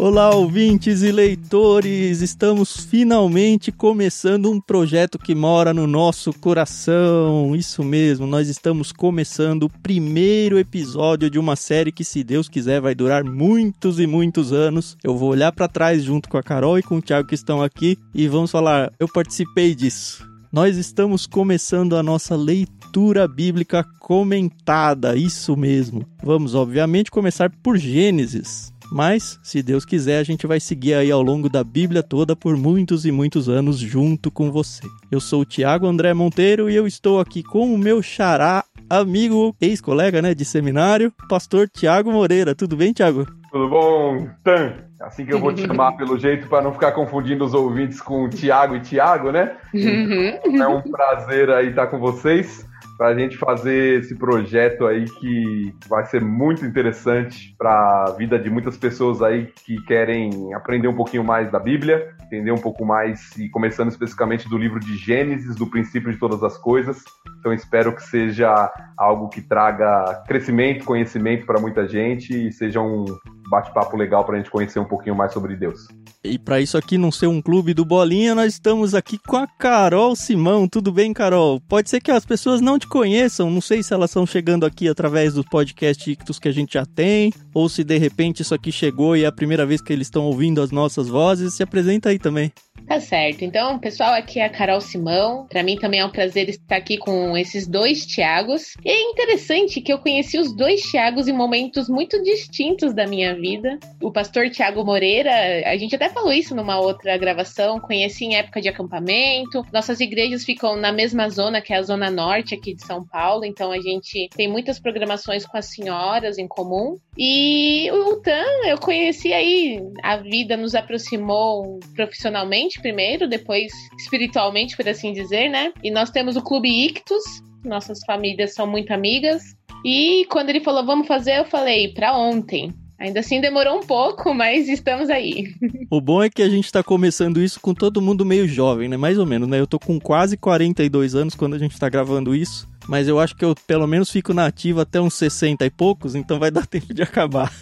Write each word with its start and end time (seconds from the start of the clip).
Olá, 0.00 0.34
ouvintes 0.34 1.02
e 1.02 1.12
leitores! 1.12 2.22
Estamos 2.22 2.74
finalmente 2.86 3.70
começando 3.70 4.50
um 4.50 4.58
projeto 4.58 5.18
que 5.18 5.34
mora 5.34 5.74
no 5.74 5.86
nosso 5.86 6.32
coração. 6.32 7.54
Isso 7.54 7.84
mesmo, 7.84 8.26
nós 8.26 8.48
estamos 8.48 8.92
começando 8.92 9.64
o 9.64 9.68
primeiro 9.68 10.58
episódio 10.58 11.28
de 11.28 11.38
uma 11.38 11.54
série 11.54 11.92
que, 11.92 12.02
se 12.02 12.24
Deus 12.24 12.48
quiser, 12.48 12.80
vai 12.80 12.94
durar 12.94 13.22
muitos 13.22 14.00
e 14.00 14.06
muitos 14.06 14.54
anos. 14.54 14.96
Eu 15.04 15.14
vou 15.18 15.28
olhar 15.28 15.52
para 15.52 15.68
trás 15.68 16.02
junto 16.02 16.30
com 16.30 16.38
a 16.38 16.42
Carol 16.42 16.78
e 16.78 16.82
com 16.82 16.96
o 16.96 17.02
Thiago 17.02 17.28
que 17.28 17.34
estão 17.34 17.62
aqui 17.62 17.98
e 18.14 18.26
vamos 18.26 18.50
falar: 18.50 18.90
eu 18.98 19.06
participei 19.06 19.74
disso. 19.74 20.29
Nós 20.52 20.76
estamos 20.76 21.28
começando 21.28 21.94
a 21.94 22.02
nossa 22.02 22.34
leitura 22.34 23.28
bíblica 23.28 23.84
comentada, 24.00 25.14
isso 25.14 25.56
mesmo. 25.56 26.04
Vamos, 26.24 26.56
obviamente, 26.56 27.08
começar 27.08 27.48
por 27.62 27.78
Gênesis. 27.78 28.72
Mas, 28.90 29.38
se 29.42 29.62
Deus 29.62 29.84
quiser, 29.84 30.18
a 30.18 30.24
gente 30.24 30.46
vai 30.46 30.58
seguir 30.58 30.94
aí 30.94 31.10
ao 31.10 31.22
longo 31.22 31.48
da 31.48 31.62
Bíblia 31.62 32.02
toda 32.02 32.34
por 32.34 32.56
muitos 32.56 33.06
e 33.06 33.12
muitos 33.12 33.48
anos 33.48 33.78
junto 33.78 34.30
com 34.30 34.50
você. 34.50 34.82
Eu 35.10 35.20
sou 35.20 35.42
o 35.42 35.44
Tiago 35.44 35.86
André 35.86 36.12
Monteiro 36.12 36.68
e 36.68 36.74
eu 36.74 36.86
estou 36.86 37.20
aqui 37.20 37.42
com 37.42 37.72
o 37.72 37.78
meu 37.78 38.02
xará, 38.02 38.64
amigo, 38.88 39.54
ex-colega, 39.60 40.20
né, 40.20 40.34
de 40.34 40.44
seminário, 40.44 41.12
pastor 41.28 41.68
Tiago 41.68 42.10
Moreira. 42.10 42.54
Tudo 42.54 42.76
bem, 42.76 42.92
Tiago? 42.92 43.26
Tudo 43.52 43.68
bom, 43.68 44.28
Tan? 44.42 44.74
Assim 45.00 45.24
que 45.24 45.32
eu 45.32 45.40
vou 45.40 45.52
te 45.52 45.62
chamar 45.66 45.92
pelo 45.92 46.18
jeito 46.18 46.48
para 46.48 46.62
não 46.62 46.72
ficar 46.72 46.92
confundindo 46.92 47.44
os 47.44 47.54
ouvintes 47.54 48.00
com 48.00 48.28
Tiago 48.28 48.74
e 48.76 48.80
Tiago, 48.80 49.30
né? 49.30 49.56
Uhum. 49.72 50.62
É 50.62 50.68
um 50.68 50.82
prazer 50.82 51.50
aí 51.50 51.68
estar 51.68 51.86
com 51.86 51.98
vocês 51.98 52.68
para 53.00 53.08
a 53.08 53.14
gente 53.14 53.38
fazer 53.38 54.00
esse 54.00 54.14
projeto 54.14 54.84
aí 54.86 55.06
que 55.06 55.74
vai 55.88 56.04
ser 56.04 56.22
muito 56.22 56.66
interessante 56.66 57.54
para 57.56 58.04
a 58.04 58.10
vida 58.12 58.38
de 58.38 58.50
muitas 58.50 58.76
pessoas 58.76 59.22
aí 59.22 59.46
que 59.64 59.82
querem 59.86 60.52
aprender 60.52 60.86
um 60.86 60.94
pouquinho 60.94 61.24
mais 61.24 61.50
da 61.50 61.58
Bíblia, 61.58 62.14
entender 62.22 62.52
um 62.52 62.58
pouco 62.58 62.84
mais 62.84 63.34
e 63.38 63.48
começando 63.48 63.88
especificamente 63.88 64.50
do 64.50 64.58
livro 64.58 64.78
de 64.78 64.98
Gênesis, 64.98 65.56
do 65.56 65.66
princípio 65.66 66.12
de 66.12 66.18
todas 66.18 66.42
as 66.42 66.58
coisas. 66.58 67.02
Então 67.38 67.54
espero 67.54 67.96
que 67.96 68.02
seja 68.02 68.70
algo 68.98 69.30
que 69.30 69.40
traga 69.40 70.22
crescimento, 70.28 70.84
conhecimento 70.84 71.46
para 71.46 71.58
muita 71.58 71.88
gente 71.88 72.48
e 72.48 72.52
seja 72.52 72.82
um 72.82 73.06
bate-papo 73.50 73.96
legal 73.96 74.24
para 74.24 74.36
a 74.36 74.38
gente 74.38 74.50
conhecer 74.50 74.78
um 74.78 74.84
pouquinho 74.84 75.16
mais 75.16 75.32
sobre 75.32 75.56
Deus. 75.56 75.88
E 76.22 76.38
para 76.38 76.60
isso 76.60 76.78
aqui 76.78 76.96
não 76.96 77.10
ser 77.10 77.26
um 77.26 77.42
clube 77.42 77.74
do 77.74 77.84
Bolinha, 77.84 78.34
nós 78.34 78.52
estamos 78.52 78.94
aqui 78.94 79.18
com 79.26 79.36
a 79.36 79.46
Carol 79.46 80.14
Simão. 80.14 80.68
Tudo 80.68 80.92
bem, 80.92 81.12
Carol? 81.12 81.60
Pode 81.60 81.90
ser 81.90 82.00
que 82.00 82.12
as 82.12 82.24
pessoas 82.24 82.60
não 82.60 82.78
te 82.78 82.86
conheçam, 82.86 83.50
não 83.50 83.60
sei 83.60 83.82
se 83.82 83.92
elas 83.92 84.10
estão 84.10 84.24
chegando 84.24 84.64
aqui 84.64 84.88
através 84.88 85.34
dos 85.34 85.44
podcasts 85.46 86.38
que 86.38 86.48
a 86.48 86.52
gente 86.52 86.74
já 86.74 86.86
tem, 86.86 87.32
ou 87.52 87.68
se 87.68 87.82
de 87.82 87.98
repente 87.98 88.42
isso 88.42 88.54
aqui 88.54 88.70
chegou 88.70 89.16
e 89.16 89.24
é 89.24 89.26
a 89.26 89.32
primeira 89.32 89.66
vez 89.66 89.80
que 89.80 89.92
eles 89.92 90.06
estão 90.06 90.24
ouvindo 90.24 90.62
as 90.62 90.70
nossas 90.70 91.08
vozes. 91.08 91.54
Se 91.54 91.62
apresenta 91.62 92.10
aí 92.10 92.18
também. 92.18 92.52
Tá 92.90 92.98
certo. 92.98 93.44
Então, 93.44 93.78
pessoal, 93.78 94.14
aqui 94.14 94.40
é 94.40 94.44
a 94.44 94.48
Carol 94.48 94.80
Simão. 94.80 95.46
Para 95.46 95.62
mim 95.62 95.76
também 95.76 96.00
é 96.00 96.04
um 96.04 96.10
prazer 96.10 96.48
estar 96.48 96.74
aqui 96.74 96.98
com 96.98 97.36
esses 97.36 97.64
dois 97.68 98.04
Tiagos. 98.04 98.74
E 98.84 98.90
é 98.90 99.00
interessante 99.12 99.80
que 99.80 99.92
eu 99.92 99.98
conheci 100.00 100.36
os 100.36 100.52
dois 100.52 100.80
Tiagos 100.82 101.28
em 101.28 101.32
momentos 101.32 101.88
muito 101.88 102.20
distintos 102.20 102.92
da 102.92 103.06
minha 103.06 103.32
vida. 103.32 103.78
O 104.02 104.10
pastor 104.10 104.50
Tiago 104.50 104.84
Moreira, 104.84 105.30
a 105.66 105.76
gente 105.76 105.94
até 105.94 106.08
falou 106.08 106.32
isso 106.32 106.52
numa 106.52 106.80
outra 106.80 107.16
gravação, 107.16 107.78
conheci 107.78 108.24
em 108.24 108.34
época 108.34 108.60
de 108.60 108.68
acampamento. 108.68 109.64
Nossas 109.72 110.00
igrejas 110.00 110.44
ficam 110.44 110.74
na 110.74 110.90
mesma 110.90 111.28
zona, 111.28 111.60
que 111.60 111.72
é 111.72 111.76
a 111.76 111.82
zona 111.82 112.10
norte 112.10 112.56
aqui 112.56 112.74
de 112.74 112.84
São 112.84 113.06
Paulo, 113.06 113.44
então 113.44 113.70
a 113.70 113.80
gente 113.80 114.28
tem 114.34 114.48
muitas 114.48 114.80
programações 114.80 115.46
com 115.46 115.56
as 115.56 115.66
senhoras 115.66 116.38
em 116.38 116.48
comum. 116.48 116.98
E 117.16 117.88
o 117.92 118.16
Tan, 118.16 118.66
eu 118.66 118.78
conheci 118.78 119.32
aí, 119.32 119.80
a 120.02 120.16
vida 120.16 120.56
nos 120.56 120.74
aproximou 120.74 121.78
profissionalmente 121.94 122.79
primeiro, 122.80 123.28
depois 123.28 123.72
espiritualmente, 123.98 124.76
por 124.76 124.88
assim 124.88 125.12
dizer, 125.12 125.48
né? 125.48 125.72
E 125.82 125.90
nós 125.90 126.10
temos 126.10 126.36
o 126.36 126.42
Clube 126.42 126.68
Ictus, 126.68 127.22
nossas 127.64 128.00
famílias 128.06 128.54
são 128.54 128.66
muito 128.66 128.92
amigas. 128.92 129.42
E 129.84 130.26
quando 130.30 130.50
ele 130.50 130.60
falou, 130.60 130.84
vamos 130.84 131.06
fazer, 131.06 131.38
eu 131.38 131.44
falei, 131.44 131.88
para 131.92 132.16
ontem. 132.16 132.72
Ainda 132.98 133.20
assim 133.20 133.40
demorou 133.40 133.78
um 133.78 133.82
pouco, 133.82 134.32
mas 134.34 134.68
estamos 134.68 135.08
aí. 135.08 135.54
O 135.90 136.00
bom 136.00 136.22
é 136.22 136.28
que 136.28 136.42
a 136.42 136.48
gente 136.48 136.70
tá 136.70 136.82
começando 136.82 137.42
isso 137.42 137.58
com 137.58 137.72
todo 137.72 138.02
mundo 138.02 138.26
meio 138.26 138.46
jovem, 138.46 138.88
né? 138.88 138.96
Mais 138.96 139.18
ou 139.18 139.24
menos, 139.24 139.48
né? 139.48 139.58
Eu 139.58 139.66
tô 139.66 139.78
com 139.78 139.98
quase 139.98 140.36
42 140.36 141.14
anos 141.14 141.34
quando 141.34 141.54
a 141.54 141.58
gente 141.58 141.78
tá 141.78 141.88
gravando 141.88 142.34
isso. 142.34 142.68
Mas 142.86 143.08
eu 143.08 143.18
acho 143.18 143.36
que 143.36 143.44
eu 143.44 143.54
pelo 143.66 143.86
menos 143.86 144.10
fico 144.10 144.34
na 144.34 144.46
ativa 144.46 144.82
até 144.82 145.00
uns 145.00 145.14
60 145.14 145.64
e 145.64 145.70
poucos, 145.70 146.14
então 146.14 146.38
vai 146.38 146.50
dar 146.50 146.66
tempo 146.68 146.92
de 146.92 147.02
acabar. 147.02 147.52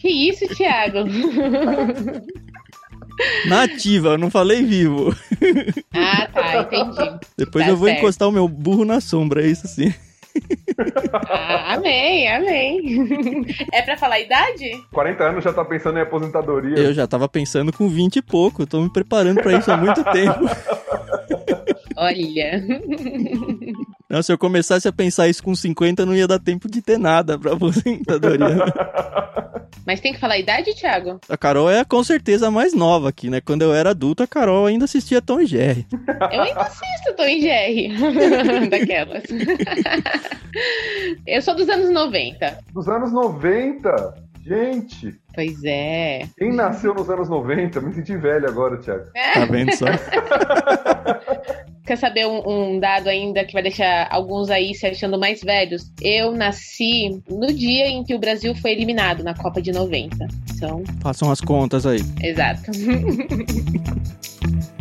Que 0.00 0.08
isso, 0.08 0.48
Thiago? 0.48 1.00
Nativa, 3.46 4.10
eu 4.10 4.18
não 4.18 4.30
falei 4.30 4.62
vivo. 4.62 5.14
Ah, 5.94 6.28
tá, 6.32 6.60
entendi. 6.60 7.18
Depois 7.36 7.64
tá 7.64 7.70
eu 7.70 7.76
vou 7.76 7.88
certo. 7.88 7.98
encostar 8.00 8.28
o 8.28 8.32
meu 8.32 8.46
burro 8.46 8.84
na 8.84 9.00
sombra, 9.00 9.42
é 9.42 9.46
isso 9.48 9.66
sim. 9.66 9.92
Ah, 11.12 11.74
amém, 11.74 12.28
amém. 12.30 13.46
É 13.72 13.80
pra 13.82 13.96
falar 13.96 14.16
a 14.16 14.20
idade? 14.20 14.70
40 14.92 15.24
anos 15.24 15.44
já 15.44 15.52
tá 15.52 15.64
pensando 15.64 15.98
em 15.98 16.02
aposentadoria. 16.02 16.76
Eu 16.78 16.92
já 16.92 17.06
tava 17.06 17.28
pensando 17.28 17.72
com 17.72 17.88
20 17.88 18.16
e 18.16 18.22
pouco, 18.22 18.62
eu 18.62 18.66
tô 18.66 18.80
me 18.80 18.90
preparando 18.92 19.40
pra 19.42 19.54
isso 19.58 19.70
há 19.72 19.76
muito 19.76 20.04
tempo. 20.12 20.40
Olha. 21.96 22.62
Não, 24.08 24.22
se 24.22 24.32
eu 24.32 24.38
começasse 24.38 24.86
a 24.86 24.92
pensar 24.92 25.28
isso 25.28 25.42
com 25.42 25.54
50, 25.54 26.06
não 26.06 26.14
ia 26.14 26.28
dar 26.28 26.38
tempo 26.38 26.70
de 26.70 26.80
ter 26.80 26.98
nada 26.98 27.38
pra 27.38 27.52
aposentadoria. 27.52 28.64
Mas 29.86 30.00
tem 30.00 30.12
que 30.12 30.18
falar 30.18 30.34
a 30.34 30.38
idade, 30.38 30.74
Thiago? 30.74 31.20
A 31.28 31.36
Carol 31.36 31.70
é 31.70 31.84
com 31.84 32.02
certeza 32.02 32.48
a 32.48 32.50
mais 32.50 32.74
nova 32.74 33.08
aqui, 33.08 33.30
né? 33.30 33.40
Quando 33.40 33.62
eu 33.62 33.72
era 33.72 33.90
adulto, 33.90 34.20
a 34.20 34.26
Carol 34.26 34.66
ainda 34.66 34.84
assistia 34.84 35.22
Tom 35.22 35.40
e 35.40 35.46
Jerry. 35.46 35.86
Eu 36.32 36.42
ainda 36.42 36.62
assisto 36.62 37.14
Tom 37.16 37.24
e 37.24 37.40
Jerry. 37.40 37.92
Daquelas. 38.68 39.22
Eu 41.24 41.40
sou 41.42 41.54
dos 41.54 41.68
anos 41.68 41.90
90. 41.90 42.58
Dos 42.72 42.88
anos 42.88 43.12
90. 43.12 44.25
Gente, 44.46 45.12
Pois 45.34 45.62
é. 45.64 46.22
quem 46.38 46.52
nasceu 46.54 46.94
nos 46.94 47.10
anos 47.10 47.28
90? 47.28 47.80
Me 47.80 47.92
senti 47.92 48.16
velho 48.16 48.48
agora, 48.48 48.78
Thiago. 48.78 49.06
Tá 49.34 49.44
vendo 49.44 49.74
só? 49.74 49.86
Quer 51.84 51.96
saber 51.96 52.26
um, 52.26 52.48
um 52.74 52.80
dado 52.80 53.08
ainda 53.08 53.44
que 53.44 53.52
vai 53.52 53.62
deixar 53.62 54.06
alguns 54.10 54.48
aí 54.48 54.72
se 54.74 54.86
achando 54.86 55.18
mais 55.18 55.40
velhos? 55.40 55.90
Eu 56.00 56.30
nasci 56.32 57.20
no 57.28 57.48
dia 57.52 57.88
em 57.88 58.04
que 58.04 58.14
o 58.14 58.18
Brasil 58.20 58.54
foi 58.56 58.70
eliminado 58.72 59.24
na 59.24 59.34
Copa 59.34 59.60
de 59.60 59.72
90. 59.72 60.16
Então, 60.54 60.82
Façam 61.00 61.30
as 61.30 61.40
contas 61.40 61.84
aí. 61.84 62.00
exato. 62.22 62.70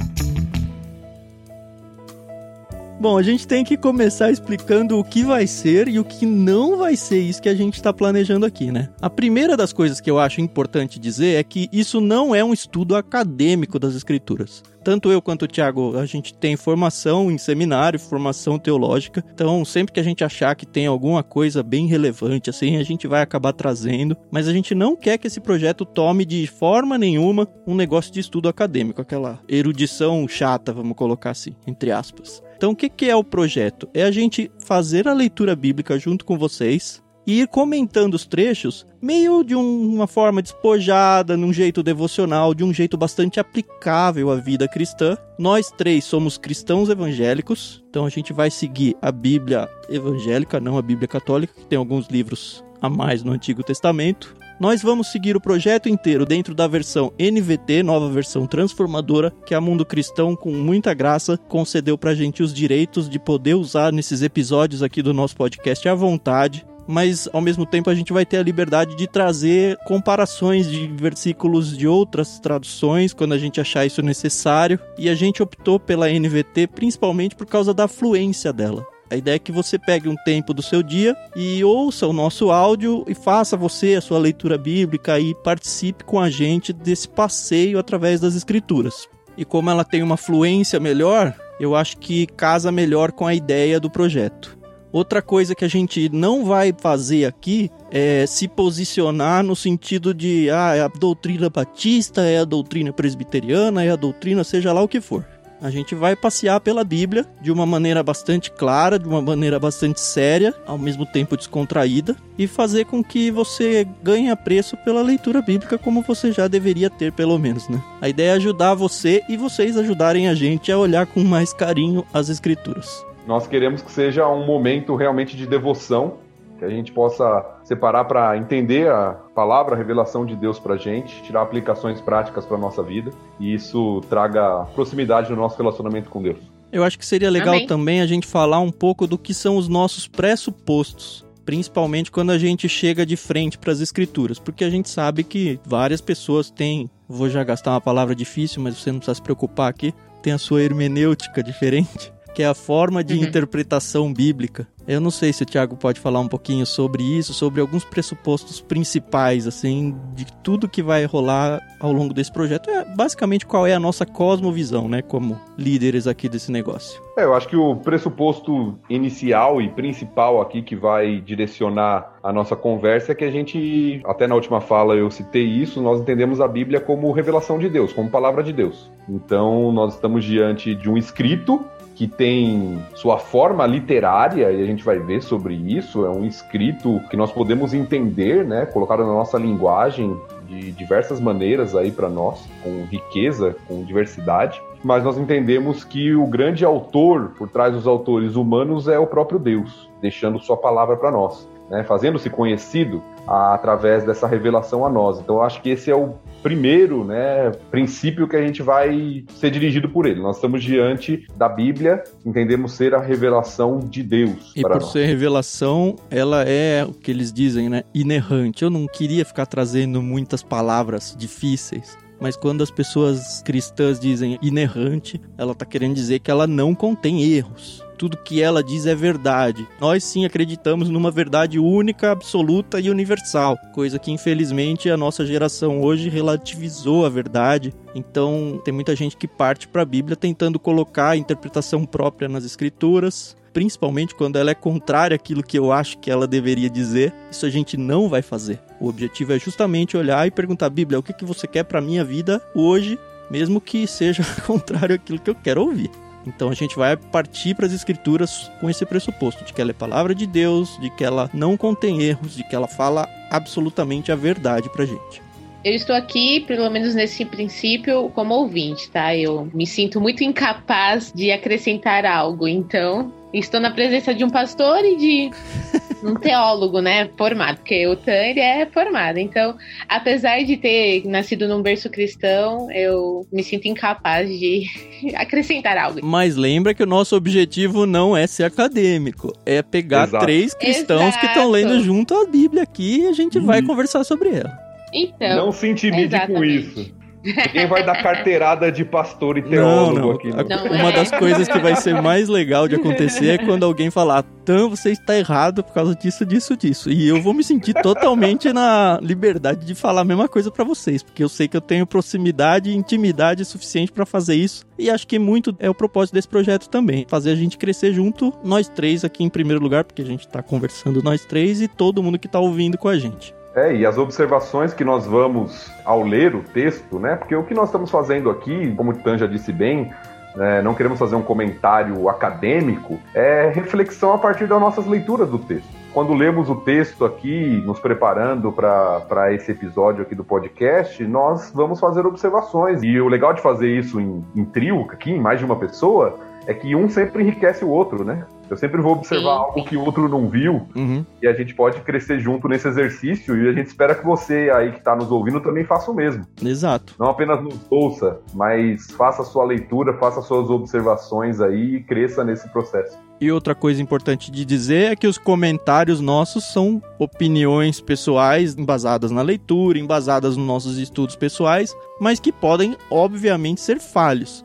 Bom, 2.98 3.18
a 3.18 3.22
gente 3.22 3.46
tem 3.46 3.64
que 3.64 3.76
começar 3.76 4.32
explicando 4.32 4.98
o 4.98 5.04
que 5.04 5.22
vai 5.22 5.46
ser 5.46 5.90
e 5.90 6.00
o 6.00 6.06
que 6.06 6.26
não 6.26 6.78
vai 6.78 6.96
ser 6.96 7.20
isso 7.20 7.42
que 7.42 7.50
a 7.50 7.54
gente 7.54 7.74
está 7.74 7.92
planejando 7.92 8.46
aqui, 8.46 8.72
né? 8.72 8.90
A 9.02 9.10
primeira 9.10 9.58
das 9.58 9.74
coisas 9.74 10.00
que 10.00 10.10
eu 10.10 10.18
acho 10.18 10.40
importante 10.40 10.98
dizer 10.98 11.36
é 11.36 11.44
que 11.44 11.70
isso 11.74 12.00
não 12.00 12.34
é 12.34 12.42
um 12.42 12.54
estudo 12.54 12.96
acadêmico 12.96 13.78
das 13.78 13.96
escrituras. 13.96 14.64
Tanto 14.82 15.12
eu 15.12 15.22
quanto 15.22 15.44
o 15.44 15.48
Thiago, 15.48 15.98
a 15.98 16.06
gente 16.06 16.34
tem 16.34 16.56
formação 16.56 17.32
em 17.32 17.38
seminário, 17.38 18.00
formação 18.00 18.58
teológica. 18.58 19.26
Então, 19.34 19.66
sempre 19.66 19.92
que 19.92 20.00
a 20.00 20.04
gente 20.04 20.24
achar 20.24 20.56
que 20.56 20.66
tem 20.66 20.86
alguma 20.86 21.24
coisa 21.24 21.64
bem 21.64 21.88
relevante, 21.88 22.52
assim, 22.52 22.78
a 22.78 22.84
gente 22.84 23.08
vai 23.08 23.22
acabar 23.22 23.52
trazendo. 23.52 24.16
Mas 24.32 24.48
a 24.48 24.54
gente 24.54 24.76
não 24.76 24.96
quer 24.96 25.18
que 25.18 25.26
esse 25.26 25.42
projeto 25.42 25.86
tome 25.86 26.24
de 26.24 26.46
forma 26.46 27.00
nenhuma 27.00 27.48
um 27.66 27.76
negócio 27.76 28.14
de 28.14 28.20
estudo 28.20 28.48
acadêmico, 28.48 29.02
aquela 29.02 29.40
erudição 29.50 30.28
chata, 30.28 30.72
vamos 30.72 30.96
colocar 30.96 31.32
assim, 31.32 31.56
entre 31.66 31.92
aspas. 31.92 32.45
Então, 32.56 32.72
o 32.72 32.76
que, 32.76 32.90
que 32.90 33.10
é 33.10 33.16
o 33.16 33.24
projeto? 33.24 33.88
É 33.94 34.04
a 34.04 34.12
gente 34.12 34.50
fazer 34.60 35.08
a 35.08 35.14
leitura 35.14 35.56
bíblica 35.56 36.00
junto 36.00 36.24
com 36.26 36.38
vocês 36.38 37.04
e 37.28 37.42
ir 37.42 37.48
comentando 37.48 38.14
os 38.14 38.26
trechos 38.26 38.86
meio 39.02 39.44
de 39.44 39.56
um- 39.56 39.94
uma 39.96 40.06
forma 40.08 40.42
despojada, 40.42 41.36
num 41.36 41.52
jeito 41.52 41.82
devocional, 41.82 42.54
de 42.54 42.64
um 42.64 42.72
jeito 42.74 42.96
bastante 42.98 43.40
aplicável 43.40 44.30
à 44.32 44.36
vida 44.36 44.68
cristã. 44.68 45.18
Nós 45.38 45.72
três 45.72 46.06
somos 46.06 46.38
cristãos 46.38 46.88
evangélicos, 46.90 47.84
então 47.90 48.06
a 48.06 48.10
gente 48.10 48.32
vai 48.32 48.50
seguir 48.52 48.96
a 49.02 49.12
Bíblia 49.12 49.68
evangélica, 49.90 50.60
não 50.60 50.78
a 50.78 50.82
Bíblia 50.82 51.08
católica, 51.08 51.54
que 51.56 51.66
tem 51.66 51.78
alguns 51.78 52.08
livros 52.08 52.64
a 52.82 52.90
mais 52.90 53.24
no 53.24 53.32
Antigo 53.32 53.64
Testamento. 53.64 54.36
Nós 54.58 54.82
vamos 54.82 55.12
seguir 55.12 55.36
o 55.36 55.42
projeto 55.42 55.90
inteiro 55.90 56.26
dentro 56.26 56.56
da 56.56 56.66
versão 56.66 57.12
NVT, 57.20 57.84
nova 57.84 58.10
versão 58.10 58.48
transformadora, 58.48 59.34
que 59.46 59.54
a 59.54 59.60
Mundo 59.60 59.86
Cristão, 59.86 60.34
com 60.34 60.52
muita 60.52 60.94
graça, 60.94 61.38
concedeu 61.38 61.98
pra 61.98 62.16
gente 62.16 62.42
os 62.42 62.54
direitos 62.54 63.10
de 63.10 63.20
poder 63.20 63.56
usar 63.56 63.92
nesses 63.92 64.22
episódios 64.22 64.82
aqui 64.82 65.02
do 65.02 65.14
nosso 65.14 65.36
podcast 65.36 65.90
à 65.90 65.94
vontade. 65.94 66.66
Mas 66.88 67.28
ao 67.34 67.42
mesmo 67.42 67.66
tempo 67.66 67.90
a 67.90 67.96
gente 67.96 68.14
vai 68.14 68.26
ter 68.26 68.38
a 68.38 68.44
liberdade 68.44 68.96
de 68.96 69.08
trazer 69.08 69.76
comparações 69.86 70.70
de 70.70 70.88
versículos 70.88 71.76
de 71.76 71.88
outras 71.88 72.40
traduções 72.40 73.12
quando 73.12 73.34
a 73.34 73.38
gente 73.38 73.60
achar 73.60 73.86
isso 73.86 74.02
necessário. 74.02 74.80
E 74.98 75.10
a 75.10 75.16
gente 75.16 75.44
optou 75.44 75.80
pela 75.80 76.08
NVT 76.08 76.68
principalmente 76.68 77.36
por 77.36 77.46
causa 77.48 77.74
da 77.74 77.88
fluência 77.88 78.54
dela. 78.54 78.86
A 79.10 79.16
ideia 79.16 79.36
é 79.36 79.40
que 79.40 79.52
você 79.52 79.78
pegue 79.78 80.10
um 80.10 80.16
tempo 80.16 80.54
do 80.54 80.64
seu 80.64 80.82
dia 80.82 81.16
e 81.36 81.64
ouça 81.64 82.08
o 82.08 82.14
nosso 82.14 82.50
áudio 82.50 83.06
e 83.08 83.14
faça 83.14 83.56
você 83.56 83.94
a 83.94 84.02
sua 84.02 84.18
leitura 84.18 84.58
bíblica 84.58 85.20
e 85.20 85.36
participe 85.36 86.04
com 86.04 86.20
a 86.20 86.30
gente 86.30 86.74
desse 86.74 87.08
passeio 87.08 87.78
através 87.78 88.20
das 88.20 88.34
escrituras. 88.34 89.08
E 89.38 89.46
como 89.46 89.70
ela 89.70 89.84
tem 89.84 90.02
uma 90.02 90.18
fluência 90.18 90.80
melhor, 90.80 91.36
eu 91.60 91.76
acho 91.76 91.98
que 91.98 92.26
casa 92.26 92.72
melhor 92.72 93.12
com 93.12 93.28
a 93.28 93.36
ideia 93.36 93.80
do 93.80 93.92
projeto. 93.92 94.58
Outra 94.92 95.22
coisa 95.22 95.54
que 95.54 95.66
a 95.66 95.68
gente 95.68 96.08
não 96.10 96.46
vai 96.46 96.74
fazer 96.76 97.26
aqui 97.26 97.70
é 97.92 98.26
se 98.26 98.48
posicionar 98.48 99.44
no 99.44 99.56
sentido 99.56 100.14
de 100.14 100.50
ah, 100.50 100.74
é 100.74 100.82
a 100.82 100.88
doutrina 100.88 101.50
batista, 101.50 102.22
é 102.22 102.40
a 102.40 102.46
doutrina 102.46 102.94
presbiteriana, 102.94 103.84
é 103.84 103.92
a 103.92 103.98
doutrina 103.98 104.44
seja 104.44 104.72
lá 104.72 104.82
o 104.82 104.88
que 104.88 105.02
for. 105.02 105.26
A 105.62 105.70
gente 105.70 105.96
vai 105.96 106.16
passear 106.16 106.60
pela 106.60 106.84
Bíblia 106.84 107.26
de 107.42 107.52
uma 107.52 107.66
maneira 107.66 108.04
bastante 108.04 108.52
clara, 108.52 109.00
de 109.00 109.08
uma 109.08 109.22
maneira 109.22 109.60
bastante 109.60 110.00
séria, 110.00 110.54
ao 110.66 110.78
mesmo 110.78 111.06
tempo 111.06 111.38
descontraída, 111.38 112.16
e 112.38 112.46
fazer 112.46 112.86
com 112.86 113.04
que 113.04 113.32
você 113.32 113.88
ganhe 114.04 114.30
apreço 114.30 114.76
pela 114.78 115.02
leitura 115.02 115.42
bíblica 115.42 115.78
como 115.78 116.02
você 116.02 116.32
já 116.32 116.48
deveria 116.48 116.90
ter, 116.90 117.12
pelo 117.12 117.40
menos, 117.40 117.68
né? 117.70 117.82
A 118.02 118.10
ideia 118.10 118.32
é 118.32 118.34
ajudar 118.34 118.76
você 118.76 119.24
e 119.30 119.38
vocês 119.38 119.78
ajudarem 119.78 120.28
a 120.28 120.36
gente 120.36 120.72
a 120.72 120.78
olhar 120.78 121.06
com 121.06 121.22
mais 121.22 121.54
carinho 121.54 122.06
as 122.14 122.30
escrituras. 122.30 123.06
Nós 123.26 123.48
queremos 123.48 123.82
que 123.82 123.92
seja 123.92 124.28
um 124.28 124.46
momento 124.46 124.96
realmente 124.96 125.36
de 125.36 125.48
devoção, 125.48 126.18
que 126.60 126.66
a 126.66 126.70
gente 126.70 126.92
possa 126.92 127.55
separar 127.66 128.06
para 128.06 128.38
entender 128.38 128.90
a 128.90 129.14
palavra, 129.34 129.76
a 129.76 129.78
revelação 129.78 130.26
de 130.26 130.36
Deus 130.36 130.60
para 130.60 130.76
a 130.76 130.78
gente, 130.78 131.22
tirar 131.24 131.42
aplicações 131.42 132.00
práticas 132.00 132.46
para 132.46 132.58
nossa 132.58 132.82
vida 132.82 133.12
e 133.40 133.54
isso 133.54 134.02
traga 134.08 134.66
proximidade 134.74 135.30
no 135.32 135.36
nosso 135.36 135.58
relacionamento 135.58 136.10
com 136.10 136.22
Deus. 136.22 136.38
Eu 136.72 136.84
acho 136.84 136.98
que 136.98 137.06
seria 137.06 137.30
legal 137.30 137.56
Amém. 137.56 137.68
também 137.68 138.02
a 138.02 138.06
gente 138.06 138.28
falar 138.28 138.60
um 138.60 138.72
pouco 138.72 139.08
do 139.08 139.18
que 139.18 139.34
são 139.34 139.58
os 139.58 139.68
nossos 139.68 140.08
pressupostos, 140.08 141.26
principalmente 141.44 142.12
quando 142.12 142.32
a 142.32 142.38
gente 142.38 142.70
chega 142.70 143.06
de 143.06 143.18
frente 143.18 143.58
para 143.58 143.72
as 143.72 143.80
escrituras, 143.80 144.38
porque 144.38 144.64
a 144.64 144.70
gente 144.70 144.90
sabe 144.90 145.24
que 145.24 145.60
várias 145.66 146.02
pessoas 146.02 146.52
têm, 146.52 146.90
vou 147.10 147.30
já 147.30 147.44
gastar 147.44 147.72
uma 147.72 147.82
palavra 147.82 148.16
difícil, 148.16 148.62
mas 148.62 148.78
você 148.78 148.92
não 148.92 149.00
precisa 149.00 149.16
se 149.16 149.22
preocupar 149.22 149.70
aqui, 149.70 149.94
tem 150.22 150.34
a 150.34 150.38
sua 150.38 150.62
hermenêutica 150.62 151.42
diferente 151.42 152.15
que 152.36 152.44
é 152.44 152.48
a 152.48 152.54
forma 152.54 153.02
de 153.02 153.16
uhum. 153.16 153.24
interpretação 153.24 154.14
bíblica. 154.14 154.68
Eu 154.88 155.00
não 155.00 155.10
sei 155.10 155.34
se 155.34 155.42
o 155.42 155.46
Tiago 155.46 155.76
pode 155.76 156.00
falar 156.00 156.20
um 156.20 156.28
pouquinho 156.28 156.66
sobre 156.66 157.02
isso, 157.02 157.34
sobre 157.34 157.60
alguns 157.60 157.84
pressupostos 157.84 158.62
principais, 158.62 159.48
assim, 159.48 159.96
de 160.14 160.26
tudo 160.44 160.70
que 160.70 160.84
vai 160.84 161.06
rolar 161.06 161.60
ao 161.80 161.92
longo 161.92 162.14
desse 162.14 162.32
projeto. 162.32 162.70
É 162.70 162.86
basicamente 162.86 163.48
qual 163.48 163.66
é 163.66 163.74
a 163.74 163.80
nossa 163.80 164.06
cosmovisão, 164.06 164.88
né, 164.88 165.02
como 165.02 165.40
líderes 165.58 166.06
aqui 166.06 166.30
desse 166.30 166.52
negócio. 166.52 167.02
É, 167.18 167.24
eu 167.24 167.34
acho 167.34 167.48
que 167.48 167.56
o 167.56 167.78
pressuposto 167.78 168.78
inicial 168.90 169.62
e 169.62 169.70
principal 169.70 170.42
aqui 170.42 170.62
que 170.62 170.76
vai 170.76 171.22
direcionar 171.22 172.18
a 172.22 172.34
nossa 172.34 172.56
conversa 172.56 173.14
é 173.14 173.16
que 173.16 173.24
a 173.24 173.32
gente, 173.32 174.02
até 174.06 174.28
na 174.28 174.36
última 174.36 174.60
fala 174.60 174.96
eu 174.96 175.10
citei 175.10 175.46
isso, 175.46 175.82
nós 175.82 176.02
entendemos 176.02 176.42
a 176.42 176.48
Bíblia 176.48 176.82
como 176.82 177.12
revelação 177.12 177.58
de 177.58 177.70
Deus, 177.70 177.94
como 177.94 178.10
palavra 178.10 178.44
de 178.44 178.52
Deus. 178.52 178.92
Então, 179.08 179.72
nós 179.72 179.94
estamos 179.94 180.26
diante 180.26 180.76
de 180.76 180.90
um 180.90 180.98
escrito 180.98 181.64
que 181.96 182.08
tem 182.08 182.84
sua 182.94 183.18
forma 183.18 183.66
literária, 183.66 184.52
e 184.52 184.62
a 184.62 184.66
gente 184.66 184.84
vai 184.84 185.00
ver 185.00 185.24
sobre 185.24 185.56
isso, 185.56 186.06
é 186.06 186.10
um 186.10 186.26
escrito 186.26 187.02
que 187.10 187.16
nós 187.16 187.32
podemos 187.32 187.74
entender, 187.74 188.46
né, 188.46 188.66
colocado 188.66 189.00
na 189.00 189.14
nossa 189.14 189.38
linguagem 189.38 190.16
de 190.48 190.72
diversas 190.74 191.20
maneiras 191.20 191.76
aí 191.76 191.92
para 191.92 192.10
nós, 192.10 192.48
com 192.62 192.84
riqueza, 192.86 193.56
com 193.68 193.84
diversidade. 193.84 194.62
Mas 194.84 195.04
nós 195.04 195.18
entendemos 195.18 195.84
que 195.84 196.14
o 196.14 196.28
grande 196.28 196.64
autor 196.64 197.32
por 197.38 197.50
trás 197.50 197.74
dos 197.74 197.88
autores 197.88 198.36
humanos 198.36 198.88
é 198.88 199.00
o 199.00 199.08
próprio 199.08 199.40
Deus, 199.40 199.90
deixando 200.02 200.38
sua 200.40 200.58
palavra 200.58 200.96
para 200.98 201.10
nós 201.10 201.48
né, 201.70 201.84
fazendo-se 201.84 202.30
conhecido 202.30 203.02
através 203.28 204.04
dessa 204.04 204.28
revelação 204.28 204.86
a 204.86 204.90
nós. 204.90 205.20
Então, 205.20 205.42
acho 205.42 205.62
que 205.62 205.70
esse 205.70 205.90
é 205.90 205.96
o 205.96 206.14
primeiro 206.46 207.04
né, 207.04 207.52
princípio 207.72 208.28
que 208.28 208.36
a 208.36 208.46
gente 208.46 208.62
vai 208.62 209.26
ser 209.36 209.50
dirigido 209.50 209.90
por 209.90 210.06
ele. 210.06 210.22
Nós 210.22 210.36
estamos 210.36 210.64
diante 210.64 211.26
da 211.36 211.50
Bíblia, 211.50 212.04
entendemos 212.24 212.74
ser 212.74 212.94
a 212.94 213.02
revelação 213.02 213.80
de 213.80 214.04
Deus. 214.04 214.54
E 214.56 214.62
por 214.62 214.76
nós. 214.76 214.92
ser 214.92 215.08
revelação, 215.08 215.96
ela 216.12 216.44
é 216.44 216.86
o 216.86 216.94
que 216.94 217.10
eles 217.10 217.34
dizem, 217.34 217.68
né? 217.68 217.82
Inerrante. 217.96 218.62
Eu 218.62 218.70
não 218.70 218.86
queria 218.86 219.26
ficar 219.26 219.48
trazendo 219.48 220.04
muitas 220.04 220.44
palavras 220.44 221.16
difíceis. 221.18 221.98
Mas 222.22 222.38
quando 222.38 222.62
as 222.62 222.70
pessoas 222.70 223.42
cristãs 223.42 224.00
dizem 224.00 224.38
inerrante, 224.40 225.20
ela 225.40 225.54
está 225.54 225.66
querendo 225.66 225.96
dizer 225.96 226.20
que 226.20 226.30
ela 226.30 226.46
não 226.46 226.76
contém 226.76 227.24
erros 227.24 227.85
tudo 227.96 228.18
que 228.18 228.42
ela 228.42 228.64
diz 228.64 228.86
é 228.86 228.94
verdade. 228.94 229.68
Nós 229.80 230.04
sim 230.04 230.26
acreditamos 230.26 230.90
numa 230.90 231.10
verdade 231.10 231.58
única, 231.58 232.12
absoluta 232.12 232.80
e 232.80 232.90
universal, 232.90 233.58
coisa 233.74 233.98
que 233.98 234.12
infelizmente 234.12 234.90
a 234.90 234.98
nossa 234.98 235.26
geração 235.26 235.82
hoje 235.82 236.10
relativizou 236.10 237.06
a 237.06 237.10
verdade. 237.10 237.74
Então, 237.96 238.62
tem 238.64 238.74
muita 238.74 238.96
gente 238.96 239.16
que 239.16 239.28
parte 239.28 239.68
para 239.68 239.82
a 239.82 239.86
Bíblia 239.86 240.16
tentando 240.16 240.60
colocar 240.60 241.12
a 241.12 241.18
interpretação 241.18 241.86
própria 241.86 242.28
nas 242.28 242.44
escrituras, 242.44 243.36
principalmente 243.54 244.14
quando 244.14 244.36
ela 244.36 244.52
é 244.52 244.56
contrária 244.56 245.16
àquilo 245.16 245.42
que 245.42 245.58
eu 245.58 245.72
acho 245.72 245.98
que 246.00 246.12
ela 246.12 246.28
deveria 246.28 246.70
dizer. 246.70 247.14
Isso 247.32 247.46
a 247.46 247.50
gente 247.50 247.78
não 247.78 248.10
vai 248.10 248.22
fazer. 248.22 248.60
O 248.82 248.90
objetivo 248.90 249.32
é 249.32 249.40
justamente 249.40 249.96
olhar 249.96 250.28
e 250.28 250.32
perguntar: 250.32 250.70
Bíblia, 250.70 251.00
o 251.00 251.04
que, 251.04 251.14
que 251.14 251.24
você 251.24 251.48
quer 251.48 251.64
para 251.64 251.80
minha 251.80 252.04
vida 252.04 252.42
hoje, 252.54 253.00
mesmo 253.32 253.62
que 253.62 253.88
seja 253.88 254.24
contrário 254.46 254.96
àquilo 254.96 255.20
que 255.20 255.30
eu 255.30 255.36
quero 255.36 255.62
ouvir. 255.62 255.90
Então 256.26 256.50
a 256.50 256.54
gente 256.54 256.76
vai 256.76 256.96
partir 256.98 257.56
para 257.56 257.66
as 257.66 257.74
escrituras 257.74 258.52
com 258.60 258.70
esse 258.70 258.86
pressuposto 258.86 259.44
de 259.44 259.54
que 259.54 259.62
ela 259.62 259.72
é 259.72 259.74
palavra 259.74 260.16
de 260.16 260.26
Deus, 260.26 260.80
de 260.80 260.90
que 260.90 261.04
ela 261.04 261.30
não 261.34 261.56
contém 261.56 262.02
erros, 262.02 262.36
de 262.36 262.44
que 262.44 262.56
ela 262.56 262.68
fala 262.68 263.08
absolutamente 263.30 264.12
a 264.12 264.16
verdade 264.16 264.70
para 264.70 264.86
gente. 264.86 265.25
Eu 265.66 265.74
estou 265.74 265.96
aqui, 265.96 266.42
pelo 266.42 266.70
menos 266.70 266.94
nesse 266.94 267.26
princípio, 267.26 268.08
como 268.12 268.36
ouvinte, 268.36 268.88
tá? 268.92 269.18
Eu 269.18 269.50
me 269.52 269.66
sinto 269.66 270.00
muito 270.00 270.24
incapaz 270.24 271.12
de 271.12 271.32
acrescentar 271.32 272.06
algo, 272.06 272.48
então 272.48 273.12
estou 273.34 273.60
na 273.60 273.72
presença 273.72 274.14
de 274.14 274.24
um 274.24 274.30
pastor 274.30 274.86
e 274.86 274.96
de 274.96 275.32
um 276.06 276.14
teólogo, 276.14 276.82
né, 276.82 277.10
formado, 277.18 277.58
porque 277.58 277.88
o 277.88 277.96
Tan 277.96 278.12
ele 278.12 278.42
é 278.42 278.68
formado. 278.68 279.18
Então, 279.18 279.58
apesar 279.90 280.44
de 280.44 280.56
ter 280.56 281.04
nascido 281.08 281.48
num 281.48 281.64
berço 281.64 281.90
cristão, 281.90 282.70
eu 282.72 283.26
me 283.34 283.44
sinto 283.44 283.68
incapaz 283.68 284.30
de 284.30 284.68
acrescentar 285.18 285.80
algo. 285.80 286.00
Mas 286.04 286.36
lembra 286.36 286.76
que 286.76 286.84
o 286.84 286.86
nosso 286.86 287.16
objetivo 287.16 287.88
não 287.88 288.16
é 288.16 288.28
ser 288.28 288.44
acadêmico, 288.44 289.34
é 289.44 289.64
pegar 289.64 290.08
Exato. 290.10 290.26
três 290.26 290.54
cristãos 290.54 291.08
Exato. 291.08 291.20
que 291.22 291.26
estão 291.26 291.50
lendo 291.50 291.82
junto 291.82 292.14
a 292.14 292.28
Bíblia 292.28 292.62
aqui 292.62 293.00
e 293.00 293.08
a 293.08 293.14
gente 293.14 293.40
vai 293.40 293.62
uhum. 293.62 293.66
conversar 293.66 294.04
sobre 294.04 294.30
ela. 294.30 294.65
Então, 294.94 295.46
não 295.46 295.52
se 295.52 295.68
intimide 295.68 296.16
exatamente. 296.16 296.38
com 296.38 296.44
isso. 296.44 296.96
Ninguém 297.26 297.68
vai 297.68 297.84
dar 297.84 298.04
carteirada 298.04 298.72
de 298.72 298.86
pastor 298.86 299.38
e 299.38 299.42
teólogo 299.42 300.00
não, 300.00 300.08
não. 300.08 300.12
aqui. 300.12 300.30
Não, 300.30 300.80
Uma 300.80 300.92
das 300.92 301.10
coisas 301.10 301.48
que 301.48 301.58
vai 301.58 301.76
ser 301.76 302.00
mais 302.00 302.30
legal 302.30 302.68
de 302.68 302.76
acontecer 302.76 303.30
é 303.30 303.38
quando 303.40 303.64
alguém 303.64 303.90
falar, 303.90 304.24
Tan, 304.44 304.70
você 304.70 304.92
está 304.92 305.18
errado 305.18 305.64
por 305.64 305.74
causa 305.74 305.96
disso, 305.96 306.24
disso, 306.24 306.56
disso. 306.56 306.92
E 306.92 307.08
eu 307.08 307.20
vou 307.20 307.34
me 307.34 307.44
sentir 307.44 307.74
totalmente 307.82 308.54
na 308.54 309.00
liberdade 309.02 309.66
de 309.66 309.74
falar 309.74 310.02
a 310.02 310.06
mesma 310.06 310.28
coisa 310.28 310.52
para 310.52 310.64
vocês, 310.64 311.02
porque 311.02 311.24
eu 311.24 311.30
sei 311.30 311.48
que 311.48 311.58
eu 311.58 311.62
tenho 311.62 311.88
proximidade 311.88 312.70
e 312.70 312.76
intimidade 312.76 313.44
suficiente 313.44 313.92
para 313.92 314.06
fazer 314.06 314.36
isso. 314.36 314.64
E 314.78 314.90
acho 314.90 315.08
que 315.08 315.18
muito 315.18 315.56
é 315.60 315.70
o 315.70 315.74
propósito 315.74 316.14
desse 316.14 316.28
projeto 316.28 316.70
também, 316.70 317.08
fazer 317.10 317.32
a 317.32 317.36
gente 317.36 317.58
crescer 317.58 317.92
junto, 317.92 318.32
nós 318.44 318.70
três 318.70 319.04
aqui 319.04 319.24
em 319.24 319.30
primeiro 319.30 319.64
lugar, 319.64 319.84
porque 319.84 320.04
a 320.04 320.06
gente 320.06 320.28
tá 320.28 320.44
conversando 320.44 321.02
nós 321.02 321.26
três 321.26 321.60
e 321.60 321.68
todo 321.68 322.04
mundo 322.04 322.20
que 322.20 322.28
tá 322.28 322.40
ouvindo 322.40 322.78
com 322.78 322.88
a 322.88 323.00
gente. 323.00 323.34
É, 323.56 323.74
e 323.74 323.86
as 323.86 323.98
observações 323.98 324.74
que 324.74 324.84
nós 324.84 325.08
vamos 325.08 325.72
ao 325.86 326.04
ler 326.04 326.36
o 326.36 326.44
texto, 326.44 327.00
né? 327.00 327.16
Porque 327.16 327.34
o 327.34 327.44
que 327.44 327.54
nós 327.54 327.70
estamos 327.70 327.90
fazendo 327.90 328.30
aqui, 328.30 328.74
como 328.76 328.92
o 328.92 328.94
Tan 328.94 329.18
já 329.18 329.28
disse 329.28 329.54
bem, 329.54 329.94
é, 330.38 330.62
não 330.62 330.74
queremos 330.74 331.00
fazer 331.00 331.16
um 331.16 331.22
comentário 331.22 332.10
acadêmico, 332.10 333.00
é 333.14 333.50
reflexão 333.56 334.14
a 334.14 334.18
partir 334.18 334.46
das 334.46 334.60
nossas 334.60 334.86
leituras 334.86 335.30
do 335.30 335.40
texto. 335.40 335.70
Quando 335.94 336.14
lemos 336.14 336.50
o 336.50 336.56
texto 336.58 337.06
aqui, 337.06 337.64
nos 337.66 337.80
preparando 337.80 338.52
para 338.52 339.34
esse 339.34 339.54
episódio 339.54 340.02
aqui 340.02 340.14
do 340.14 340.26
podcast, 340.26 341.02
nós 341.06 341.54
vamos 341.56 341.80
fazer 341.80 342.06
observações. 342.06 342.84
E 342.84 343.00
o 343.00 343.08
legal 343.08 343.34
de 343.34 343.42
fazer 343.42 343.70
isso 343.70 344.02
em, 344.02 344.26
em 344.36 344.44
trio, 344.44 344.86
aqui, 344.92 345.12
em 345.12 345.22
mais 345.22 345.40
de 345.40 345.46
uma 345.46 345.56
pessoa, 345.56 346.20
é 346.48 346.54
que 346.54 346.76
um 346.76 346.90
sempre 346.90 347.24
enriquece 347.24 347.64
o 347.66 347.70
outro, 347.70 348.04
né? 348.04 348.26
Eu 348.50 348.56
sempre 348.56 348.80
vou 348.82 348.94
observar 348.94 349.24
sim, 349.24 349.40
algo 349.40 349.60
sim. 349.60 349.66
que 349.66 349.78
o 349.78 349.84
outro 349.84 350.08
não 350.08 350.30
viu 350.30 350.68
uhum. 350.76 351.04
e 351.22 351.28
a 351.28 351.34
gente 351.34 351.56
pode 351.56 351.80
crescer 351.82 352.20
junto 352.20 352.48
nesse 352.48 352.68
exercício 352.68 353.36
e 353.36 353.50
a 353.50 353.54
gente 353.54 353.68
espera 353.68 353.96
que 353.96 354.06
você 354.06 354.52
aí 354.54 354.72
que 354.72 354.78
está 354.78 354.96
nos 354.96 355.10
ouvindo 355.10 355.40
também 355.40 355.64
faça 355.64 355.90
o 355.90 355.96
mesmo. 355.96 356.26
Exato. 356.44 356.94
Não 357.00 357.08
apenas 357.08 357.42
nos 357.42 357.60
ouça, 357.70 358.20
mas 358.34 358.92
faça 358.92 359.24
a 359.24 359.26
sua 359.26 359.46
leitura, 359.46 359.98
faça 359.98 360.22
suas 360.22 360.50
observações 360.50 361.42
aí 361.42 361.78
e 361.78 361.84
cresça 361.84 362.24
nesse 362.24 362.48
processo. 362.50 362.98
E 363.20 363.32
outra 363.32 363.56
coisa 363.56 363.82
importante 363.82 364.30
de 364.30 364.44
dizer 364.44 364.92
é 364.92 364.96
que 364.96 365.08
os 365.08 365.18
comentários 365.18 366.02
nossos 366.02 366.52
são 366.52 366.82
opiniões 367.00 367.80
pessoais 367.80 368.56
embasadas 368.56 369.10
na 369.10 369.22
leitura, 369.22 369.80
embasadas 369.80 370.36
nos 370.36 370.46
nossos 370.46 370.78
estudos 370.78 371.16
pessoais, 371.16 371.76
mas 372.00 372.20
que 372.20 372.32
podem, 372.32 372.76
obviamente, 372.92 373.62
ser 373.62 373.80
falhos. 373.80 374.44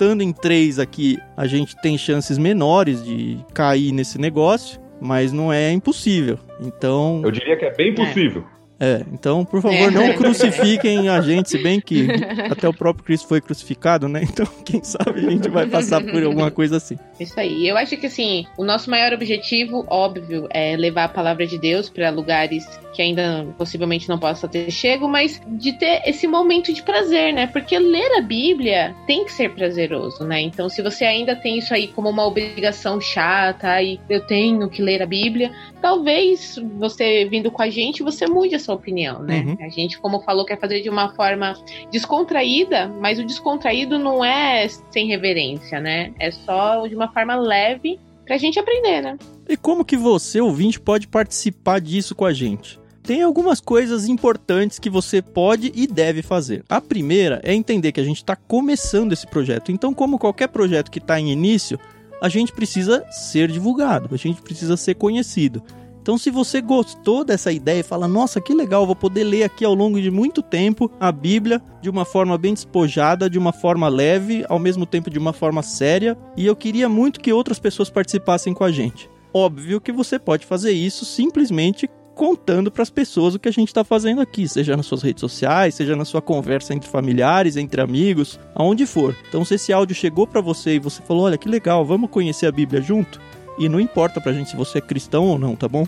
Estando 0.00 0.22
em 0.22 0.32
três 0.32 0.78
aqui, 0.78 1.18
a 1.36 1.46
gente 1.46 1.76
tem 1.76 1.98
chances 1.98 2.38
menores 2.38 3.04
de 3.04 3.36
cair 3.52 3.92
nesse 3.92 4.18
negócio, 4.18 4.80
mas 4.98 5.30
não 5.30 5.52
é 5.52 5.70
impossível. 5.72 6.38
Então. 6.58 7.20
Eu 7.22 7.30
diria 7.30 7.54
que 7.54 7.66
é 7.66 7.74
bem 7.74 7.94
possível. 7.94 8.46
É. 8.56 8.59
É, 8.80 9.04
então, 9.12 9.44
por 9.44 9.60
favor, 9.60 9.76
é. 9.76 9.90
não 9.90 10.14
crucifiquem 10.14 11.10
a 11.10 11.20
gente, 11.20 11.50
se 11.50 11.58
bem 11.58 11.78
que 11.78 12.08
até 12.50 12.66
o 12.66 12.72
próprio 12.72 13.04
Cristo 13.04 13.28
foi 13.28 13.38
crucificado, 13.38 14.08
né? 14.08 14.22
Então, 14.30 14.46
quem 14.64 14.82
sabe 14.82 15.26
a 15.26 15.30
gente 15.30 15.48
vai 15.50 15.66
passar 15.66 16.00
por 16.02 16.22
alguma 16.22 16.50
coisa 16.50 16.76
assim. 16.78 16.96
Isso 17.18 17.38
aí. 17.38 17.68
Eu 17.68 17.76
acho 17.76 17.96
que, 17.96 18.06
assim, 18.06 18.46
o 18.56 18.64
nosso 18.64 18.88
maior 18.88 19.12
objetivo, 19.12 19.84
óbvio, 19.88 20.46
é 20.50 20.76
levar 20.76 21.04
a 21.04 21.08
palavra 21.08 21.46
de 21.46 21.58
Deus 21.58 21.90
para 21.90 22.08
lugares 22.10 22.64
que 22.92 23.02
ainda 23.02 23.46
possivelmente 23.56 24.08
não 24.08 24.18
possa 24.18 24.48
ter 24.48 24.70
chego, 24.70 25.08
mas 25.08 25.40
de 25.46 25.72
ter 25.72 26.02
esse 26.06 26.26
momento 26.26 26.72
de 26.72 26.82
prazer, 26.82 27.32
né? 27.32 27.46
Porque 27.46 27.78
ler 27.78 28.18
a 28.18 28.22
Bíblia 28.22 28.94
tem 29.06 29.24
que 29.24 29.32
ser 29.32 29.50
prazeroso, 29.54 30.24
né? 30.24 30.40
Então, 30.40 30.68
se 30.68 30.82
você 30.82 31.04
ainda 31.04 31.36
tem 31.36 31.58
isso 31.58 31.72
aí 31.72 31.88
como 31.88 32.08
uma 32.08 32.26
obrigação 32.26 33.00
chata 33.00 33.80
e 33.82 34.00
eu 34.08 34.20
tenho 34.26 34.68
que 34.68 34.82
ler 34.82 35.02
a 35.02 35.06
Bíblia, 35.06 35.50
talvez 35.80 36.58
você 36.78 37.24
vindo 37.24 37.50
com 37.50 37.62
a 37.62 37.70
gente, 37.70 38.02
você 38.02 38.26
mude 38.26 38.54
a 38.54 38.58
sua 38.58 38.69
opinião, 38.74 39.22
né? 39.22 39.40
Uhum. 39.40 39.66
A 39.66 39.68
gente, 39.68 39.98
como 39.98 40.20
falou, 40.20 40.44
quer 40.44 40.58
fazer 40.58 40.80
de 40.80 40.88
uma 40.88 41.14
forma 41.14 41.54
descontraída, 41.90 42.88
mas 43.00 43.18
o 43.18 43.24
descontraído 43.24 43.98
não 43.98 44.24
é 44.24 44.66
sem 44.90 45.06
reverência, 45.06 45.80
né? 45.80 46.12
É 46.18 46.30
só 46.30 46.86
de 46.86 46.94
uma 46.94 47.08
forma 47.12 47.34
leve 47.36 47.98
pra 48.24 48.38
gente 48.38 48.58
aprender, 48.58 49.00
né? 49.00 49.18
E 49.48 49.56
como 49.56 49.84
que 49.84 49.96
você, 49.96 50.40
ouvinte, 50.40 50.80
pode 50.80 51.08
participar 51.08 51.80
disso 51.80 52.14
com 52.14 52.24
a 52.24 52.32
gente? 52.32 52.78
Tem 53.02 53.22
algumas 53.22 53.60
coisas 53.60 54.06
importantes 54.06 54.78
que 54.78 54.90
você 54.90 55.20
pode 55.20 55.72
e 55.74 55.86
deve 55.86 56.22
fazer. 56.22 56.62
A 56.68 56.80
primeira 56.80 57.40
é 57.42 57.52
entender 57.52 57.92
que 57.92 58.00
a 58.00 58.04
gente 58.04 58.18
está 58.18 58.36
começando 58.36 59.12
esse 59.12 59.26
projeto. 59.26 59.72
Então, 59.72 59.92
como 59.92 60.18
qualquer 60.18 60.48
projeto 60.48 60.90
que 60.90 60.98
está 60.98 61.18
em 61.18 61.32
início, 61.32 61.78
a 62.20 62.28
gente 62.28 62.52
precisa 62.52 63.04
ser 63.10 63.50
divulgado, 63.50 64.14
a 64.14 64.16
gente 64.16 64.42
precisa 64.42 64.76
ser 64.76 64.94
conhecido. 64.94 65.62
Então, 66.02 66.16
se 66.16 66.30
você 66.30 66.60
gostou 66.60 67.24
dessa 67.24 67.52
ideia 67.52 67.80
e 67.80 67.84
fala, 67.84 68.08
nossa, 68.08 68.40
que 68.40 68.54
legal, 68.54 68.86
vou 68.86 68.96
poder 68.96 69.24
ler 69.24 69.44
aqui 69.44 69.64
ao 69.64 69.74
longo 69.74 70.00
de 70.00 70.10
muito 70.10 70.40
tempo 70.42 70.90
a 70.98 71.12
Bíblia 71.12 71.62
de 71.82 71.90
uma 71.90 72.04
forma 72.04 72.38
bem 72.38 72.54
despojada, 72.54 73.28
de 73.28 73.38
uma 73.38 73.52
forma 73.52 73.86
leve, 73.88 74.44
ao 74.48 74.58
mesmo 74.58 74.86
tempo 74.86 75.10
de 75.10 75.18
uma 75.18 75.32
forma 75.32 75.62
séria, 75.62 76.16
e 76.36 76.46
eu 76.46 76.56
queria 76.56 76.88
muito 76.88 77.20
que 77.20 77.32
outras 77.32 77.58
pessoas 77.58 77.90
participassem 77.90 78.54
com 78.54 78.64
a 78.64 78.72
gente. 78.72 79.10
Óbvio 79.32 79.80
que 79.80 79.92
você 79.92 80.18
pode 80.18 80.46
fazer 80.46 80.72
isso 80.72 81.04
simplesmente 81.04 81.88
contando 82.14 82.70
para 82.70 82.82
as 82.82 82.90
pessoas 82.90 83.34
o 83.34 83.38
que 83.38 83.48
a 83.48 83.52
gente 83.52 83.68
está 83.68 83.84
fazendo 83.84 84.20
aqui, 84.20 84.46
seja 84.46 84.76
nas 84.76 84.86
suas 84.86 85.02
redes 85.02 85.20
sociais, 85.20 85.74
seja 85.74 85.96
na 85.96 86.04
sua 86.04 86.20
conversa 86.20 86.74
entre 86.74 86.88
familiares, 86.88 87.56
entre 87.56 87.80
amigos, 87.80 88.38
aonde 88.54 88.84
for. 88.84 89.16
Então, 89.28 89.44
se 89.44 89.54
esse 89.54 89.72
áudio 89.72 89.94
chegou 89.94 90.26
para 90.26 90.40
você 90.40 90.74
e 90.74 90.78
você 90.78 91.00
falou, 91.02 91.24
olha 91.24 91.38
que 91.38 91.48
legal, 91.48 91.84
vamos 91.84 92.10
conhecer 92.10 92.46
a 92.46 92.52
Bíblia 92.52 92.82
junto, 92.82 93.20
e 93.58 93.68
não 93.68 93.80
importa 93.80 94.20
pra 94.20 94.32
gente 94.32 94.50
se 94.50 94.56
você 94.56 94.78
é 94.78 94.80
cristão 94.80 95.24
ou 95.24 95.38
não, 95.38 95.56
tá 95.56 95.68
bom? 95.68 95.86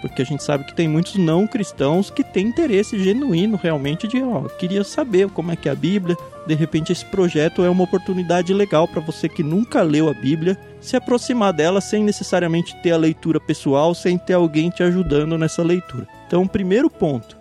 Porque 0.00 0.22
a 0.22 0.24
gente 0.24 0.42
sabe 0.42 0.64
que 0.64 0.74
tem 0.74 0.88
muitos 0.88 1.16
não 1.16 1.46
cristãos 1.46 2.10
que 2.10 2.24
têm 2.24 2.46
interesse 2.46 2.98
genuíno 3.02 3.58
realmente 3.62 4.08
de, 4.08 4.22
ó, 4.22 4.42
queria 4.48 4.82
saber 4.82 5.28
como 5.28 5.52
é 5.52 5.56
que 5.56 5.68
é 5.68 5.72
a 5.72 5.74
Bíblia. 5.74 6.16
De 6.46 6.54
repente 6.54 6.90
esse 6.90 7.04
projeto 7.04 7.62
é 7.62 7.68
uma 7.68 7.84
oportunidade 7.84 8.54
legal 8.54 8.88
para 8.88 9.02
você 9.02 9.28
que 9.28 9.42
nunca 9.42 9.82
leu 9.82 10.08
a 10.08 10.14
Bíblia 10.14 10.56
se 10.80 10.96
aproximar 10.96 11.52
dela 11.52 11.82
sem 11.82 12.02
necessariamente 12.02 12.74
ter 12.82 12.92
a 12.92 12.96
leitura 12.96 13.38
pessoal, 13.38 13.94
sem 13.94 14.16
ter 14.16 14.32
alguém 14.32 14.70
te 14.70 14.82
ajudando 14.82 15.36
nessa 15.36 15.62
leitura. 15.62 16.08
Então, 16.26 16.46
primeiro 16.46 16.88
ponto, 16.88 17.36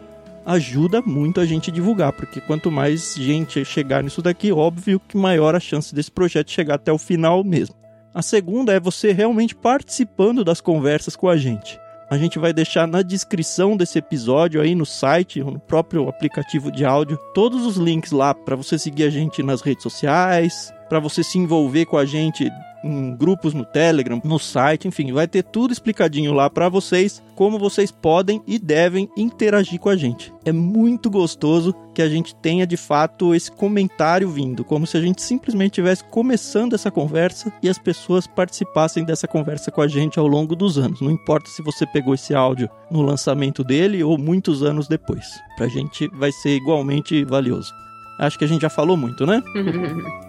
ajuda 0.46 1.02
muito 1.02 1.40
a 1.40 1.46
gente 1.46 1.72
divulgar, 1.72 2.12
porque 2.12 2.42
quanto 2.42 2.70
mais 2.72 3.16
gente 3.16 3.64
chegar 3.64 4.04
nisso 4.04 4.22
daqui, 4.22 4.52
óbvio 4.52 5.00
que 5.08 5.16
maior 5.16 5.56
a 5.56 5.60
chance 5.60 5.96
desse 5.96 6.12
projeto 6.12 6.52
chegar 6.52 6.76
até 6.76 6.92
o 6.92 6.98
final 6.98 7.44
mesmo. 7.44 7.76
A 8.14 8.22
segunda 8.22 8.74
é 8.74 8.80
você 8.80 9.12
realmente 9.12 9.56
participando 9.56 10.44
das 10.44 10.60
conversas 10.60 11.16
com 11.16 11.30
a 11.30 11.38
gente. 11.38 11.80
A 12.10 12.18
gente 12.18 12.40
vai 12.40 12.52
deixar 12.52 12.88
na 12.88 13.04
descrição 13.04 13.78
desse 13.78 14.00
episódio 14.00 14.60
aí 14.60 14.74
no 14.74 14.86
site, 14.86 15.44
no 15.44 15.60
próprio 15.60 16.10
aplicativo 16.10 16.72
de 16.72 16.84
áudio, 16.84 17.20
todos 17.36 17.64
os 17.68 17.78
links 17.78 18.12
lá 18.12 18.34
para 18.34 18.56
você 18.56 18.80
seguir 18.80 19.04
a 19.04 19.10
gente 19.12 19.44
nas 19.44 19.62
redes 19.62 19.84
sociais, 19.84 20.74
para 20.90 21.00
você 21.00 21.24
se 21.24 21.38
envolver 21.38 21.86
com 21.86 21.98
a 21.98 22.06
gente 22.06 22.52
em 22.84 23.16
grupos 23.16 23.54
no 23.54 23.66
Telegram, 23.66 24.22
no 24.24 24.40
site, 24.40 24.88
enfim, 24.88 25.12
vai 25.12 25.28
ter 25.28 25.44
tudo 25.44 25.72
explicadinho 25.72 26.34
lá 26.34 26.50
para 26.50 26.70
vocês, 26.70 27.22
como 27.36 27.60
vocês 27.60 27.92
podem 27.92 28.42
e 28.48 28.58
devem 28.58 29.10
interagir 29.18 29.80
com 29.80 29.90
a 29.90 29.96
gente. 29.96 30.34
É 30.46 30.52
muito 30.52 31.10
gostoso 31.10 31.76
que 31.94 32.02
a 32.02 32.10
gente 32.10 32.34
tenha 32.36 32.66
de 32.66 32.78
fato 32.78 33.36
esse 33.36 33.52
comentário 33.52 34.30
vindo, 34.30 34.64
como 34.64 34.88
se 34.88 34.98
a 34.98 35.02
gente 35.02 35.22
simplesmente 35.22 35.74
estivesse 35.74 36.04
começando 36.06 36.74
essa 36.74 36.90
conversa 36.90 37.52
e 37.62 37.70
as 37.70 37.78
pessoas 37.78 38.26
participassem 38.26 39.04
dessa 39.04 39.28
conversa 39.28 39.72
com 39.72 39.82
a 39.82 39.88
gente 39.88 40.18
ao 40.18 40.28
longo 40.28 40.56
dos 40.56 40.78
anos. 40.78 41.02
Não 41.02 41.12
importa 41.12 41.50
se 41.50 41.62
você 41.62 41.86
pegou 41.86 42.14
esse 42.14 42.34
áudio 42.34 42.70
no 42.90 43.02
lançamento 43.02 43.64
dele 43.64 44.04
ou 44.04 44.18
muitos 44.18 44.64
anos 44.64 44.88
depois. 44.88 45.26
Pra 45.58 45.68
gente 45.68 46.08
vai 46.14 46.32
ser 46.32 46.56
igualmente 46.56 47.24
valioso. 47.26 47.74
Acho 48.20 48.38
que 48.38 48.46
a 48.46 48.48
gente 48.48 48.62
já 48.62 48.70
falou 48.70 48.98
muito, 48.98 49.26
né? 49.26 49.42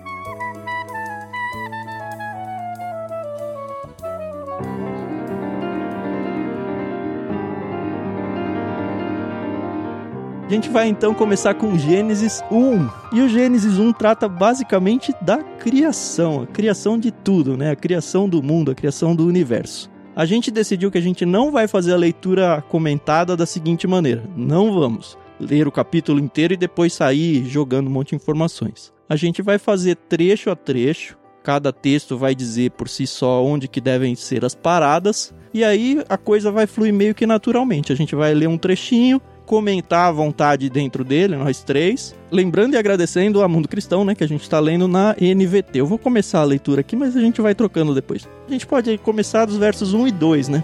A 10.50 10.52
gente 10.52 10.69
vai 10.69 10.88
então 10.88 11.14
começar 11.14 11.54
com 11.54 11.78
Gênesis 11.78 12.42
1. 12.50 12.88
E 13.16 13.21
o 13.21 13.28
Gênesis 13.28 13.78
1 13.78 13.92
trata 13.92 14.28
basicamente 14.28 15.14
da 15.23 15.38
criação, 15.45 16.42
a 16.42 16.47
criação 16.49 16.99
de 16.99 17.12
tudo, 17.12 17.57
né? 17.57 17.71
A 17.71 17.76
criação 17.76 18.28
do 18.28 18.42
mundo, 18.42 18.73
a 18.73 18.75
criação 18.75 19.14
do 19.14 19.25
universo. 19.28 19.88
A 20.16 20.26
gente 20.26 20.50
decidiu 20.50 20.90
que 20.90 20.99
a 20.99 21.00
gente 21.00 21.25
não 21.25 21.52
vai 21.52 21.69
fazer 21.69 21.92
a 21.92 21.97
leitura 21.97 22.64
comentada 22.69 23.37
da 23.37 23.47
seguinte 23.47 23.87
maneira: 23.87 24.25
não 24.37 24.75
vamos 24.75 25.16
ler 25.38 25.69
o 25.69 25.73
capítulo 25.73 26.19
inteiro 26.19 26.54
e 26.54 26.57
depois 26.57 26.95
sair 26.95 27.45
jogando 27.45 27.87
um 27.87 27.92
monte 27.92 28.09
de 28.09 28.16
informações. 28.16 28.92
A 29.09 29.14
gente 29.14 29.42
vai 29.42 29.57
fazer 29.57 29.95
trecho 30.09 30.50
a 30.50 30.57
trecho, 30.57 31.16
cada 31.45 31.73
texto 31.73 32.19
vai 32.19 32.35
dizer 32.35 32.73
por 32.73 32.88
si 32.88 33.07
só 33.07 33.45
onde 33.45 33.69
que 33.69 33.80
devem 33.80 34.16
ser 34.16 34.45
as 34.45 34.57
paradas, 34.57 35.33
e 35.54 35.62
aí 35.62 36.02
a 36.09 36.19
coisa 36.19 36.50
vai 36.50 36.66
fluir 36.66 36.92
meio 36.92 37.14
que 37.14 37.25
naturalmente. 37.25 37.92
A 37.92 37.97
gente 37.97 38.16
vai 38.16 38.35
ler 38.35 38.49
um 38.49 38.59
trechinho, 38.59 39.23
comentar 39.50 40.07
à 40.07 40.12
vontade 40.12 40.71
dentro 40.71 41.02
dele, 41.02 41.35
nós 41.35 41.61
três. 41.61 42.14
Lembrando 42.30 42.75
e 42.75 42.76
agradecendo 42.76 43.42
a 43.42 43.49
Mundo 43.49 43.66
Cristão, 43.66 44.04
né, 44.04 44.14
que 44.14 44.23
a 44.23 44.28
gente 44.28 44.42
está 44.42 44.61
lendo 44.61 44.87
na 44.87 45.16
NVT. 45.21 45.80
Eu 45.80 45.87
vou 45.87 45.99
começar 45.99 46.38
a 46.38 46.45
leitura 46.45 46.83
aqui, 46.83 46.95
mas 46.95 47.16
a 47.16 47.21
gente 47.21 47.40
vai 47.40 47.52
trocando 47.52 47.92
depois. 47.92 48.28
A 48.47 48.52
gente 48.52 48.64
pode 48.64 48.97
começar 48.99 49.47
dos 49.47 49.57
versos 49.57 49.92
1 49.92 50.07
e 50.07 50.12
2, 50.12 50.49
né? 50.50 50.62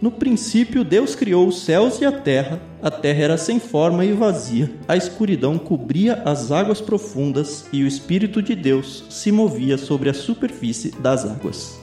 No 0.00 0.10
princípio, 0.10 0.82
Deus 0.82 1.14
criou 1.14 1.46
os 1.46 1.60
céus 1.60 2.00
e 2.00 2.06
a 2.06 2.12
terra. 2.12 2.62
A 2.80 2.90
terra 2.90 3.24
era 3.24 3.36
sem 3.36 3.60
forma 3.60 4.06
e 4.06 4.12
vazia. 4.12 4.70
A 4.88 4.96
escuridão 4.96 5.58
cobria 5.58 6.22
as 6.24 6.50
águas 6.50 6.80
profundas 6.80 7.66
e 7.70 7.84
o 7.84 7.86
Espírito 7.86 8.40
de 8.40 8.54
Deus 8.54 9.04
se 9.10 9.30
movia 9.30 9.76
sobre 9.76 10.08
a 10.08 10.14
superfície 10.14 10.92
das 10.92 11.26
águas. 11.26 11.79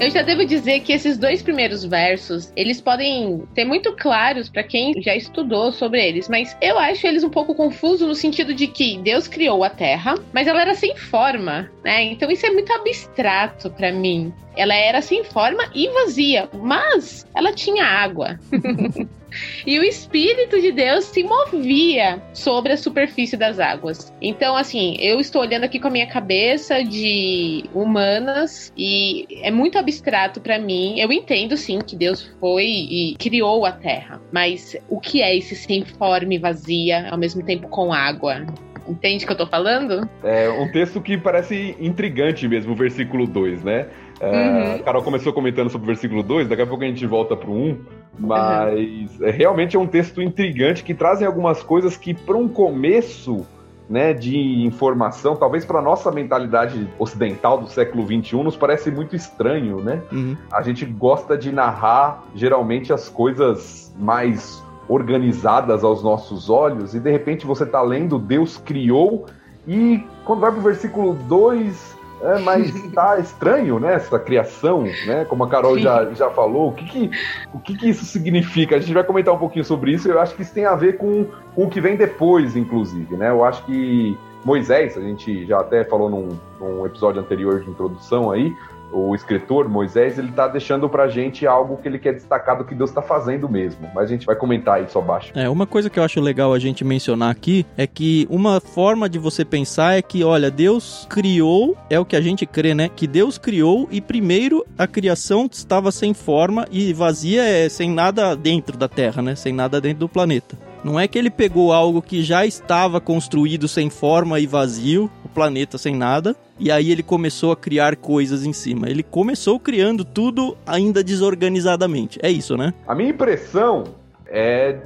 Eu 0.00 0.08
já 0.10 0.22
devo 0.22 0.46
dizer 0.46 0.80
que 0.80 0.94
esses 0.94 1.18
dois 1.18 1.42
primeiros 1.42 1.84
versos, 1.84 2.50
eles 2.56 2.80
podem 2.80 3.42
ser 3.54 3.66
muito 3.66 3.94
claros 3.94 4.48
para 4.48 4.62
quem 4.62 4.94
já 5.02 5.14
estudou 5.14 5.70
sobre 5.72 6.02
eles, 6.02 6.26
mas 6.26 6.56
eu 6.62 6.78
acho 6.78 7.06
eles 7.06 7.22
um 7.22 7.28
pouco 7.28 7.54
confusos 7.54 8.08
no 8.08 8.14
sentido 8.14 8.54
de 8.54 8.66
que 8.66 8.96
Deus 8.96 9.28
criou 9.28 9.62
a 9.62 9.68
Terra, 9.68 10.14
mas 10.32 10.48
ela 10.48 10.62
era 10.62 10.74
sem 10.74 10.96
forma, 10.96 11.70
né? 11.84 12.02
Então 12.04 12.30
isso 12.30 12.46
é 12.46 12.50
muito 12.50 12.72
abstrato 12.72 13.68
para 13.70 13.92
mim. 13.92 14.32
Ela 14.56 14.74
era 14.74 15.02
sem 15.02 15.22
forma 15.22 15.70
e 15.74 15.86
vazia, 15.90 16.48
mas 16.54 17.26
ela 17.34 17.52
tinha 17.52 17.84
água. 17.84 18.40
e 19.66 19.78
o 19.78 19.82
Espírito 19.82 20.60
de 20.60 20.72
Deus 20.72 21.06
se 21.06 21.22
movia 21.22 22.22
sobre 22.32 22.72
a 22.72 22.76
superfície 22.76 23.36
das 23.36 23.58
águas. 23.58 24.12
Então, 24.20 24.56
assim, 24.56 24.96
eu 24.98 25.20
estou 25.20 25.42
olhando 25.42 25.64
aqui 25.64 25.78
com 25.78 25.88
a 25.88 25.90
minha 25.90 26.06
cabeça 26.06 26.82
de 26.82 27.64
humanas 27.74 28.72
e 28.76 29.26
é 29.42 29.50
muito 29.50 29.78
abstrato 29.78 30.40
para 30.40 30.58
mim. 30.58 30.98
Eu 30.98 31.12
entendo, 31.12 31.56
sim, 31.56 31.78
que 31.80 31.96
Deus 31.96 32.30
foi 32.40 32.66
e 32.66 33.16
criou 33.18 33.64
a 33.66 33.72
Terra, 33.72 34.20
mas 34.32 34.76
o 34.88 35.00
que 35.00 35.22
é 35.22 35.36
esse 35.36 35.54
sem 35.54 35.84
forma 35.84 36.34
e 36.34 36.38
vazia 36.38 37.08
ao 37.10 37.18
mesmo 37.18 37.42
tempo 37.44 37.68
com 37.68 37.92
água? 37.92 38.46
Entende 38.88 39.24
o 39.24 39.26
que 39.26 39.32
eu 39.32 39.36
tô 39.36 39.46
falando? 39.46 40.08
É 40.24 40.48
um 40.48 40.70
texto 40.72 41.00
que 41.00 41.16
parece 41.16 41.76
intrigante 41.78 42.48
mesmo, 42.48 42.72
o 42.72 42.74
versículo 42.74 43.26
2, 43.26 43.62
né? 43.62 43.86
É, 44.20 44.50
uhum. 44.50 44.74
A 44.74 44.78
Carol 44.80 45.02
começou 45.02 45.32
comentando 45.32 45.70
sobre 45.70 45.86
o 45.86 45.86
versículo 45.86 46.22
2, 46.22 46.46
daqui 46.46 46.60
a 46.60 46.66
pouco 46.66 46.84
a 46.84 46.86
gente 46.86 47.06
volta 47.06 47.34
pro 47.34 47.50
1, 47.50 47.56
um, 47.56 47.76
mas 48.18 49.18
uhum. 49.18 49.26
é, 49.26 49.30
realmente 49.30 49.76
é 49.76 49.80
um 49.80 49.86
texto 49.86 50.20
intrigante 50.20 50.84
que 50.84 50.92
trazem 50.92 51.26
algumas 51.26 51.62
coisas 51.62 51.96
que, 51.96 52.12
para 52.12 52.36
um 52.36 52.46
começo, 52.46 53.46
né, 53.88 54.12
de 54.12 54.36
informação, 54.64 55.34
talvez 55.34 55.64
para 55.64 55.80
nossa 55.80 56.12
mentalidade 56.12 56.86
ocidental 56.98 57.58
do 57.58 57.68
século 57.68 58.04
XXI, 58.04 58.42
nos 58.42 58.56
parece 58.56 58.90
muito 58.90 59.16
estranho, 59.16 59.80
né? 59.80 60.02
Uhum. 60.12 60.36
A 60.52 60.62
gente 60.62 60.84
gosta 60.84 61.36
de 61.36 61.50
narrar 61.50 62.22
geralmente 62.34 62.92
as 62.92 63.08
coisas 63.08 63.92
mais 63.98 64.62
organizadas 64.86 65.82
aos 65.82 66.02
nossos 66.02 66.50
olhos, 66.50 66.94
e 66.94 67.00
de 67.00 67.10
repente 67.10 67.46
você 67.46 67.64
está 67.64 67.80
lendo 67.80 68.18
Deus 68.18 68.58
criou, 68.58 69.26
e 69.66 70.04
quando 70.24 70.40
vai 70.40 70.50
para 70.50 70.60
o 70.60 70.62
versículo 70.62 71.14
2, 71.14 71.96
é, 72.22 72.38
mas 72.38 72.70
tá 72.92 73.18
estranho, 73.18 73.78
né? 73.78 73.94
Essa 73.94 74.18
criação, 74.18 74.82
né? 75.06 75.24
Como 75.24 75.44
a 75.44 75.48
Carol 75.48 75.78
já, 75.78 76.12
já 76.12 76.30
falou, 76.30 76.68
o 76.68 76.72
que 76.72 76.84
que, 76.84 77.10
o 77.52 77.58
que 77.58 77.76
que 77.76 77.88
isso 77.88 78.04
significa? 78.04 78.76
A 78.76 78.78
gente 78.78 78.92
vai 78.92 79.04
comentar 79.04 79.34
um 79.34 79.38
pouquinho 79.38 79.64
sobre 79.64 79.92
isso. 79.92 80.08
Eu 80.08 80.20
acho 80.20 80.34
que 80.34 80.42
isso 80.42 80.52
tem 80.52 80.66
a 80.66 80.74
ver 80.74 80.98
com, 80.98 81.26
com 81.54 81.64
o 81.64 81.70
que 81.70 81.80
vem 81.80 81.96
depois, 81.96 82.56
inclusive, 82.56 83.16
né? 83.16 83.30
Eu 83.30 83.44
acho 83.44 83.64
que 83.64 84.18
Moisés, 84.44 84.96
a 84.96 85.00
gente 85.00 85.46
já 85.46 85.60
até 85.60 85.84
falou 85.84 86.10
num, 86.10 86.28
num 86.60 86.86
episódio 86.86 87.20
anterior 87.20 87.60
de 87.60 87.70
introdução 87.70 88.30
aí, 88.30 88.54
o 88.92 89.14
escritor 89.14 89.68
Moisés, 89.68 90.18
ele 90.18 90.32
tá 90.32 90.48
deixando 90.48 90.88
pra 90.88 91.08
gente 91.08 91.46
algo 91.46 91.76
que 91.76 91.88
ele 91.88 91.98
quer 91.98 92.14
destacar 92.14 92.58
do 92.58 92.64
que 92.64 92.74
Deus 92.74 92.90
tá 92.90 93.02
fazendo 93.02 93.48
mesmo. 93.48 93.88
Mas 93.94 94.04
a 94.04 94.12
gente 94.12 94.26
vai 94.26 94.36
comentar 94.36 94.82
isso 94.82 94.98
abaixo. 94.98 95.32
É, 95.34 95.48
uma 95.48 95.66
coisa 95.66 95.88
que 95.88 95.98
eu 95.98 96.04
acho 96.04 96.20
legal 96.20 96.52
a 96.52 96.58
gente 96.58 96.84
mencionar 96.84 97.30
aqui 97.30 97.66
é 97.76 97.86
que 97.86 98.26
uma 98.30 98.60
forma 98.60 99.08
de 99.08 99.18
você 99.18 99.44
pensar 99.44 99.96
é 99.96 100.02
que, 100.02 100.24
olha, 100.24 100.50
Deus 100.50 101.06
criou, 101.08 101.76
é 101.88 101.98
o 101.98 102.04
que 102.04 102.16
a 102.16 102.20
gente 102.20 102.46
crê, 102.46 102.74
né? 102.74 102.88
Que 102.94 103.06
Deus 103.06 103.38
criou 103.38 103.88
e 103.90 104.00
primeiro 104.00 104.64
a 104.76 104.86
criação 104.86 105.48
estava 105.50 105.90
sem 105.92 106.14
forma 106.14 106.66
e 106.70 106.92
vazia, 106.92 107.42
é 107.42 107.68
sem 107.68 107.90
nada 107.90 108.34
dentro 108.34 108.76
da 108.76 108.88
Terra, 108.88 109.22
né? 109.22 109.34
Sem 109.34 109.52
nada 109.52 109.80
dentro 109.80 110.00
do 110.00 110.08
planeta. 110.08 110.69
Não 110.82 110.98
é 110.98 111.06
que 111.06 111.18
ele 111.18 111.30
pegou 111.30 111.72
algo 111.72 112.00
que 112.00 112.22
já 112.22 112.46
estava 112.46 113.00
construído 113.00 113.68
sem 113.68 113.90
forma 113.90 114.40
e 114.40 114.46
vazio, 114.46 115.10
o 115.24 115.28
planeta 115.28 115.76
sem 115.76 115.94
nada, 115.94 116.34
e 116.58 116.70
aí 116.70 116.90
ele 116.90 117.02
começou 117.02 117.52
a 117.52 117.56
criar 117.56 117.96
coisas 117.96 118.44
em 118.44 118.52
cima. 118.52 118.88
Ele 118.88 119.02
começou 119.02 119.60
criando 119.60 120.04
tudo 120.04 120.56
ainda 120.66 121.04
desorganizadamente. 121.04 122.18
É 122.22 122.30
isso, 122.30 122.56
né? 122.56 122.72
A 122.86 122.94
minha 122.94 123.10
impressão 123.10 123.84
é 124.26 124.78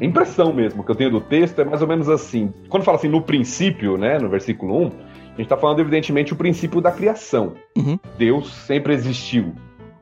impressão 0.00 0.52
mesmo 0.52 0.84
que 0.84 0.90
eu 0.90 0.94
tenho 0.94 1.10
do 1.10 1.20
texto 1.20 1.60
é 1.60 1.64
mais 1.64 1.82
ou 1.82 1.88
menos 1.88 2.08
assim. 2.08 2.52
Quando 2.68 2.84
fala 2.84 2.98
assim 2.98 3.08
no 3.08 3.22
princípio, 3.22 3.96
né, 3.96 4.18
no 4.18 4.28
versículo 4.28 4.76
1, 4.76 4.86
a 4.86 4.90
gente 5.30 5.42
está 5.42 5.56
falando 5.56 5.80
evidentemente 5.80 6.32
o 6.32 6.36
princípio 6.36 6.80
da 6.80 6.92
criação. 6.92 7.54
Uhum. 7.76 7.98
Deus 8.16 8.52
sempre 8.66 8.92
existiu. 8.92 9.54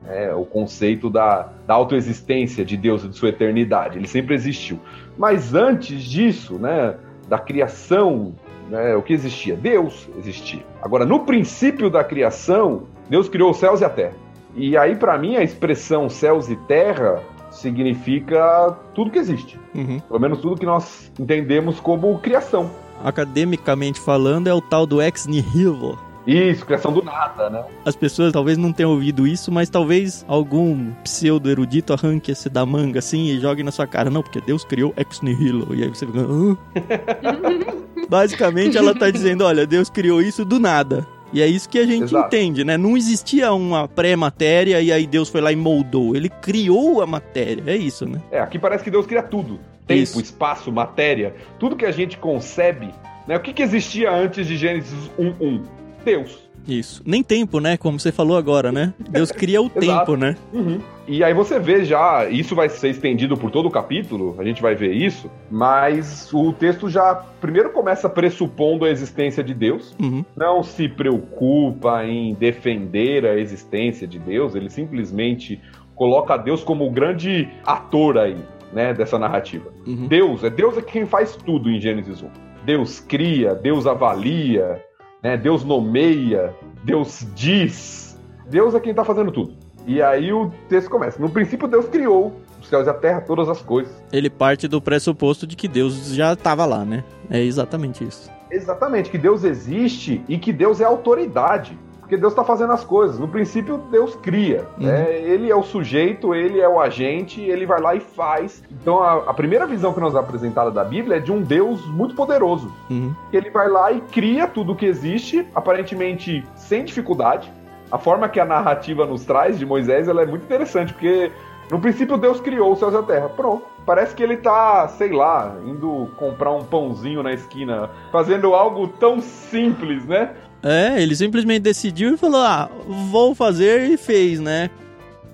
É, 0.09 0.33
o 0.33 0.45
conceito 0.45 1.09
da, 1.09 1.49
da 1.67 1.73
autoexistência 1.73 2.63
de 2.63 2.77
Deus 2.77 3.03
e 3.03 3.09
de 3.09 3.17
sua 3.17 3.29
eternidade. 3.29 3.97
Ele 3.97 4.07
sempre 4.07 4.35
existiu. 4.35 4.79
Mas 5.17 5.53
antes 5.53 6.01
disso, 6.01 6.57
né, 6.57 6.95
da 7.27 7.37
criação, 7.37 8.33
né, 8.69 8.95
o 8.95 9.01
que 9.01 9.11
existia? 9.11 9.55
Deus 9.55 10.07
existia. 10.17 10.61
Agora, 10.81 11.05
no 11.05 11.25
princípio 11.25 11.89
da 11.89 12.03
criação, 12.03 12.83
Deus 13.09 13.27
criou 13.27 13.51
os 13.51 13.57
céus 13.57 13.81
e 13.81 13.85
a 13.85 13.89
terra. 13.89 14.13
E 14.55 14.77
aí, 14.77 14.95
para 14.95 15.17
mim, 15.17 15.35
a 15.35 15.43
expressão 15.43 16.09
céus 16.09 16.49
e 16.49 16.55
terra 16.55 17.21
significa 17.51 18.75
tudo 18.93 19.11
que 19.11 19.19
existe. 19.19 19.59
Uhum. 19.75 19.99
Pelo 19.99 20.19
menos 20.19 20.39
tudo 20.39 20.59
que 20.59 20.65
nós 20.65 21.11
entendemos 21.19 21.79
como 21.79 22.17
criação. 22.19 22.69
Academicamente 23.03 23.99
falando, 23.99 24.47
é 24.47 24.53
o 24.53 24.61
tal 24.61 24.87
do 24.87 25.01
ex 25.01 25.27
nihilo, 25.27 25.99
isso, 26.27 26.65
criação 26.65 26.91
do 26.91 27.01
nada, 27.01 27.49
né? 27.49 27.63
As 27.85 27.95
pessoas 27.95 28.33
talvez 28.33 28.57
não 28.57 28.73
tenham 28.73 28.91
ouvido 28.91 29.25
isso, 29.25 29.51
mas 29.51 29.69
talvez 29.69 30.25
algum 30.27 30.91
pseudo 31.03 31.49
erudito 31.49 31.93
arranque 31.93 32.31
esse 32.31 32.49
da 32.49 32.65
manga 32.65 32.99
assim 32.99 33.27
e 33.27 33.39
jogue 33.39 33.63
na 33.63 33.71
sua 33.71 33.87
cara. 33.87 34.09
Não, 34.09 34.21
porque 34.21 34.41
Deus 34.41 34.65
criou 34.65 34.93
ex 34.97 35.21
nihilo. 35.21 35.73
E 35.73 35.83
aí 35.83 35.89
você 35.89 36.05
fica. 36.05 36.19
Basicamente, 38.09 38.77
ela 38.77 38.93
tá 38.93 39.09
dizendo: 39.09 39.45
olha, 39.45 39.65
Deus 39.65 39.89
criou 39.89 40.21
isso 40.21 40.43
do 40.43 40.59
nada. 40.59 41.07
E 41.31 41.41
é 41.41 41.47
isso 41.47 41.67
que 41.67 41.77
a 41.77 41.85
gente 41.85 42.03
Exato. 42.03 42.27
entende, 42.27 42.63
né? 42.63 42.77
Não 42.77 42.95
existia 42.95 43.51
uma 43.51 43.87
pré-matéria 43.87 44.81
e 44.81 44.91
aí 44.91 45.05
Deus 45.05 45.27
foi 45.27 45.41
lá 45.41 45.51
e 45.51 45.55
moldou. 45.55 46.15
Ele 46.15 46.29
criou 46.29 47.01
a 47.01 47.05
matéria. 47.05 47.63
É 47.67 47.75
isso, 47.75 48.05
né? 48.05 48.21
É, 48.31 48.39
aqui 48.39 48.57
parece 48.57 48.83
que 48.83 48.91
Deus 48.91 49.05
cria 49.05 49.23
tudo: 49.23 49.59
tempo, 49.85 50.01
isso. 50.01 50.21
espaço, 50.21 50.71
matéria. 50.71 51.35
Tudo 51.59 51.75
que 51.75 51.85
a 51.85 51.91
gente 51.91 52.17
concebe. 52.17 52.93
Né? 53.27 53.35
O 53.35 53.39
que, 53.41 53.53
que 53.53 53.61
existia 53.61 54.11
antes 54.11 54.47
de 54.47 54.55
Gênesis 54.55 55.11
1.1? 55.19 55.61
Deus. 56.07 56.49
Isso. 56.65 57.03
Nem 57.05 57.21
tempo, 57.21 57.59
né? 57.59 57.75
Como 57.75 57.99
você 57.99 58.13
falou 58.13 58.37
agora, 58.37 58.71
né? 58.71 58.93
Deus 58.97 59.29
cria 59.29 59.61
o 59.61 59.67
tempo, 59.69 60.15
né? 60.15 60.37
Uhum. 60.53 60.79
E 61.05 61.21
aí 61.21 61.33
você 61.33 61.59
vê 61.59 61.83
já, 61.83 62.29
isso 62.29 62.55
vai 62.55 62.69
ser 62.69 62.89
estendido 62.89 63.35
por 63.35 63.51
todo 63.51 63.67
o 63.67 63.71
capítulo, 63.71 64.35
a 64.39 64.43
gente 64.43 64.61
vai 64.61 64.73
ver 64.73 64.93
isso, 64.93 65.29
mas 65.51 66.33
o 66.33 66.51
texto 66.53 66.89
já 66.89 67.15
primeiro 67.39 67.71
começa 67.71 68.09
pressupondo 68.09 68.85
a 68.85 68.89
existência 68.89 69.43
de 69.43 69.53
Deus, 69.53 69.95
uhum. 70.01 70.25
não 70.35 70.63
se 70.63 70.89
preocupa 70.89 72.05
em 72.05 72.33
defender 72.33 73.25
a 73.25 73.37
existência 73.37 74.05
de 74.05 74.19
Deus, 74.19 74.55
ele 74.55 74.69
simplesmente 74.69 75.61
coloca 75.95 76.35
Deus 76.35 76.63
como 76.63 76.85
o 76.85 76.91
grande 76.91 77.47
ator 77.65 78.17
aí, 78.17 78.37
né, 78.73 78.93
dessa 78.93 79.17
narrativa. 79.17 79.71
Uhum. 79.85 80.07
Deus, 80.07 80.43
é 80.43 80.49
Deus 80.49 80.77
é 80.77 80.81
quem 80.81 81.05
faz 81.05 81.37
tudo 81.37 81.69
em 81.69 81.79
Gênesis 81.79 82.21
1. 82.21 82.27
Deus 82.65 82.99
cria, 82.99 83.55
Deus 83.55 83.87
avalia, 83.87 84.81
né? 85.21 85.37
Deus 85.37 85.63
nomeia, 85.63 86.53
Deus 86.83 87.25
diz. 87.35 88.17
Deus 88.49 88.73
é 88.75 88.79
quem 88.79 88.91
está 88.91 89.03
fazendo 89.03 89.31
tudo. 89.31 89.53
E 89.85 90.01
aí 90.01 90.33
o 90.33 90.51
texto 90.67 90.89
começa. 90.89 91.19
No 91.19 91.29
princípio, 91.29 91.67
Deus 91.67 91.87
criou 91.87 92.33
os 92.61 92.67
céus 92.67 92.87
e 92.87 92.89
a 92.89 92.93
terra, 92.93 93.21
todas 93.21 93.47
as 93.47 93.61
coisas. 93.61 93.93
Ele 94.11 94.29
parte 94.29 94.67
do 94.67 94.81
pressuposto 94.81 95.47
de 95.47 95.55
que 95.55 95.67
Deus 95.67 96.13
já 96.13 96.33
estava 96.33 96.65
lá, 96.65 96.83
né? 96.83 97.03
É 97.29 97.41
exatamente 97.41 98.03
isso. 98.03 98.29
Exatamente, 98.51 99.09
que 99.09 99.17
Deus 99.17 99.43
existe 99.43 100.21
e 100.27 100.37
que 100.37 100.53
Deus 100.53 100.79
é 100.81 100.85
autoridade. 100.85 101.77
Porque 102.07 102.15
Deus 102.15 102.31
está 102.31 102.43
fazendo 102.45 102.71
as 102.71 102.85
coisas. 102.85 103.19
No 103.19 103.27
princípio, 103.27 103.77
Deus 103.91 104.15
cria. 104.15 104.65
Uhum. 104.79 104.87
Né? 104.87 105.19
Ele 105.19 105.51
é 105.51 105.55
o 105.55 105.61
sujeito, 105.61 106.33
ele 106.33 106.57
é 106.57 106.67
o 106.67 106.79
agente, 106.79 107.41
ele 107.41 107.65
vai 107.65 107.81
lá 107.81 107.95
e 107.95 107.99
faz. 107.99 108.63
Então, 108.71 109.03
a, 109.03 109.29
a 109.29 109.33
primeira 109.33 109.67
visão 109.67 109.93
que 109.93 109.99
nos 109.99 110.15
é 110.15 110.17
apresentada 110.17 110.71
da 110.71 110.85
Bíblia 110.85 111.17
é 111.17 111.19
de 111.19 111.33
um 111.33 111.41
Deus 111.41 111.85
muito 111.85 112.15
poderoso. 112.15 112.71
Uhum. 112.89 113.13
Ele 113.33 113.49
vai 113.49 113.67
lá 113.67 113.91
e 113.91 113.99
cria 113.99 114.47
tudo 114.47 114.71
o 114.71 114.75
que 114.75 114.85
existe, 114.85 115.45
aparentemente 115.53 116.45
sem 116.55 116.85
dificuldade. 116.85 117.51
A 117.91 117.97
forma 117.97 118.29
que 118.29 118.39
a 118.39 118.45
narrativa 118.45 119.05
nos 119.05 119.25
traz 119.25 119.59
de 119.59 119.65
Moisés 119.65 120.07
ela 120.07 120.21
é 120.21 120.25
muito 120.25 120.43
interessante, 120.43 120.93
porque 120.93 121.29
no 121.69 121.79
princípio 121.79 122.17
Deus 122.17 122.39
criou 122.39 122.71
os 122.71 122.79
céus 122.79 122.93
e 122.93 122.97
a 122.97 123.03
terra. 123.03 123.27
Pronto. 123.27 123.65
Parece 123.85 124.13
que 124.13 124.21
ele 124.21 124.35
tá, 124.35 124.87
sei 124.89 125.13
lá, 125.13 125.55
indo 125.65 126.09
comprar 126.17 126.51
um 126.51 126.63
pãozinho 126.63 127.23
na 127.23 127.31
esquina, 127.31 127.89
fazendo 128.11 128.53
algo 128.53 128.87
tão 128.87 129.21
simples, 129.21 130.05
né? 130.05 130.35
É, 130.63 131.01
ele 131.01 131.15
simplesmente 131.15 131.61
decidiu 131.61 132.13
e 132.13 132.17
falou: 132.17 132.41
ah, 132.41 132.69
vou 133.09 133.35
fazer 133.35 133.89
e 133.89 133.97
fez, 133.97 134.39
né? 134.39 134.69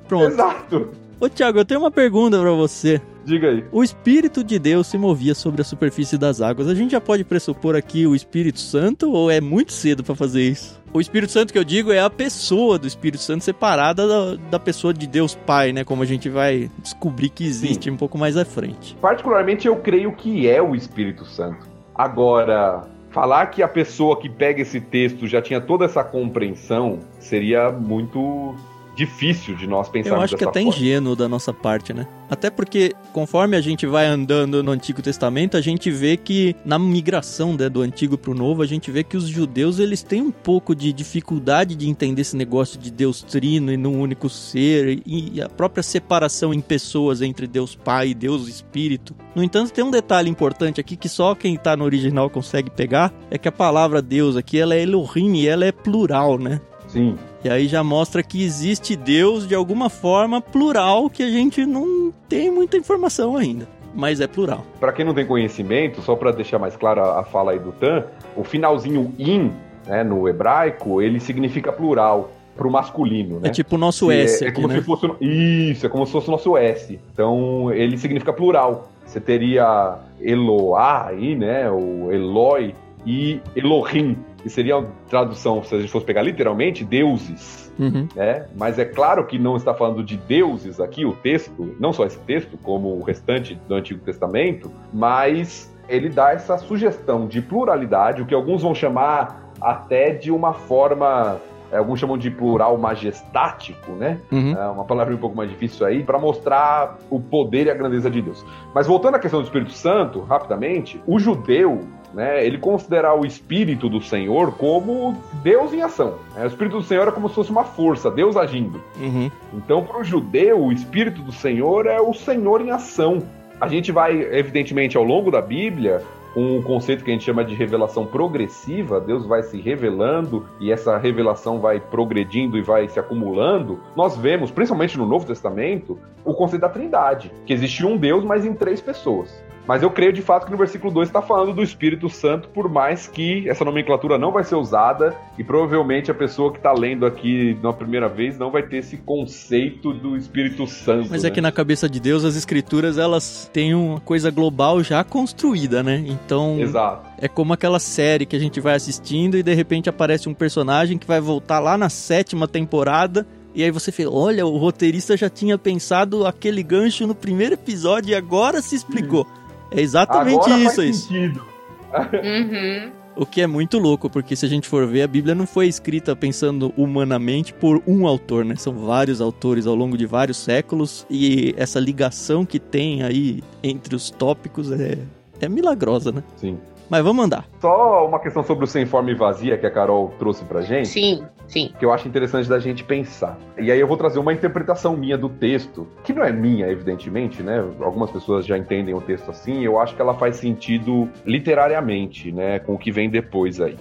Pronto. 0.08 0.28
Exato. 0.28 0.90
Ô, 1.20 1.30
Thiago, 1.30 1.60
eu 1.60 1.66
tenho 1.66 1.80
uma 1.80 1.92
pergunta 1.92 2.40
para 2.40 2.52
você. 2.52 3.02
Diga 3.26 3.50
aí. 3.50 3.64
O 3.72 3.84
Espírito 3.84 4.44
de 4.44 4.60
Deus 4.60 4.88
se 4.88 4.98
movia 4.98 5.34
sobre 5.34 5.62
a 5.62 5.64
superfície 5.64 6.18
das 6.18 6.42
águas. 6.42 6.68
A 6.68 6.76
gente 6.76 6.92
já 6.92 7.00
pode 7.00 7.24
pressupor 7.24 7.76
aqui 7.76 8.06
o 8.06 8.14
Espírito 8.14 8.60
Santo 8.60 9.12
ou 9.12 9.32
é 9.32 9.40
muito 9.40 9.72
cedo 9.72 10.04
para 10.04 10.16
fazer 10.16 10.42
isso? 10.42 10.82
O 10.94 11.00
Espírito 11.00 11.32
Santo 11.32 11.54
que 11.54 11.58
eu 11.58 11.64
digo 11.64 11.92
é 11.92 12.00
a 12.00 12.10
pessoa 12.10 12.78
do 12.78 12.86
Espírito 12.86 13.22
Santo 13.22 13.44
separada 13.44 14.08
da, 14.08 14.36
da 14.52 14.60
pessoa 14.60 14.94
de 14.94 15.08
Deus 15.08 15.34
Pai, 15.34 15.72
né? 15.72 15.84
Como 15.84 16.04
a 16.04 16.06
gente 16.06 16.30
vai 16.30 16.70
descobrir 16.80 17.30
que 17.30 17.46
existe 17.46 17.86
Sim. 17.86 17.92
um 17.92 17.98
pouco 17.98 18.18
mais 18.18 18.36
à 18.36 18.44
frente. 18.44 18.96
Particularmente 19.02 19.68
eu 19.68 19.78
creio 19.78 20.14
que 20.14 20.48
é 20.48 20.62
o 20.62 20.76
Espírito 20.76 21.26
Santo. 21.26 21.66
Agora, 21.96 22.82
falar 23.14 23.46
que 23.46 23.62
a 23.62 23.68
pessoa 23.68 24.20
que 24.20 24.28
pega 24.28 24.64
esse 24.64 24.82
texto 24.82 25.28
já 25.28 25.42
tinha 25.42 25.62
toda 25.62 25.86
essa 25.86 26.04
compreensão 26.04 27.00
seria 27.20 27.72
muito 27.72 28.56
difícil 28.96 29.56
de 29.56 29.68
nós 29.68 29.90
pensarmos 29.90 30.18
Eu 30.18 30.24
acho 30.24 30.38
que 30.38 30.44
é 30.44 30.48
até 30.48 30.62
forma. 30.62 30.76
ingênuo 30.76 31.16
da 31.16 31.28
nossa 31.28 31.54
parte, 31.54 31.94
né? 31.94 32.08
Até 32.30 32.50
porque, 32.50 32.94
conforme 33.12 33.56
a 33.56 33.62
gente 33.62 33.86
vai 33.86 34.06
andando 34.08 34.64
no 34.64 34.72
Antigo 34.72 35.02
Testamento, 35.02 35.56
a 35.56 35.62
gente 35.62 35.92
vê 35.92 36.18
que 36.18 36.56
na 36.66 36.80
migração 36.80 37.54
né, 37.54 37.70
do 37.70 37.82
Antigo 37.82 38.18
para 38.18 38.32
o 38.32 38.34
Novo, 38.34 38.62
a 38.62 38.66
gente 38.66 38.90
vê 38.90 39.04
que 39.04 39.16
os 39.16 39.28
judeus 39.28 39.78
eles 39.78 40.02
têm 40.02 40.22
um 40.22 40.32
pouco 40.32 40.76
de 40.76 40.92
dificuldade 40.92 41.76
de 41.76 41.88
entender 41.88 42.22
esse 42.22 42.36
negócio 42.36 42.80
de 42.80 42.92
Deus 42.92 43.22
trino 43.22 43.72
e 43.72 43.78
num 43.78 44.00
único 44.00 44.30
ser 44.30 45.02
e 45.06 45.42
a 45.42 45.50
própria 45.50 45.84
separação 45.84 46.54
em 46.54 46.62
pessoas 46.62 47.22
entre 47.22 47.46
Deus 47.46 47.76
Pai 47.76 48.10
e 48.10 48.14
Deus 48.14 48.48
Espírito. 48.48 49.16
No 49.36 49.44
entanto, 49.44 49.72
tem 49.72 49.84
um 49.84 49.92
detalhe 49.92 50.30
importante 50.30 50.80
aqui 50.80 50.96
que 50.96 51.10
só 51.10 51.36
quem 51.36 51.56
está 51.56 51.78
no 51.78 51.84
original 51.84 52.30
consegue 52.30 52.70
pegar, 52.70 53.14
é 53.30 53.38
que 53.38 53.48
a 53.48 53.52
palavra 53.52 54.02
Deus 54.02 54.36
aqui 54.36 54.60
ela 54.60 54.74
é 54.74 54.82
Elohim 54.82 55.36
e 55.36 55.48
ela 55.48 55.66
é 55.66 55.72
plural, 55.72 56.40
né? 56.40 56.60
Sim. 56.94 57.18
E 57.44 57.50
aí 57.50 57.68
já 57.68 57.84
mostra 57.84 58.22
que 58.22 58.44
existe 58.44 58.96
Deus 58.96 59.48
de 59.48 59.56
alguma 59.56 59.90
forma 59.90 60.40
plural 60.40 61.10
que 61.10 61.24
a 61.24 61.30
gente 61.30 61.66
não 61.66 62.14
tem 62.30 62.52
muita 62.52 62.78
informação 62.78 63.36
ainda. 63.36 63.68
Mas 63.96 64.22
é 64.22 64.28
plural. 64.28 64.64
Para 64.80 64.92
quem 64.92 65.04
não 65.04 65.14
tem 65.14 65.26
conhecimento, 65.26 66.02
só 66.02 66.16
para 66.16 66.32
deixar 66.32 66.60
mais 66.60 66.76
clara 66.76 67.20
a 67.20 67.24
fala 67.24 67.52
aí 67.52 67.60
do 67.60 67.72
Tan, 67.72 68.06
o 68.36 68.44
finalzinho 68.44 69.14
in, 69.18 69.52
né, 69.88 70.04
no 70.04 70.28
hebraico, 70.30 71.02
ele 71.02 71.20
significa 71.20 71.72
plural 71.72 72.32
pro 72.56 72.70
masculino, 72.70 73.40
né? 73.40 73.50
É 73.50 73.52
tipo 73.52 73.76
o 73.76 73.80
nosso 73.80 74.12
S. 74.12 74.46
É, 74.46 74.50
é 74.50 74.52
como 74.52 74.68
né? 74.68 74.76
se 74.76 74.82
fosse. 74.82 75.08
Isso, 75.20 75.86
é 75.86 75.90
como 75.90 76.06
se 76.06 76.12
fosse 76.12 76.28
o 76.28 76.32
nosso 76.32 76.56
S. 76.56 77.00
Então, 77.12 77.72
ele 77.72 77.98
significa 77.98 78.32
plural. 78.32 78.90
Você 79.06 79.20
teria 79.20 79.98
Eloá 80.22 81.08
aí, 81.08 81.36
né? 81.36 81.70
O 81.70 82.12
Eloi, 82.12 82.74
e 83.06 83.42
Elohim, 83.56 84.18
que 84.44 84.50
seria 84.50 84.78
a 84.78 84.84
tradução, 85.10 85.64
se 85.64 85.74
a 85.74 85.80
gente 85.80 85.92
fosse 85.92 86.06
pegar 86.06 86.22
literalmente, 86.22 86.84
deuses. 86.84 87.74
Uhum. 87.80 88.08
Né? 88.14 88.46
Mas 88.56 88.78
é 88.78 88.86
claro 88.86 89.26
que 89.26 89.40
não 89.40 89.56
está 89.56 89.74
falando 89.74 90.04
de 90.04 90.18
deuses 90.18 90.80
aqui, 90.80 91.06
o 91.06 91.14
texto, 91.14 91.76
não 91.80 91.94
só 91.94 92.06
esse 92.06 92.20
texto, 92.20 92.58
como 92.62 92.90
o 92.90 93.04
restante 93.04 93.56
do 93.68 93.74
Antigo 93.74 94.02
Testamento, 94.02 94.70
mas 94.94 95.74
ele 95.88 96.10
dá 96.10 96.32
essa 96.32 96.58
sugestão 96.58 97.26
de 97.26 97.42
pluralidade, 97.42 98.22
o 98.22 98.26
que 98.26 98.36
alguns 98.36 98.62
vão 98.62 98.76
chamar 98.76 99.52
até 99.60 100.12
de 100.12 100.30
uma 100.30 100.54
forma 100.54 101.40
é, 101.74 101.78
alguns 101.78 102.00
chamam 102.00 102.20
de 102.20 102.30
plural 102.30 102.78
majestático, 102.78 103.94
né? 103.94 104.20
Uhum. 104.32 104.56
É 104.56 104.68
uma 104.68 104.86
palavra 104.86 105.16
um 105.16 105.18
pouco 105.18 105.36
mais 105.36 105.50
difícil 105.50 105.84
aí, 105.88 106.04
para 106.04 106.20
mostrar 106.20 107.00
o 107.10 107.20
poder 107.20 107.66
e 107.66 107.72
a 107.72 107.74
grandeza 107.74 108.12
de 108.12 108.22
Deus. 108.22 108.46
Mas 108.76 108.86
voltando 108.86 109.16
à 109.16 109.20
questão 109.20 109.42
do 109.42 109.46
Espírito 109.46 109.72
Santo, 109.72 110.22
rapidamente, 110.22 111.02
o 111.08 111.18
judeu 111.18 111.80
né, 112.14 112.46
ele 112.46 112.58
considerar 112.58 113.16
o 113.16 113.26
Espírito 113.26 113.90
do 113.90 114.02
Senhor 114.02 114.54
como 114.54 115.18
Deus 115.42 115.74
em 115.74 115.82
ação. 115.82 116.16
Né? 116.36 116.44
O 116.44 116.48
Espírito 116.48 116.78
do 116.78 116.84
Senhor 116.84 117.08
é 117.08 117.12
como 117.12 117.28
se 117.28 117.36
fosse 117.36 117.52
uma 117.52 117.64
força, 117.64 118.12
Deus 118.12 118.38
agindo. 118.38 118.82
Uhum. 119.00 119.32
Então, 119.54 119.84
para 119.84 120.00
o 120.00 120.04
judeu, 120.04 120.64
o 120.64 120.72
Espírito 120.72 121.22
do 121.22 121.32
Senhor 121.32 121.86
é 121.88 122.00
o 122.00 122.14
Senhor 122.14 122.62
em 122.62 122.72
ação. 122.72 123.24
A 123.60 123.68
gente 123.68 123.92
vai, 123.92 124.22
evidentemente, 124.22 124.98
ao 124.98 125.04
longo 125.04 125.32
da 125.32 125.42
Bíblia, 125.42 126.02
um 126.36 126.62
conceito 126.62 127.04
que 127.04 127.12
a 127.12 127.14
gente 127.14 127.24
chama 127.24 127.46
de 127.46 127.54
revelação 127.54 128.06
progressiva, 128.06 129.00
Deus 129.00 129.26
vai 129.26 129.44
se 129.44 129.62
revelando 129.62 130.46
e 130.60 130.72
essa 130.72 130.98
revelação 130.98 131.60
vai 131.60 131.80
progredindo 131.80 132.58
e 132.58 132.62
vai 132.62 132.88
se 132.88 133.00
acumulando, 133.00 133.80
nós 133.96 134.18
vemos, 134.18 134.50
principalmente 134.50 134.98
no 134.98 135.06
Novo 135.06 135.26
Testamento, 135.26 136.00
o 136.26 136.34
conceito 136.34 136.62
da 136.62 136.70
Trindade, 136.70 137.32
que 137.46 137.54
existe 137.54 137.86
um 137.86 137.98
Deus, 137.98 138.24
mas 138.24 138.46
em 138.46 138.54
três 138.54 138.82
pessoas. 138.82 139.44
Mas 139.68 139.82
eu 139.82 139.90
creio 139.90 140.12
de 140.12 140.22
fato 140.22 140.46
que 140.46 140.52
no 140.52 140.58
versículo 140.58 140.94
2 140.94 141.10
está 141.10 141.22
falando 141.22 141.54
do 141.54 141.64
Espírito 141.64 142.10
Santo, 142.10 142.50
por 142.50 142.70
mais 142.70 143.08
que 143.08 143.48
essa 143.50 143.64
nomenclatura 143.64 144.18
não 144.18 144.32
vai 144.32 144.44
ser 144.44 144.56
usada 144.56 145.16
e 145.38 145.44
provavelmente 145.44 146.12
a 146.12 146.14
pessoa 146.14 146.52
que 146.52 146.58
está 146.58 146.74
lendo 146.74 147.06
aqui 147.06 147.58
na 147.64 147.72
primeira 147.72 148.10
vez 148.10 148.38
não 148.38 148.52
vai 148.52 148.64
ter 148.64 148.78
esse 148.78 148.98
conceito 148.98 149.94
do 149.94 150.18
Espírito 150.18 150.68
Santo. 150.68 151.08
Mas 151.10 151.24
é 151.24 151.28
né? 151.28 151.30
é 151.30 151.32
que 151.32 151.42
na 151.42 151.52
cabeça 151.52 151.90
de 151.90 152.00
Deus 152.00 152.26
as 152.26 152.36
escrituras 152.36 152.98
elas 152.98 153.50
têm 153.54 153.74
uma 153.74 154.00
coisa 154.00 154.30
global 154.30 154.84
já 154.84 155.04
construída, 155.04 155.82
né? 155.82 156.04
Então. 156.08 156.60
Exato. 156.60 157.14
É 157.18 157.28
como 157.28 157.54
aquela 157.54 157.80
série 157.80 158.26
que 158.26 158.36
a 158.36 158.40
gente 158.40 158.60
vai 158.60 158.76
assistindo 158.76 159.38
e 159.38 159.44
de 159.44 159.54
repente 159.54 159.90
aparece 159.90 160.28
um 160.28 160.34
personagem 160.34 160.98
que 160.98 161.08
vai 161.08 161.22
voltar 161.22 161.60
lá 161.60 161.78
na 161.78 161.90
sétima 161.90 162.48
temporada 162.48 163.26
e 163.56 163.64
aí 163.64 163.70
você 163.70 163.92
fala, 163.92 164.12
olha, 164.12 164.46
o 164.46 164.58
roteirista 164.58 165.16
já 165.16 165.30
tinha 165.30 165.58
pensado 165.60 166.26
aquele 166.26 166.64
gancho 166.64 167.06
no 167.06 167.14
primeiro 167.14 167.54
episódio 167.54 168.10
e 168.10 168.16
agora 168.16 168.62
se 168.62 168.76
explicou. 168.76 169.28
É 169.76 169.82
exatamente 169.82 170.46
Agora 170.46 170.60
isso. 170.60 170.76
Faz 170.76 170.96
sentido. 170.98 171.46
uhum. 171.94 172.92
O 173.16 173.26
que 173.26 173.42
é 173.42 173.48
muito 173.48 173.78
louco, 173.78 174.10
porque 174.10 174.36
se 174.36 174.46
a 174.46 174.50
gente 174.50 174.68
for 174.68 174.88
ver, 174.88 175.04
a 175.04 175.08
Bíblia 175.08 175.36
não 175.36 175.46
foi 175.46 175.68
escrita 175.68 176.16
pensando 176.16 176.74
humanamente 176.76 177.54
por 177.54 177.82
um 177.86 178.08
autor, 178.08 178.44
né? 178.44 178.56
São 178.56 178.74
vários 178.74 179.22
autores 179.22 179.68
ao 179.68 179.76
longo 179.76 179.96
de 179.96 180.06
vários 180.08 180.38
séculos 180.38 181.06
e 181.10 181.54
essa 181.56 181.80
ligação 181.80 182.44
que 182.44 182.60
tem 182.60 183.04
aí 183.04 183.44
entre 183.62 183.96
os 183.96 184.10
tópicos 184.10 184.72
é, 184.72 184.98
é 185.40 185.48
milagrosa, 185.48 186.12
né? 186.12 186.24
Sim. 186.38 186.58
Mas 186.94 187.04
vamos 187.04 187.26
andar. 187.26 187.48
Só 187.60 188.08
uma 188.08 188.20
questão 188.20 188.44
sobre 188.44 188.66
o 188.66 188.68
sem 188.68 188.86
forma 188.86 189.10
e 189.10 189.16
vazia 189.16 189.58
que 189.58 189.66
a 189.66 189.72
Carol 189.72 190.14
trouxe 190.20 190.46
pra 190.46 190.62
gente. 190.62 190.90
Sim, 190.90 191.24
sim. 191.48 191.74
Que 191.80 191.84
eu 191.84 191.92
acho 191.92 192.08
interessante 192.08 192.48
da 192.48 192.60
gente 192.60 192.84
pensar. 192.84 193.36
E 193.58 193.72
aí 193.72 193.80
eu 193.80 193.88
vou 193.88 193.98
trazer 193.98 194.20
uma 194.20 194.32
interpretação 194.32 194.96
minha 194.96 195.18
do 195.18 195.28
texto, 195.28 195.88
que 196.04 196.14
não 196.14 196.24
é 196.24 196.32
minha, 196.32 196.68
evidentemente, 196.68 197.42
né? 197.42 197.66
Algumas 197.82 198.12
pessoas 198.12 198.46
já 198.46 198.60
entendem 198.60 198.94
o 198.94 199.02
texto 199.02 199.32
assim, 199.32 199.64
eu 199.64 199.80
acho 199.80 199.96
que 199.96 200.02
ela 200.04 200.14
faz 200.14 200.36
sentido 200.36 201.10
literariamente, 201.26 202.32
né? 202.32 202.60
Com 202.60 202.76
o 202.76 202.78
que 202.78 202.92
vem 202.92 203.10
depois 203.10 203.60
aí. 203.60 203.76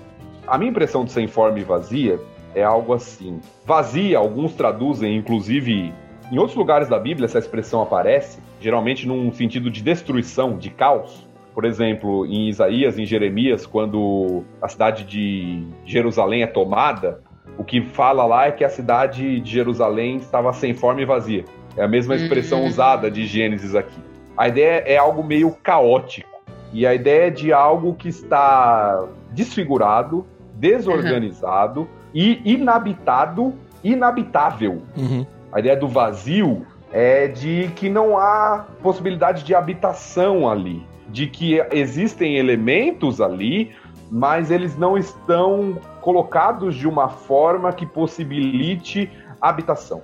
A 0.46 0.56
minha 0.56 0.70
impressão 0.70 1.04
de 1.04 1.12
sem 1.12 1.26
forma 1.26 1.58
e 1.58 1.64
vazia 1.64 2.18
é 2.54 2.64
algo 2.64 2.94
assim. 2.94 3.42
Vazia, 3.66 4.16
alguns 4.16 4.54
traduzem, 4.54 5.18
inclusive 5.18 5.92
em 6.32 6.38
outros 6.38 6.56
lugares 6.56 6.88
da 6.88 6.98
Bíblia, 6.98 7.26
essa 7.26 7.38
expressão 7.38 7.82
aparece, 7.82 8.38
geralmente 8.58 9.06
num 9.06 9.30
sentido 9.30 9.70
de 9.70 9.82
destruição, 9.82 10.56
de 10.56 10.70
caos. 10.70 11.30
Por 11.54 11.64
exemplo, 11.64 12.24
em 12.26 12.48
Isaías, 12.48 12.98
em 12.98 13.04
Jeremias, 13.04 13.66
quando 13.66 14.42
a 14.60 14.68
cidade 14.68 15.04
de 15.04 15.66
Jerusalém 15.84 16.42
é 16.42 16.46
tomada, 16.46 17.20
o 17.58 17.64
que 17.64 17.82
fala 17.82 18.24
lá 18.24 18.46
é 18.46 18.52
que 18.52 18.64
a 18.64 18.70
cidade 18.70 19.40
de 19.40 19.50
Jerusalém 19.50 20.16
estava 20.16 20.52
sem 20.52 20.72
forma 20.72 21.02
e 21.02 21.04
vazia. 21.04 21.44
É 21.76 21.84
a 21.84 21.88
mesma 21.88 22.14
expressão 22.14 22.60
uhum. 22.60 22.68
usada 22.68 23.10
de 23.10 23.26
Gênesis 23.26 23.74
aqui. 23.74 24.00
A 24.36 24.48
ideia 24.48 24.82
é 24.86 24.96
algo 24.96 25.22
meio 25.22 25.50
caótico. 25.62 26.30
E 26.72 26.86
a 26.86 26.94
ideia 26.94 27.26
é 27.26 27.30
de 27.30 27.52
algo 27.52 27.94
que 27.94 28.08
está 28.08 29.06
desfigurado, 29.30 30.26
desorganizado 30.54 31.80
uhum. 31.80 31.86
e 32.14 32.40
inabitado, 32.44 33.52
inabitável. 33.84 34.82
Uhum. 34.96 35.26
A 35.52 35.60
ideia 35.60 35.76
do 35.76 35.86
vazio 35.86 36.66
é 36.90 37.26
de 37.26 37.70
que 37.76 37.90
não 37.90 38.16
há 38.16 38.66
possibilidade 38.82 39.44
de 39.44 39.54
habitação 39.54 40.48
ali 40.48 40.82
de 41.08 41.26
que 41.26 41.60
existem 41.70 42.36
elementos 42.36 43.20
ali, 43.20 43.72
mas 44.10 44.50
eles 44.50 44.76
não 44.76 44.96
estão 44.96 45.78
colocados 46.00 46.74
de 46.74 46.86
uma 46.86 47.08
forma 47.08 47.72
que 47.72 47.86
possibilite 47.86 49.10
habitação. 49.40 50.02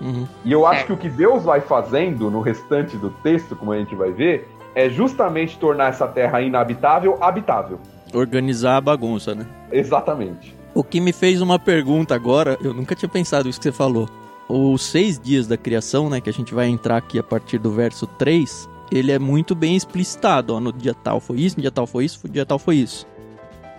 Uhum. 0.00 0.26
E 0.44 0.50
eu 0.52 0.66
acho 0.66 0.82
é. 0.82 0.86
que 0.86 0.92
o 0.92 0.96
que 0.96 1.08
Deus 1.08 1.44
vai 1.44 1.60
fazendo 1.60 2.30
no 2.30 2.40
restante 2.40 2.96
do 2.96 3.10
texto, 3.10 3.54
como 3.54 3.72
a 3.72 3.78
gente 3.78 3.94
vai 3.94 4.10
ver, 4.10 4.48
é 4.74 4.88
justamente 4.88 5.58
tornar 5.58 5.90
essa 5.90 6.08
terra 6.08 6.40
inabitável 6.40 7.18
habitável. 7.20 7.78
Organizar 8.14 8.76
a 8.76 8.80
bagunça, 8.80 9.34
né? 9.34 9.46
Exatamente. 9.70 10.56
O 10.74 10.82
que 10.82 11.00
me 11.00 11.12
fez 11.12 11.40
uma 11.40 11.58
pergunta 11.58 12.14
agora, 12.14 12.56
eu 12.62 12.72
nunca 12.72 12.94
tinha 12.94 13.08
pensado 13.08 13.48
isso 13.48 13.58
que 13.58 13.64
você 13.64 13.72
falou. 13.72 14.08
Os 14.48 14.82
seis 14.82 15.18
dias 15.18 15.46
da 15.46 15.56
criação, 15.56 16.08
né, 16.08 16.20
que 16.20 16.30
a 16.30 16.32
gente 16.32 16.54
vai 16.54 16.68
entrar 16.68 16.96
aqui 16.96 17.18
a 17.18 17.22
partir 17.22 17.58
do 17.58 17.70
verso 17.70 18.06
3, 18.06 18.68
ele 18.90 19.12
é 19.12 19.18
muito 19.18 19.54
bem 19.54 19.76
explicitado. 19.76 20.54
Ó, 20.54 20.60
no 20.60 20.72
dia 20.72 20.94
tal 20.94 21.20
foi 21.20 21.40
isso, 21.40 21.56
no 21.56 21.62
dia 21.62 21.70
tal 21.70 21.86
foi 21.86 22.04
isso, 22.04 22.20
no 22.24 22.32
dia 22.32 22.46
tal 22.46 22.58
foi 22.58 22.76
isso. 22.76 23.06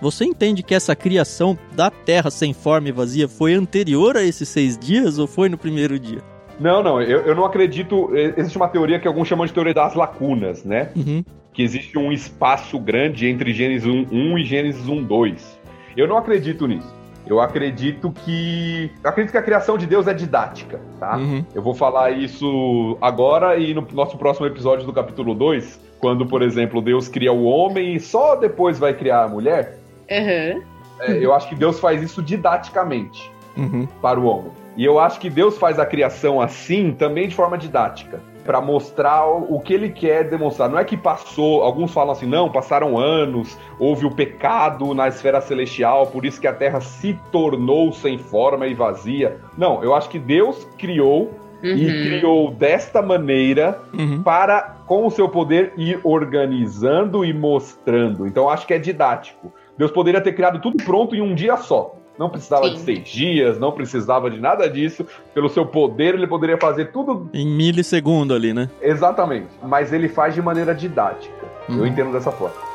Você 0.02 0.26
entende 0.26 0.64
que 0.64 0.74
essa 0.74 0.96
criação 0.96 1.58
da 1.76 1.92
Terra 1.92 2.32
sem 2.32 2.54
forma 2.54 2.90
e 2.90 2.92
vazia 2.92 3.28
foi 3.28 3.54
anterior 3.54 4.18
a 4.18 4.24
esses 4.24 4.50
seis 4.50 4.78
dias 4.78 5.20
ou 5.20 5.28
foi 5.28 5.48
no 5.48 5.58
primeiro 5.58 6.00
dia? 6.00 6.20
Não, 6.60 6.82
não, 6.82 7.02
eu, 7.02 7.22
eu 7.22 7.36
não 7.36 7.46
acredito. 7.46 8.10
Existe 8.16 8.58
uma 8.58 8.68
teoria 8.68 9.00
que 9.00 9.08
alguns 9.08 9.28
chamam 9.28 9.46
de 9.46 9.54
teoria 9.54 9.74
das 9.74 9.94
lacunas, 9.94 10.64
né? 10.64 10.90
Uhum. 10.96 11.24
Que 11.54 11.62
existe 11.62 11.98
um 11.98 12.12
espaço 12.12 12.80
grande 12.80 13.28
entre 13.28 13.54
Gênesis 13.54 13.88
1, 13.88 14.08
1 14.12 14.38
e 14.38 14.44
Gênesis 14.44 14.88
1, 14.88 15.04
2. 15.04 15.60
Eu 15.98 16.08
não 16.08 16.18
acredito 16.18 16.68
nisso. 16.68 17.01
Eu 17.26 17.40
acredito 17.40 18.12
que. 18.12 18.92
Eu 19.04 19.10
acredito 19.10 19.32
que 19.32 19.38
a 19.38 19.42
criação 19.42 19.78
de 19.78 19.86
Deus 19.86 20.08
é 20.08 20.14
didática, 20.14 20.80
tá? 21.00 21.18
Uhum. 21.18 21.46
Eu 21.54 21.62
vou 21.62 21.74
falar 21.74 22.12
isso 22.12 22.98
agora 23.02 23.58
e 23.58 23.74
no 23.74 23.88
nosso 23.92 24.18
próximo 24.18 24.46
episódio 24.46 24.86
do 24.86 24.94
capítulo 24.94 25.34
2, 25.34 25.80
quando, 26.00 26.26
por 26.26 26.42
exemplo, 26.42 26.82
Deus 26.82 27.08
cria 27.08 27.32
o 27.32 27.44
homem 27.44 27.96
e 27.96 28.00
só 28.00 28.36
depois 28.36 28.80
vai 28.80 28.94
criar 28.94 29.24
a 29.24 29.28
mulher. 29.28 29.78
Uhum. 30.10 30.64
É, 31.00 31.12
eu 31.20 31.34
acho 31.34 31.48
que 31.50 31.56
Deus 31.56 31.80
faz 31.80 32.02
isso 32.02 32.22
didaticamente 32.22 33.32
uhum. 33.58 33.88
para 34.02 34.20
o 34.20 34.26
homem. 34.26 34.52
E 34.78 34.86
eu 34.86 35.00
acho 35.00 35.20
que 35.20 35.30
Deus 35.30 35.58
faz 35.58 35.80
a 35.80 35.86
criação 35.86 36.42
assim 36.42 36.92
também 36.94 37.28
de 37.28 37.36
forma 37.36 37.58
didática 37.58 38.20
para 38.44 38.62
mostrar 38.62 39.26
o 39.26 39.60
que 39.60 39.74
ele 39.74 39.90
quer 39.90 40.30
demonstrar. 40.30 40.70
Não 40.70 40.78
é 40.78 40.84
que 40.84 40.98
passou, 40.98 41.64
alguns 41.64 41.94
falam 41.94 42.12
assim, 42.12 42.26
não, 42.26 42.52
passaram 42.52 42.98
anos, 42.98 43.58
houve 43.80 44.06
o 44.06 44.12
pecado 44.12 44.94
na 44.94 45.08
esfera 45.08 45.42
celestial, 45.42 46.08
por 46.08 46.26
isso 46.26 46.40
que 46.40 46.48
a 46.48 46.54
Terra 46.54 46.82
se 46.82 47.18
tornou 47.32 47.92
sem 47.92 48.18
forma 48.18 48.68
e 48.68 48.74
vazia. 48.74 49.40
Não, 49.58 49.84
eu 49.84 49.94
acho 49.94 50.10
que 50.10 50.20
Deus 50.20 50.68
criou 50.78 51.40
Uhum. 51.64 51.76
e 51.76 51.86
criou 51.86 52.50
desta 52.50 53.04
maneira 53.04 53.80
uhum. 53.94 54.24
para, 54.24 54.78
com 54.88 55.06
o 55.06 55.12
seu 55.12 55.30
poder, 55.30 55.74
ir 55.78 56.00
organizando 56.04 57.24
e 57.24 57.32
mostrando. 57.32 58.26
Então 58.26 58.50
acho 58.50 58.66
que 58.66 58.74
é 58.74 58.80
didático. 58.80 59.54
Deus 59.78 59.92
poderia 59.92 60.20
ter 60.20 60.34
criado 60.34 60.60
tudo 60.60 60.84
pronto 60.84 61.16
em 61.16 61.22
um 61.22 61.36
dia 61.36 61.56
só 61.58 62.01
não 62.22 62.30
precisava 62.30 62.68
Sim. 62.68 62.74
de 62.76 62.80
seis 62.82 63.10
dias, 63.10 63.60
não 63.60 63.72
precisava 63.72 64.30
de 64.30 64.40
nada 64.40 64.70
disso. 64.70 65.04
Pelo 65.34 65.50
seu 65.50 65.66
poder, 65.66 66.14
ele 66.14 66.28
poderia 66.28 66.56
fazer 66.56 66.92
tudo. 66.92 67.28
Em 67.34 67.48
milissegundo 67.48 68.36
ali, 68.36 68.54
né? 68.54 68.70
Exatamente. 68.80 69.48
Mas 69.64 69.92
ele 69.92 70.08
faz 70.08 70.36
de 70.36 70.42
maneira 70.42 70.76
didática. 70.76 71.34
Uhum. 71.68 71.80
Eu 71.80 71.88
entendo 71.88 72.12
dessa 72.12 72.32
forma. 72.32 72.71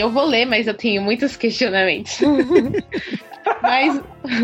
Eu 0.00 0.10
vou 0.10 0.24
ler, 0.24 0.44
mas 0.44 0.66
eu 0.66 0.74
tenho 0.74 1.02
muitos 1.02 1.36
questionamentos. 1.38 2.18
mas 3.62 4.00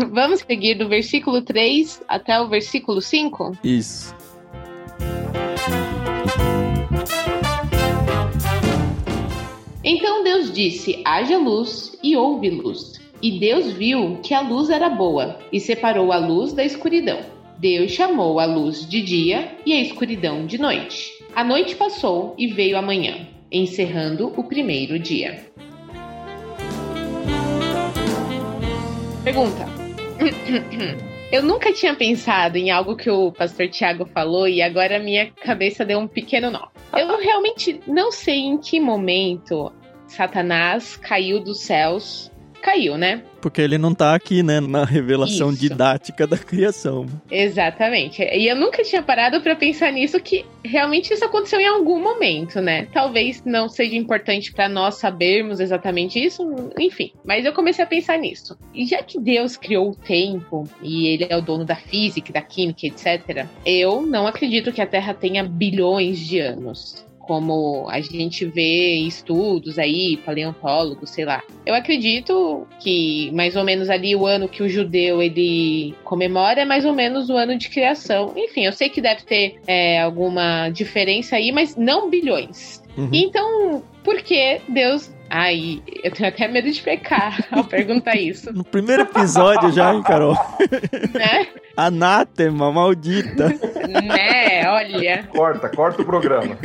vamos 0.09 0.41
seguir 0.41 0.75
do 0.75 0.87
versículo 0.87 1.41
3 1.41 2.03
até 2.07 2.39
o 2.39 2.47
versículo 2.47 3.01
5? 3.01 3.57
Isso. 3.63 4.15
Então 9.83 10.23
Deus 10.23 10.51
disse: 10.51 11.01
haja 11.05 11.37
luz 11.37 11.97
e 12.03 12.15
houve 12.15 12.49
luz. 12.49 12.99
E 13.21 13.39
Deus 13.39 13.71
viu 13.71 14.19
que 14.21 14.33
a 14.33 14.41
luz 14.41 14.69
era 14.69 14.89
boa 14.89 15.39
e 15.51 15.59
separou 15.59 16.11
a 16.11 16.17
luz 16.17 16.53
da 16.53 16.63
escuridão. 16.63 17.19
Deus 17.57 17.91
chamou 17.91 18.39
a 18.39 18.45
luz 18.45 18.87
de 18.87 19.01
dia 19.01 19.57
e 19.65 19.73
a 19.73 19.81
escuridão 19.81 20.45
de 20.45 20.59
noite. 20.59 21.11
A 21.33 21.43
noite 21.43 21.75
passou 21.75 22.35
e 22.37 22.47
veio 22.47 22.77
a 22.77 22.81
manhã, 22.81 23.27
encerrando 23.51 24.33
o 24.37 24.43
primeiro 24.43 24.99
dia. 24.99 25.39
Pergunta. 29.23 29.65
Eu 31.29 31.43
nunca 31.43 31.73
tinha 31.73 31.93
pensado 31.93 32.57
em 32.57 32.71
algo 32.71 32.95
que 32.95 33.09
o 33.09 33.33
pastor 33.33 33.67
Tiago 33.67 34.05
falou 34.05 34.47
e 34.47 34.61
agora 34.61 34.97
minha 34.97 35.29
cabeça 35.31 35.83
deu 35.83 35.99
um 35.99 36.07
pequeno 36.07 36.49
nó. 36.49 36.69
Eu 36.97 37.19
realmente 37.19 37.81
não 37.85 38.13
sei 38.13 38.39
em 38.39 38.57
que 38.57 38.79
momento 38.79 39.73
Satanás 40.07 40.95
caiu 40.95 41.41
dos 41.41 41.59
céus 41.59 42.31
caiu, 42.61 42.97
né? 42.97 43.21
Porque 43.41 43.61
ele 43.61 43.77
não 43.77 43.93
tá 43.93 44.13
aqui, 44.13 44.43
né, 44.43 44.59
na 44.59 44.83
revelação 44.83 45.49
Isso. 45.51 45.59
didática 45.59 46.25
da 46.27 46.37
criação. 46.37 47.05
Exatamente. 47.31 48.21
E 48.21 48.47
eu 48.47 48.55
nunca 48.55 48.83
tinha 48.83 49.01
parado 49.01 49.41
para 49.41 49.55
pensar 49.55 49.91
nisso 49.91 50.19
que 50.19 50.45
realmente 50.63 51.13
isso 51.13 51.23
aconteceu 51.23 51.59
em 51.59 51.67
algum 51.67 52.01
momento, 52.01 52.59
né? 52.59 52.87
Talvez 52.91 53.43
não 53.45 53.69
seja 53.69 53.95
importante 53.95 54.51
para 54.51 54.67
nós 54.67 54.95
sabermos 54.95 55.59
exatamente 55.59 56.23
isso, 56.23 56.43
enfim. 56.77 57.11
Mas 57.23 57.45
eu 57.45 57.53
comecei 57.53 57.83
a 57.83 57.87
pensar 57.87 58.17
nisso. 58.17 58.57
E 58.73 58.85
já 58.85 59.01
que 59.01 59.19
Deus 59.19 59.55
criou 59.55 59.91
o 59.91 59.95
tempo 59.95 60.67
e 60.81 61.07
ele 61.07 61.27
é 61.29 61.37
o 61.37 61.41
dono 61.41 61.63
da 61.63 61.75
física, 61.75 62.33
da 62.33 62.41
química, 62.41 62.87
etc., 62.87 63.45
eu 63.65 64.01
não 64.01 64.27
acredito 64.27 64.71
que 64.71 64.81
a 64.81 64.87
Terra 64.87 65.13
tenha 65.13 65.43
bilhões 65.43 66.19
de 66.19 66.39
anos 66.39 67.06
como 67.27 67.87
a 67.89 67.99
gente 67.99 68.45
vê 68.45 68.95
em 68.95 69.07
estudos 69.07 69.77
aí, 69.77 70.17
paleontólogos, 70.25 71.09
sei 71.09 71.25
lá. 71.25 71.43
Eu 71.65 71.75
acredito 71.75 72.65
que 72.79 73.29
mais 73.33 73.55
ou 73.55 73.63
menos 73.63 73.89
ali 73.89 74.15
o 74.15 74.25
ano 74.25 74.47
que 74.47 74.63
o 74.63 74.69
judeu 74.69 75.21
ele 75.21 75.93
comemora 76.05 76.61
é 76.61 76.65
mais 76.65 76.85
ou 76.85 76.93
menos 76.93 77.29
o 77.29 77.35
ano 77.35 77.57
de 77.57 77.69
criação. 77.69 78.33
Enfim, 78.35 78.65
eu 78.65 78.71
sei 78.71 78.87
que 78.87 79.01
deve 79.01 79.23
ter 79.23 79.59
é, 79.67 80.01
alguma 80.01 80.69
diferença 80.69 81.35
aí, 81.35 81.51
mas 81.51 81.75
não 81.75 82.09
bilhões. 82.09 82.81
Uhum. 82.97 83.09
Então, 83.11 83.83
por 84.03 84.21
que 84.21 84.61
Deus 84.69 85.11
Ai, 85.29 85.81
eu 86.03 86.11
tenho 86.11 86.29
até 86.29 86.47
medo 86.47 86.71
de 86.71 86.81
pecar 86.81 87.45
ao 87.51 87.63
perguntar 87.63 88.15
isso. 88.15 88.53
No 88.53 88.63
primeiro 88.63 89.03
episódio 89.03 89.71
já, 89.73 89.93
hein, 89.93 90.01
Carol? 90.01 90.37
Né? 91.13 91.47
Anátema, 91.77 92.71
maldita. 92.71 93.49
Né, 93.87 94.67
olha. 94.67 95.23
Corta, 95.27 95.69
corta 95.69 96.01
o 96.01 96.05
programa. 96.05 96.57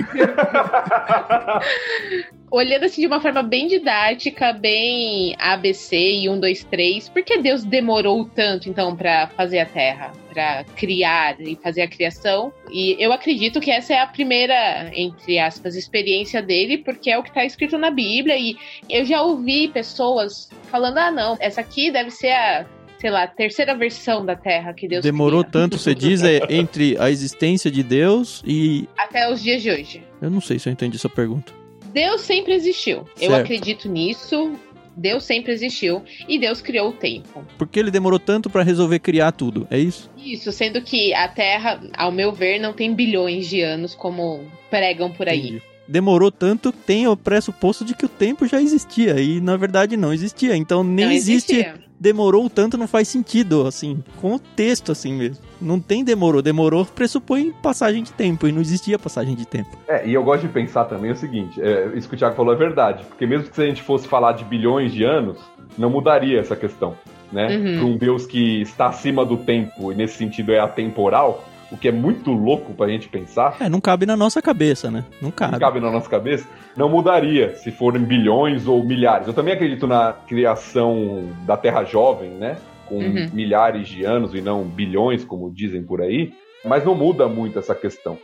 Olhando 2.51 2.85
assim 2.85 3.03
de 3.03 3.07
uma 3.07 3.20
forma 3.20 3.42
bem 3.42 3.66
didática, 3.66 4.55
bem 4.55 5.37
ABC 5.38 5.96
e 5.96 6.29
1, 6.29 6.40
2, 6.40 6.64
3, 6.64 7.09
por 7.11 7.22
que 7.22 7.38
Deus 7.38 7.62
demorou 7.62 8.25
tanto, 8.25 8.68
então, 8.68 8.96
para 8.96 9.27
fazer 9.29 9.61
a 9.61 9.66
Terra? 9.66 10.12
Para 10.33 10.64
criar 10.77 11.38
e 11.40 11.57
fazer 11.57 11.83
a 11.83 11.88
criação? 11.88 12.53
E 12.70 12.96
eu 12.98 13.12
acredito 13.12 13.61
que 13.61 13.70
essa 13.70 13.92
é 13.92 14.01
a 14.01 14.07
primeira, 14.07 14.90
entre 14.94 15.38
aspas, 15.38 15.77
experiência 15.77 16.42
dele, 16.42 16.79
porque 16.79 17.11
é 17.11 17.18
o 17.18 17.22
que 17.22 17.29
está 17.29 17.44
escrito 17.44 17.77
na 17.77 17.90
Bíblia. 17.90 18.37
E 18.38 18.57
eu 18.88 19.05
já 19.05 19.22
ouvi 19.22 19.68
pessoas 19.68 20.51
falando: 20.64 20.98
ah, 20.98 21.11
não, 21.11 21.37
essa 21.38 21.61
aqui 21.61 21.90
deve 21.90 22.11
ser 22.11 22.33
a 22.33 22.66
sei 23.02 23.10
lá, 23.10 23.26
terceira 23.26 23.74
versão 23.74 24.24
da 24.24 24.36
Terra 24.36 24.72
que 24.72 24.86
Deus 24.86 25.02
Demorou 25.02 25.40
cria. 25.40 25.52
tanto, 25.52 25.76
você 25.76 25.92
diz, 25.92 26.22
é 26.22 26.38
entre 26.48 26.96
a 27.00 27.10
existência 27.10 27.68
de 27.68 27.82
Deus 27.82 28.42
e. 28.46 28.88
Até 28.96 29.28
os 29.28 29.42
dias 29.42 29.60
de 29.60 29.70
hoje. 29.70 30.04
Eu 30.20 30.30
não 30.30 30.40
sei 30.40 30.56
se 30.60 30.68
eu 30.68 30.72
entendi 30.72 30.96
essa 30.96 31.08
pergunta. 31.08 31.52
Deus 31.92 32.20
sempre 32.20 32.54
existiu. 32.54 33.04
Certo. 33.16 33.22
Eu 33.22 33.34
acredito 33.34 33.88
nisso. 33.88 34.52
Deus 34.94 35.24
sempre 35.24 35.52
existiu 35.52 36.02
e 36.28 36.38
Deus 36.38 36.60
criou 36.60 36.90
o 36.90 36.92
tempo. 36.92 37.42
Por 37.56 37.66
que 37.66 37.80
ele 37.80 37.90
demorou 37.90 38.18
tanto 38.18 38.50
para 38.50 38.62
resolver 38.62 38.98
criar 38.98 39.32
tudo? 39.32 39.66
É 39.70 39.78
isso? 39.78 40.10
Isso, 40.18 40.52
sendo 40.52 40.82
que 40.82 41.14
a 41.14 41.26
Terra, 41.28 41.80
ao 41.96 42.12
meu 42.12 42.30
ver, 42.30 42.58
não 42.58 42.74
tem 42.74 42.94
bilhões 42.94 43.48
de 43.48 43.62
anos 43.62 43.94
como 43.94 44.44
pregam 44.70 45.10
por 45.10 45.28
aí. 45.28 45.38
Entendi 45.38 45.72
demorou 45.88 46.30
tanto, 46.30 46.72
tem 46.72 47.06
o 47.06 47.16
pressuposto 47.16 47.84
de 47.84 47.94
que 47.94 48.06
o 48.06 48.08
tempo 48.08 48.46
já 48.46 48.62
existia. 48.62 49.20
E 49.20 49.40
na 49.40 49.56
verdade 49.56 49.96
não 49.96 50.12
existia. 50.12 50.56
Então 50.56 50.82
nem 50.82 51.06
não 51.06 51.12
existe. 51.12 51.66
Demorou 52.02 52.50
tanto, 52.50 52.76
não 52.76 52.88
faz 52.88 53.06
sentido, 53.06 53.64
assim, 53.64 54.02
com 54.20 54.34
o 54.34 54.38
texto 54.40 54.90
assim 54.90 55.12
mesmo. 55.12 55.44
Não 55.60 55.78
tem 55.78 56.02
demorou. 56.02 56.42
Demorou 56.42 56.84
pressupõe 56.84 57.52
passagem 57.62 58.02
de 58.02 58.12
tempo. 58.12 58.48
E 58.48 58.50
não 58.50 58.60
existia 58.60 58.98
passagem 58.98 59.36
de 59.36 59.46
tempo. 59.46 59.70
É, 59.86 60.04
e 60.04 60.12
eu 60.12 60.24
gosto 60.24 60.42
de 60.42 60.48
pensar 60.48 60.86
também 60.86 61.12
o 61.12 61.16
seguinte: 61.16 61.62
é, 61.62 61.92
isso 61.94 62.08
que 62.08 62.16
o 62.16 62.18
Thiago 62.18 62.34
falou 62.34 62.52
é 62.52 62.56
verdade. 62.56 63.04
Porque 63.04 63.24
mesmo 63.24 63.48
que 63.48 63.54
se 63.54 63.62
a 63.62 63.66
gente 63.66 63.82
fosse 63.82 64.08
falar 64.08 64.32
de 64.32 64.42
bilhões 64.42 64.92
de 64.92 65.04
anos, 65.04 65.38
não 65.78 65.90
mudaria 65.90 66.40
essa 66.40 66.56
questão. 66.56 66.96
Né? 67.30 67.56
Uhum. 67.56 67.76
Para 67.76 67.86
um 67.86 67.96
Deus 67.96 68.26
que 68.26 68.62
está 68.62 68.88
acima 68.88 69.24
do 69.24 69.36
tempo 69.36 69.92
e 69.92 69.94
nesse 69.94 70.16
sentido 70.16 70.52
é 70.52 70.58
atemporal, 70.58 71.44
o 71.72 71.76
que 71.78 71.88
é 71.88 71.92
muito 71.92 72.30
louco 72.30 72.74
pra 72.74 72.87
gente 72.87 73.08
pensar. 73.08 73.56
É, 73.58 73.68
não 73.68 73.80
cabe 73.80 74.04
na 74.04 74.14
nossa 74.14 74.42
cabeça, 74.42 74.90
né? 74.90 75.04
Não 75.20 75.30
cabe. 75.30 75.52
Não 75.52 75.58
cabe 75.58 75.80
na 75.80 75.90
nossa 75.90 76.08
cabeça. 76.08 76.46
Não 76.76 76.88
mudaria 76.88 77.56
se 77.56 77.70
forem 77.70 78.04
bilhões 78.04 78.68
ou 78.68 78.85
milhares. 78.85 79.26
Eu 79.26 79.32
também 79.32 79.54
acredito 79.54 79.87
na 79.87 80.12
criação 80.12 81.30
da 81.46 81.56
Terra 81.56 81.82
jovem, 81.82 82.30
né? 82.30 82.58
Com 82.87 82.98
uhum. 82.98 83.30
milhares 83.32 83.88
de 83.88 84.04
anos 84.04 84.35
e 84.35 84.42
não 84.42 84.64
bilhões, 84.64 85.24
como 85.24 85.50
dizem 85.50 85.82
por 85.82 86.02
aí. 86.02 86.35
Mas 86.62 86.85
não 86.85 86.94
muda 86.94 87.26
muito 87.26 87.58
essa 87.58 87.74
questão. 87.74 88.18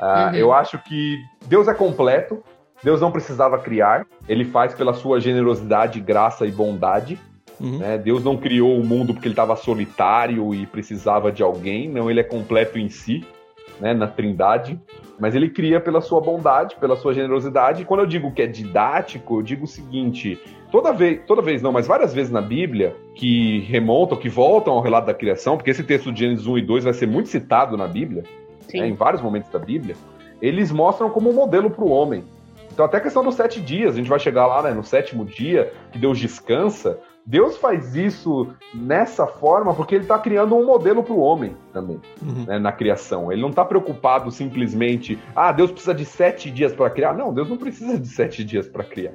Uh, 0.00 0.30
uhum. 0.30 0.34
Eu 0.34 0.52
acho 0.52 0.78
que 0.78 1.18
Deus 1.46 1.68
é 1.68 1.74
completo. 1.74 2.42
Deus 2.82 3.02
não 3.02 3.12
precisava 3.12 3.58
criar. 3.58 4.06
Ele 4.26 4.46
faz 4.46 4.74
pela 4.74 4.94
sua 4.94 5.20
generosidade, 5.20 6.00
graça 6.00 6.46
e 6.46 6.50
bondade. 6.50 7.18
Uhum. 7.60 7.78
Né? 7.78 7.98
Deus 7.98 8.24
não 8.24 8.36
criou 8.36 8.78
o 8.78 8.84
mundo 8.84 9.12
porque 9.12 9.28
ele 9.28 9.32
estava 9.32 9.56
solitário 9.56 10.54
e 10.54 10.66
precisava 10.66 11.30
de 11.30 11.42
alguém, 11.42 11.88
não, 11.88 12.10
ele 12.10 12.20
é 12.20 12.24
completo 12.24 12.78
em 12.78 12.88
si, 12.88 13.24
né, 13.80 13.94
na 13.94 14.06
trindade, 14.06 14.78
mas 15.18 15.34
ele 15.34 15.48
cria 15.48 15.80
pela 15.80 16.00
sua 16.00 16.20
bondade, 16.20 16.76
pela 16.76 16.96
sua 16.96 17.14
generosidade, 17.14 17.82
e 17.82 17.84
quando 17.84 18.00
eu 18.00 18.06
digo 18.06 18.32
que 18.32 18.42
é 18.42 18.46
didático, 18.46 19.38
eu 19.38 19.42
digo 19.42 19.64
o 19.64 19.68
seguinte, 19.68 20.38
toda 20.70 20.92
vez, 20.92 21.20
toda 21.26 21.42
vez 21.42 21.62
não, 21.62 21.72
mas 21.72 21.86
várias 21.86 22.12
vezes 22.12 22.32
na 22.32 22.40
Bíblia, 22.40 22.96
que 23.14 23.60
remontam, 23.60 24.18
que 24.18 24.28
voltam 24.28 24.74
ao 24.74 24.80
relato 24.80 25.06
da 25.06 25.14
criação, 25.14 25.56
porque 25.56 25.70
esse 25.70 25.84
texto 25.84 26.12
de 26.12 26.20
Gênesis 26.20 26.46
1 26.46 26.58
e 26.58 26.62
2 26.62 26.84
vai 26.84 26.92
ser 26.92 27.06
muito 27.06 27.28
citado 27.28 27.76
na 27.76 27.86
Bíblia, 27.86 28.24
né, 28.72 28.88
em 28.88 28.94
vários 28.94 29.22
momentos 29.22 29.50
da 29.50 29.58
Bíblia, 29.58 29.96
eles 30.42 30.72
mostram 30.72 31.08
como 31.10 31.30
um 31.30 31.34
modelo 31.34 31.70
para 31.70 31.84
o 31.84 31.90
homem. 31.90 32.24
Então, 32.72 32.84
até 32.84 32.96
a 32.96 33.00
questão 33.00 33.22
dos 33.22 33.36
sete 33.36 33.60
dias, 33.60 33.94
a 33.94 33.96
gente 33.96 34.10
vai 34.10 34.18
chegar 34.18 34.46
lá 34.46 34.62
né, 34.62 34.72
no 34.72 34.82
sétimo 34.82 35.24
dia, 35.24 35.72
que 35.92 35.98
Deus 35.98 36.18
descansa, 36.18 36.98
Deus 37.26 37.56
faz 37.56 37.96
isso 37.96 38.54
nessa 38.74 39.26
forma 39.26 39.72
porque 39.72 39.94
ele 39.94 40.04
está 40.04 40.18
criando 40.18 40.54
um 40.54 40.66
modelo 40.66 41.02
para 41.02 41.14
o 41.14 41.20
homem 41.20 41.56
também, 41.72 42.00
uhum. 42.20 42.44
né, 42.46 42.58
na 42.58 42.70
criação. 42.70 43.32
Ele 43.32 43.40
não 43.40 43.48
está 43.48 43.64
preocupado 43.64 44.30
simplesmente, 44.30 45.18
ah, 45.34 45.50
Deus 45.50 45.70
precisa 45.70 45.94
de 45.94 46.04
sete 46.04 46.50
dias 46.50 46.74
para 46.74 46.90
criar. 46.90 47.14
Não, 47.14 47.32
Deus 47.32 47.48
não 47.48 47.56
precisa 47.56 47.98
de 47.98 48.08
sete 48.08 48.44
dias 48.44 48.68
para 48.68 48.84
criar. 48.84 49.14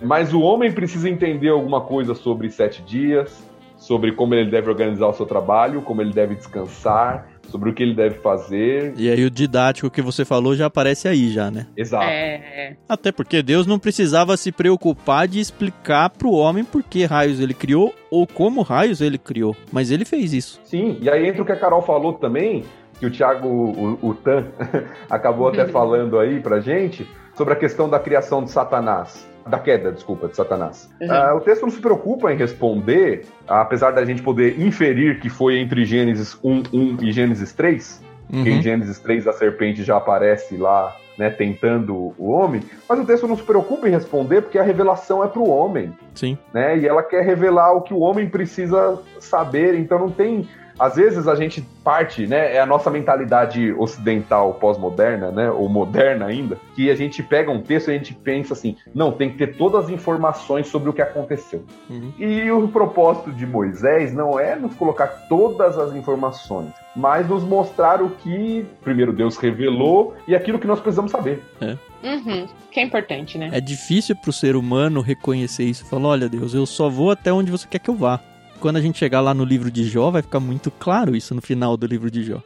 Mas 0.00 0.32
o 0.32 0.40
homem 0.40 0.72
precisa 0.72 1.08
entender 1.08 1.50
alguma 1.50 1.82
coisa 1.82 2.14
sobre 2.14 2.48
sete 2.50 2.82
dias, 2.82 3.46
sobre 3.76 4.12
como 4.12 4.34
ele 4.34 4.50
deve 4.50 4.70
organizar 4.70 5.08
o 5.08 5.12
seu 5.12 5.26
trabalho, 5.26 5.82
como 5.82 6.00
ele 6.00 6.12
deve 6.12 6.36
descansar, 6.36 7.29
sobre 7.48 7.70
o 7.70 7.74
que 7.74 7.82
ele 7.82 7.94
deve 7.94 8.16
fazer. 8.16 8.94
E 8.96 9.10
aí 9.10 9.24
o 9.24 9.30
didático 9.30 9.90
que 9.90 10.00
você 10.00 10.24
falou 10.24 10.54
já 10.54 10.66
aparece 10.66 11.08
aí 11.08 11.30
já, 11.30 11.50
né? 11.50 11.66
Exato. 11.76 12.04
É... 12.04 12.76
Até 12.88 13.10
porque 13.10 13.42
Deus 13.42 13.66
não 13.66 13.78
precisava 13.78 14.36
se 14.36 14.52
preocupar 14.52 15.26
de 15.26 15.40
explicar 15.40 16.10
para 16.10 16.28
o 16.28 16.34
homem 16.34 16.64
por 16.64 16.82
que 16.82 17.04
raios 17.04 17.40
ele 17.40 17.54
criou 17.54 17.94
ou 18.10 18.26
como 18.26 18.62
raios 18.62 19.00
ele 19.00 19.18
criou, 19.18 19.56
mas 19.72 19.90
ele 19.90 20.04
fez 20.04 20.32
isso. 20.32 20.60
Sim, 20.64 20.98
e 21.00 21.08
aí 21.08 21.28
entra 21.28 21.42
o 21.42 21.46
que 21.46 21.52
a 21.52 21.56
Carol 21.56 21.82
falou 21.82 22.14
também, 22.14 22.64
que 22.98 23.06
o 23.06 23.10
Thiago, 23.10 23.48
o, 23.48 23.98
o 24.02 24.14
Tan, 24.14 24.46
acabou 25.08 25.48
até 25.48 25.66
falando 25.66 26.18
aí 26.18 26.40
pra 26.40 26.60
gente, 26.60 27.06
sobre 27.34 27.54
a 27.54 27.56
questão 27.56 27.88
da 27.88 27.98
criação 27.98 28.44
de 28.44 28.50
Satanás 28.50 29.29
da 29.46 29.58
queda, 29.58 29.92
desculpa, 29.92 30.28
de 30.28 30.36
Satanás. 30.36 30.90
Uhum. 31.00 31.08
Uh, 31.08 31.36
o 31.36 31.40
texto 31.40 31.62
não 31.62 31.70
se 31.70 31.80
preocupa 31.80 32.32
em 32.32 32.36
responder, 32.36 33.26
apesar 33.46 33.92
da 33.92 34.04
gente 34.04 34.22
poder 34.22 34.60
inferir 34.60 35.20
que 35.20 35.28
foi 35.28 35.58
entre 35.58 35.84
Gênesis 35.84 36.38
1, 36.42 36.62
1 36.72 36.96
e 37.02 37.12
Gênesis 37.12 37.52
3, 37.52 38.02
uhum. 38.32 38.42
que 38.44 38.50
em 38.50 38.62
Gênesis 38.62 38.98
3 38.98 39.26
a 39.26 39.32
serpente 39.32 39.82
já 39.82 39.96
aparece 39.96 40.56
lá, 40.56 40.96
né, 41.18 41.28
tentando 41.28 42.14
o 42.16 42.30
homem, 42.30 42.62
mas 42.88 42.98
o 42.98 43.04
texto 43.04 43.28
não 43.28 43.36
se 43.36 43.42
preocupa 43.42 43.86
em 43.86 43.90
responder 43.90 44.40
porque 44.42 44.58
a 44.58 44.62
revelação 44.62 45.22
é 45.22 45.28
para 45.28 45.40
o 45.40 45.50
homem. 45.50 45.92
Sim. 46.14 46.38
Né, 46.52 46.78
e 46.78 46.86
ela 46.86 47.02
quer 47.02 47.22
revelar 47.24 47.72
o 47.72 47.82
que 47.82 47.92
o 47.92 48.00
homem 48.00 48.28
precisa 48.28 48.98
saber, 49.18 49.74
então 49.74 49.98
não 49.98 50.10
tem 50.10 50.48
às 50.80 50.96
vezes 50.96 51.28
a 51.28 51.34
gente 51.34 51.60
parte, 51.84 52.26
né? 52.26 52.54
É 52.56 52.60
a 52.60 52.64
nossa 52.64 52.88
mentalidade 52.88 53.70
ocidental 53.74 54.54
pós-moderna, 54.54 55.30
né? 55.30 55.50
Ou 55.50 55.68
moderna 55.68 56.24
ainda, 56.24 56.56
que 56.74 56.90
a 56.90 56.94
gente 56.94 57.22
pega 57.22 57.50
um 57.50 57.60
texto 57.60 57.88
e 57.88 57.90
a 57.90 57.98
gente 57.98 58.14
pensa 58.14 58.54
assim: 58.54 58.74
não, 58.94 59.12
tem 59.12 59.28
que 59.28 59.36
ter 59.36 59.58
todas 59.58 59.84
as 59.84 59.90
informações 59.90 60.68
sobre 60.68 60.88
o 60.88 60.92
que 60.94 61.02
aconteceu. 61.02 61.62
Uhum. 61.90 62.12
E 62.18 62.50
o 62.50 62.66
propósito 62.68 63.30
de 63.30 63.46
Moisés 63.46 64.14
não 64.14 64.40
é 64.40 64.56
nos 64.56 64.74
colocar 64.74 65.06
todas 65.28 65.78
as 65.78 65.94
informações, 65.94 66.72
mas 66.96 67.28
nos 67.28 67.44
mostrar 67.44 68.00
o 68.00 68.08
que 68.08 68.64
primeiro 68.82 69.12
Deus 69.12 69.36
revelou 69.36 70.14
e 70.26 70.34
aquilo 70.34 70.58
que 70.58 70.66
nós 70.66 70.80
precisamos 70.80 71.12
saber. 71.12 71.42
É. 71.60 71.76
Uhum, 72.02 72.46
que 72.72 72.80
é 72.80 72.82
importante, 72.82 73.36
né? 73.36 73.50
É 73.52 73.60
difícil 73.60 74.16
pro 74.16 74.32
ser 74.32 74.56
humano 74.56 75.02
reconhecer 75.02 75.64
isso. 75.64 75.84
Falar, 75.84 76.08
olha 76.08 76.28
Deus, 76.30 76.54
eu 76.54 76.64
só 76.64 76.88
vou 76.88 77.10
até 77.10 77.30
onde 77.30 77.50
você 77.50 77.68
quer 77.68 77.78
que 77.78 77.90
eu 77.90 77.94
vá 77.94 78.18
quando 78.60 78.76
a 78.76 78.80
gente 78.80 78.98
chegar 78.98 79.20
lá 79.20 79.34
no 79.34 79.44
livro 79.44 79.70
de 79.70 79.84
Jó, 79.84 80.10
vai 80.10 80.22
ficar 80.22 80.38
muito 80.38 80.70
claro 80.70 81.16
isso 81.16 81.34
no 81.34 81.40
final 81.40 81.76
do 81.76 81.86
livro 81.86 82.10
de 82.10 82.22
Jó. 82.22 82.42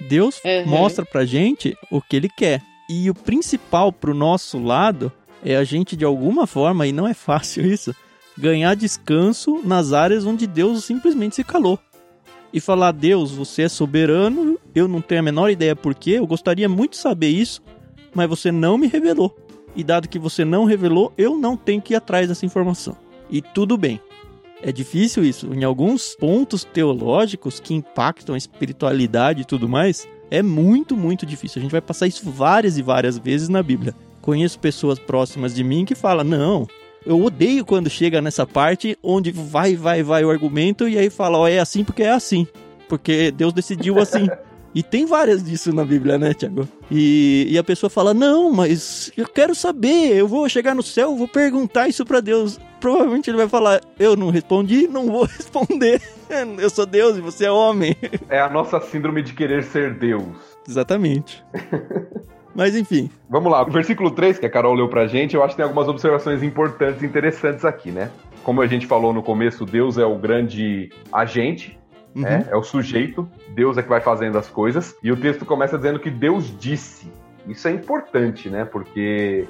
Deus 0.00 0.40
uhum. 0.44 0.66
mostra 0.66 1.04
pra 1.04 1.24
gente 1.24 1.76
o 1.90 2.00
que 2.00 2.16
ele 2.16 2.28
quer. 2.28 2.62
E 2.88 3.10
o 3.10 3.14
principal 3.14 3.92
pro 3.92 4.14
nosso 4.14 4.58
lado 4.58 5.12
é 5.44 5.56
a 5.56 5.64
gente, 5.64 5.94
de 5.94 6.04
alguma 6.04 6.46
forma, 6.46 6.86
e 6.86 6.92
não 6.92 7.06
é 7.06 7.14
fácil 7.14 7.66
isso, 7.70 7.94
ganhar 8.36 8.74
descanso 8.74 9.60
nas 9.62 9.92
áreas 9.92 10.24
onde 10.24 10.46
Deus 10.46 10.84
simplesmente 10.84 11.36
se 11.36 11.44
calou. 11.44 11.78
E 12.52 12.60
falar, 12.60 12.92
Deus, 12.92 13.30
você 13.30 13.62
é 13.62 13.68
soberano, 13.68 14.58
eu 14.74 14.88
não 14.88 15.02
tenho 15.02 15.20
a 15.20 15.24
menor 15.24 15.50
ideia 15.50 15.76
por 15.76 15.94
quê, 15.94 16.12
eu 16.12 16.26
gostaria 16.26 16.68
muito 16.68 16.92
de 16.92 16.96
saber 16.96 17.28
isso, 17.28 17.60
mas 18.14 18.28
você 18.28 18.50
não 18.50 18.78
me 18.78 18.86
revelou. 18.86 19.36
E 19.76 19.84
dado 19.84 20.08
que 20.08 20.18
você 20.18 20.46
não 20.46 20.64
revelou, 20.64 21.12
eu 21.18 21.36
não 21.36 21.56
tenho 21.56 21.82
que 21.82 21.92
ir 21.92 21.96
atrás 21.96 22.26
dessa 22.26 22.46
informação. 22.46 22.96
E 23.30 23.42
tudo 23.42 23.76
bem. 23.76 24.00
É 24.62 24.72
difícil 24.72 25.24
isso. 25.24 25.52
Em 25.54 25.64
alguns 25.64 26.16
pontos 26.16 26.64
teológicos 26.64 27.60
que 27.60 27.74
impactam 27.74 28.34
a 28.34 28.38
espiritualidade 28.38 29.42
e 29.42 29.44
tudo 29.44 29.68
mais, 29.68 30.08
é 30.30 30.42
muito, 30.42 30.96
muito 30.96 31.24
difícil. 31.24 31.60
A 31.60 31.62
gente 31.62 31.72
vai 31.72 31.80
passar 31.80 32.06
isso 32.06 32.28
várias 32.30 32.76
e 32.76 32.82
várias 32.82 33.18
vezes 33.18 33.48
na 33.48 33.62
Bíblia. 33.62 33.94
Conheço 34.20 34.58
pessoas 34.58 34.98
próximas 34.98 35.54
de 35.54 35.62
mim 35.62 35.84
que 35.84 35.94
falam: 35.94 36.24
não, 36.24 36.66
eu 37.06 37.22
odeio 37.22 37.64
quando 37.64 37.88
chega 37.88 38.20
nessa 38.20 38.46
parte 38.46 38.98
onde 39.02 39.30
vai, 39.30 39.76
vai, 39.76 40.02
vai 40.02 40.24
o 40.24 40.30
argumento 40.30 40.88
e 40.88 40.98
aí 40.98 41.08
fala: 41.08 41.38
ó, 41.38 41.42
oh, 41.42 41.46
é 41.46 41.58
assim 41.58 41.84
porque 41.84 42.02
é 42.02 42.10
assim. 42.10 42.46
Porque 42.88 43.30
Deus 43.30 43.52
decidiu 43.52 43.98
assim. 43.98 44.26
E 44.74 44.82
tem 44.82 45.06
várias 45.06 45.42
disso 45.42 45.72
na 45.72 45.82
Bíblia, 45.84 46.18
né, 46.18 46.34
Tiago? 46.34 46.68
E, 46.90 47.46
e 47.48 47.58
a 47.58 47.64
pessoa 47.64 47.88
fala: 47.88 48.12
Não, 48.12 48.52
mas 48.52 49.10
eu 49.16 49.26
quero 49.26 49.54
saber, 49.54 50.14
eu 50.14 50.28
vou 50.28 50.48
chegar 50.48 50.74
no 50.74 50.82
céu, 50.82 51.16
vou 51.16 51.26
perguntar 51.26 51.88
isso 51.88 52.04
para 52.04 52.20
Deus. 52.20 52.60
Provavelmente 52.80 53.30
ele 53.30 53.36
vai 53.36 53.48
falar: 53.48 53.80
Eu 53.98 54.16
não 54.16 54.30
respondi, 54.30 54.86
não 54.86 55.06
vou 55.06 55.24
responder. 55.26 56.00
Eu 56.58 56.70
sou 56.70 56.84
Deus 56.84 57.16
e 57.16 57.20
você 57.20 57.46
é 57.46 57.50
homem. 57.50 57.96
É 58.28 58.40
a 58.40 58.48
nossa 58.48 58.80
síndrome 58.80 59.22
de 59.22 59.32
querer 59.32 59.64
ser 59.64 59.94
Deus. 59.94 60.36
Exatamente. 60.68 61.44
Mas 62.54 62.74
enfim. 62.74 63.08
Vamos 63.30 63.52
lá, 63.52 63.62
o 63.62 63.70
versículo 63.70 64.10
3 64.10 64.38
que 64.38 64.46
a 64.46 64.50
Carol 64.50 64.74
leu 64.74 64.88
pra 64.88 65.06
gente, 65.06 65.36
eu 65.36 65.44
acho 65.44 65.52
que 65.52 65.58
tem 65.58 65.64
algumas 65.64 65.86
observações 65.86 66.42
importantes 66.42 67.02
e 67.02 67.06
interessantes 67.06 67.64
aqui, 67.64 67.90
né? 67.90 68.10
Como 68.42 68.60
a 68.60 68.66
gente 68.66 68.86
falou 68.86 69.12
no 69.12 69.22
começo, 69.22 69.64
Deus 69.64 69.96
é 69.96 70.04
o 70.04 70.18
grande 70.18 70.90
agente 71.12 71.78
Uhum. 72.14 72.26
É, 72.26 72.48
é 72.50 72.56
o 72.56 72.62
sujeito, 72.62 73.28
Deus 73.54 73.76
é 73.78 73.82
que 73.82 73.88
vai 73.88 74.00
fazendo 74.00 74.38
as 74.38 74.48
coisas. 74.48 74.96
E 75.02 75.12
o 75.12 75.16
texto 75.16 75.44
começa 75.44 75.76
dizendo 75.76 76.00
que 76.00 76.10
Deus 76.10 76.56
disse. 76.58 77.10
Isso 77.46 77.66
é 77.68 77.70
importante, 77.70 78.50
né? 78.50 78.64
Porque 78.64 79.46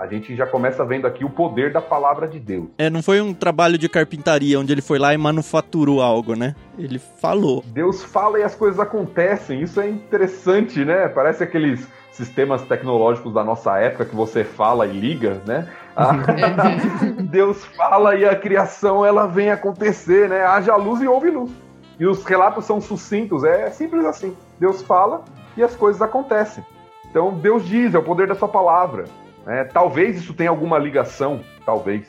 a 0.00 0.06
gente 0.06 0.34
já 0.34 0.46
começa 0.46 0.82
vendo 0.82 1.06
aqui 1.06 1.26
o 1.26 1.28
poder 1.28 1.70
da 1.70 1.82
palavra 1.82 2.26
de 2.26 2.40
Deus. 2.40 2.68
É, 2.78 2.88
não 2.88 3.02
foi 3.02 3.20
um 3.20 3.34
trabalho 3.34 3.76
de 3.76 3.86
carpintaria 3.86 4.58
onde 4.58 4.72
ele 4.72 4.80
foi 4.80 4.98
lá 4.98 5.12
e 5.12 5.18
manufaturou 5.18 6.00
algo, 6.00 6.34
né? 6.34 6.54
Ele 6.78 6.98
falou. 6.98 7.62
Deus 7.66 8.02
fala 8.02 8.40
e 8.40 8.42
as 8.42 8.54
coisas 8.54 8.80
acontecem. 8.80 9.60
Isso 9.60 9.78
é 9.78 9.90
interessante, 9.90 10.82
né? 10.86 11.06
Parece 11.06 11.44
aqueles 11.44 11.86
sistemas 12.12 12.62
tecnológicos 12.62 13.34
da 13.34 13.44
nossa 13.44 13.78
época 13.78 14.06
que 14.06 14.16
você 14.16 14.42
fala 14.42 14.86
e 14.86 14.98
liga, 14.98 15.42
né? 15.46 15.68
Deus 17.30 17.62
fala 17.76 18.16
e 18.16 18.24
a 18.24 18.34
criação 18.34 19.04
ela 19.04 19.26
vem 19.26 19.50
acontecer, 19.50 20.30
né? 20.30 20.46
Haja 20.46 20.76
luz 20.76 21.02
e 21.02 21.06
houve 21.06 21.28
luz. 21.28 21.50
E 21.98 22.06
os 22.06 22.24
relatos 22.24 22.64
são 22.64 22.80
sucintos, 22.80 23.44
é 23.44 23.68
simples 23.68 24.06
assim. 24.06 24.34
Deus 24.58 24.80
fala 24.80 25.22
e 25.58 25.62
as 25.62 25.76
coisas 25.76 26.00
acontecem. 26.00 26.64
Então 27.10 27.34
Deus 27.34 27.66
diz, 27.66 27.94
é 27.94 27.98
o 27.98 28.02
poder 28.02 28.26
da 28.26 28.34
sua 28.34 28.48
palavra. 28.48 29.04
É, 29.46 29.64
talvez 29.64 30.16
isso 30.16 30.34
tenha 30.34 30.50
alguma 30.50 30.78
ligação, 30.78 31.40
talvez. 31.64 32.08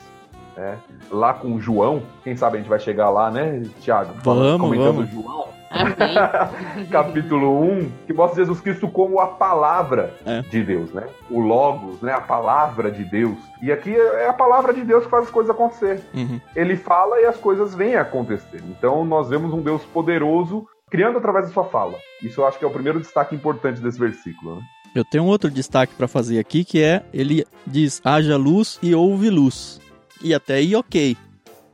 É, 0.56 0.74
lá 1.10 1.32
com 1.32 1.58
João, 1.58 2.02
quem 2.22 2.36
sabe 2.36 2.56
a 2.56 2.60
gente 2.60 2.68
vai 2.68 2.78
chegar 2.78 3.08
lá, 3.08 3.30
né, 3.30 3.62
Tiago? 3.80 4.12
Vamos, 4.22 4.60
comentando 4.60 4.96
vamos. 4.96 5.10
João. 5.10 5.48
Capítulo 6.90 7.62
1, 7.62 7.90
que 8.06 8.12
mostra 8.12 8.42
Jesus 8.42 8.60
Cristo 8.60 8.88
como 8.88 9.18
a 9.18 9.26
palavra 9.26 10.14
é. 10.26 10.42
de 10.42 10.62
Deus, 10.62 10.92
né? 10.92 11.06
O 11.30 11.40
Logos, 11.40 12.00
né? 12.02 12.12
A 12.12 12.20
palavra 12.20 12.90
de 12.90 13.04
Deus. 13.04 13.38
E 13.62 13.72
aqui 13.72 13.94
é 13.94 14.28
a 14.28 14.32
palavra 14.32 14.74
de 14.74 14.82
Deus 14.82 15.04
que 15.04 15.10
faz 15.10 15.24
as 15.24 15.30
coisas 15.30 15.50
acontecer. 15.50 16.02
Uhum. 16.14 16.40
Ele 16.54 16.76
fala 16.76 17.20
e 17.20 17.24
as 17.24 17.36
coisas 17.36 17.74
vêm 17.74 17.96
a 17.96 18.02
acontecer. 18.02 18.62
Então 18.68 19.04
nós 19.04 19.30
vemos 19.30 19.52
um 19.52 19.62
Deus 19.62 19.82
poderoso 19.86 20.66
criando 20.90 21.16
através 21.16 21.46
da 21.46 21.52
sua 21.52 21.64
fala. 21.64 21.94
Isso 22.22 22.42
eu 22.42 22.46
acho 22.46 22.58
que 22.58 22.64
é 22.64 22.68
o 22.68 22.72
primeiro 22.72 23.00
destaque 23.00 23.34
importante 23.34 23.80
desse 23.80 23.98
versículo, 23.98 24.56
né? 24.56 24.62
Eu 24.94 25.04
tenho 25.04 25.24
um 25.24 25.28
outro 25.28 25.50
destaque 25.50 25.94
para 25.94 26.08
fazer 26.08 26.38
aqui 26.38 26.64
que 26.64 26.82
é 26.82 27.02
ele 27.12 27.46
diz 27.66 28.00
haja 28.04 28.36
luz 28.36 28.78
e 28.82 28.94
houve 28.94 29.30
luz. 29.30 29.80
E 30.22 30.34
até 30.34 30.54
aí 30.54 30.74
ok. 30.74 31.16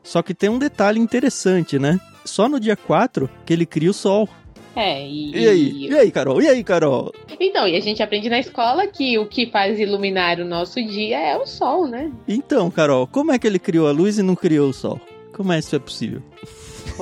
Só 0.02 0.22
que 0.22 0.32
tem 0.32 0.48
um 0.48 0.58
detalhe 0.58 0.98
interessante, 0.98 1.78
né? 1.78 2.00
só 2.28 2.48
no 2.48 2.60
dia 2.60 2.76
4 2.76 3.28
que 3.44 3.52
ele 3.52 3.66
cria 3.66 3.90
o 3.90 3.94
Sol. 3.94 4.28
É, 4.76 5.04
e, 5.04 5.32
e 5.32 5.48
aí? 5.48 5.86
E 5.88 5.96
aí, 5.96 6.10
Carol? 6.12 6.40
E 6.40 6.46
aí, 6.46 6.62
Carol? 6.62 7.12
Então, 7.40 7.66
e 7.66 7.74
a 7.74 7.80
gente 7.80 8.00
aprende 8.00 8.28
na 8.28 8.38
escola 8.38 8.86
que 8.86 9.18
o 9.18 9.26
que 9.26 9.50
faz 9.50 9.80
iluminar 9.80 10.38
o 10.38 10.44
nosso 10.44 10.80
dia 10.80 11.18
é 11.18 11.36
o 11.36 11.44
sol, 11.44 11.88
né? 11.88 12.12
Então, 12.28 12.70
Carol, 12.70 13.04
como 13.08 13.32
é 13.32 13.38
que 13.40 13.46
ele 13.46 13.58
criou 13.58 13.88
a 13.88 13.90
luz 13.90 14.18
e 14.18 14.22
não 14.22 14.36
criou 14.36 14.68
o 14.68 14.72
sol? 14.72 15.00
Como 15.32 15.52
é 15.52 15.58
que 15.58 15.64
isso 15.64 15.74
é 15.74 15.80
possível? 15.80 16.22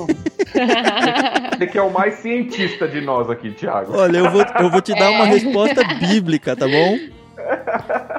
Você 1.57 1.67
que 1.67 1.77
é 1.77 1.81
o 1.81 1.91
mais 1.91 2.15
cientista 2.15 2.87
de 2.87 3.01
nós 3.01 3.29
aqui, 3.29 3.51
Thiago. 3.51 3.95
Olha, 3.95 4.17
eu 4.17 4.31
vou, 4.31 4.45
eu 4.59 4.69
vou 4.69 4.81
te 4.81 4.93
dar 4.93 5.11
é. 5.11 5.15
uma 5.15 5.25
resposta 5.25 5.83
bíblica, 5.83 6.55
tá 6.55 6.67
bom? 6.67 6.97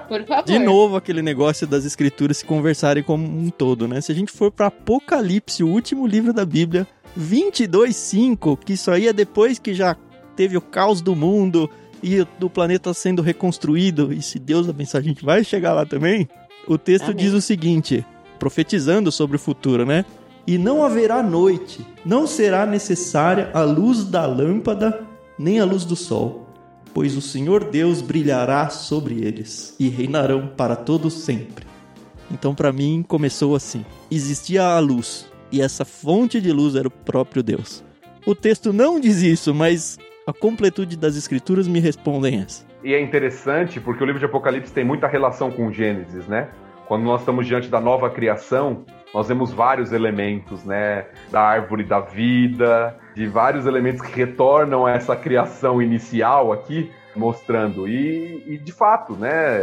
Por 0.08 0.24
favor. 0.24 0.44
De 0.44 0.58
novo, 0.58 0.96
aquele 0.96 1.22
negócio 1.22 1.66
das 1.66 1.84
escrituras 1.84 2.38
se 2.38 2.44
conversarem 2.44 3.02
como 3.02 3.24
um 3.26 3.50
todo, 3.50 3.86
né? 3.86 4.00
Se 4.00 4.12
a 4.12 4.14
gente 4.14 4.32
for 4.32 4.50
para 4.50 4.66
Apocalipse, 4.66 5.62
o 5.62 5.68
último 5.68 6.06
livro 6.06 6.32
da 6.32 6.44
Bíblia, 6.46 6.86
22:5, 7.18 8.56
que 8.56 8.72
isso 8.72 8.90
aí 8.90 9.08
é 9.08 9.12
depois 9.12 9.58
que 9.58 9.74
já 9.74 9.96
teve 10.36 10.56
o 10.56 10.60
caos 10.60 11.00
do 11.00 11.14
mundo 11.14 11.68
e 12.02 12.24
do 12.38 12.48
planeta 12.48 12.94
sendo 12.94 13.22
reconstruído, 13.22 14.12
e 14.12 14.22
se 14.22 14.38
Deus 14.38 14.68
abençoar, 14.68 15.02
a 15.02 15.06
gente 15.06 15.24
vai 15.24 15.42
chegar 15.42 15.72
lá 15.72 15.84
também. 15.84 16.28
O 16.66 16.78
texto 16.78 17.10
Amém. 17.10 17.16
diz 17.16 17.32
o 17.32 17.40
seguinte, 17.40 18.04
profetizando 18.38 19.10
sobre 19.10 19.36
o 19.36 19.40
futuro, 19.40 19.84
né? 19.84 20.04
E 20.48 20.58
não 20.58 20.82
haverá 20.82 21.22
noite, 21.22 21.86
não 22.04 22.26
será 22.26 22.66
necessária 22.66 23.50
a 23.54 23.62
luz 23.62 24.04
da 24.04 24.26
lâmpada, 24.26 25.06
nem 25.38 25.60
a 25.60 25.64
luz 25.64 25.84
do 25.84 25.94
sol 25.94 26.48
pois 26.98 27.16
o 27.16 27.20
Senhor 27.20 27.62
Deus 27.62 28.02
brilhará 28.02 28.70
sobre 28.70 29.24
eles 29.24 29.76
e 29.78 29.88
reinarão 29.88 30.48
para 30.48 30.74
todo 30.74 31.08
sempre. 31.10 31.64
Então, 32.28 32.54
para 32.54 32.72
mim, 32.72 33.04
começou 33.06 33.54
assim: 33.54 33.86
existia 34.10 34.64
a 34.64 34.80
luz, 34.80 35.30
e 35.52 35.62
essa 35.62 35.84
fonte 35.84 36.40
de 36.40 36.52
luz 36.52 36.74
era 36.74 36.88
o 36.88 36.90
próprio 36.90 37.40
Deus. 37.40 37.84
O 38.26 38.34
texto 38.34 38.72
não 38.72 38.98
diz 38.98 39.22
isso, 39.22 39.54
mas 39.54 39.96
a 40.26 40.32
completude 40.32 40.96
das 40.96 41.14
escrituras 41.14 41.68
me 41.68 41.78
respondem 41.78 42.40
essa. 42.40 42.66
E 42.82 42.92
é 42.92 43.00
interessante 43.00 43.78
porque 43.78 44.02
o 44.02 44.06
livro 44.06 44.18
de 44.18 44.26
Apocalipse 44.26 44.72
tem 44.72 44.84
muita 44.84 45.06
relação 45.06 45.52
com 45.52 45.72
Gênesis, 45.72 46.26
né? 46.26 46.48
Quando 46.88 47.04
nós 47.04 47.20
estamos 47.20 47.46
diante 47.46 47.68
da 47.68 47.80
nova 47.80 48.10
criação, 48.10 48.84
nós 49.12 49.28
vemos 49.28 49.52
vários 49.52 49.92
elementos, 49.92 50.64
né? 50.64 51.06
Da 51.30 51.40
árvore 51.40 51.84
da 51.84 52.00
vida, 52.00 52.96
de 53.14 53.26
vários 53.26 53.66
elementos 53.66 54.02
que 54.02 54.14
retornam 54.14 54.86
a 54.86 54.92
essa 54.92 55.16
criação 55.16 55.80
inicial 55.80 56.52
aqui, 56.52 56.90
mostrando. 57.16 57.88
E, 57.88 58.44
e 58.46 58.58
de 58.58 58.72
fato, 58.72 59.14
né? 59.14 59.60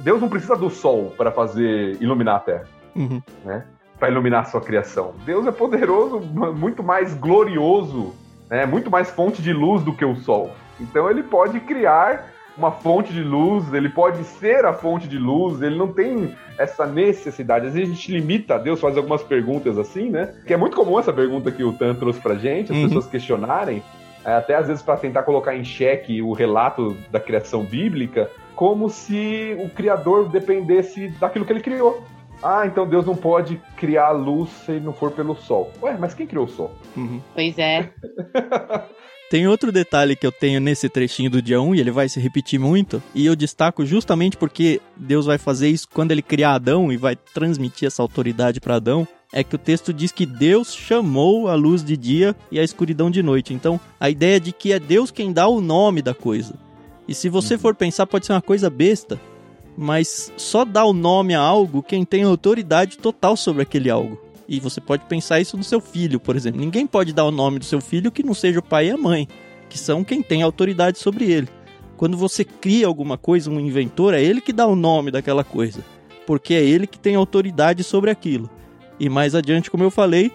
Deus 0.00 0.20
não 0.20 0.28
precisa 0.28 0.56
do 0.56 0.70
sol 0.70 1.12
para 1.16 1.30
fazer 1.30 1.96
iluminar 2.00 2.36
a 2.36 2.40
terra, 2.40 2.64
uhum. 2.96 3.22
né? 3.44 3.64
Para 3.98 4.08
iluminar 4.08 4.42
a 4.42 4.44
sua 4.44 4.60
criação. 4.60 5.14
Deus 5.24 5.46
é 5.46 5.52
poderoso, 5.52 6.20
muito 6.20 6.82
mais 6.82 7.14
glorioso, 7.14 8.14
né? 8.48 8.64
Muito 8.64 8.90
mais 8.90 9.10
fonte 9.10 9.42
de 9.42 9.52
luz 9.52 9.82
do 9.82 9.92
que 9.92 10.04
o 10.04 10.16
sol. 10.16 10.50
Então 10.80 11.10
ele 11.10 11.22
pode 11.22 11.60
criar 11.60 12.30
uma 12.58 12.72
fonte 12.72 13.12
de 13.12 13.22
luz, 13.22 13.72
ele 13.72 13.88
pode 13.88 14.24
ser 14.24 14.64
a 14.64 14.72
fonte 14.72 15.06
de 15.06 15.16
luz, 15.16 15.62
ele 15.62 15.76
não 15.76 15.92
tem 15.92 16.34
essa 16.58 16.84
necessidade. 16.84 17.68
Às 17.68 17.74
vezes 17.74 17.90
a 17.90 17.94
gente 17.94 18.12
limita 18.12 18.56
a 18.56 18.58
Deus, 18.58 18.80
faz 18.80 18.96
algumas 18.96 19.22
perguntas 19.22 19.78
assim, 19.78 20.10
né? 20.10 20.34
Que 20.44 20.52
é 20.52 20.56
muito 20.56 20.76
comum 20.76 20.98
essa 20.98 21.12
pergunta 21.12 21.52
que 21.52 21.62
o 21.62 21.72
Tan 21.72 21.94
trouxe 21.94 22.20
pra 22.20 22.34
gente, 22.34 22.72
as 22.72 22.76
uhum. 22.76 22.84
pessoas 22.84 23.06
questionarem, 23.06 23.82
é, 24.24 24.32
até 24.32 24.56
às 24.56 24.66
vezes 24.66 24.82
para 24.82 24.96
tentar 24.96 25.22
colocar 25.22 25.54
em 25.54 25.64
xeque 25.64 26.20
o 26.20 26.32
relato 26.32 26.96
da 27.10 27.20
criação 27.20 27.62
bíblica, 27.62 28.28
como 28.56 28.90
se 28.90 29.56
o 29.60 29.70
Criador 29.70 30.28
dependesse 30.28 31.08
daquilo 31.20 31.44
que 31.44 31.52
ele 31.52 31.60
criou. 31.60 32.02
Ah, 32.42 32.66
então 32.66 32.86
Deus 32.86 33.04
não 33.06 33.16
pode 33.16 33.60
criar 33.76 34.08
a 34.08 34.12
luz 34.12 34.50
se 34.50 34.78
não 34.80 34.92
for 34.92 35.10
pelo 35.12 35.34
sol. 35.34 35.72
Ué, 35.82 35.96
mas 35.98 36.14
quem 36.14 36.26
criou 36.26 36.44
o 36.44 36.48
sol? 36.48 36.72
Uhum. 36.96 37.20
Pois 37.34 37.58
é. 37.58 37.90
Tem 39.30 39.46
outro 39.46 39.70
detalhe 39.70 40.16
que 40.16 40.26
eu 40.26 40.32
tenho 40.32 40.58
nesse 40.58 40.88
trechinho 40.88 41.30
do 41.30 41.42
dia 41.42 41.60
1 41.60 41.74
e 41.74 41.80
ele 41.80 41.90
vai 41.90 42.08
se 42.08 42.18
repetir 42.18 42.58
muito, 42.58 43.02
e 43.14 43.26
eu 43.26 43.36
destaco 43.36 43.84
justamente 43.84 44.38
porque 44.38 44.80
Deus 44.96 45.26
vai 45.26 45.36
fazer 45.36 45.68
isso 45.68 45.86
quando 45.92 46.12
ele 46.12 46.22
criar 46.22 46.54
Adão 46.54 46.90
e 46.90 46.96
vai 46.96 47.14
transmitir 47.14 47.86
essa 47.86 48.00
autoridade 48.00 48.58
para 48.58 48.76
Adão, 48.76 49.06
é 49.30 49.44
que 49.44 49.54
o 49.54 49.58
texto 49.58 49.92
diz 49.92 50.10
que 50.10 50.24
Deus 50.24 50.74
chamou 50.74 51.48
a 51.48 51.54
luz 51.54 51.84
de 51.84 51.94
dia 51.94 52.34
e 52.50 52.58
a 52.58 52.64
escuridão 52.64 53.10
de 53.10 53.22
noite. 53.22 53.52
Então, 53.52 53.78
a 54.00 54.08
ideia 54.08 54.40
de 54.40 54.50
que 54.50 54.72
é 54.72 54.78
Deus 54.78 55.10
quem 55.10 55.30
dá 55.30 55.46
o 55.46 55.60
nome 55.60 56.00
da 56.00 56.14
coisa. 56.14 56.54
E 57.06 57.14
se 57.14 57.28
você 57.28 57.54
uhum. 57.54 57.60
for 57.60 57.74
pensar, 57.74 58.06
pode 58.06 58.24
ser 58.24 58.32
uma 58.32 58.40
coisa 58.40 58.70
besta, 58.70 59.20
mas 59.76 60.32
só 60.38 60.64
dá 60.64 60.84
o 60.84 60.94
nome 60.94 61.34
a 61.34 61.40
algo 61.40 61.82
quem 61.82 62.04
tem 62.04 62.22
autoridade 62.22 62.96
total 62.96 63.36
sobre 63.36 63.62
aquele 63.62 63.90
algo. 63.90 64.27
E 64.48 64.58
você 64.58 64.80
pode 64.80 65.04
pensar 65.04 65.40
isso 65.40 65.56
no 65.56 65.62
seu 65.62 65.80
filho, 65.80 66.18
por 66.18 66.34
exemplo. 66.34 66.58
Ninguém 66.58 66.86
pode 66.86 67.12
dar 67.12 67.24
o 67.24 67.30
nome 67.30 67.58
do 67.58 67.66
seu 67.66 67.80
filho 67.80 68.10
que 68.10 68.22
não 68.22 68.32
seja 68.32 68.60
o 68.60 68.62
pai 68.62 68.88
e 68.88 68.90
a 68.90 68.96
mãe, 68.96 69.28
que 69.68 69.78
são 69.78 70.02
quem 70.02 70.22
tem 70.22 70.42
autoridade 70.42 70.98
sobre 70.98 71.30
ele. 71.30 71.48
Quando 71.98 72.16
você 72.16 72.44
cria 72.44 72.86
alguma 72.86 73.18
coisa, 73.18 73.50
um 73.50 73.60
inventor, 73.60 74.14
é 74.14 74.22
ele 74.22 74.40
que 74.40 74.52
dá 74.52 74.66
o 74.66 74.74
nome 74.74 75.10
daquela 75.10 75.44
coisa, 75.44 75.84
porque 76.26 76.54
é 76.54 76.62
ele 76.62 76.86
que 76.86 76.98
tem 76.98 77.14
autoridade 77.14 77.84
sobre 77.84 78.10
aquilo. 78.10 78.48
E 78.98 79.08
mais 79.08 79.34
adiante, 79.34 79.70
como 79.70 79.84
eu 79.84 79.90
falei, 79.90 80.32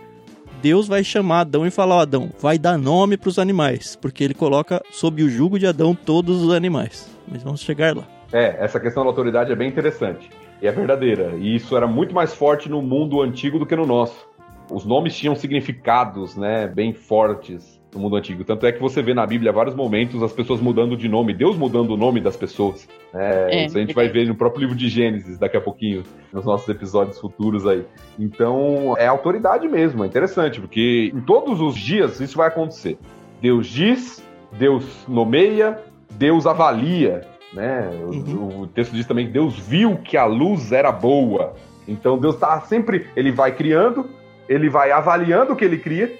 Deus 0.61 0.87
vai 0.87 1.03
chamar 1.03 1.41
Adão 1.41 1.65
e 1.65 1.71
falar: 1.71 2.01
Adão, 2.01 2.29
vai 2.39 2.57
dar 2.59 2.77
nome 2.77 3.17
para 3.17 3.29
os 3.29 3.39
animais, 3.39 3.95
porque 3.95 4.23
ele 4.23 4.33
coloca 4.33 4.81
sob 4.91 5.23
o 5.23 5.29
jugo 5.29 5.57
de 5.57 5.65
Adão 5.65 5.95
todos 5.95 6.41
os 6.41 6.53
animais. 6.53 7.09
Mas 7.27 7.41
vamos 7.41 7.61
chegar 7.61 7.95
lá. 7.95 8.07
É, 8.31 8.63
essa 8.63 8.79
questão 8.79 9.03
da 9.03 9.09
autoridade 9.09 9.51
é 9.51 9.55
bem 9.55 9.69
interessante. 9.69 10.29
E 10.63 10.67
é 10.67 10.71
verdadeira. 10.71 11.33
E 11.37 11.57
isso 11.57 11.75
era 11.75 11.85
muito 11.85 12.15
mais 12.15 12.33
forte 12.33 12.69
no 12.69 12.81
mundo 12.81 13.21
antigo 13.21 13.59
do 13.59 13.65
que 13.65 13.75
no 13.75 13.85
nosso. 13.85 14.25
Os 14.71 14.85
nomes 14.85 15.13
tinham 15.13 15.35
significados, 15.35 16.37
né, 16.37 16.67
bem 16.67 16.93
fortes 16.93 17.81
no 17.93 17.99
mundo 17.99 18.15
antigo. 18.15 18.45
Tanto 18.45 18.65
é 18.65 18.71
que 18.71 18.79
você 18.79 19.01
vê 19.01 19.13
na 19.13 19.27
Bíblia 19.27 19.51
vários 19.51 19.75
momentos 19.75 20.23
as 20.23 20.31
pessoas 20.31 20.61
mudando 20.61 20.95
de 20.95 21.09
nome, 21.09 21.33
Deus 21.33 21.57
mudando 21.57 21.91
o 21.91 21.97
nome 21.97 22.21
das 22.21 22.37
pessoas. 22.37 22.87
É, 23.13 23.49
é, 23.51 23.65
isso 23.65 23.77
a 23.77 23.81
gente 23.81 23.93
vai 23.93 24.07
ver 24.07 24.25
no 24.25 24.35
próprio 24.35 24.61
livro 24.61 24.75
de 24.75 24.87
Gênesis 24.87 25.37
daqui 25.37 25.57
a 25.57 25.61
pouquinho, 25.61 26.03
nos 26.31 26.45
nossos 26.45 26.67
episódios 26.69 27.19
futuros 27.19 27.67
aí. 27.67 27.83
Então, 28.17 28.95
é 28.97 29.05
autoridade 29.05 29.67
mesmo, 29.67 30.05
é 30.05 30.07
interessante, 30.07 30.61
porque 30.61 31.11
em 31.13 31.19
todos 31.19 31.59
os 31.59 31.75
dias 31.75 32.21
isso 32.21 32.37
vai 32.37 32.47
acontecer. 32.47 32.97
Deus 33.41 33.67
diz, 33.67 34.23
Deus 34.53 34.85
nomeia, 35.09 35.77
Deus 36.17 36.47
avalia. 36.47 37.32
Né? 37.53 37.89
Uhum. 37.91 38.35
O, 38.35 38.61
o, 38.61 38.67
texto 38.67 38.93
diz 38.93 39.05
também 39.05 39.27
que 39.27 39.33
Deus 39.33 39.57
viu 39.57 39.97
que 39.97 40.17
a 40.17 40.25
luz 40.25 40.71
era 40.71 40.91
boa. 40.91 41.53
Então 41.87 42.17
Deus 42.17 42.35
está 42.35 42.59
sempre, 42.61 43.07
ele 43.15 43.31
vai 43.31 43.51
criando, 43.51 44.09
ele 44.49 44.69
vai 44.69 44.91
avaliando 44.91 45.53
o 45.53 45.55
que 45.55 45.65
ele 45.65 45.77
cria, 45.77 46.11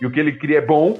e 0.00 0.06
o 0.06 0.10
que 0.10 0.20
ele 0.20 0.32
cria 0.32 0.58
é 0.58 0.60
bom, 0.60 0.98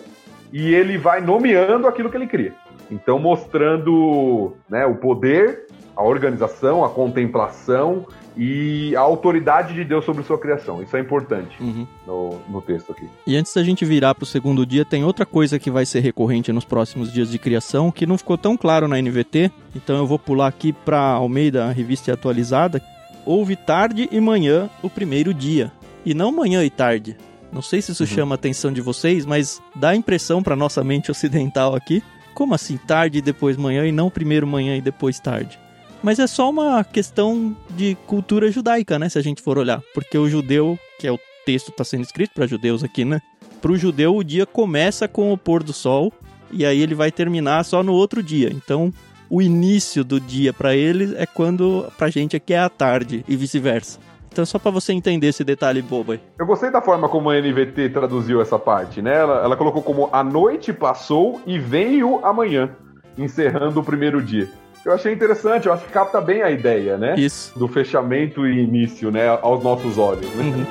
e 0.53 0.75
ele 0.75 0.97
vai 0.97 1.21
nomeando 1.21 1.87
aquilo 1.87 2.11
que 2.11 2.17
ele 2.17 2.27
cria. 2.27 2.55
Então 2.91 3.19
mostrando 3.19 4.55
né, 4.69 4.87
o 4.87 4.95
poder, 4.95 5.67
a 5.97 6.03
organização, 6.03 6.85
a 6.85 6.89
contemplação 6.89 8.07
e 8.37 8.95
a 8.97 9.01
autoridade 9.01 9.75
de 9.75 9.85
Deus 9.85 10.05
sobre 10.05 10.25
sua 10.25 10.39
criação. 10.39 10.83
Isso 10.83 10.97
é 10.97 11.01
importante 11.01 11.57
uhum. 11.61 11.87
no, 12.07 12.41
no 12.49 12.63
texto 12.63 12.93
aqui. 12.93 13.09
E 13.27 13.37
antes 13.37 13.55
da 13.55 13.63
gente 13.63 13.85
virar 13.85 14.15
para 14.15 14.25
o 14.25 14.27
segundo 14.27 14.67
dia, 14.67 14.85
tem 14.85 15.05
outra 15.05 15.25
coisa 15.25 15.59
que 15.59 15.71
vai 15.71 15.87
ser 15.87 16.01
recorrente 16.01 16.53
nos 16.53 16.65
próximos 16.65 17.13
dias 17.13 17.31
de 17.31 17.39
criação 17.39 17.91
que 17.91 18.07
não 18.07 18.19
ficou 18.19 18.37
tão 18.37 18.57
claro 18.57 18.89
na 18.89 19.01
NVT, 19.01 19.51
então 19.75 19.97
eu 19.97 20.07
vou 20.07 20.19
pular 20.19 20.49
aqui 20.49 20.73
para 20.73 20.99
Almeida, 20.99 21.67
a 21.67 21.73
revista 21.73 22.13
atualizada. 22.13 22.83
Houve 23.25 23.57
tarde 23.57 24.09
e 24.11 24.21
manhã 24.21 24.69
o 24.83 24.91
primeiro 24.91 25.33
dia, 25.33 25.73
e 26.05 26.13
não 26.13 26.31
manhã 26.31 26.63
e 26.65 26.71
tarde. 26.71 27.17
Não 27.51 27.63
sei 27.63 27.81
se 27.81 27.93
isso 27.93 28.03
uhum. 28.03 28.09
chama 28.09 28.35
a 28.35 28.37
atenção 28.37 28.73
de 28.73 28.81
vocês, 28.81 29.25
mas 29.25 29.63
dá 29.77 29.91
a 29.91 29.97
impressão 29.97 30.43
para 30.43 30.57
nossa 30.57 30.83
mente 30.83 31.11
ocidental 31.11 31.75
aqui. 31.75 32.03
Como 32.35 32.53
assim 32.53 32.77
tarde 32.77 33.19
e 33.19 33.23
depois 33.23 33.57
manhã 33.57 33.87
e 33.87 33.93
não 33.93 34.11
primeiro 34.11 34.45
manhã 34.45 34.77
e 34.77 34.81
depois 34.81 35.21
tarde? 35.21 35.57
Mas 36.05 36.19
é 36.19 36.27
só 36.27 36.51
uma 36.51 36.85
questão 36.85 37.57
de 37.71 37.97
cultura 38.07 38.51
judaica, 38.53 38.99
né? 38.99 39.09
Se 39.09 39.19
a 39.19 39.23
gente 39.23 39.41
for 39.41 39.57
olhar. 39.57 39.81
Porque 39.95 40.19
o 40.19 40.29
judeu, 40.29 40.79
que 40.99 41.07
é 41.07 41.11
o 41.11 41.19
texto 41.47 41.71
está 41.71 41.83
sendo 41.83 42.03
escrito 42.03 42.35
para 42.35 42.47
judeus 42.47 42.85
aqui, 42.85 43.07
né? 43.07 43.23
Para 43.63 43.73
o 43.73 43.77
judeu, 43.79 44.15
o 44.15 44.23
dia 44.23 44.45
começa 44.45 45.09
com 45.09 45.33
o 45.33 45.39
pôr 45.39 45.63
do 45.63 45.73
sol 45.73 46.13
e 46.53 46.67
aí 46.67 46.83
ele 46.83 46.95
vai 46.95 47.11
terminar 47.11 47.65
só 47.65 47.83
no 47.83 47.95
outro 47.95 48.23
dia. 48.23 48.51
Então, 48.53 48.93
o 49.31 49.41
início 49.41 50.05
do 50.05 50.21
dia 50.21 50.53
para 50.53 50.77
eles 50.77 51.15
é 51.15 51.25
quando 51.25 51.91
para 51.97 52.09
a 52.09 52.11
gente 52.11 52.37
aqui 52.37 52.53
é 52.53 52.59
a 52.59 52.69
tarde 52.69 53.25
e 53.27 53.35
vice-versa. 53.35 53.99
Então, 54.31 54.45
só 54.45 54.59
para 54.59 54.71
você 54.71 54.93
entender 54.93 55.29
esse 55.29 55.43
detalhe 55.43 55.81
bobo 55.81 56.13
aí. 56.13 56.21
Eu 56.39 56.45
gostei 56.45 56.71
da 56.71 56.83
forma 56.83 57.09
como 57.09 57.31
a 57.31 57.41
NVT 57.41 57.89
traduziu 57.89 58.43
essa 58.43 58.59
parte, 58.59 59.01
né? 59.01 59.15
Ela, 59.15 59.43
ela 59.43 59.57
colocou 59.57 59.83
como 59.83 60.11
a 60.13 60.23
noite 60.23 60.71
passou 60.71 61.41
e 61.47 61.59
veio 61.59 62.21
amanhã, 62.23 62.77
encerrando 63.17 63.81
o 63.81 63.83
primeiro 63.83 64.21
dia. 64.21 64.51
Eu 64.85 64.93
achei 64.93 65.15
interessante, 65.15 65.67
eu 65.67 65.73
acho 65.73 65.87
que 65.87 65.93
capta 65.93 66.21
bem 66.21 66.43
a 66.43 66.51
ideia, 66.51 66.99
né? 66.99 67.15
Isso. 67.17 67.59
Do 67.59 67.67
fechamento 67.67 68.47
e 68.47 68.63
início, 68.63 69.11
né? 69.11 69.29
Aos 69.29 69.65
nossos 69.65 69.97
olhos, 69.97 70.29
né? 70.35 70.45
Uhum. 70.45 70.67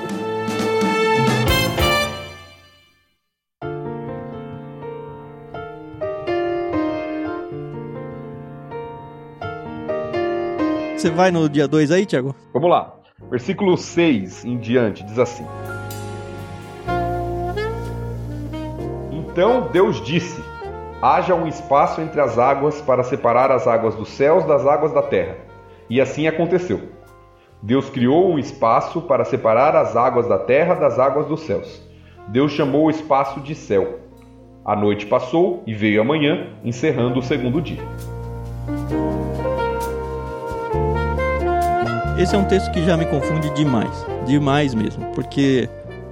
Você 10.96 11.10
vai 11.10 11.32
no 11.32 11.50
dia 11.50 11.68
2 11.68 11.90
aí, 11.90 12.06
Tiago? 12.06 12.36
Vamos 12.54 12.70
lá. 12.70 12.94
Versículo 13.32 13.76
6 13.76 14.46
em 14.46 14.60
diante 14.60 15.04
diz 15.04 15.18
assim: 15.18 15.46
Então 19.12 19.72
Deus 19.72 20.00
disse: 20.06 20.40
haja 21.04 21.36
um 21.36 21.46
espaço 21.46 22.00
entre 22.00 22.22
as 22.22 22.40
águas 22.40 22.80
para 22.80 23.04
separar 23.04 23.52
as 23.52 23.68
águas 23.68 23.94
dos 23.94 24.08
céus 24.08 24.46
das 24.46 24.66
águas 24.66 24.94
da 24.94 25.02
terra. 25.02 25.36
E 25.90 26.00
assim 26.00 26.28
aconteceu. 26.30 26.80
Deus 27.62 27.90
criou 27.90 28.32
um 28.32 28.40
espaço 28.40 29.02
para 29.02 29.26
separar 29.26 29.76
as 29.76 29.98
águas 29.98 30.30
da 30.30 30.40
terra 30.40 30.76
das 30.76 30.98
águas 30.98 31.26
dos 31.26 31.42
céus. 31.42 31.82
Deus 32.30 32.54
chamou 32.54 32.86
o 32.86 32.90
espaço 32.90 33.42
de 33.42 33.54
céu. 33.54 34.00
A 34.64 34.78
noite 34.78 35.06
passou 35.06 35.62
e 35.68 35.74
veio 35.74 36.00
a 36.00 36.06
manhã, 36.06 36.48
encerrando 36.64 37.20
o 37.20 37.24
segundo 37.24 37.62
dia. 37.62 37.84
Esse 42.18 42.34
é 42.34 42.38
um 42.38 42.46
texto 42.46 42.72
que 42.72 42.82
já 42.86 42.96
me 42.96 43.06
confunde 43.06 43.50
demais, 43.50 44.06
demais 44.26 44.74
mesmo, 44.74 45.04
porque 45.14 45.68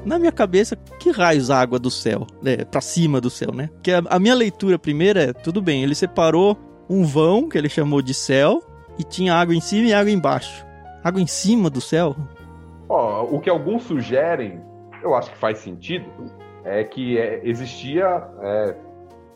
na 0.05 0.17
minha 0.17 0.31
cabeça, 0.31 0.75
que 0.99 1.11
raios 1.11 1.49
água 1.49 1.77
do 1.77 1.89
céu, 1.89 2.25
né? 2.41 2.57
Pra 2.65 2.81
cima 2.81 3.21
do 3.21 3.29
céu, 3.29 3.51
né? 3.53 3.69
Que 3.83 3.91
a, 3.91 4.01
a, 4.09 4.19
minha 4.19 4.33
leitura 4.33 4.77
primeira 4.79 5.23
é, 5.23 5.33
tudo 5.33 5.61
bem, 5.61 5.83
ele 5.83 5.95
separou 5.95 6.57
um 6.89 7.05
vão, 7.05 7.47
que 7.47 7.57
ele 7.57 7.69
chamou 7.69 8.01
de 8.01 8.13
céu, 8.13 8.61
e 8.97 9.03
tinha 9.03 9.35
água 9.35 9.55
em 9.55 9.61
cima 9.61 9.87
e 9.87 9.93
água 9.93 10.11
embaixo. 10.11 10.65
Água 11.03 11.21
em 11.21 11.27
cima 11.27 11.69
do 11.69 11.81
céu? 11.81 12.15
Ó, 12.89 13.23
oh, 13.23 13.35
o 13.35 13.39
que 13.39 13.49
alguns 13.49 13.83
sugerem, 13.83 14.59
eu 15.03 15.15
acho 15.15 15.31
que 15.31 15.37
faz 15.37 15.59
sentido, 15.59 16.05
é 16.63 16.83
que 16.83 17.17
é, 17.17 17.41
existia 17.43 18.23
é, 18.41 18.75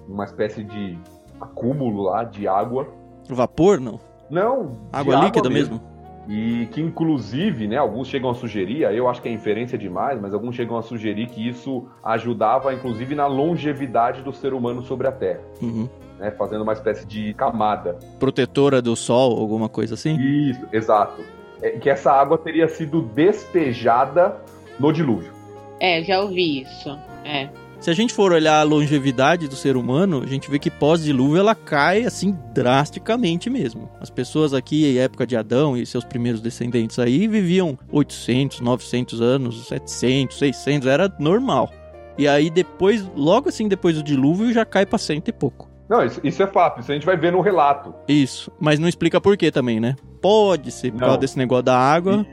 uma 0.08 0.26
espécie 0.26 0.64
de 0.64 0.98
acúmulo 1.40 2.04
lá 2.04 2.24
de 2.24 2.48
água. 2.48 2.88
Vapor, 3.30 3.80
não? 3.80 4.00
Não. 4.30 4.90
Água 4.92 5.16
líquida 5.18 5.50
mesmo. 5.50 5.76
mesmo 5.76 5.95
e 6.28 6.68
que 6.72 6.82
inclusive, 6.82 7.68
né, 7.68 7.78
alguns 7.78 8.08
chegam 8.08 8.30
a 8.30 8.34
sugerir, 8.34 8.82
eu 8.84 9.08
acho 9.08 9.22
que 9.22 9.30
é 9.30 9.32
inferência 9.32 9.78
demais, 9.78 10.20
mas 10.20 10.34
alguns 10.34 10.56
chegam 10.56 10.78
a 10.78 10.82
sugerir 10.82 11.28
que 11.28 11.48
isso 11.48 11.88
ajudava, 12.04 12.74
inclusive, 12.74 13.16
na 13.16 13.28
longevidade 13.28 14.22
do 14.22 14.34
ser 14.34 14.54
humano 14.54 14.82
sobre 14.82 15.08
a 15.08 15.12
Terra. 15.12 15.42
Uhum. 15.62 15.88
Né, 16.20 16.32
fazendo 16.32 16.62
uma 16.62 16.74
espécie 16.74 17.06
de 17.06 17.34
camada. 17.34 18.00
Protetora 18.20 18.82
do 18.82 18.96
sol, 18.96 19.38
alguma 19.38 19.68
coisa 19.68 19.96
assim? 19.96 20.18
Isso, 20.18 20.66
exato. 20.72 21.22
É, 21.62 21.72
que 21.72 21.90
essa 21.90 22.12
água 22.12 22.38
teria 22.38 22.68
sido 22.68 23.02
despejada 23.02 24.38
no 24.80 24.92
dilúvio. 24.94 25.34
É, 25.80 26.02
já 26.04 26.22
ouvi 26.22 26.62
isso. 26.62 26.98
É. 27.24 27.50
Se 27.86 27.92
a 27.92 27.94
gente 27.94 28.16
for 28.16 28.34
olhar 28.34 28.60
a 28.60 28.64
longevidade 28.64 29.48
do 29.48 29.56
ser 29.56 29.78
humano, 29.78 30.24
a 30.24 30.26
gente 30.26 30.50
vê 30.50 30.58
que 30.58 30.72
pós-dilúvio 30.72 31.38
ela 31.38 31.54
cai 31.54 32.04
assim 32.04 32.36
drasticamente 32.52 33.48
mesmo. 33.48 33.92
As 34.02 34.10
pessoas 34.10 34.56
aqui, 34.56 34.98
época 34.98 35.28
de 35.28 35.38
Adão 35.38 35.78
e 35.78 35.86
seus 35.86 36.04
primeiros 36.04 36.42
descendentes 36.42 36.98
aí, 36.98 37.28
viviam 37.28 37.78
800, 37.92 38.60
900 38.60 39.22
anos, 39.22 39.68
700, 39.68 40.36
600, 40.36 40.88
era 40.88 41.16
normal. 41.20 41.72
E 42.18 42.28
aí 42.28 42.50
depois, 42.50 43.08
logo 43.16 43.50
assim 43.50 43.68
depois 43.68 43.98
do 43.98 44.02
dilúvio, 44.02 44.52
já 44.52 44.66
cai 44.66 44.84
para 44.84 44.98
cento 44.98 45.28
e 45.28 45.32
pouco. 45.32 45.70
Não, 45.88 46.04
isso, 46.04 46.20
isso, 46.24 46.42
é 46.42 46.48
fato, 46.48 46.82
isso 46.82 46.92
a 46.92 46.96
gente 46.96 47.06
vai 47.06 47.16
ver 47.16 47.32
no 47.32 47.40
relato. 47.40 47.94
Isso, 48.08 48.52
mas 48.60 48.80
não 48.80 48.88
explica 48.88 49.22
por 49.22 49.38
quê 49.38 49.52
também, 49.52 49.80
né? 49.80 49.96
Pode 50.20 50.72
ser 50.72 50.92
por 50.92 51.02
causa 51.02 51.20
desse 51.20 51.38
negócio 51.38 51.62
da 51.62 51.78
água. 51.78 52.26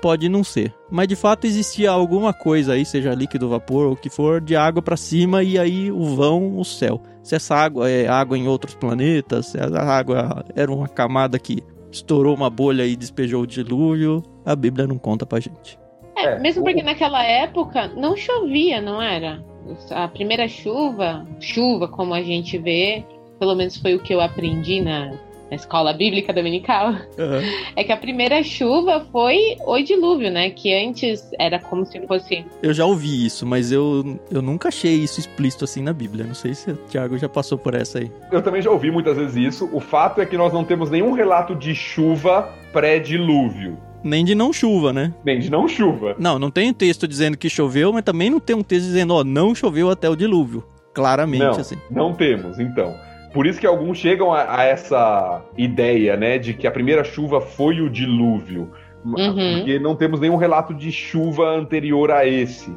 Pode 0.00 0.28
não 0.28 0.44
ser. 0.44 0.72
Mas 0.90 1.08
de 1.08 1.16
fato 1.16 1.46
existia 1.46 1.90
alguma 1.90 2.32
coisa 2.32 2.74
aí, 2.74 2.84
seja 2.84 3.14
líquido, 3.14 3.48
vapor 3.48 3.86
ou 3.86 3.92
o 3.92 3.96
que 3.96 4.08
for, 4.08 4.40
de 4.40 4.54
água 4.54 4.80
para 4.80 4.96
cima 4.96 5.42
e 5.42 5.58
aí 5.58 5.90
o 5.90 6.14
vão, 6.14 6.56
o 6.58 6.64
céu. 6.64 7.02
Se 7.22 7.34
essa 7.34 7.54
água 7.54 7.90
é 7.90 8.06
água 8.06 8.38
em 8.38 8.46
outros 8.46 8.74
planetas, 8.74 9.46
se 9.46 9.58
a 9.58 9.82
água 9.82 10.44
era 10.54 10.72
uma 10.72 10.88
camada 10.88 11.38
que 11.38 11.62
estourou 11.90 12.34
uma 12.34 12.48
bolha 12.48 12.86
e 12.86 12.96
despejou 12.96 13.42
o 13.42 13.46
dilúvio, 13.46 14.22
a 14.44 14.54
Bíblia 14.54 14.86
não 14.86 14.98
conta 14.98 15.26
pra 15.26 15.40
gente. 15.40 15.78
É, 16.16 16.24
é 16.24 16.38
mesmo 16.38 16.62
porque 16.64 16.82
naquela 16.82 17.22
época 17.22 17.88
não 17.88 18.16
chovia, 18.16 18.80
não 18.80 19.00
era? 19.00 19.42
A 19.90 20.08
primeira 20.08 20.48
chuva, 20.48 21.26
chuva 21.40 21.88
como 21.88 22.14
a 22.14 22.22
gente 22.22 22.56
vê, 22.56 23.04
pelo 23.38 23.54
menos 23.54 23.76
foi 23.76 23.94
o 23.94 24.02
que 24.02 24.14
eu 24.14 24.20
aprendi 24.20 24.80
na, 24.80 25.12
na 25.50 25.56
escola 25.56 25.92
bíblica 25.92 26.32
dominical, 26.32 26.90
uhum. 26.90 27.40
é 27.74 27.84
que 27.84 27.92
a 27.92 27.96
primeira 27.96 28.42
chuva 28.42 29.06
foi 29.10 29.56
o 29.66 29.80
dilúvio, 29.80 30.30
né? 30.30 30.50
Que 30.50 30.72
antes 30.74 31.30
era 31.38 31.58
como 31.58 31.84
se 31.84 32.00
fosse. 32.06 32.44
Eu 32.62 32.72
já 32.72 32.84
ouvi 32.84 33.26
isso, 33.26 33.46
mas 33.46 33.72
eu, 33.72 34.18
eu 34.30 34.42
nunca 34.42 34.68
achei 34.68 34.94
isso 34.94 35.20
explícito 35.20 35.64
assim 35.64 35.82
na 35.82 35.92
Bíblia. 35.92 36.24
Não 36.24 36.34
sei 36.34 36.54
se 36.54 36.70
o 36.70 36.78
Tiago 36.88 37.16
já 37.18 37.28
passou 37.28 37.56
por 37.56 37.74
essa 37.74 37.98
aí. 37.98 38.10
Eu 38.30 38.42
também 38.42 38.62
já 38.62 38.70
ouvi 38.70 38.90
muitas 38.90 39.16
vezes 39.16 39.36
isso. 39.36 39.70
O 39.72 39.80
fato 39.80 40.20
é 40.20 40.26
que 40.26 40.36
nós 40.36 40.52
não 40.52 40.64
temos 40.64 40.90
nenhum 40.90 41.12
relato 41.12 41.54
de 41.54 41.74
chuva 41.74 42.52
pré-dilúvio. 42.72 43.78
Nem 44.02 44.24
de 44.24 44.34
não 44.34 44.52
chuva, 44.52 44.92
né? 44.92 45.12
Nem 45.24 45.38
de 45.38 45.50
não 45.50 45.66
chuva. 45.66 46.14
Não, 46.18 46.38
não 46.38 46.50
tem 46.50 46.70
um 46.70 46.72
texto 46.72 47.08
dizendo 47.08 47.36
que 47.36 47.50
choveu, 47.50 47.92
mas 47.92 48.04
também 48.04 48.30
não 48.30 48.38
tem 48.38 48.54
um 48.54 48.62
texto 48.62 48.86
dizendo, 48.86 49.14
ó, 49.14 49.24
não 49.24 49.54
choveu 49.54 49.90
até 49.90 50.08
o 50.08 50.14
dilúvio. 50.14 50.64
Claramente, 50.94 51.44
não, 51.44 51.50
assim. 51.50 51.78
Não 51.90 52.14
temos, 52.14 52.58
então. 52.58 52.94
Por 53.32 53.46
isso 53.46 53.60
que 53.60 53.66
alguns 53.66 53.98
chegam 53.98 54.32
a, 54.32 54.60
a, 54.60 54.64
essa 54.64 55.42
ideia, 55.56 56.16
né, 56.16 56.38
de 56.38 56.54
que 56.54 56.66
a 56.66 56.70
primeira 56.70 57.04
chuva 57.04 57.40
foi 57.40 57.80
o 57.80 57.90
dilúvio, 57.90 58.70
uhum. 59.04 59.56
porque 59.56 59.78
não 59.78 59.94
temos 59.94 60.20
nenhum 60.20 60.36
relato 60.36 60.74
de 60.74 60.90
chuva 60.90 61.50
anterior 61.50 62.10
a 62.10 62.26
esse. 62.26 62.70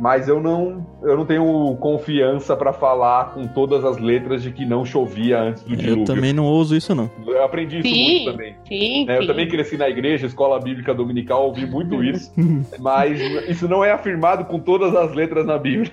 Mas 0.00 0.28
eu 0.28 0.40
não, 0.40 0.86
eu 1.02 1.16
não 1.16 1.26
tenho 1.26 1.76
confiança 1.80 2.56
para 2.56 2.72
falar 2.72 3.34
com 3.34 3.48
todas 3.48 3.84
as 3.84 3.98
letras 3.98 4.44
de 4.44 4.52
que 4.52 4.64
não 4.64 4.84
chovia 4.84 5.40
antes 5.40 5.64
do 5.64 5.76
dilúvio. 5.76 6.02
Eu 6.02 6.04
também 6.04 6.32
não 6.32 6.44
ouso 6.44 6.76
isso 6.76 6.94
não. 6.94 7.10
Eu 7.26 7.42
aprendi 7.42 7.80
isso 7.80 7.88
sim, 7.88 8.04
muito 8.04 8.30
também. 8.30 8.54
Sim, 8.68 9.06
né? 9.06 9.16
sim. 9.16 9.22
Eu 9.22 9.26
também 9.26 9.48
cresci 9.48 9.76
na 9.76 9.88
igreja, 9.88 10.26
escola 10.26 10.60
bíblica 10.60 10.94
dominical, 10.94 11.46
ouvi 11.46 11.66
muito 11.66 12.02
isso. 12.04 12.32
mas 12.78 13.20
isso 13.48 13.66
não 13.66 13.84
é 13.84 13.90
afirmado 13.90 14.44
com 14.44 14.60
todas 14.60 14.94
as 14.94 15.12
letras 15.12 15.44
na 15.44 15.58
Bíblia. 15.58 15.90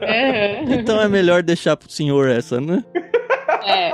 É. 0.00 0.62
então 0.74 1.00
é 1.00 1.08
melhor 1.08 1.42
deixar 1.42 1.76
pro 1.76 1.90
senhor 1.90 2.30
essa, 2.30 2.58
né? 2.58 2.82
É. 3.64 3.92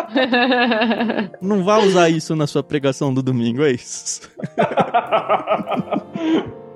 Não 1.40 1.64
vá 1.64 1.78
usar 1.78 2.08
isso 2.08 2.36
na 2.36 2.46
sua 2.46 2.62
pregação 2.62 3.12
do 3.12 3.22
domingo, 3.22 3.64
é 3.64 3.72
isso. 3.72 4.30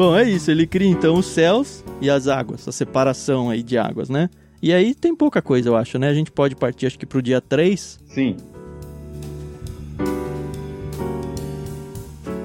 Bom, 0.00 0.16
é 0.16 0.26
isso. 0.26 0.50
Ele 0.50 0.66
cria 0.66 0.88
então 0.88 1.16
os 1.16 1.26
céus 1.26 1.84
e 2.00 2.08
as 2.08 2.26
águas, 2.26 2.66
a 2.66 2.72
separação 2.72 3.50
aí 3.50 3.62
de 3.62 3.76
águas, 3.76 4.08
né? 4.08 4.30
E 4.62 4.72
aí 4.72 4.94
tem 4.94 5.14
pouca 5.14 5.42
coisa, 5.42 5.68
eu 5.68 5.76
acho, 5.76 5.98
né? 5.98 6.08
A 6.08 6.14
gente 6.14 6.32
pode 6.32 6.56
partir, 6.56 6.86
acho 6.86 6.98
que 6.98 7.04
pro 7.04 7.20
dia 7.20 7.38
3. 7.38 8.00
Sim. 8.06 8.34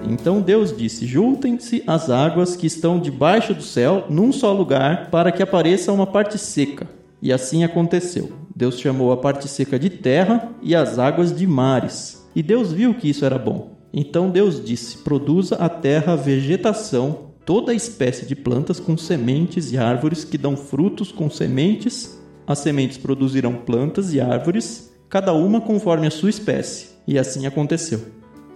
Então 0.04 0.42
Deus 0.42 0.76
disse: 0.76 1.08
Juntem-se 1.08 1.82
as 1.88 2.10
águas 2.10 2.58
que 2.58 2.68
estão 2.68 3.00
debaixo 3.00 3.54
do 3.54 3.64
céu 3.64 4.06
num 4.10 4.34
só 4.34 4.52
lugar, 4.52 5.10
para 5.10 5.32
que 5.32 5.42
apareça 5.42 5.94
uma 5.94 6.06
parte 6.06 6.38
seca. 6.38 6.90
E 7.22 7.32
assim 7.32 7.64
aconteceu. 7.64 8.34
Deus 8.54 8.78
chamou 8.78 9.14
a 9.14 9.18
parte 9.18 9.48
seca 9.48 9.80
de 9.80 9.90
terra 9.90 10.52
e 10.62 10.76
as 10.76 11.00
águas 11.00 11.34
de 11.34 11.48
mares. 11.48 12.22
E 12.36 12.44
Deus 12.44 12.74
viu 12.74 12.94
que 12.94 13.10
isso 13.10 13.24
era 13.24 13.40
bom. 13.40 13.78
Então 13.94 14.30
Deus 14.30 14.62
disse: 14.62 14.98
Produza 14.98 15.56
a 15.56 15.70
terra 15.70 16.18
vegetação, 16.18 17.34
toda 17.46 17.74
espécie 17.74 18.26
de 18.26 18.36
plantas 18.36 18.80
com 18.80 18.98
sementes 18.98 19.72
e 19.72 19.78
árvores 19.78 20.24
que 20.24 20.38
dão 20.38 20.58
frutos 20.58 21.12
com 21.12 21.30
sementes. 21.30 22.20
As 22.48 22.60
sementes 22.60 22.98
produzirão 22.98 23.54
plantas 23.54 24.14
e 24.14 24.20
árvores, 24.20 24.92
cada 25.08 25.32
uma 25.34 25.62
conforme 25.62 26.08
a 26.08 26.12
sua 26.12 26.30
espécie. 26.30 26.90
E 27.08 27.20
assim 27.20 27.46
aconteceu. 27.46 28.02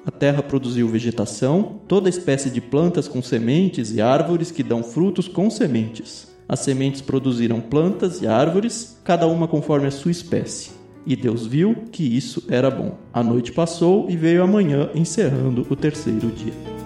A 0.05 0.11
terra 0.11 0.41
produziu 0.41 0.87
vegetação, 0.87 1.81
toda 1.87 2.09
espécie 2.09 2.49
de 2.49 2.59
plantas 2.59 3.07
com 3.07 3.21
sementes 3.21 3.93
e 3.93 4.01
árvores 4.01 4.49
que 4.49 4.63
dão 4.63 4.81
frutos 4.81 5.27
com 5.27 5.49
sementes. 5.49 6.27
As 6.47 6.61
sementes 6.61 7.01
produziram 7.01 7.61
plantas 7.61 8.21
e 8.21 8.27
árvores, 8.27 8.99
cada 9.03 9.27
uma 9.27 9.47
conforme 9.47 9.85
a 9.85 9.91
sua 9.91 10.09
espécie. 10.09 10.71
E 11.05 11.15
Deus 11.15 11.45
viu 11.45 11.75
que 11.91 12.03
isso 12.03 12.43
era 12.49 12.71
bom. 12.71 12.97
A 13.13 13.21
noite 13.21 13.51
passou 13.51 14.09
e 14.09 14.17
veio 14.17 14.41
a 14.41 14.47
manhã, 14.47 14.89
encerrando 14.95 15.65
o 15.69 15.75
terceiro 15.75 16.27
dia. 16.31 16.78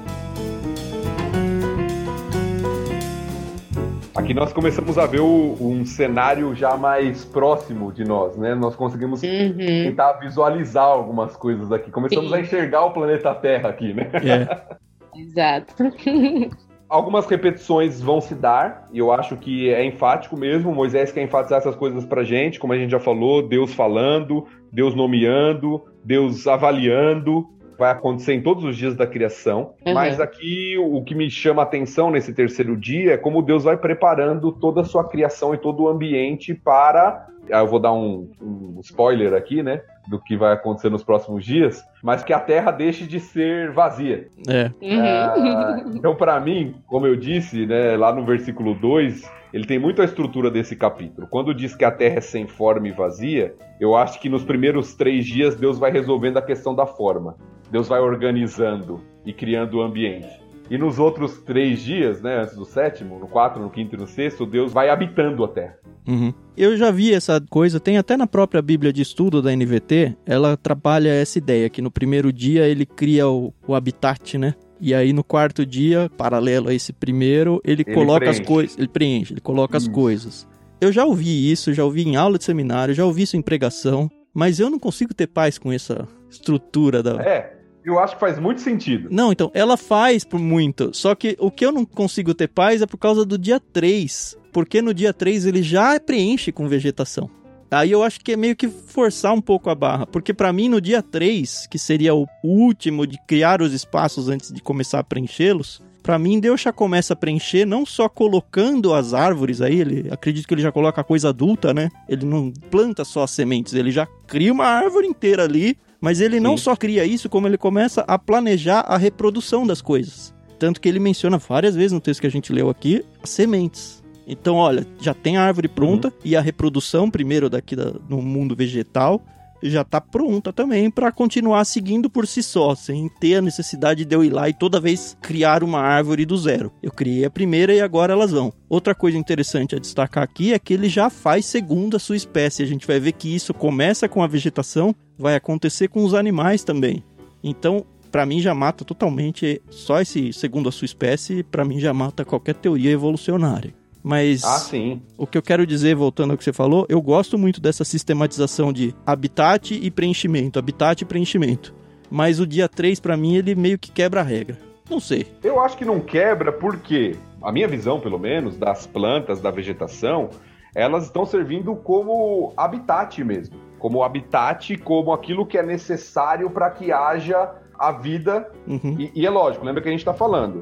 Aqui 4.23 4.33
nós 4.33 4.53
começamos 4.53 4.97
a 4.97 5.05
ver 5.05 5.19
o, 5.19 5.57
um 5.59 5.85
cenário 5.85 6.55
já 6.55 6.77
mais 6.77 7.25
próximo 7.25 7.91
de 7.91 8.05
nós, 8.05 8.37
né? 8.37 8.55
Nós 8.55 8.73
conseguimos 8.73 9.21
uhum. 9.21 9.57
tentar 9.57 10.13
visualizar 10.13 10.85
algumas 10.85 11.35
coisas 11.35 11.69
aqui. 11.73 11.91
Começamos 11.91 12.29
Sim. 12.29 12.37
a 12.37 12.39
enxergar 12.39 12.85
o 12.85 12.91
planeta 12.91 13.35
Terra 13.35 13.67
aqui, 13.67 13.93
né? 13.93 14.09
É. 14.13 14.77
Exato. 15.19 15.73
Algumas 16.87 17.25
repetições 17.25 17.99
vão 17.99 18.21
se 18.21 18.33
dar, 18.33 18.85
e 18.93 18.99
eu 18.99 19.11
acho 19.11 19.35
que 19.35 19.69
é 19.69 19.83
enfático 19.83 20.37
mesmo. 20.37 20.73
Moisés 20.73 21.11
quer 21.11 21.23
enfatizar 21.23 21.59
essas 21.59 21.75
coisas 21.75 22.05
pra 22.05 22.23
gente, 22.23 22.59
como 22.59 22.71
a 22.71 22.77
gente 22.77 22.91
já 22.91 22.99
falou, 23.01 23.45
Deus 23.45 23.73
falando, 23.73 24.45
Deus 24.71 24.95
nomeando, 24.95 25.83
Deus 26.01 26.47
avaliando, 26.47 27.49
vai 27.77 27.91
acontecer 27.91 28.33
em 28.33 28.41
todos 28.41 28.63
os 28.63 28.77
dias 28.77 28.95
da 28.95 29.07
criação. 29.07 29.73
Uhum. 29.85 29.93
Mas 29.93 30.19
aqui 30.19 30.77
o 30.77 31.01
que 31.03 31.15
me 31.15 31.29
chama 31.29 31.61
a 31.61 31.65
atenção 31.65 32.11
nesse 32.11 32.33
terceiro 32.33 32.75
dia 32.75 33.13
é 33.13 33.17
como 33.17 33.41
Deus 33.41 33.63
vai 33.63 33.77
preparando 33.77 34.51
toda 34.51 34.81
a 34.81 34.83
sua 34.83 35.07
criação 35.07 35.53
e 35.53 35.57
todo 35.57 35.83
o 35.83 35.89
ambiente 35.89 36.53
para. 36.53 37.27
Ah, 37.51 37.59
eu 37.59 37.67
vou 37.67 37.79
dar 37.79 37.91
um, 37.91 38.31
um 38.41 38.79
spoiler 38.81 39.33
aqui, 39.33 39.61
né? 39.61 39.81
Do 40.07 40.19
que 40.19 40.37
vai 40.37 40.53
acontecer 40.53 40.89
nos 40.89 41.03
próximos 41.03 41.45
dias, 41.45 41.83
mas 42.01 42.23
que 42.23 42.31
a 42.31 42.39
terra 42.39 42.71
deixe 42.71 43.05
de 43.05 43.19
ser 43.19 43.71
vazia. 43.71 44.27
É. 44.47 44.71
Uhum. 44.81 45.95
então, 45.95 46.15
para 46.15 46.39
mim, 46.39 46.75
como 46.87 47.05
eu 47.05 47.15
disse, 47.15 47.65
né, 47.65 47.97
lá 47.97 48.13
no 48.13 48.25
versículo 48.25 48.73
2, 48.75 49.29
ele 49.53 49.65
tem 49.65 49.77
muito 49.77 50.01
a 50.01 50.05
estrutura 50.05 50.49
desse 50.49 50.75
capítulo. 50.75 51.27
Quando 51.27 51.53
diz 51.53 51.75
que 51.75 51.85
a 51.85 51.91
terra 51.91 52.17
é 52.17 52.21
sem 52.21 52.47
forma 52.47 52.87
e 52.87 52.91
vazia, 52.91 53.53
eu 53.79 53.95
acho 53.95 54.19
que 54.19 54.27
nos 54.27 54.43
primeiros 54.43 54.95
três 54.95 55.25
dias 55.25 55.55
Deus 55.55 55.77
vai 55.77 55.91
resolvendo 55.91 56.37
a 56.37 56.41
questão 56.41 56.73
da 56.73 56.87
forma. 56.87 57.37
Deus 57.71 57.87
vai 57.87 57.99
organizando 57.99 59.01
e 59.25 59.33
criando 59.33 59.77
o 59.77 59.81
ambiente. 59.81 60.43
E 60.69 60.77
nos 60.77 60.97
outros 60.97 61.39
três 61.39 61.81
dias, 61.81 62.21
né, 62.21 62.41
antes 62.41 62.55
do 62.55 62.65
sétimo, 62.65 63.19
no 63.19 63.27
quatro, 63.27 63.61
no 63.61 63.69
quinto 63.69 63.95
e 63.95 63.99
no 63.99 64.07
sexto, 64.07 64.45
Deus 64.45 64.71
vai 64.71 64.89
habitando 64.89 65.43
a 65.43 65.47
terra. 65.47 65.77
Uhum. 66.07 66.33
Eu 66.55 66.77
já 66.77 66.91
vi 66.91 67.13
essa 67.13 67.41
coisa, 67.49 67.79
tem 67.79 67.97
até 67.97 68.15
na 68.17 68.27
própria 68.27 68.61
Bíblia 68.61 68.91
de 68.91 69.01
Estudo 69.01 69.41
da 69.41 69.55
NVT, 69.55 70.15
ela 70.25 70.55
trabalha 70.57 71.09
essa 71.09 71.37
ideia, 71.37 71.69
que 71.69 71.81
no 71.81 71.91
primeiro 71.91 72.31
dia 72.31 72.67
ele 72.67 72.85
cria 72.85 73.27
o, 73.27 73.53
o 73.67 73.75
habitat, 73.75 74.37
né? 74.37 74.53
E 74.79 74.93
aí 74.93 75.13
no 75.13 75.23
quarto 75.23 75.65
dia, 75.65 76.09
paralelo 76.17 76.69
a 76.69 76.73
esse 76.73 76.91
primeiro, 76.91 77.61
ele, 77.63 77.83
ele 77.85 77.95
coloca 77.95 78.19
preenche. 78.19 78.41
as 78.41 78.47
coisas, 78.47 78.77
ele 78.77 78.87
preenche, 78.87 79.33
ele 79.33 79.41
coloca 79.41 79.77
as 79.77 79.87
coisas. 79.87 80.47
Eu 80.81 80.91
já 80.91 81.05
ouvi 81.05 81.49
isso, 81.49 81.73
já 81.73 81.85
ouvi 81.85 82.03
em 82.03 82.17
aula 82.17 82.37
de 82.37 82.43
seminário, 82.43 82.93
já 82.93 83.05
ouvi 83.05 83.21
isso 83.21 83.37
em 83.37 83.41
pregação, 83.41 84.09
mas 84.33 84.59
eu 84.59 84.69
não 84.69 84.79
consigo 84.79 85.13
ter 85.13 85.27
paz 85.27 85.57
com 85.57 85.71
essa 85.71 86.07
estrutura 86.29 87.03
da. 87.03 87.21
É, 87.21 87.57
eu 87.85 87.99
acho 87.99 88.15
que 88.15 88.19
faz 88.19 88.39
muito 88.39 88.61
sentido. 88.61 89.09
Não, 89.11 89.31
então, 89.31 89.51
ela 89.53 89.77
faz 89.77 90.23
por 90.23 90.39
muito. 90.39 90.91
Só 90.93 91.13
que 91.13 91.35
o 91.39 91.51
que 91.51 91.65
eu 91.65 91.71
não 91.71 91.85
consigo 91.85 92.33
ter 92.33 92.47
paz 92.47 92.81
é 92.81 92.85
por 92.85 92.97
causa 92.97 93.25
do 93.25 93.37
dia 93.37 93.59
3. 93.59 94.37
Porque 94.51 94.81
no 94.81 94.93
dia 94.93 95.13
3 95.13 95.45
ele 95.45 95.61
já 95.61 95.99
preenche 95.99 96.51
com 96.51 96.67
vegetação. 96.67 97.29
Aí 97.69 97.91
eu 97.91 98.03
acho 98.03 98.19
que 98.19 98.33
é 98.33 98.37
meio 98.37 98.55
que 98.55 98.67
forçar 98.67 99.33
um 99.33 99.41
pouco 99.41 99.69
a 99.69 99.75
barra. 99.75 100.05
Porque 100.05 100.33
para 100.33 100.53
mim, 100.53 100.69
no 100.69 100.79
dia 100.79 101.01
3, 101.01 101.67
que 101.67 101.79
seria 101.79 102.13
o 102.13 102.27
último 102.43 103.05
de 103.07 103.17
criar 103.27 103.61
os 103.61 103.73
espaços 103.73 104.29
antes 104.29 104.51
de 104.53 104.61
começar 104.61 104.99
a 104.99 105.03
preenchê-los, 105.03 105.81
para 106.03 106.19
mim 106.19 106.39
Deus 106.39 106.61
já 106.61 106.71
começa 106.71 107.13
a 107.13 107.15
preencher 107.15 107.65
não 107.65 107.85
só 107.85 108.07
colocando 108.09 108.93
as 108.93 109.13
árvores 109.13 109.61
aí, 109.61 109.79
ele 109.79 110.07
acredito 110.11 110.47
que 110.47 110.53
ele 110.53 110.61
já 110.61 110.71
coloca 110.71 111.01
a 111.01 111.03
coisa 111.03 111.29
adulta, 111.29 111.73
né? 111.73 111.89
Ele 112.07 112.25
não 112.25 112.51
planta 112.69 113.03
só 113.03 113.23
as 113.23 113.31
sementes, 113.31 113.73
ele 113.73 113.89
já 113.89 114.05
cria 114.27 114.51
uma 114.51 114.65
árvore 114.65 115.07
inteira 115.07 115.43
ali 115.43 115.77
mas 116.03 116.19
ele 116.19 116.37
não 116.37 116.57
só 116.57 116.75
cria 116.75 117.05
isso, 117.05 117.29
como 117.29 117.47
ele 117.47 117.57
começa 117.57 118.01
a 118.01 118.19
planejar 118.19 118.81
a 118.81 118.97
reprodução 118.97 119.65
das 119.65 119.81
coisas. 119.81 120.35
Tanto 120.59 120.81
que 120.81 120.89
ele 120.89 120.99
menciona 120.99 121.37
várias 121.37 121.77
vezes 121.77 121.93
no 121.93 122.01
texto 122.01 122.19
que 122.19 122.27
a 122.27 122.29
gente 122.29 122.51
leu 122.51 122.69
aqui, 122.69 123.05
as 123.23 123.29
sementes. 123.29 124.03
Então, 124.27 124.55
olha, 124.55 124.85
já 124.99 125.13
tem 125.13 125.37
a 125.37 125.43
árvore 125.43 125.69
pronta 125.69 126.09
uhum. 126.09 126.13
e 126.25 126.35
a 126.35 126.41
reprodução, 126.41 127.09
primeiro 127.09 127.49
daqui 127.49 127.73
da, 127.73 127.93
no 128.09 128.21
mundo 128.21 128.53
vegetal, 128.53 129.21
já 129.63 129.83
tá 129.83 130.01
pronta 130.01 130.51
também 130.51 130.91
para 130.91 131.11
continuar 131.11 131.63
seguindo 131.65 132.09
por 132.09 132.27
si 132.27 132.43
só, 132.43 132.75
sem 132.75 133.09
ter 133.19 133.35
a 133.35 133.41
necessidade 133.41 134.05
de 134.05 134.15
eu 134.15 134.23
ir 134.23 134.29
lá 134.29 134.49
e 134.49 134.53
toda 134.53 134.79
vez 134.79 135.17
criar 135.21 135.63
uma 135.63 135.79
árvore 135.79 136.25
do 136.25 136.37
zero. 136.37 136.71
Eu 136.81 136.91
criei 136.91 137.25
a 137.25 137.29
primeira 137.29 137.73
e 137.73 137.81
agora 137.81 138.13
elas 138.13 138.31
vão. 138.31 138.51
Outra 138.69 138.93
coisa 138.93 139.17
interessante 139.17 139.75
a 139.75 139.79
destacar 139.79 140.23
aqui 140.23 140.53
é 140.53 140.59
que 140.59 140.73
ele 140.73 140.89
já 140.89 141.09
faz 141.09 141.45
segundo 141.45 141.95
a 141.95 141.99
sua 141.99 142.15
espécie. 142.15 142.63
A 142.63 142.67
gente 142.67 142.87
vai 142.87 142.99
ver 142.99 143.13
que 143.13 143.33
isso 143.33 143.53
começa 143.53 144.09
com 144.09 144.21
a 144.21 144.27
vegetação, 144.27 144.93
vai 145.17 145.35
acontecer 145.35 145.87
com 145.87 146.03
os 146.03 146.13
animais 146.13 146.63
também. 146.63 147.03
Então, 147.43 147.85
para 148.11 148.25
mim 148.25 148.39
já 148.39 148.53
mata 148.53 148.85
totalmente 148.85 149.61
só 149.69 149.99
esse 150.01 150.31
segundo 150.33 150.69
a 150.69 150.71
sua 150.71 150.85
espécie, 150.85 151.43
para 151.43 151.65
mim 151.65 151.79
já 151.79 151.93
mata 151.93 152.23
qualquer 152.23 152.55
teoria 152.55 152.91
evolucionária. 152.91 153.73
Mas 154.03 154.43
ah, 154.43 154.59
sim. 154.59 155.01
o 155.17 155.25
que 155.25 155.37
eu 155.37 155.41
quero 155.41 155.65
dizer, 155.65 155.95
voltando 155.95 156.31
ao 156.31 156.37
que 156.37 156.43
você 156.43 156.51
falou, 156.51 156.85
eu 156.89 157.01
gosto 157.01 157.37
muito 157.37 157.61
dessa 157.61 157.85
sistematização 157.85 158.73
de 158.73 158.93
habitat 159.05 159.73
e 159.73 159.89
preenchimento, 159.89 160.59
habitat 160.59 161.01
e 161.01 161.05
preenchimento. 161.05 161.73
Mas 162.11 162.39
o 162.39 162.45
dia 162.45 162.67
3, 162.67 162.99
para 162.99 163.15
mim, 163.15 163.35
ele 163.35 163.55
meio 163.55 163.79
que 163.79 163.91
quebra 163.91 164.19
a 164.19 164.23
regra. 164.23 164.57
Não 164.89 164.99
sei. 164.99 165.25
Eu 165.41 165.59
acho 165.59 165.77
que 165.77 165.85
não 165.85 165.99
quebra 165.99 166.51
porque, 166.51 167.15
a 167.41 167.51
minha 167.51 167.67
visão, 167.67 167.99
pelo 167.99 168.19
menos, 168.19 168.57
das 168.57 168.85
plantas, 168.85 169.39
da 169.39 169.49
vegetação, 169.49 170.29
elas 170.75 171.05
estão 171.05 171.25
servindo 171.25 171.75
como 171.75 172.53
habitat 172.57 173.23
mesmo. 173.23 173.55
Como 173.79 174.03
habitat, 174.03 174.77
como 174.77 175.13
aquilo 175.13 175.45
que 175.45 175.57
é 175.57 175.63
necessário 175.63 176.49
para 176.49 176.69
que 176.69 176.91
haja 176.91 177.51
a 177.77 177.91
vida. 177.91 178.49
Uhum. 178.67 178.95
E, 178.99 179.11
e, 179.15 179.25
é 179.25 179.29
lógico, 179.29 179.65
lembra 179.65 179.81
que 179.81 179.87
a 179.87 179.91
gente 179.91 180.01
está 180.01 180.13
falando. 180.13 180.59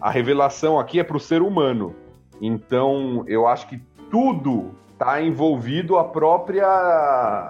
A 0.00 0.10
revelação 0.10 0.78
aqui 0.78 1.00
é 1.00 1.04
para 1.04 1.16
o 1.16 1.20
ser 1.20 1.42
humano. 1.42 1.94
Então, 2.40 3.24
eu 3.26 3.46
acho 3.46 3.68
que 3.68 3.80
tudo 4.10 4.74
está 4.92 5.20
envolvido 5.22 5.98
a 5.98 6.04
própria 6.04 6.66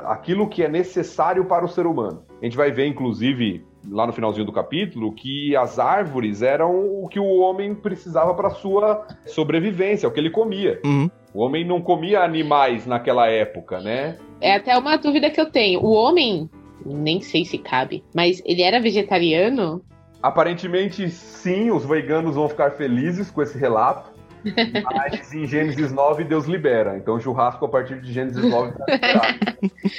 aquilo 0.07 0.49
que 0.49 0.63
é 0.63 0.69
necessário 0.69 1.45
para 1.45 1.65
o 1.65 1.69
ser 1.69 1.87
humano. 1.87 2.23
A 2.41 2.45
gente 2.45 2.57
vai 2.57 2.71
ver, 2.71 2.87
inclusive, 2.87 3.65
lá 3.91 4.07
no 4.07 4.13
finalzinho 4.13 4.47
do 4.47 4.53
capítulo, 4.53 5.13
que 5.13 5.55
as 5.57 5.79
árvores 5.79 6.43
eram 6.43 7.03
o 7.03 7.09
que 7.09 7.21
o 7.21 7.39
homem 7.39 7.75
precisava 7.75 8.35
para 8.35 8.51
sua 8.51 9.07
sobrevivência, 9.27 10.09
o 10.09 10.13
que 10.13 10.21
ele 10.21 10.31
comia. 10.31 10.81
Uhum. 10.85 11.11
O 11.33 11.43
homem 11.43 11.67
não 11.67 11.81
comia 11.81 12.21
animais 12.21 12.87
naquela 12.87 13.27
época, 13.29 13.81
né? 13.81 14.17
É 14.41 14.55
até 14.55 14.77
uma 14.77 14.97
dúvida 14.97 15.31
que 15.31 15.41
eu 15.41 15.51
tenho. 15.51 15.81
O 15.81 15.93
homem, 15.93 16.49
nem 16.85 17.21
sei 17.21 17.45
se 17.45 17.59
cabe, 17.59 18.05
mas 18.15 18.41
ele 18.45 18.63
era 18.63 18.81
vegetariano? 18.81 19.83
Aparentemente, 20.23 21.11
sim. 21.11 21.71
Os 21.71 21.85
veganos 21.85 22.37
vão 22.37 22.49
ficar 22.49 22.71
felizes 22.71 23.31
com 23.31 23.43
esse 23.43 23.59
relato. 23.59 24.14
Mas 24.85 25.33
em 25.33 25.47
Gênesis 25.47 25.93
9 25.93 26.25
Deus 26.25 26.47
libera. 26.47 26.97
Então 26.97 27.19
churrasco 27.21 27.65
a 27.65 27.69
partir 27.69 28.01
de 28.01 28.13
Gênesis 28.13 28.45
9 28.45 28.73
tá 28.73 28.85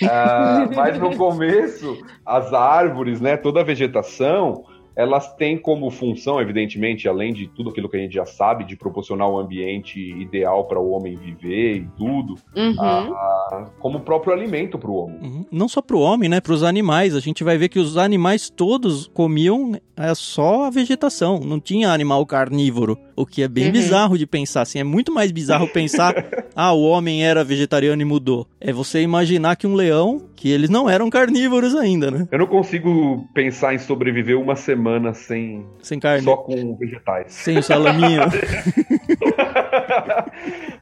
uh, 0.04 0.76
Mas 0.76 1.00
no 1.00 1.16
começo, 1.16 1.98
as 2.26 2.54
árvores, 2.54 3.20
né, 3.20 3.38
toda 3.38 3.62
a 3.62 3.64
vegetação, 3.64 4.64
elas 4.96 5.36
têm 5.36 5.58
como 5.58 5.92
função, 5.92 6.40
evidentemente, 6.40 7.08
além 7.08 7.34
de 7.34 7.48
tudo 7.48 7.70
aquilo 7.70 7.90
que 7.90 7.98
a 7.98 8.00
gente 8.00 8.14
já 8.14 8.26
sabe, 8.26 8.64
de 8.64 8.78
proporcionar 8.78 9.30
um 9.30 9.38
ambiente 9.38 10.00
ideal 10.00 10.66
para 10.66 10.80
o 10.80 10.92
homem 10.92 11.16
viver 11.16 11.78
e 11.78 11.88
tudo, 11.98 12.36
uhum. 12.56 12.76
a, 12.80 13.68
como 13.80 14.00
próprio 14.00 14.32
alimento 14.32 14.78
para 14.80 14.90
o 14.90 14.96
homem. 14.96 15.20
Uhum. 15.22 15.46
Não 15.52 15.68
só 15.68 15.82
para 15.82 15.98
o 15.98 16.00
homem, 16.00 16.30
né? 16.30 16.40
Para 16.40 16.54
os 16.54 16.64
animais. 16.64 17.14
A 17.14 17.20
gente 17.20 17.44
vai 17.44 17.58
ver 17.58 17.68
que 17.68 17.80
os 17.80 17.98
animais 17.98 18.50
todos 18.50 19.08
comiam 19.08 19.74
é, 19.98 20.16
só 20.16 20.66
a 20.66 20.70
vegetação, 20.70 21.40
não 21.40 21.60
tinha 21.60 21.92
animal 21.92 22.26
carnívoro. 22.26 22.98
O 23.16 23.26
que 23.26 23.44
é 23.44 23.48
bem 23.48 23.68
uhum. 23.68 23.72
bizarro 23.72 24.18
de 24.18 24.26
pensar, 24.26 24.62
assim. 24.62 24.80
É 24.80 24.84
muito 24.84 25.14
mais 25.14 25.32
bizarro 25.32 25.68
pensar, 25.68 26.14
ah, 26.56 26.74
o 26.74 26.84
homem 26.84 27.26
era 27.26 27.44
vegetariano 27.44 28.02
e 28.02 28.06
mudou. 28.06 28.48
É 28.60 28.74
você 28.74 29.02
imaginar 29.02 29.56
que 29.56 29.66
um 29.66 29.74
leão, 29.74 30.22
que 30.36 30.50
eles 30.50 30.70
não 30.70 30.90
eram 30.90 31.10
carnívoros 31.10 31.76
ainda, 31.76 32.12
né? 32.12 32.28
Eu 32.32 32.40
não 32.40 32.48
consigo 32.48 33.28
pensar 33.34 33.74
em 33.74 33.80
sobreviver 33.80 34.40
uma 34.40 34.56
semana 34.56 35.14
sem... 35.14 35.66
Sem 35.82 36.00
carne. 36.00 36.24
Só 36.24 36.38
com 36.38 36.76
vegetais. 36.76 37.32
Sem 37.32 37.58
o 37.58 37.64
salaminho. 37.64 38.22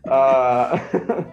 ah... 0.07 0.79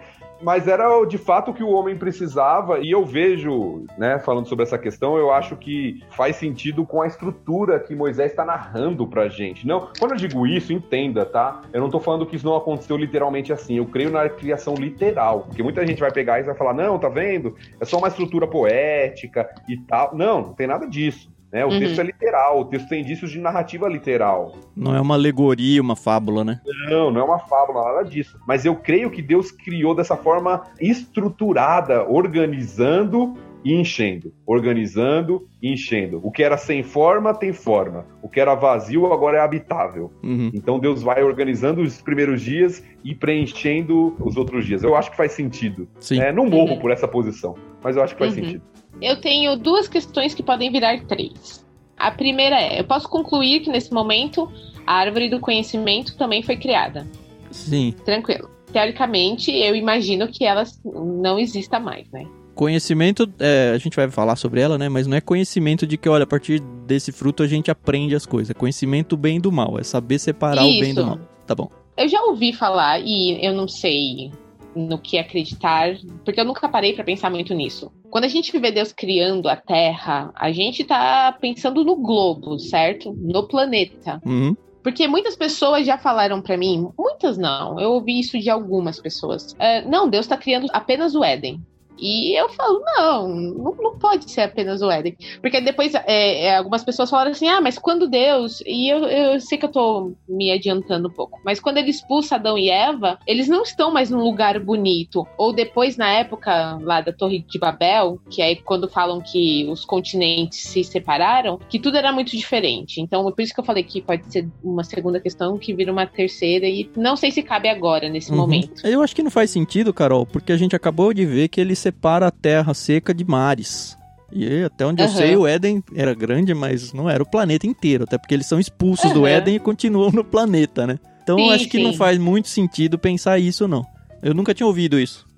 mas 0.42 0.66
era 0.66 1.04
de 1.04 1.18
fato 1.18 1.50
o 1.50 1.54
que 1.54 1.62
o 1.62 1.70
homem 1.70 1.96
precisava, 1.96 2.78
e 2.80 2.90
eu 2.90 3.04
vejo, 3.04 3.84
né, 3.96 4.18
falando 4.18 4.48
sobre 4.48 4.64
essa 4.64 4.78
questão, 4.78 5.16
eu 5.16 5.32
acho 5.32 5.56
que 5.56 6.02
faz 6.10 6.36
sentido 6.36 6.84
com 6.84 7.02
a 7.02 7.06
estrutura 7.06 7.78
que 7.80 7.94
Moisés 7.94 8.30
está 8.30 8.44
narrando 8.44 9.06
pra 9.06 9.28
gente. 9.28 9.66
Não, 9.66 9.88
quando 9.98 10.12
eu 10.12 10.16
digo 10.16 10.46
isso, 10.46 10.72
entenda, 10.72 11.24
tá? 11.24 11.62
Eu 11.72 11.80
não 11.80 11.90
tô 11.90 12.00
falando 12.00 12.26
que 12.26 12.36
isso 12.36 12.46
não 12.46 12.56
aconteceu 12.56 12.96
literalmente 12.96 13.52
assim, 13.52 13.76
eu 13.76 13.86
creio 13.86 14.10
na 14.10 14.28
criação 14.28 14.74
literal, 14.74 15.40
porque 15.40 15.62
muita 15.62 15.86
gente 15.86 16.00
vai 16.00 16.12
pegar 16.12 16.40
e 16.40 16.44
vai 16.44 16.54
falar, 16.54 16.74
não, 16.74 16.98
tá 16.98 17.08
vendo? 17.08 17.56
É 17.78 17.84
só 17.84 17.98
uma 17.98 18.08
estrutura 18.08 18.46
poética 18.46 19.48
e 19.68 19.76
tal. 19.76 20.14
Não, 20.14 20.42
não 20.42 20.54
tem 20.54 20.66
nada 20.66 20.86
disso. 20.86 21.30
Né? 21.52 21.64
O 21.64 21.68
uhum. 21.68 21.78
texto 21.80 22.00
é 22.00 22.04
literal, 22.04 22.60
o 22.60 22.64
texto 22.64 22.88
tem 22.88 23.02
indícios 23.02 23.30
de 23.30 23.40
narrativa 23.40 23.88
literal. 23.88 24.52
Não 24.76 24.94
é 24.94 25.00
uma 25.00 25.14
alegoria, 25.14 25.82
uma 25.82 25.96
fábula, 25.96 26.44
né? 26.44 26.60
Não, 26.88 27.10
não 27.10 27.20
é 27.20 27.24
uma 27.24 27.38
fábula, 27.40 27.84
nada 27.84 28.08
disso. 28.08 28.38
Mas 28.46 28.64
eu 28.64 28.76
creio 28.76 29.10
que 29.10 29.20
Deus 29.20 29.50
criou 29.50 29.94
dessa 29.94 30.16
forma 30.16 30.62
estruturada, 30.80 32.08
organizando 32.08 33.36
e 33.64 33.74
enchendo, 33.74 34.32
organizando 34.46 35.46
e 35.60 35.72
enchendo. 35.72 36.20
O 36.22 36.30
que 36.30 36.42
era 36.42 36.56
sem 36.56 36.82
forma 36.82 37.34
tem 37.34 37.52
forma, 37.52 38.06
o 38.22 38.28
que 38.28 38.40
era 38.40 38.54
vazio 38.54 39.12
agora 39.12 39.38
é 39.38 39.40
habitável. 39.40 40.10
Uhum. 40.22 40.50
Então 40.54 40.78
Deus 40.78 41.02
vai 41.02 41.22
organizando 41.22 41.82
os 41.82 42.00
primeiros 42.00 42.42
dias 42.42 42.82
e 43.04 43.14
preenchendo 43.14 44.16
os 44.20 44.36
outros 44.36 44.64
dias. 44.64 44.82
Eu 44.82 44.96
acho 44.96 45.10
que 45.10 45.16
faz 45.16 45.32
sentido. 45.32 45.88
Sim. 45.98 46.20
É, 46.20 46.32
não 46.32 46.46
morro 46.46 46.74
uhum. 46.74 46.78
por 46.78 46.90
essa 46.90 47.06
posição, 47.06 47.54
mas 47.82 47.96
eu 47.96 48.02
acho 48.02 48.14
que 48.14 48.20
faz 48.20 48.36
uhum. 48.36 48.44
sentido. 48.44 48.62
Eu 49.00 49.20
tenho 49.20 49.56
duas 49.56 49.88
questões 49.88 50.34
que 50.34 50.42
podem 50.42 50.70
virar 50.70 51.04
três. 51.04 51.64
A 51.96 52.10
primeira 52.10 52.60
é: 52.60 52.80
eu 52.80 52.84
posso 52.84 53.08
concluir 53.08 53.60
que 53.60 53.70
nesse 53.70 53.92
momento 53.92 54.50
a 54.86 54.94
árvore 54.94 55.28
do 55.28 55.38
conhecimento 55.38 56.16
também 56.16 56.42
foi 56.42 56.56
criada. 56.56 57.06
Sim. 57.50 57.94
Tranquilo. 58.04 58.48
Teoricamente, 58.72 59.50
eu 59.50 59.74
imagino 59.74 60.28
que 60.28 60.44
ela 60.44 60.64
não 60.84 61.38
exista 61.38 61.78
mais, 61.80 62.08
né? 62.10 62.24
Conhecimento, 62.54 63.32
é, 63.38 63.72
a 63.74 63.78
gente 63.78 63.96
vai 63.96 64.08
falar 64.10 64.36
sobre 64.36 64.60
ela, 64.60 64.76
né? 64.76 64.88
Mas 64.88 65.06
não 65.06 65.16
é 65.16 65.20
conhecimento 65.20 65.86
de 65.86 65.96
que, 65.96 66.08
olha, 66.08 66.24
a 66.24 66.26
partir 66.26 66.60
desse 66.86 67.10
fruto 67.10 67.42
a 67.42 67.46
gente 67.46 67.70
aprende 67.70 68.14
as 68.14 68.26
coisas. 68.26 68.50
É 68.50 68.54
conhecimento 68.54 69.16
bem 69.16 69.40
do 69.40 69.50
mal. 69.50 69.78
É 69.78 69.82
saber 69.82 70.18
separar 70.18 70.66
Isso. 70.66 70.76
o 70.76 70.80
bem 70.80 70.94
do 70.94 71.06
mal. 71.06 71.18
Tá 71.46 71.54
bom. 71.54 71.70
Eu 71.96 72.08
já 72.08 72.22
ouvi 72.24 72.52
falar, 72.52 73.00
e 73.00 73.44
eu 73.44 73.52
não 73.52 73.66
sei 73.66 74.30
no 74.74 74.98
que 74.98 75.18
acreditar, 75.18 75.96
porque 76.24 76.40
eu 76.40 76.44
nunca 76.44 76.68
parei 76.68 76.92
para 76.92 77.04
pensar 77.04 77.30
muito 77.30 77.54
nisso. 77.54 77.90
Quando 78.10 78.24
a 78.24 78.28
gente 78.28 78.56
vê 78.58 78.70
Deus 78.70 78.92
criando 78.92 79.48
a 79.48 79.56
Terra, 79.56 80.32
a 80.34 80.50
gente 80.50 80.84
tá 80.84 81.36
pensando 81.40 81.84
no 81.84 81.96
globo, 81.96 82.58
certo? 82.58 83.12
No 83.12 83.46
planeta. 83.46 84.20
Uhum. 84.24 84.56
Porque 84.82 85.06
muitas 85.06 85.36
pessoas 85.36 85.86
já 85.86 85.98
falaram 85.98 86.40
para 86.40 86.56
mim, 86.56 86.88
muitas 86.98 87.36
não, 87.36 87.78
eu 87.78 87.92
ouvi 87.92 88.18
isso 88.18 88.38
de 88.38 88.48
algumas 88.48 88.98
pessoas. 88.98 89.52
Uh, 89.52 89.88
não, 89.88 90.08
Deus 90.08 90.24
está 90.24 90.36
criando 90.36 90.66
apenas 90.72 91.14
o 91.14 91.22
Éden. 91.22 91.60
E 92.00 92.38
eu 92.38 92.48
falo, 92.48 92.82
não, 92.96 93.28
não, 93.28 93.76
não 93.76 93.98
pode 93.98 94.30
ser 94.30 94.42
apenas 94.42 94.80
o 94.80 94.90
Éden. 94.90 95.16
Porque 95.40 95.60
depois 95.60 95.94
é, 95.94 96.46
é, 96.46 96.56
algumas 96.56 96.82
pessoas 96.82 97.10
falaram 97.10 97.30
assim, 97.30 97.48
ah, 97.48 97.60
mas 97.60 97.78
quando 97.78 98.08
Deus. 98.08 98.62
E 98.66 98.88
eu, 98.88 99.04
eu 99.04 99.40
sei 99.40 99.58
que 99.58 99.66
eu 99.66 99.70
tô 99.70 100.12
me 100.28 100.50
adiantando 100.50 101.08
um 101.08 101.12
pouco. 101.12 101.40
Mas 101.44 101.60
quando 101.60 101.76
ele 101.78 101.90
expulsa 101.90 102.36
Adão 102.36 102.56
e 102.56 102.70
Eva, 102.70 103.18
eles 103.26 103.48
não 103.48 103.62
estão 103.62 103.92
mais 103.92 104.10
num 104.10 104.22
lugar 104.22 104.58
bonito. 104.58 105.26
Ou 105.36 105.52
depois, 105.52 105.96
na 105.96 106.10
época 106.10 106.78
lá 106.82 107.00
da 107.00 107.12
Torre 107.12 107.44
de 107.46 107.58
Babel, 107.58 108.18
que 108.30 108.40
é 108.40 108.54
quando 108.56 108.88
falam 108.88 109.20
que 109.20 109.66
os 109.68 109.84
continentes 109.84 110.62
se 110.62 110.82
separaram, 110.82 111.58
que 111.68 111.78
tudo 111.78 111.98
era 111.98 112.12
muito 112.12 112.36
diferente. 112.36 113.00
Então, 113.00 113.30
por 113.30 113.42
isso 113.42 113.52
que 113.52 113.60
eu 113.60 113.64
falei 113.64 113.82
que 113.82 114.00
pode 114.00 114.30
ser 114.32 114.48
uma 114.62 114.84
segunda 114.84 115.20
questão 115.20 115.58
que 115.58 115.74
vira 115.74 115.92
uma 115.92 116.06
terceira. 116.06 116.66
E 116.66 116.90
não 116.96 117.16
sei 117.16 117.30
se 117.30 117.42
cabe 117.42 117.68
agora, 117.68 118.08
nesse 118.08 118.30
uhum. 118.30 118.38
momento. 118.38 118.86
Eu 118.86 119.02
acho 119.02 119.14
que 119.14 119.22
não 119.22 119.30
faz 119.30 119.50
sentido, 119.50 119.92
Carol, 119.92 120.24
porque 120.24 120.52
a 120.52 120.56
gente 120.56 120.74
acabou 120.74 121.12
de 121.12 121.26
ver 121.26 121.48
que 121.48 121.60
ele 121.60 121.74
separa 121.90 122.28
a 122.28 122.30
terra 122.30 122.72
seca 122.72 123.12
de 123.12 123.24
mares. 123.24 123.98
E 124.32 124.62
até 124.62 124.86
onde 124.86 125.02
uhum. 125.02 125.08
eu 125.08 125.12
sei, 125.12 125.36
o 125.36 125.46
Éden 125.46 125.82
era 125.94 126.14
grande, 126.14 126.54
mas 126.54 126.92
não 126.92 127.10
era 127.10 127.22
o 127.22 127.28
planeta 127.28 127.66
inteiro. 127.66 128.04
Até 128.04 128.16
porque 128.16 128.32
eles 128.32 128.46
são 128.46 128.60
expulsos 128.60 129.06
uhum. 129.06 129.14
do 129.14 129.26
Éden 129.26 129.56
e 129.56 129.58
continuam 129.58 130.12
no 130.12 130.24
planeta, 130.24 130.86
né? 130.86 130.98
Então 131.22 131.36
sim, 131.36 131.52
acho 131.52 131.68
que 131.68 131.78
sim. 131.78 131.84
não 131.84 131.92
faz 131.92 132.16
muito 132.16 132.48
sentido 132.48 132.98
pensar 132.98 133.38
isso, 133.38 133.66
não. 133.66 133.84
Eu 134.22 134.32
nunca 134.32 134.54
tinha 134.54 134.66
ouvido 134.66 134.98
isso. 134.98 135.28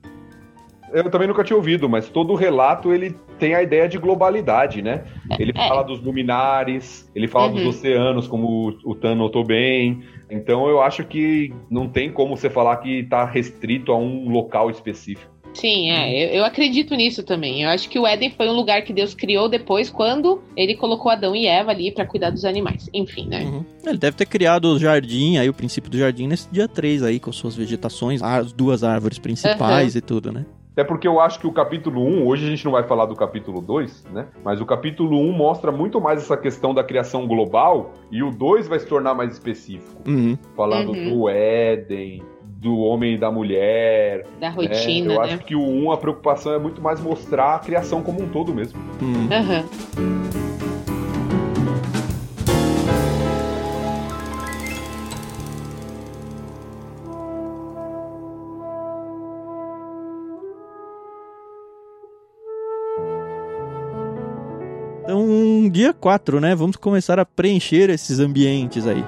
Eu 0.93 1.11
também 1.11 1.27
nunca 1.27 1.43
tinha 1.43 1.57
ouvido, 1.57 1.89
mas 1.89 2.11
todo 2.11 2.35
o 2.35 2.37
relato 2.37 2.93
ele 2.93 3.17
tem 3.39 3.55
a 3.55 3.63
ideia 3.63 3.89
de 3.89 3.97
globalidade, 3.97 4.83
né? 4.83 5.05
Ele 5.39 5.53
é. 5.57 5.69
fala 5.69 5.83
dos 5.83 6.03
luminares, 6.03 7.11
ele 7.15 7.27
fala 7.27 7.47
uhum. 7.47 7.55
dos 7.55 7.65
oceanos, 7.65 8.29
como 8.29 8.77
o 8.85 8.95
Tan 8.95 9.15
notou 9.15 9.43
bem. 9.43 10.03
Então 10.31 10.69
eu 10.69 10.83
acho 10.83 11.03
que 11.05 11.51
não 11.71 11.89
tem 11.89 12.13
como 12.13 12.37
você 12.37 12.51
falar 12.51 12.77
que 12.77 13.01
está 13.01 13.25
restrito 13.25 13.91
a 13.91 13.97
um 13.97 14.29
local 14.29 14.71
específico. 14.71 15.32
Sim, 15.55 15.91
é. 15.91 16.25
Eu, 16.25 16.39
eu, 16.39 16.45
acredito 16.45 16.95
nisso 16.95 17.23
também. 17.23 17.63
Eu 17.63 17.71
acho 17.71 17.89
que 17.89 17.99
o 17.99 18.07
Éden 18.07 18.31
foi 18.31 18.49
um 18.49 18.53
lugar 18.53 18.83
que 18.83 18.93
Deus 18.93 19.15
criou 19.15 19.49
depois, 19.49 19.91
quando 19.91 20.43
ele 20.57 20.75
colocou 20.75 21.11
Adão 21.11 21.37
e 21.37 21.47
Eva 21.47 21.71
ali 21.71 21.91
para 21.93 22.07
cuidar 22.07 22.31
dos 22.31 22.45
animais. 22.45 22.89
Enfim, 22.93 23.27
né? 23.27 23.45
Uhum. 23.45 23.65
Ele 23.85 23.99
deve 23.99 24.17
ter 24.17 24.27
criado 24.27 24.67
o 24.67 24.79
jardim, 24.79 25.37
aí 25.37 25.49
o 25.49 25.55
princípio 25.55 25.91
do 25.91 25.99
jardim 25.99 26.27
nesse 26.27 26.49
dia 26.51 26.67
3 26.67 27.03
aí, 27.03 27.21
com 27.21 27.33
suas 27.33 27.55
vegetações, 27.55 28.23
as 28.23 28.53
duas 28.53 28.83
árvores 28.83 29.19
principais 29.19 29.95
uhum. 29.95 29.99
e 29.99 30.01
tudo, 30.01 30.33
né? 30.33 30.47
Até 30.73 30.85
porque 30.85 31.07
eu 31.07 31.21
acho 31.21 31.39
que 31.39 31.47
o 31.47 31.53
capítulo 31.53 32.03
1, 32.03 32.27
hoje 32.27 32.47
a 32.47 32.49
gente 32.49 32.65
não 32.65 32.73
vai 32.73 32.83
falar 32.83 33.05
do 33.05 33.15
capítulo 33.15 33.61
2, 33.61 34.07
né? 34.11 34.27
Mas 34.43 34.59
o 34.59 34.65
capítulo 34.65 35.19
1 35.19 35.33
mostra 35.33 35.71
muito 35.71 36.01
mais 36.01 36.23
essa 36.23 36.37
questão 36.37 36.73
da 36.73 36.83
criação 36.83 37.27
global 37.27 37.93
e 38.11 38.23
o 38.23 38.31
2 38.31 38.69
vai 38.69 38.79
se 38.79 38.87
tornar 38.87 39.13
mais 39.13 39.33
específico. 39.33 40.03
Uhum. 40.09 40.37
Falando 40.57 40.93
Uhum. 40.93 41.11
do 41.11 41.29
Éden, 41.29 42.23
do 42.63 42.79
homem 42.79 43.15
e 43.15 43.19
da 43.19 43.31
mulher. 43.31 44.25
Da 44.41 44.49
né? 44.49 44.55
rotina, 44.55 45.15
Eu 45.15 45.21
né? 45.21 45.35
acho 45.35 45.39
que 45.39 45.57
o 45.57 45.61
1, 45.61 45.91
a 45.91 45.97
preocupação 45.97 46.55
é 46.55 46.59
muito 46.61 46.81
mais 46.81 47.01
mostrar 47.01 47.57
a 47.57 47.59
criação 47.59 48.03
como 48.03 48.23
um 48.23 48.29
todo 48.29 48.55
mesmo. 48.55 48.81
Uhum. 49.01 49.29
Aham. 49.33 49.65
Então, 65.03 65.69
dia 65.69 65.93
4, 65.93 66.41
né? 66.41 66.55
Vamos 66.55 66.77
começar 66.77 67.19
a 67.19 67.25
preencher 67.25 67.91
esses 67.91 68.21
ambientes 68.21 68.87
aí. 68.87 69.05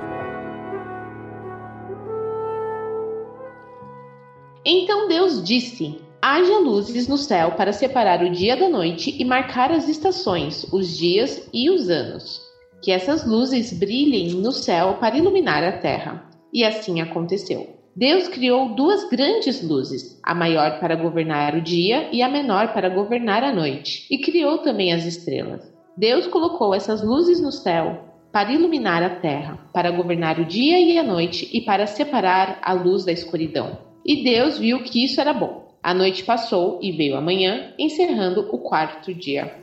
Então 4.65 5.09
Deus 5.09 5.43
disse: 5.45 6.01
Haja 6.23 6.59
luzes 6.59 7.07
no 7.07 7.19
céu 7.19 7.53
para 7.53 7.73
separar 7.73 8.23
o 8.23 8.31
dia 8.31 8.57
da 8.57 8.69
noite 8.69 9.15
e 9.19 9.25
marcar 9.25 9.71
as 9.71 9.89
estações, 9.89 10.65
os 10.73 10.97
dias 10.97 11.47
e 11.53 11.69
os 11.69 11.91
anos. 11.91 12.41
Que 12.83 12.91
essas 12.91 13.27
luzes 13.27 13.79
brilhem 13.79 14.31
no 14.35 14.53
céu 14.53 14.97
para 14.99 15.19
iluminar 15.19 15.63
a 15.63 15.73
terra. 15.73 16.31
E 16.53 16.65
assim 16.65 17.01
aconteceu. 17.03 17.75
Deus 17.95 18.27
criou 18.27 18.75
duas 18.75 19.09
grandes 19.09 19.63
luzes, 19.63 20.19
a 20.23 20.35
maior 20.35 20.81
para 20.81 20.97
governar 20.97 21.55
o 21.55 21.61
dia 21.61 22.09
e 22.11 22.23
a 22.23 22.29
menor 22.29 22.73
para 22.73 22.89
governar 22.89 23.45
a 23.45 23.53
noite, 23.53 24.07
e 24.11 24.19
criou 24.19 24.59
também 24.59 24.93
as 24.93 25.05
estrelas. 25.05 25.73
Deus 25.97 26.27
colocou 26.27 26.75
essas 26.75 27.05
luzes 27.05 27.41
no 27.41 27.53
céu 27.53 28.15
para 28.33 28.53
iluminar 28.53 29.03
a 29.03 29.11
terra, 29.11 29.59
para 29.73 29.93
governar 29.93 30.41
o 30.41 30.45
dia 30.45 30.81
e 30.81 30.99
a 30.99 31.05
noite 31.05 31.49
e 31.53 31.61
para 31.61 31.87
separar 31.87 32.59
a 32.63 32.73
luz 32.73 33.05
da 33.05 33.13
escuridão. 33.13 33.94
E 34.05 34.23
Deus 34.23 34.59
viu 34.59 34.83
que 34.83 35.05
isso 35.05 35.21
era 35.21 35.33
bom. 35.33 35.65
A 35.83 35.93
noite 35.95 36.25
passou 36.25 36.79
e 36.83 36.93
veio 36.93 37.17
a 37.17 37.21
manhã, 37.21 37.73
encerrando 37.79 38.49
o 38.53 38.59
quarto 38.59 39.13
dia. 39.15 39.55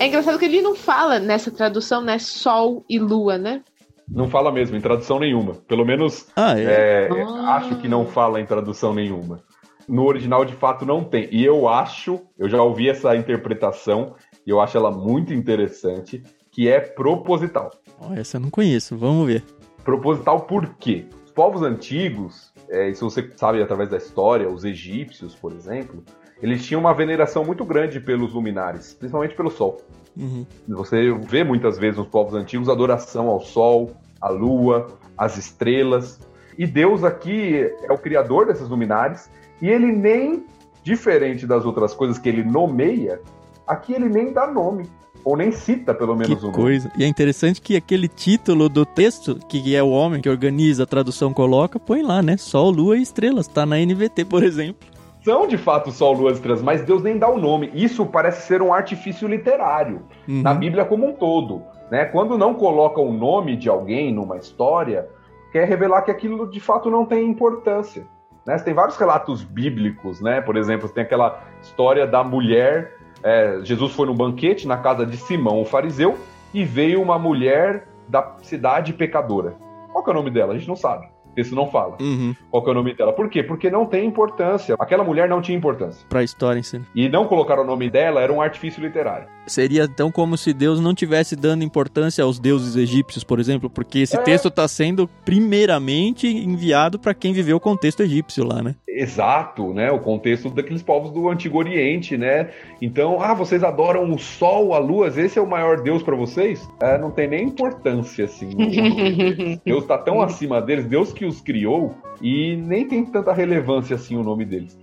É 0.00 0.06
engraçado 0.06 0.38
que 0.38 0.44
ele 0.44 0.62
não 0.62 0.74
fala 0.76 1.18
nessa 1.18 1.50
tradução, 1.50 2.00
né? 2.02 2.18
Sol 2.18 2.84
e 2.88 2.98
lua, 2.98 3.36
né? 3.36 3.62
Não 4.08 4.28
fala 4.28 4.50
mesmo, 4.52 4.76
em 4.76 4.80
tradução 4.80 5.18
nenhuma. 5.18 5.54
Pelo 5.66 5.84
menos 5.84 6.28
Ah, 6.36 6.58
é. 6.58 6.62
é, 6.62 7.08
Ah. 7.22 7.56
acho 7.56 7.76
que 7.76 7.88
não 7.88 8.06
fala 8.06 8.40
em 8.40 8.46
tradução 8.46 8.94
nenhuma. 8.94 9.42
No 9.88 10.04
original, 10.06 10.44
de 10.44 10.54
fato, 10.54 10.86
não 10.86 11.02
tem. 11.02 11.28
E 11.32 11.44
eu 11.44 11.68
acho, 11.68 12.20
eu 12.38 12.48
já 12.48 12.62
ouvi 12.62 12.88
essa 12.88 13.16
interpretação, 13.16 14.14
e 14.46 14.50
eu 14.50 14.60
acho 14.60 14.76
ela 14.76 14.90
muito 14.90 15.32
interessante, 15.34 16.22
que 16.50 16.68
é 16.68 16.78
proposital. 16.78 17.70
Ó, 18.00 18.14
essa 18.14 18.36
eu 18.36 18.40
não 18.42 18.50
conheço, 18.50 18.96
vamos 18.96 19.26
ver. 19.26 19.42
Proposital 19.88 20.40
por 20.40 20.74
quê? 20.74 21.06
Os 21.24 21.30
povos 21.30 21.62
antigos, 21.62 22.52
é, 22.68 22.90
isso 22.90 23.08
você 23.08 23.26
sabe 23.36 23.62
através 23.62 23.88
da 23.88 23.96
história, 23.96 24.46
os 24.46 24.62
egípcios, 24.62 25.34
por 25.34 25.50
exemplo, 25.50 26.04
eles 26.42 26.66
tinham 26.66 26.82
uma 26.82 26.92
veneração 26.92 27.42
muito 27.42 27.64
grande 27.64 27.98
pelos 27.98 28.34
luminares, 28.34 28.92
principalmente 28.92 29.34
pelo 29.34 29.50
sol. 29.50 29.80
Uhum. 30.14 30.44
Você 30.68 31.10
vê 31.10 31.42
muitas 31.42 31.78
vezes 31.78 31.96
nos 31.96 32.06
povos 32.06 32.34
antigos 32.34 32.68
adoração 32.68 33.28
ao 33.28 33.40
sol, 33.40 33.92
à 34.20 34.28
lua, 34.28 34.88
às 35.16 35.38
estrelas. 35.38 36.20
E 36.58 36.66
Deus 36.66 37.02
aqui 37.02 37.72
é 37.82 37.90
o 37.90 37.96
criador 37.96 38.44
desses 38.44 38.68
luminares, 38.68 39.30
e 39.62 39.70
ele 39.70 39.90
nem, 39.90 40.44
diferente 40.82 41.46
das 41.46 41.64
outras 41.64 41.94
coisas 41.94 42.18
que 42.18 42.28
ele 42.28 42.44
nomeia, 42.44 43.22
aqui 43.66 43.94
ele 43.94 44.10
nem 44.10 44.34
dá 44.34 44.46
nome, 44.46 44.86
ou 45.24 45.36
nem 45.36 45.52
cita 45.52 45.92
pelo 45.94 46.14
Que 46.16 46.20
menos 46.28 46.42
nome. 46.42 46.54
coisa. 46.54 46.90
E 46.96 47.04
é 47.04 47.06
interessante 47.06 47.60
que 47.60 47.76
aquele 47.76 48.08
título 48.08 48.68
do 48.68 48.84
texto, 48.86 49.36
que 49.48 49.74
é 49.74 49.82
o 49.82 49.90
homem 49.90 50.20
que 50.20 50.28
organiza 50.28 50.82
a 50.84 50.86
tradução 50.86 51.32
coloca, 51.32 51.78
põe 51.78 52.02
lá, 52.02 52.22
né? 52.22 52.36
Sol, 52.36 52.70
lua 52.70 52.96
e 52.96 53.02
estrelas. 53.02 53.46
Tá 53.46 53.64
na 53.66 53.76
NVT, 53.78 54.24
por 54.24 54.42
exemplo. 54.42 54.88
São 55.24 55.46
de 55.46 55.58
fato 55.58 55.90
sol, 55.90 56.14
lua 56.14 56.30
e 56.30 56.34
estrelas, 56.34 56.62
mas 56.62 56.82
Deus 56.82 57.02
nem 57.02 57.18
dá 57.18 57.28
o 57.28 57.38
nome. 57.38 57.70
Isso 57.74 58.06
parece 58.06 58.46
ser 58.46 58.62
um 58.62 58.72
artifício 58.72 59.28
literário. 59.28 60.02
Uhum. 60.26 60.42
na 60.42 60.54
Bíblia 60.54 60.84
como 60.84 61.06
um 61.06 61.12
todo. 61.12 61.62
Né? 61.90 62.04
Quando 62.04 62.36
não 62.38 62.54
coloca 62.54 63.00
o 63.00 63.12
nome 63.12 63.56
de 63.56 63.68
alguém 63.68 64.12
numa 64.12 64.36
história, 64.36 65.06
quer 65.52 65.66
revelar 65.66 66.02
que 66.02 66.10
aquilo 66.10 66.50
de 66.50 66.60
fato 66.60 66.90
não 66.90 67.04
tem 67.04 67.26
importância. 67.26 68.06
Né? 68.46 68.56
Tem 68.58 68.72
vários 68.72 68.96
relatos 68.96 69.42
bíblicos, 69.42 70.20
né? 70.22 70.40
Por 70.40 70.56
exemplo, 70.56 70.88
tem 70.88 71.02
aquela 71.02 71.42
história 71.60 72.06
da 72.06 72.22
mulher. 72.24 72.94
É, 73.22 73.60
Jesus 73.62 73.92
foi 73.92 74.06
num 74.06 74.14
banquete 74.14 74.66
na 74.66 74.76
casa 74.76 75.04
de 75.04 75.16
Simão, 75.16 75.60
o 75.60 75.64
fariseu, 75.64 76.18
e 76.52 76.64
veio 76.64 77.02
uma 77.02 77.18
mulher 77.18 77.88
da 78.08 78.36
cidade 78.42 78.92
pecadora. 78.92 79.56
Qual 79.92 80.02
que 80.02 80.10
é 80.10 80.12
o 80.12 80.16
nome 80.16 80.30
dela? 80.30 80.54
A 80.54 80.58
gente 80.58 80.68
não 80.68 80.76
sabe. 80.76 81.08
Isso 81.40 81.54
não 81.54 81.70
fala. 81.70 81.96
Uhum. 82.00 82.34
Qual 82.50 82.62
que 82.62 82.68
é 82.68 82.72
o 82.72 82.74
nome 82.74 82.94
dela? 82.94 83.12
Por 83.12 83.28
quê? 83.30 83.42
Porque 83.42 83.70
não 83.70 83.86
tem 83.86 84.06
importância. 84.06 84.74
Aquela 84.78 85.04
mulher 85.04 85.28
não 85.28 85.40
tinha 85.40 85.56
importância. 85.56 86.04
Pra 86.08 86.22
história 86.22 86.58
em 86.58 86.62
si. 86.62 86.80
E 86.94 87.08
não 87.08 87.26
colocar 87.26 87.58
o 87.60 87.64
nome 87.64 87.88
dela 87.90 88.20
era 88.20 88.32
um 88.32 88.40
artifício 88.40 88.82
literário. 88.82 89.26
Seria 89.46 89.84
então 89.84 90.10
como 90.10 90.36
se 90.36 90.52
Deus 90.52 90.78
não 90.78 90.94
tivesse 90.94 91.34
dando 91.34 91.64
importância 91.64 92.22
aos 92.22 92.38
deuses 92.38 92.76
egípcios, 92.76 93.24
por 93.24 93.40
exemplo, 93.40 93.70
porque 93.70 94.00
esse 94.00 94.16
É. 94.16 94.20
texto 94.20 94.50
tá 94.50 94.68
sendo 94.68 95.08
primeiramente 95.24 96.26
enviado 96.28 96.98
pra 96.98 97.14
quem 97.14 97.32
viveu 97.32 97.56
o 97.56 97.60
contexto 97.60 98.02
egípcio 98.02 98.44
lá, 98.44 98.62
né? 98.62 98.74
Exato, 98.86 99.72
né? 99.72 99.90
O 99.92 100.00
contexto 100.00 100.50
daqueles 100.50 100.82
povos 100.82 101.10
do 101.12 101.28
Antigo 101.28 101.58
Oriente, 101.58 102.16
né? 102.16 102.50
Então, 102.82 103.22
ah, 103.22 103.32
vocês 103.32 103.62
adoram 103.62 104.12
o 104.12 104.18
Sol, 104.18 104.74
a 104.74 104.78
Lua, 104.78 105.08
esse 105.08 105.38
é 105.38 105.42
o 105.42 105.46
maior 105.46 105.80
Deus 105.80 106.02
pra 106.02 106.16
vocês? 106.16 106.68
É, 106.80 106.98
não 106.98 107.10
tem 107.10 107.28
nem 107.28 107.44
importância, 107.46 108.24
assim. 108.24 108.50
Deus 109.64 109.86
tá 109.86 109.96
tão 109.98 110.20
acima 110.20 110.60
deles, 110.60 110.84
Deus 110.84 111.12
que 111.12 111.24
os 111.28 111.40
criou, 111.40 111.94
e 112.20 112.56
nem 112.56 112.86
tem 112.86 113.04
tanta 113.04 113.32
relevância 113.32 113.94
assim 113.96 114.16
o 114.16 114.22
nome 114.22 114.44
deles. 114.44 114.76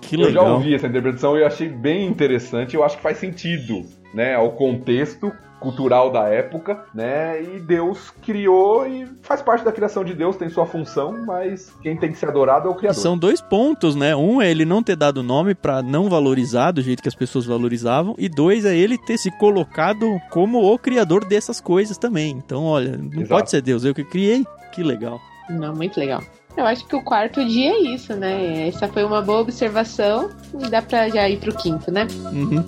Que 0.00 0.20
Eu 0.20 0.30
já 0.30 0.42
ouvi 0.42 0.74
essa 0.74 0.86
interpretação 0.86 1.36
e 1.36 1.40
eu 1.40 1.46
achei 1.46 1.68
bem 1.68 2.06
interessante, 2.06 2.76
eu 2.76 2.84
acho 2.84 2.96
que 2.96 3.02
faz 3.02 3.18
sentido, 3.18 3.84
né? 4.14 4.34
Ao 4.34 4.52
contexto 4.52 5.32
cultural 5.60 6.10
da 6.10 6.28
época, 6.28 6.84
né? 6.94 7.42
E 7.42 7.60
Deus 7.60 8.10
criou 8.22 8.86
e 8.86 9.06
faz 9.22 9.42
parte 9.42 9.64
da 9.64 9.72
criação 9.72 10.04
de 10.04 10.14
Deus, 10.14 10.36
tem 10.36 10.48
sua 10.48 10.66
função, 10.66 11.24
mas 11.26 11.74
quem 11.82 11.96
tem 11.96 12.12
que 12.12 12.18
ser 12.18 12.28
adorado 12.28 12.68
é 12.68 12.70
o 12.70 12.74
Criador. 12.74 13.00
São 13.00 13.18
dois 13.18 13.40
pontos, 13.40 13.94
né? 13.94 14.14
Um 14.14 14.40
é 14.40 14.50
ele 14.50 14.64
não 14.64 14.82
ter 14.82 14.96
dado 14.96 15.22
nome 15.22 15.54
pra 15.54 15.82
não 15.82 16.08
valorizar 16.08 16.70
do 16.70 16.80
jeito 16.80 17.02
que 17.02 17.08
as 17.08 17.14
pessoas 17.14 17.44
valorizavam, 17.44 18.14
e 18.18 18.28
dois 18.28 18.64
é 18.64 18.76
ele 18.76 18.96
ter 18.96 19.18
se 19.18 19.30
colocado 19.32 20.06
como 20.30 20.72
o 20.72 20.78
criador 20.78 21.24
dessas 21.24 21.60
coisas 21.60 21.98
também. 21.98 22.30
Então, 22.30 22.64
olha, 22.64 22.96
não 22.96 23.12
Exato. 23.12 23.28
pode 23.28 23.50
ser 23.50 23.60
Deus, 23.60 23.84
eu 23.84 23.94
que 23.94 24.04
criei. 24.04 24.46
Que 24.72 24.82
legal. 24.82 25.20
Não, 25.48 25.74
muito 25.74 25.98
legal. 25.98 26.22
Eu 26.56 26.66
acho 26.66 26.84
que 26.86 26.96
o 26.96 27.02
quarto 27.02 27.44
dia 27.44 27.70
é 27.70 27.78
isso, 27.78 28.14
né? 28.16 28.66
Essa 28.66 28.88
foi 28.88 29.04
uma 29.04 29.22
boa 29.22 29.40
observação 29.40 30.28
e 30.60 30.68
dá 30.68 30.82
pra 30.82 31.08
já 31.08 31.28
ir 31.28 31.38
pro 31.38 31.54
quinto, 31.54 31.90
né? 31.90 32.06
Uhum. 32.32 32.64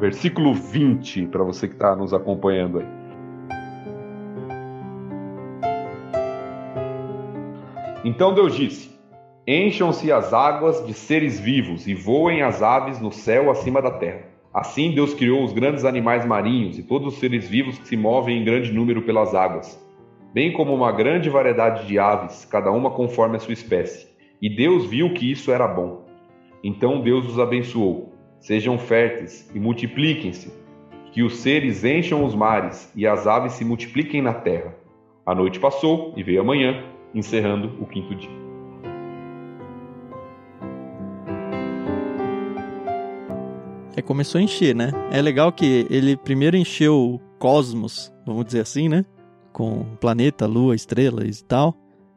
Versículo 0.00 0.54
20, 0.54 1.26
para 1.28 1.44
você 1.44 1.68
que 1.68 1.74
está 1.74 1.94
nos 1.94 2.12
acompanhando 2.12 2.80
aí. 2.80 2.86
Então 8.04 8.32
Deus 8.34 8.54
disse: 8.54 8.95
Encham-se 9.48 10.10
as 10.10 10.34
águas 10.34 10.84
de 10.84 10.92
seres 10.92 11.38
vivos 11.38 11.86
e 11.86 11.94
voem 11.94 12.42
as 12.42 12.62
aves 12.62 13.00
no 13.00 13.12
céu 13.12 13.48
acima 13.48 13.80
da 13.80 13.92
terra. 13.92 14.22
Assim 14.52 14.90
Deus 14.90 15.14
criou 15.14 15.44
os 15.44 15.52
grandes 15.52 15.84
animais 15.84 16.26
marinhos 16.26 16.76
e 16.80 16.82
todos 16.82 17.14
os 17.14 17.20
seres 17.20 17.48
vivos 17.48 17.78
que 17.78 17.86
se 17.86 17.96
movem 17.96 18.40
em 18.40 18.44
grande 18.44 18.72
número 18.72 19.02
pelas 19.02 19.36
águas, 19.36 19.80
bem 20.34 20.52
como 20.52 20.74
uma 20.74 20.90
grande 20.90 21.30
variedade 21.30 21.86
de 21.86 21.96
aves, 21.96 22.44
cada 22.44 22.72
uma 22.72 22.90
conforme 22.90 23.36
a 23.36 23.38
sua 23.38 23.52
espécie. 23.52 24.08
E 24.42 24.48
Deus 24.48 24.86
viu 24.86 25.14
que 25.14 25.30
isso 25.30 25.52
era 25.52 25.68
bom. 25.68 26.04
Então 26.64 27.00
Deus 27.00 27.24
os 27.28 27.38
abençoou. 27.38 28.12
Sejam 28.40 28.76
férteis 28.76 29.48
e 29.54 29.60
multipliquem-se, 29.60 30.52
que 31.12 31.22
os 31.22 31.36
seres 31.36 31.84
encham 31.84 32.24
os 32.24 32.34
mares 32.34 32.92
e 32.96 33.06
as 33.06 33.28
aves 33.28 33.52
se 33.52 33.64
multipliquem 33.64 34.20
na 34.20 34.34
terra. 34.34 34.74
A 35.24 35.36
noite 35.36 35.60
passou 35.60 36.12
e 36.16 36.22
veio 36.24 36.40
a 36.40 36.44
manhã, 36.44 36.82
encerrando 37.14 37.72
o 37.80 37.86
quinto 37.86 38.12
dia. 38.12 38.45
É, 43.96 44.02
começou 44.02 44.38
a 44.38 44.42
encher, 44.42 44.74
né? 44.74 44.92
É 45.10 45.22
legal 45.22 45.50
que 45.50 45.86
ele 45.88 46.16
primeiro 46.18 46.56
encheu 46.56 46.94
o 46.94 47.20
cosmos, 47.38 48.12
vamos 48.26 48.44
dizer 48.44 48.60
assim, 48.60 48.90
né? 48.90 49.04
Com 49.52 49.84
planeta, 49.98 50.46
lua, 50.46 50.74
estrelas 50.74 51.40
e 51.40 51.44
tal. 51.44 51.74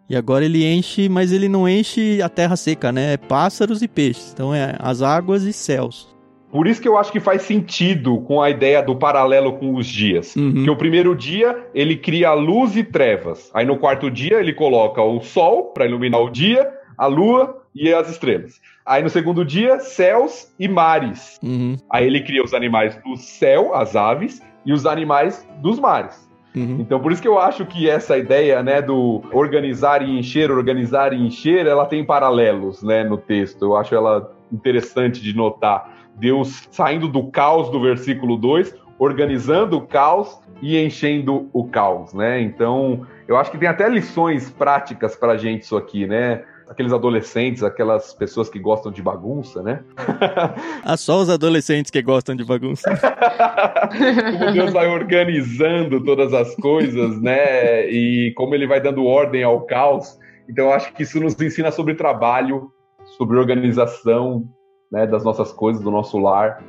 E 0.10 0.16
agora 0.16 0.44
ele 0.44 0.66
enche, 0.66 1.08
mas 1.08 1.32
ele 1.32 1.48
não 1.48 1.70
enche 1.70 2.22
a 2.22 2.28
terra 2.28 2.58
seca, 2.58 2.92
né? 2.92 3.14
É 3.14 3.18
pássaros 3.18 3.82
e 3.82 3.88
peixes. 3.88 4.34
Então 4.34 4.54
é 4.54 4.76
as 4.78 5.02
águas 5.02 5.44
e 5.44 5.54
céus. 5.54 6.14
Por 6.52 6.68
isso 6.68 6.82
que 6.82 6.88
eu 6.88 6.98
acho 6.98 7.12
que 7.12 7.20
faz 7.20 7.44
sentido 7.44 8.20
com 8.22 8.42
a 8.42 8.50
ideia 8.50 8.82
do 8.82 8.96
paralelo 8.96 9.54
com 9.54 9.76
os 9.76 9.86
dias. 9.86 10.36
Uhum. 10.36 10.64
Que 10.64 10.70
o 10.70 10.76
primeiro 10.76 11.16
dia 11.16 11.56
ele 11.74 11.96
cria 11.96 12.34
luz 12.34 12.76
e 12.76 12.84
trevas. 12.84 13.52
Aí 13.54 13.66
no 13.66 13.78
quarto 13.78 14.10
dia 14.10 14.40
ele 14.40 14.52
coloca 14.52 15.02
o 15.02 15.22
sol 15.22 15.66
para 15.66 15.86
iluminar 15.86 16.22
o 16.22 16.30
dia, 16.30 16.68
a 16.98 17.06
lua 17.06 17.62
e 17.74 17.94
as 17.94 18.10
estrelas. 18.10 18.60
Aí 18.90 19.04
no 19.04 19.10
segundo 19.10 19.46
dia, 19.46 19.80
céus 19.80 20.52
e 20.60 20.68
mares. 20.68 21.40
Uhum. 21.44 21.78
Aí 21.92 22.08
ele 22.08 22.22
cria 22.22 22.44
os 22.44 22.56
animais 22.56 23.00
do 23.06 23.16
céu, 23.16 23.76
as 23.76 23.96
aves, 23.96 24.42
e 24.66 24.74
os 24.74 24.88
animais 24.88 25.48
dos 25.62 25.80
mares. 25.80 26.28
Uhum. 26.56 26.78
Então, 26.80 27.00
por 27.00 27.12
isso 27.12 27.22
que 27.22 27.28
eu 27.28 27.38
acho 27.38 27.68
que 27.68 27.88
essa 27.88 28.18
ideia, 28.18 28.64
né, 28.64 28.82
do 28.82 29.22
organizar 29.32 30.02
e 30.02 30.18
encher, 30.18 30.50
organizar 30.50 31.14
e 31.14 31.18
encher, 31.18 31.68
ela 31.68 31.86
tem 31.86 32.04
paralelos, 32.04 32.82
né, 32.82 33.04
no 33.04 33.16
texto. 33.16 33.64
Eu 33.64 33.78
acho 33.78 33.94
ela 33.94 34.34
interessante 34.52 35.22
de 35.22 35.36
notar. 35.36 35.94
Deus 36.16 36.68
saindo 36.72 37.08
do 37.08 37.30
caos 37.30 37.70
do 37.70 37.80
versículo 37.80 38.38
2, 38.38 38.76
organizando 38.98 39.78
o 39.78 39.82
caos 39.82 40.40
e 40.64 40.78
enchendo 40.78 41.48
o 41.54 41.64
caos, 41.68 42.12
né? 42.12 42.42
Então, 42.42 43.06
eu 43.28 43.38
acho 43.38 43.52
que 43.52 43.58
tem 43.60 43.70
até 43.70 43.88
lições 43.88 44.50
práticas 44.50 45.16
pra 45.16 45.38
gente 45.38 45.62
isso 45.62 45.78
aqui, 45.78 46.08
né? 46.08 46.44
Aqueles 46.70 46.94
adolescentes, 46.94 47.64
aquelas 47.64 48.14
pessoas 48.14 48.48
que 48.48 48.60
gostam 48.60 48.92
de 48.92 49.02
bagunça, 49.02 49.64
né? 49.64 49.84
Ah, 50.84 50.96
só 50.96 51.20
os 51.20 51.30
adolescentes 51.30 51.92
que 51.92 52.02
gostam 52.02 52.36
de 52.36 52.44
bagunça. 52.44 52.90
como 54.40 54.52
Deus 54.54 54.72
vai 54.72 54.88
organizando 54.88 56.04
todas 56.04 56.34
as 56.34 56.56
coisas, 56.56 57.20
né? 57.22 57.90
E 57.90 58.32
como 58.36 58.56
ele 58.56 58.68
vai 58.68 58.80
dando 58.80 59.06
ordem 59.06 59.44
ao 59.44 59.62
caos. 59.62 60.18
Então, 60.48 60.66
eu 60.66 60.74
acho 60.74 60.94
que 60.94 61.04
isso 61.04 61.20
nos 61.20 61.40
ensina 61.40 61.72
sobre 61.72 61.96
trabalho, 61.96 62.72
sobre 63.18 63.38
organização, 63.38 64.48
né, 64.92 65.06
das 65.06 65.24
nossas 65.24 65.52
coisas, 65.52 65.84
do 65.84 65.92
nosso 65.92 66.18
lar. 66.18 66.64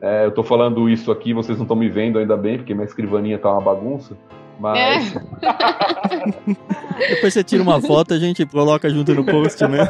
É, 0.00 0.24
eu 0.24 0.32
tô 0.32 0.42
falando 0.42 0.88
isso 0.88 1.12
aqui, 1.12 1.32
vocês 1.32 1.58
não 1.58 1.64
estão 1.64 1.76
me 1.76 1.88
vendo 1.88 2.18
ainda 2.18 2.36
bem, 2.36 2.56
porque 2.56 2.74
minha 2.74 2.86
escrivaninha 2.86 3.38
tá 3.38 3.52
uma 3.52 3.60
bagunça. 3.60 4.16
Mas. 4.60 4.78
É. 4.78 5.20
Depois 7.08 7.32
você 7.32 7.42
tira 7.42 7.62
uma 7.62 7.80
foto, 7.80 8.12
a 8.12 8.18
gente 8.18 8.44
coloca 8.44 8.90
junto 8.90 9.14
no 9.14 9.24
post, 9.24 9.66
né? 9.66 9.88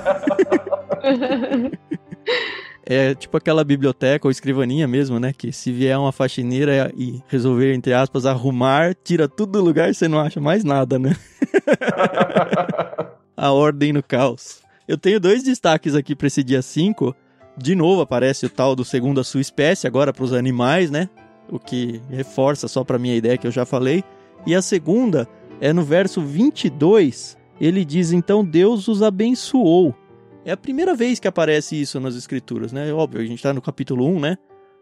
É 2.92 3.14
tipo 3.14 3.36
aquela 3.36 3.62
biblioteca 3.62 4.26
ou 4.26 4.32
escrivaninha 4.32 4.88
mesmo, 4.88 5.20
né? 5.20 5.32
Que 5.32 5.52
se 5.52 5.70
vier 5.70 5.96
uma 5.98 6.10
faxineira 6.10 6.92
e 6.96 7.22
resolver, 7.28 7.72
entre 7.72 7.92
aspas, 7.92 8.26
arrumar, 8.26 8.94
tira 9.04 9.28
tudo 9.28 9.52
do 9.52 9.64
lugar 9.64 9.90
e 9.90 9.94
você 9.94 10.08
não 10.08 10.18
acha 10.18 10.40
mais 10.40 10.64
nada, 10.64 10.98
né? 10.98 11.14
a 13.36 13.52
ordem 13.52 13.92
no 13.92 14.02
caos. 14.02 14.60
Eu 14.88 14.98
tenho 14.98 15.20
dois 15.20 15.44
destaques 15.44 15.94
aqui 15.94 16.16
para 16.16 16.26
esse 16.26 16.42
dia 16.42 16.62
5. 16.62 17.14
De 17.56 17.76
novo 17.76 18.00
aparece 18.00 18.46
o 18.46 18.50
tal 18.50 18.74
do 18.74 18.84
segundo 18.84 19.20
a 19.20 19.24
sua 19.24 19.40
espécie, 19.40 19.86
agora 19.86 20.12
para 20.12 20.24
os 20.24 20.32
animais, 20.32 20.90
né? 20.90 21.08
O 21.48 21.58
que 21.58 22.00
reforça 22.10 22.66
só 22.66 22.82
para 22.82 22.98
minha 22.98 23.14
ideia 23.14 23.38
que 23.38 23.46
eu 23.46 23.52
já 23.52 23.64
falei. 23.64 24.02
E 24.46 24.54
a 24.54 24.62
segunda 24.62 25.28
é 25.60 25.72
no 25.72 25.82
verso 25.82 26.20
22, 26.20 27.36
ele 27.60 27.84
diz: 27.84 28.12
Então 28.12 28.44
Deus 28.44 28.88
os 28.88 29.02
abençoou. 29.02 29.94
É 30.44 30.52
a 30.52 30.56
primeira 30.56 30.94
vez 30.94 31.20
que 31.20 31.28
aparece 31.28 31.80
isso 31.80 32.00
nas 32.00 32.16
Escrituras, 32.16 32.72
né? 32.72 32.92
Óbvio, 32.92 33.20
a 33.20 33.24
gente 33.24 33.36
está 33.36 33.52
no 33.52 33.60
capítulo 33.60 34.06
1, 34.06 34.20
né? 34.20 34.38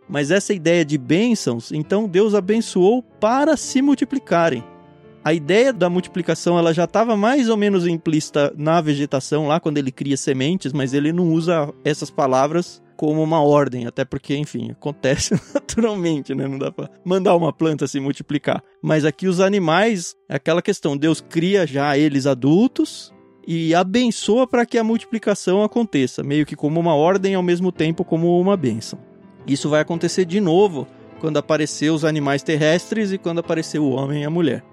Mas 0.09 0.31
essa 0.31 0.55
ideia 0.55 0.85
de 0.85 0.97
bênçãos, 0.97 1.73
então 1.73 2.09
Deus 2.09 2.35
abençoou 2.35 3.03
para 3.03 3.57
se 3.57 3.83
multiplicarem. 3.83 4.65
A 5.23 5.35
ideia 5.35 5.73
da 5.73 5.91
multiplicação 5.91 6.59
ela 6.59 6.73
já 6.73 6.85
estava 6.85 7.17
mais 7.17 7.49
ou 7.49 7.57
menos 7.57 7.87
implícita 7.87 8.55
na 8.57 8.81
vegetação, 8.81 9.49
lá 9.49 9.61
quando 9.61 9.77
ele 9.77 9.93
cria 9.93 10.17
sementes, 10.17 10.73
mas 10.73 10.95
ele 10.95 11.13
não 11.13 11.29
usa 11.29 11.75
essas 11.85 12.11
palavras 12.11 12.81
como 12.99 13.23
uma 13.23 13.41
ordem, 13.41 13.87
até 13.87 14.05
porque, 14.05 14.37
enfim, 14.37 14.73
acontece 14.73 15.33
naturalmente, 15.55 16.35
né? 16.35 16.49
Não 16.49 16.59
dá 16.59 16.73
para 16.73 16.91
mandar 17.05 17.37
uma 17.37 17.53
planta 17.53 17.87
se 17.87 18.01
multiplicar. 18.01 18.61
Mas 18.83 19.05
aqui 19.05 19.29
os 19.29 19.39
animais, 19.39 20.17
é 20.29 20.35
aquela 20.35 20.61
questão, 20.61 20.97
Deus 20.97 21.21
cria 21.21 21.65
já 21.65 21.97
eles 21.97 22.27
adultos 22.27 23.15
e 23.47 23.73
abençoa 23.73 24.49
para 24.49 24.67
que 24.67 24.77
a 24.77 24.83
multiplicação 24.83 25.63
aconteça, 25.63 26.25
meio 26.25 26.45
que 26.45 26.57
como 26.57 26.81
uma 26.81 26.93
ordem 26.93 27.37
ao 27.37 27.43
mesmo 27.43 27.71
tempo 27.71 28.05
como 28.05 28.39
uma 28.41 28.57
bênção. 28.57 28.99
Isso 29.47 29.69
vai 29.69 29.81
acontecer 29.81 30.25
de 30.25 30.41
novo 30.41 30.85
quando 31.21 31.37
aparecer 31.37 31.91
os 31.91 32.05
animais 32.05 32.43
terrestres 32.43 33.13
e 33.13 33.17
quando 33.17 33.39
aparecer 33.39 33.79
o 33.79 33.91
homem 33.91 34.23
e 34.23 34.25
a 34.25 34.31
mulher. 34.31 34.65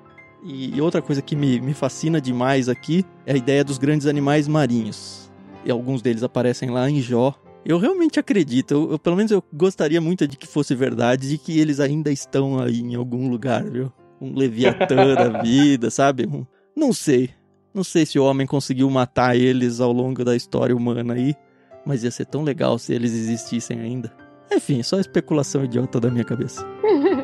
E 0.44 0.82
outra 0.82 1.00
coisa 1.00 1.22
que 1.22 1.36
me, 1.36 1.60
me 1.60 1.76
fascina 1.76 2.20
demais 2.20 2.68
aqui 2.70 3.06
é 3.24 3.34
a 3.34 3.38
ideia 3.38 3.64
dos 3.64 3.78
grandes 3.78 4.08
animais 4.08 4.48
marinhos. 4.48 5.32
E 5.64 5.70
alguns 5.70 6.02
deles 6.02 6.24
aparecem 6.24 6.72
lá 6.72 6.90
em 6.90 7.02
Jó, 7.02 7.36
eu 7.66 7.80
realmente 7.80 8.20
acredito, 8.20 8.74
eu, 8.74 8.92
eu, 8.92 9.00
pelo 9.00 9.16
menos 9.16 9.32
eu 9.32 9.44
gostaria 9.52 10.00
muito 10.00 10.28
de 10.28 10.38
que 10.38 10.46
fosse 10.46 10.76
verdade, 10.76 11.30
de 11.30 11.38
que 11.38 11.60
eles 11.60 11.80
ainda 11.80 12.12
estão 12.12 12.60
aí 12.60 12.80
em 12.80 12.94
algum 12.96 13.28
lugar, 13.28 13.64
viu? 13.64 13.92
Um 14.22 14.36
Leviatã 14.36 15.16
da 15.16 15.42
vida, 15.44 15.90
sabe? 15.90 16.28
Um, 16.28 16.46
não 16.76 16.94
sei. 16.94 17.32
Não 17.74 17.84
sei 17.84 18.06
se 18.06 18.20
o 18.20 18.24
homem 18.24 18.46
conseguiu 18.48 18.90
matar 18.90 19.36
eles 19.36 19.82
ao 19.82 19.92
longo 19.92 20.24
da 20.24 20.36
história 20.36 20.76
humana 20.76 21.16
aí, 21.16 21.36
mas 21.86 22.04
ia 22.04 22.12
ser 22.12 22.26
tão 22.26 22.44
legal 22.44 22.78
se 22.78 22.94
eles 22.94 23.12
existissem 23.14 23.80
ainda. 23.80 24.14
Enfim, 24.52 24.82
só 24.84 25.00
especulação 25.00 25.66
idiota 25.66 26.00
da 26.00 26.10
minha 26.10 26.24
cabeça. 26.24 26.64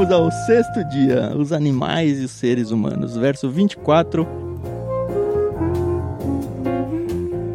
Bom, 0.00 0.06
vamos 0.06 0.12
ao 0.12 0.30
sexto 0.46 0.82
dia, 0.82 1.36
os 1.36 1.52
animais 1.52 2.20
e 2.20 2.24
os 2.24 2.30
seres 2.30 2.70
humanos. 2.70 3.18
Verso 3.18 3.50
24. 3.50 4.26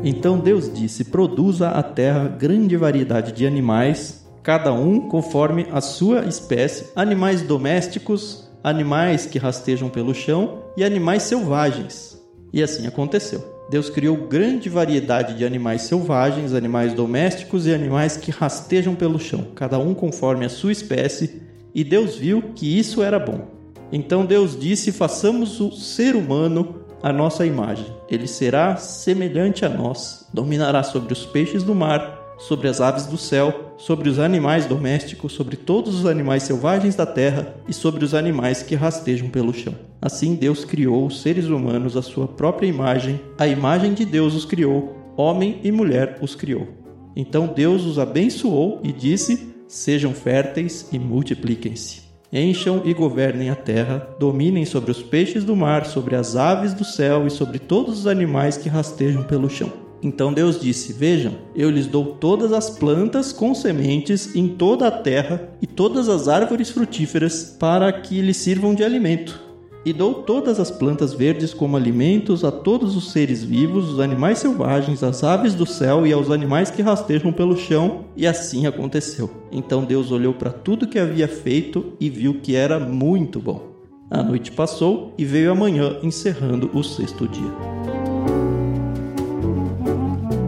Então 0.04 0.38
Deus 0.38 0.72
disse: 0.72 1.06
Produza 1.06 1.70
a 1.70 1.82
terra 1.82 2.28
grande 2.28 2.78
variedade 2.78 3.32
de 3.32 3.48
animais, 3.48 4.28
cada 4.44 4.72
um 4.72 5.10
conforme 5.10 5.66
a 5.72 5.82
sua 5.82 6.26
espécie, 6.26 6.86
animais 6.96 7.42
domésticos, 7.42 8.48
animais 8.64 9.26
que 9.26 9.40
rastejam 9.40 9.90
pelo 9.90 10.14
chão 10.14 10.66
e 10.78 10.84
animais 10.84 11.24
selvagens. 11.24 12.16
E 12.54 12.62
assim 12.62 12.86
aconteceu. 12.86 13.44
Deus 13.72 13.90
criou 13.90 14.16
grande 14.28 14.70
variedade 14.70 15.36
de 15.36 15.44
animais 15.44 15.82
selvagens, 15.82 16.54
animais 16.54 16.94
domésticos 16.94 17.66
e 17.66 17.74
animais 17.74 18.16
que 18.16 18.30
rastejam 18.30 18.94
pelo 18.94 19.18
chão, 19.18 19.48
cada 19.56 19.80
um 19.80 19.96
conforme 19.96 20.46
a 20.46 20.50
sua 20.50 20.72
espécie, 20.72 21.42
e 21.76 21.84
Deus 21.84 22.16
viu 22.16 22.42
que 22.56 22.80
isso 22.80 23.04
era 23.04 23.20
bom. 23.20 23.48
Então 23.92 24.26
Deus 24.26 24.58
disse: 24.58 24.94
façamos 24.94 25.60
o 25.60 25.72
ser 25.74 26.16
humano 26.16 26.86
a 27.04 27.12
nossa 27.12 27.46
imagem. 27.46 27.86
Ele 28.10 28.26
será 28.26 28.78
semelhante 28.78 29.66
a 29.66 29.70
nós, 29.70 30.28
dominará 30.34 30.82
sobre 30.82 31.14
os 31.14 31.26
peixes 31.26 31.62
do 31.62 31.76
mar, 31.76 32.36
sobre 32.40 32.68
as 32.68 32.82
aves 32.82 33.06
do 33.06 33.18
céu, 33.18 33.74
sobre 33.78 34.10
os 34.10 34.18
animais 34.18 34.66
domésticos, 34.66 35.34
sobre 35.34 35.56
todos 35.56 36.00
os 36.00 36.06
animais 36.06 36.44
selvagens 36.44 36.96
da 36.96 37.06
terra 37.06 37.56
e 37.68 37.74
sobre 37.74 38.04
os 38.04 38.14
animais 38.14 38.64
que 38.64 38.74
rastejam 38.74 39.30
pelo 39.30 39.54
chão. 39.54 39.76
Assim 40.02 40.34
Deus 40.34 40.66
criou 40.66 41.06
os 41.06 41.22
seres 41.22 41.46
humanos 41.46 41.96
à 41.96 42.02
sua 42.02 42.28
própria 42.28 42.68
imagem, 42.68 43.20
a 43.38 43.48
imagem 43.48 43.94
de 43.94 44.06
Deus 44.06 44.34
os 44.34 44.46
criou, 44.46 44.96
homem 45.16 45.60
e 45.64 45.72
mulher 45.72 46.18
os 46.22 46.36
criou. 46.36 46.68
Então 47.16 47.48
Deus 47.48 47.86
os 47.86 48.00
abençoou 48.00 48.80
e 48.84 48.92
disse: 48.92 49.55
Sejam 49.68 50.14
férteis 50.14 50.88
e 50.92 51.00
multipliquem-se. 51.00 52.04
Encham 52.32 52.82
e 52.84 52.94
governem 52.94 53.50
a 53.50 53.56
terra, 53.56 54.10
dominem 54.20 54.66
sobre 54.66 54.92
os 54.92 55.02
peixes 55.02 55.44
do 55.44 55.56
mar, 55.56 55.86
sobre 55.86 56.16
as 56.16 56.36
aves 56.36 56.74
do 56.74 56.84
céu 56.84 57.26
e 57.26 57.30
sobre 57.30 57.60
todos 57.60 58.00
os 58.00 58.08
animais 58.08 58.58
que 58.58 58.68
rastejam 58.68 59.24
pelo 59.24 59.50
chão. 59.50 59.72
Então 60.04 60.34
Deus 60.34 60.60
disse: 60.60 60.94
Vejam, 60.94 61.34
eu 61.56 61.70
lhes 61.70 61.88
dou 61.88 62.16
todas 62.16 62.52
as 62.52 62.70
plantas 62.70 63.32
com 63.32 63.56
sementes 63.56 64.36
em 64.36 64.50
toda 64.50 64.88
a 64.88 64.92
terra 64.92 65.50
e 65.62 65.66
todas 65.66 66.10
as 66.10 66.28
árvores 66.28 66.70
frutíferas 66.70 67.56
para 67.60 67.92
que 67.92 68.22
lhes 68.22 68.38
sirvam 68.38 68.76
de 68.76 68.84
alimento. 68.84 69.45
E 69.86 69.94
dou 69.94 70.16
todas 70.16 70.60
as 70.60 70.72
plantas 70.72 71.14
verdes 71.14 71.54
como 71.54 71.78
alimentos 71.78 72.44
a 72.44 72.52
todos 72.52 72.98
os 72.98 73.12
seres 73.12 73.44
vivos, 73.44 73.92
os 73.92 74.00
animais 74.00 74.40
selvagens, 74.40 75.04
as 75.04 75.24
aves 75.24 75.54
do 75.54 75.66
céu 75.68 76.08
e 76.08 76.12
aos 76.12 76.32
animais 76.32 76.72
que 76.72 76.82
rastejam 76.82 77.32
pelo 77.32 77.56
chão. 77.56 78.06
E 78.18 78.26
assim 78.26 78.66
aconteceu. 78.66 79.30
Então 79.52 79.84
Deus 79.84 80.12
olhou 80.12 80.34
para 80.34 80.52
tudo 80.52 80.88
que 80.88 80.98
havia 80.98 81.28
feito 81.28 81.94
e 82.00 82.10
viu 82.10 82.40
que 82.42 82.56
era 82.56 82.80
muito 82.80 83.40
bom. 83.40 83.76
A 84.10 84.24
noite 84.24 84.52
passou 84.52 85.14
e 85.20 85.24
veio 85.24 85.52
a 85.52 85.56
manhã, 85.56 85.98
encerrando 86.02 86.72
o 86.74 86.84
sexto 86.84 87.28
dia. 87.28 88.05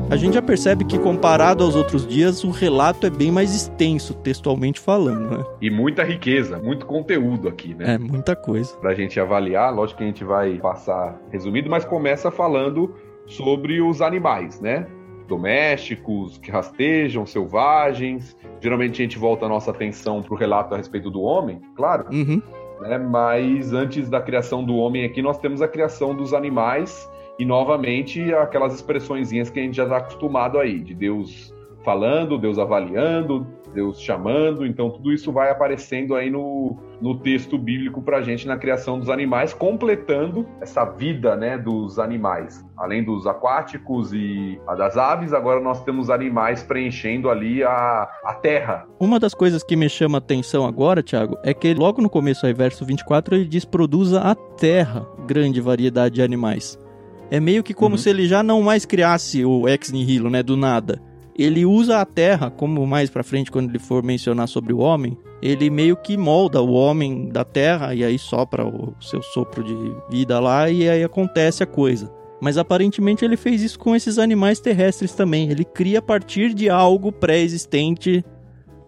A 0.10 0.16
gente 0.16 0.36
já 0.36 0.42
percebe 0.42 0.86
que, 0.86 0.98
comparado 0.98 1.66
aos 1.66 1.76
outros 1.76 2.08
dias, 2.08 2.42
o 2.46 2.50
relato 2.50 3.06
é 3.06 3.10
bem 3.10 3.30
mais 3.30 3.54
extenso, 3.54 4.14
textualmente 4.14 4.80
falando, 4.80 5.38
né? 5.38 5.46
E 5.62 5.70
muita 5.70 6.02
riqueza, 6.02 6.58
muito 6.60 6.86
conteúdo 6.86 7.50
aqui, 7.50 7.74
né? 7.74 7.96
É, 7.96 7.98
muita 7.98 8.34
coisa. 8.34 8.74
Pra 8.78 8.96
gente 8.96 9.20
avaliar, 9.20 9.74
lógico 9.74 9.98
que 9.98 10.06
a 10.06 10.08
gente 10.08 10.24
vai 10.24 10.60
passar 10.60 11.20
resumido, 11.30 11.70
mas 11.70 11.84
começa 11.84 12.32
falando 12.32 12.96
sobre 13.26 13.82
os 13.82 14.02
animais, 14.02 14.62
né? 14.62 14.88
Domésticos, 15.28 16.38
que 16.38 16.50
rastejam, 16.50 17.26
selvagens. 17.26 18.34
Geralmente 18.62 19.02
a 19.02 19.04
gente 19.04 19.18
volta 19.18 19.46
a 19.46 19.50
nossa 19.50 19.72
atenção 19.72 20.24
pro 20.24 20.38
relato 20.38 20.74
a 20.74 20.78
respeito 20.78 21.12
do 21.12 21.22
homem, 21.22 21.60
claro. 21.76 22.06
Uhum. 22.14 22.42
Né? 22.80 22.98
Mas 22.98 23.74
antes 23.74 24.08
da 24.10 24.22
criação 24.22 24.64
do 24.64 24.78
homem 24.78 25.04
aqui, 25.04 25.22
nós 25.22 25.38
temos 25.38 25.62
a 25.62 25.68
criação 25.68 26.16
dos 26.16 26.34
animais 26.34 27.10
e 27.40 27.46
novamente 27.46 28.34
aquelas 28.34 28.74
expressõezinhas 28.74 29.50
que 29.50 29.60
a 29.60 29.64
gente 29.64 29.76
já 29.76 29.84
está 29.84 29.98
acostumado 29.98 30.58
aí, 30.60 30.80
de 30.80 30.94
Deus 30.94 31.54
falando, 31.84 32.38
Deus 32.38 32.60
avaliando, 32.60 33.48
Deus 33.74 34.02
chamando, 34.02 34.66
então 34.66 34.90
tudo 34.90 35.14
isso 35.14 35.32
vai 35.32 35.52
aparecendo 35.52 36.16
aí 36.16 36.30
no, 36.30 36.76
no 37.00 37.20
texto 37.20 37.58
bíblico 37.58 38.02
para 38.02 38.18
a 38.18 38.22
gente 38.22 38.48
na 38.48 38.58
criação 38.58 39.00
dos 39.00 39.10
animais, 39.10 39.54
completando 39.54 40.48
essa 40.60 40.84
vida 40.84 41.36
né, 41.36 41.58
dos 41.58 42.00
animais. 42.00 42.66
Além 42.76 43.04
dos 43.04 43.28
aquáticos 43.28 44.12
e 44.14 44.60
das 44.78 44.98
aves, 44.98 45.32
agora 45.32 45.62
nós 45.62 45.84
temos 45.84 46.10
animais 46.10 46.64
preenchendo 46.64 47.30
ali 47.30 47.64
a, 47.64 48.10
a 48.24 48.34
terra. 48.34 48.86
Uma 49.00 49.20
das 49.20 49.34
coisas 49.34 49.64
que 49.64 49.76
me 49.76 49.88
chama 49.88 50.18
a 50.18 50.20
atenção 50.20 50.66
agora, 50.66 51.04
Tiago, 51.04 51.38
é 51.44 51.54
que 51.54 51.74
logo 51.74 52.02
no 52.02 52.10
começo 52.10 52.46
aí, 52.46 52.54
verso 52.54 52.84
24, 52.84 53.36
ele 53.36 53.46
diz: 53.46 53.64
produza 53.64 54.22
a 54.22 54.36
terra 54.36 55.08
grande 55.26 55.62
variedade 55.62 56.16
de 56.16 56.22
animais. 56.22 56.78
É 57.30 57.40
meio 57.40 57.64
que 57.64 57.74
como 57.74 57.96
uhum. 57.96 57.98
se 57.98 58.10
ele 58.10 58.28
já 58.28 58.42
não 58.42 58.62
mais 58.62 58.86
criasse 58.86 59.44
o 59.44 59.68
ex 59.68 59.92
nihilo, 59.92 60.30
né, 60.30 60.42
do 60.42 60.56
nada. 60.56 61.02
Ele 61.38 61.66
usa 61.66 62.00
a 62.00 62.06
terra, 62.06 62.50
como 62.50 62.86
mais 62.88 63.10
para 63.10 63.24
frente 63.24 63.52
quando 63.52 63.70
ele 63.70 63.80
for 63.80 64.02
mencionar 64.02 64.48
sobre 64.48 64.74
o 64.74 64.80
homem, 64.80 65.16
ele 65.42 65.70
meio 65.70 65.96
que 65.96 66.18
molda 66.18 66.62
o 66.62 66.72
homem 66.74 67.30
da 67.30 67.44
terra 67.44 67.94
e 67.94 68.04
aí 68.04 68.18
sopra 68.18 68.66
o 68.66 68.96
seu 69.00 69.22
sopro 69.22 69.64
de 69.64 69.76
vida 70.10 70.40
lá 70.40 70.70
e 70.70 70.90
aí 70.90 71.04
acontece 71.04 71.62
a 71.62 71.68
coisa. 71.68 72.12
Mas 72.42 72.58
aparentemente 72.58 73.24
ele 73.24 73.38
fez 73.38 73.62
isso 73.62 73.80
com 73.80 73.96
esses 73.96 74.18
animais 74.18 74.60
terrestres 74.60 75.14
também. 75.14 75.50
Ele 75.50 75.64
cria 75.64 76.00
a 76.00 76.02
partir 76.02 76.54
de 76.54 76.70
algo 76.70 77.12
pré-existente, 77.12 78.24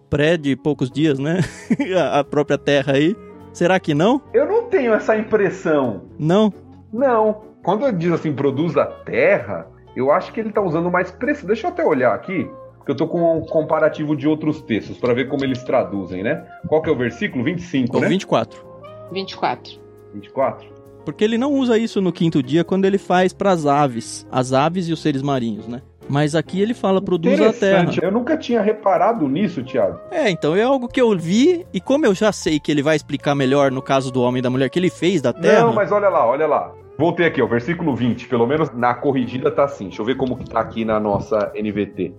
pré 0.08 0.36
de 0.36 0.56
poucos 0.56 0.90
dias, 0.90 1.18
né? 1.18 1.40
a 2.12 2.22
própria 2.24 2.58
terra 2.58 2.94
aí. 2.94 3.16
Será 3.52 3.80
que 3.80 3.94
não? 3.94 4.22
Eu 4.32 4.46
não 4.46 4.64
tenho 4.64 4.92
essa 4.94 5.16
impressão. 5.16 6.02
Não? 6.18 6.52
Não. 6.92 7.49
Quando 7.62 7.86
ele 7.86 7.96
diz 7.96 8.12
assim, 8.12 8.32
produz 8.32 8.76
a 8.76 8.86
terra, 8.86 9.66
eu 9.94 10.10
acho 10.10 10.32
que 10.32 10.40
ele 10.40 10.48
está 10.48 10.60
usando 10.60 10.90
mais 10.90 11.08
expressão. 11.08 11.46
Deixa 11.46 11.66
eu 11.66 11.70
até 11.70 11.84
olhar 11.84 12.14
aqui, 12.14 12.50
porque 12.78 12.90
eu 12.90 12.94
estou 12.94 13.08
com 13.08 13.38
um 13.38 13.42
comparativo 13.42 14.16
de 14.16 14.26
outros 14.26 14.62
textos 14.62 14.96
para 14.98 15.12
ver 15.12 15.28
como 15.28 15.44
eles 15.44 15.62
traduzem, 15.62 16.22
né? 16.22 16.44
Qual 16.66 16.80
que 16.80 16.88
é 16.88 16.92
o 16.92 16.96
versículo? 16.96 17.44
25, 17.44 17.96
o 17.96 18.00
né? 18.00 18.08
24. 18.08 18.64
24. 19.12 19.80
24? 20.14 20.80
Porque 21.04 21.24
ele 21.24 21.38
não 21.38 21.52
usa 21.52 21.78
isso 21.78 22.00
no 22.00 22.12
quinto 22.12 22.42
dia 22.42 22.64
quando 22.64 22.84
ele 22.84 22.98
faz 22.98 23.32
para 23.32 23.50
as 23.50 23.66
aves, 23.66 24.26
as 24.30 24.52
aves 24.52 24.88
e 24.88 24.92
os 24.92 25.00
seres 25.00 25.22
marinhos, 25.22 25.66
né? 25.66 25.82
Mas 26.08 26.34
aqui 26.34 26.60
ele 26.60 26.74
fala 26.74 27.00
produz 27.00 27.40
a 27.40 27.52
terra. 27.52 27.88
Eu 28.02 28.10
nunca 28.10 28.36
tinha 28.36 28.60
reparado 28.60 29.28
nisso, 29.28 29.62
Thiago. 29.62 30.00
É, 30.10 30.28
então 30.28 30.56
é 30.56 30.62
algo 30.62 30.88
que 30.88 31.00
eu 31.00 31.16
vi 31.16 31.64
e 31.72 31.80
como 31.80 32.04
eu 32.04 32.14
já 32.14 32.32
sei 32.32 32.58
que 32.58 32.70
ele 32.70 32.82
vai 32.82 32.96
explicar 32.96 33.34
melhor 33.34 33.70
no 33.70 33.80
caso 33.80 34.10
do 34.10 34.20
homem 34.20 34.40
e 34.40 34.42
da 34.42 34.50
mulher 34.50 34.68
que 34.70 34.78
ele 34.78 34.90
fez 34.90 35.22
da 35.22 35.32
terra. 35.32 35.66
Não, 35.66 35.72
mas 35.72 35.92
olha 35.92 36.08
lá, 36.08 36.26
olha 36.26 36.48
lá. 36.48 36.72
Voltei 37.00 37.24
aqui, 37.24 37.40
ó, 37.40 37.46
versículo 37.46 37.96
20, 37.96 38.28
pelo 38.28 38.46
menos 38.46 38.70
na 38.74 38.92
corrigida 38.92 39.50
tá 39.50 39.64
assim. 39.64 39.84
Deixa 39.84 40.02
eu 40.02 40.04
ver 40.04 40.16
como 40.16 40.36
que 40.36 40.44
tá 40.44 40.60
aqui 40.60 40.84
na 40.84 41.00
nossa 41.00 41.50
NVT. 41.54 42.12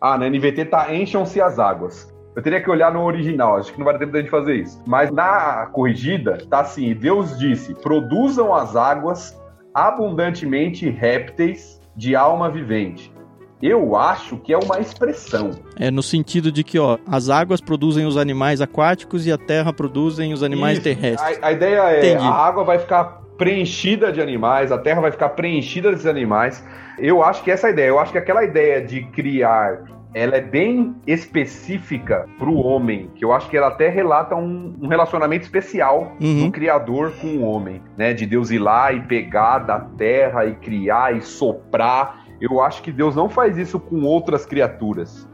Ah, 0.00 0.16
na 0.16 0.30
NVT 0.30 0.66
tá 0.66 0.94
encham-se 0.94 1.40
as 1.40 1.58
águas. 1.58 2.14
Eu 2.36 2.40
teria 2.40 2.62
que 2.62 2.70
olhar 2.70 2.94
no 2.94 3.02
original, 3.02 3.56
acho 3.56 3.72
que 3.72 3.78
não 3.80 3.84
vai 3.84 3.94
dar 3.94 3.98
tempo 3.98 4.12
da 4.12 4.20
gente 4.20 4.30
fazer 4.30 4.54
isso. 4.54 4.80
Mas 4.86 5.10
na 5.10 5.66
corrigida 5.72 6.38
tá 6.48 6.60
assim: 6.60 6.94
Deus 6.94 7.36
disse: 7.40 7.74
produzam 7.74 8.54
as 8.54 8.76
águas 8.76 9.36
abundantemente 9.74 10.88
répteis 10.88 11.80
de 11.96 12.14
alma 12.14 12.48
vivente. 12.48 13.12
Eu 13.60 13.96
acho 13.96 14.36
que 14.36 14.52
é 14.52 14.58
uma 14.58 14.78
expressão. 14.78 15.50
É 15.74 15.90
no 15.90 16.04
sentido 16.04 16.52
de 16.52 16.62
que, 16.62 16.78
ó, 16.78 16.98
as 17.04 17.28
águas 17.28 17.60
produzem 17.60 18.06
os 18.06 18.16
animais 18.16 18.60
aquáticos 18.60 19.26
e 19.26 19.32
a 19.32 19.36
terra 19.36 19.72
produzem 19.72 20.32
os 20.32 20.44
animais 20.44 20.74
Isso. 20.74 20.84
terrestres. 20.84 21.38
A, 21.42 21.48
a, 21.48 21.52
ideia 21.52 21.80
é 21.90 21.98
Entendi. 21.98 22.24
a 22.24 22.30
água 22.30 22.62
vai 22.62 22.78
ficar 22.78 23.20
preenchida 23.40 24.12
de 24.12 24.20
animais, 24.20 24.70
a 24.70 24.76
terra 24.76 25.00
vai 25.00 25.10
ficar 25.10 25.30
preenchida 25.30 25.90
desses 25.90 26.04
animais. 26.04 26.62
Eu 26.98 27.24
acho 27.24 27.42
que 27.42 27.50
essa 27.50 27.68
é 27.68 27.70
ideia, 27.70 27.88
eu 27.88 27.98
acho 27.98 28.12
que 28.12 28.18
aquela 28.18 28.44
ideia 28.44 28.84
de 28.84 29.02
criar 29.06 29.82
ela 30.12 30.36
é 30.36 30.40
bem 30.42 30.94
específica 31.06 32.26
para 32.36 32.48
o 32.48 32.58
homem, 32.58 33.10
que 33.14 33.24
eu 33.24 33.32
acho 33.32 33.48
que 33.48 33.56
ela 33.56 33.68
até 33.68 33.88
relata 33.88 34.34
um, 34.34 34.76
um 34.82 34.88
relacionamento 34.88 35.44
especial 35.44 36.16
uhum. 36.20 36.46
do 36.46 36.52
Criador 36.52 37.12
com 37.18 37.28
o 37.28 37.42
homem, 37.42 37.80
né? 37.96 38.12
De 38.12 38.26
Deus 38.26 38.50
ir 38.50 38.58
lá 38.58 38.92
e 38.92 39.00
pegar 39.00 39.60
da 39.60 39.78
terra 39.78 40.44
e 40.44 40.54
criar 40.56 41.16
e 41.16 41.22
soprar. 41.22 42.26
Eu 42.40 42.60
acho 42.60 42.82
que 42.82 42.92
Deus 42.92 43.16
não 43.16 43.28
faz 43.28 43.56
isso 43.56 43.80
com 43.80 44.02
outras 44.02 44.44
criaturas. 44.44 45.26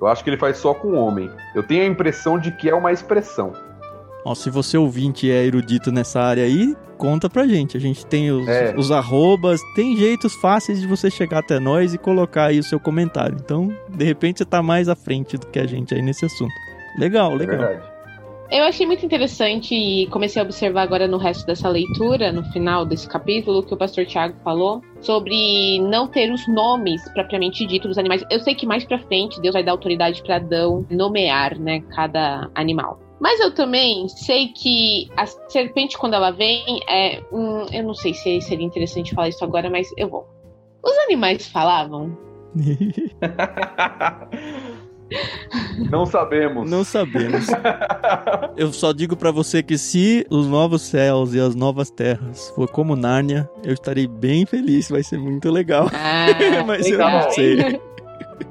Eu 0.00 0.08
acho 0.08 0.22
que 0.22 0.28
ele 0.28 0.36
faz 0.36 0.58
só 0.58 0.74
com 0.74 0.88
o 0.88 0.96
homem. 0.96 1.30
Eu 1.54 1.62
tenho 1.62 1.84
a 1.84 1.86
impressão 1.86 2.38
de 2.38 2.50
que 2.56 2.68
é 2.68 2.74
uma 2.74 2.92
expressão. 2.92 3.52
Ó, 4.24 4.34
se 4.34 4.48
você 4.48 4.78
ouvinte 4.78 5.30
é 5.30 5.44
erudito 5.44 5.92
nessa 5.92 6.20
área 6.20 6.44
aí, 6.44 6.74
conta 6.96 7.28
pra 7.28 7.46
gente. 7.46 7.76
A 7.76 7.80
gente 7.80 8.06
tem 8.06 8.30
os, 8.30 8.48
é. 8.48 8.74
os 8.76 8.90
arrobas, 8.90 9.60
tem 9.74 9.96
jeitos 9.96 10.34
fáceis 10.34 10.80
de 10.80 10.86
você 10.86 11.10
chegar 11.10 11.40
até 11.40 11.60
nós 11.60 11.92
e 11.92 11.98
colocar 11.98 12.46
aí 12.46 12.58
o 12.58 12.62
seu 12.62 12.80
comentário. 12.80 13.36
Então, 13.38 13.68
de 13.88 14.04
repente, 14.04 14.38
você 14.38 14.44
tá 14.46 14.62
mais 14.62 14.88
à 14.88 14.96
frente 14.96 15.36
do 15.36 15.46
que 15.48 15.58
a 15.58 15.66
gente 15.66 15.94
aí 15.94 16.00
nesse 16.00 16.24
assunto. 16.24 16.54
Legal, 16.98 17.34
legal. 17.34 17.62
É 17.62 17.82
Eu 18.50 18.64
achei 18.64 18.86
muito 18.86 19.04
interessante 19.04 19.74
e 19.74 20.06
comecei 20.06 20.40
a 20.40 20.44
observar 20.44 20.82
agora 20.82 21.06
no 21.06 21.18
resto 21.18 21.44
dessa 21.44 21.68
leitura, 21.68 22.32
no 22.32 22.44
final 22.44 22.86
desse 22.86 23.06
capítulo, 23.06 23.62
que 23.62 23.74
o 23.74 23.76
pastor 23.76 24.06
Tiago 24.06 24.36
falou 24.42 24.80
sobre 25.02 25.80
não 25.80 26.08
ter 26.08 26.32
os 26.32 26.48
nomes 26.48 27.06
propriamente 27.12 27.66
dito 27.66 27.88
dos 27.88 27.98
animais. 27.98 28.24
Eu 28.30 28.40
sei 28.40 28.54
que 28.54 28.64
mais 28.64 28.84
pra 28.84 28.98
frente 29.00 29.38
Deus 29.42 29.52
vai 29.52 29.62
dar 29.62 29.72
autoridade 29.72 30.22
para 30.22 30.36
Adão 30.36 30.86
nomear, 30.88 31.58
né, 31.58 31.80
cada 31.90 32.48
animal. 32.54 33.03
Mas 33.24 33.40
eu 33.40 33.54
também 33.54 34.06
sei 34.06 34.48
que 34.48 35.08
a 35.16 35.24
serpente, 35.24 35.96
quando 35.96 36.12
ela 36.12 36.30
vem, 36.30 36.78
é. 36.86 37.22
Hum, 37.32 37.64
eu 37.72 37.82
não 37.82 37.94
sei 37.94 38.12
se 38.12 38.38
seria 38.42 38.66
interessante 38.66 39.14
falar 39.14 39.30
isso 39.30 39.42
agora, 39.42 39.70
mas 39.70 39.88
eu 39.96 40.10
vou. 40.10 40.28
Os 40.82 40.92
animais 41.06 41.48
falavam? 41.48 42.14
Não 45.90 46.06
sabemos. 46.06 46.70
Não 46.70 46.82
sabemos. 46.82 47.46
Eu 48.56 48.72
só 48.72 48.92
digo 48.92 49.16
para 49.16 49.30
você 49.30 49.62
que 49.62 49.78
se 49.78 50.26
os 50.30 50.46
novos 50.46 50.82
céus 50.82 51.34
e 51.34 51.40
as 51.40 51.54
novas 51.54 51.90
terras 51.90 52.50
for 52.50 52.68
como 52.68 52.96
Nárnia, 52.96 53.48
eu 53.62 53.72
estarei 53.72 54.06
bem 54.06 54.44
feliz, 54.44 54.90
vai 54.90 55.02
ser 55.02 55.18
muito 55.18 55.50
legal. 55.50 55.88
Ah, 55.92 56.26
Mas 56.66 56.90
legal. 56.90 57.08
eu 57.08 57.24
não 57.24 57.30
sei. 57.30 57.80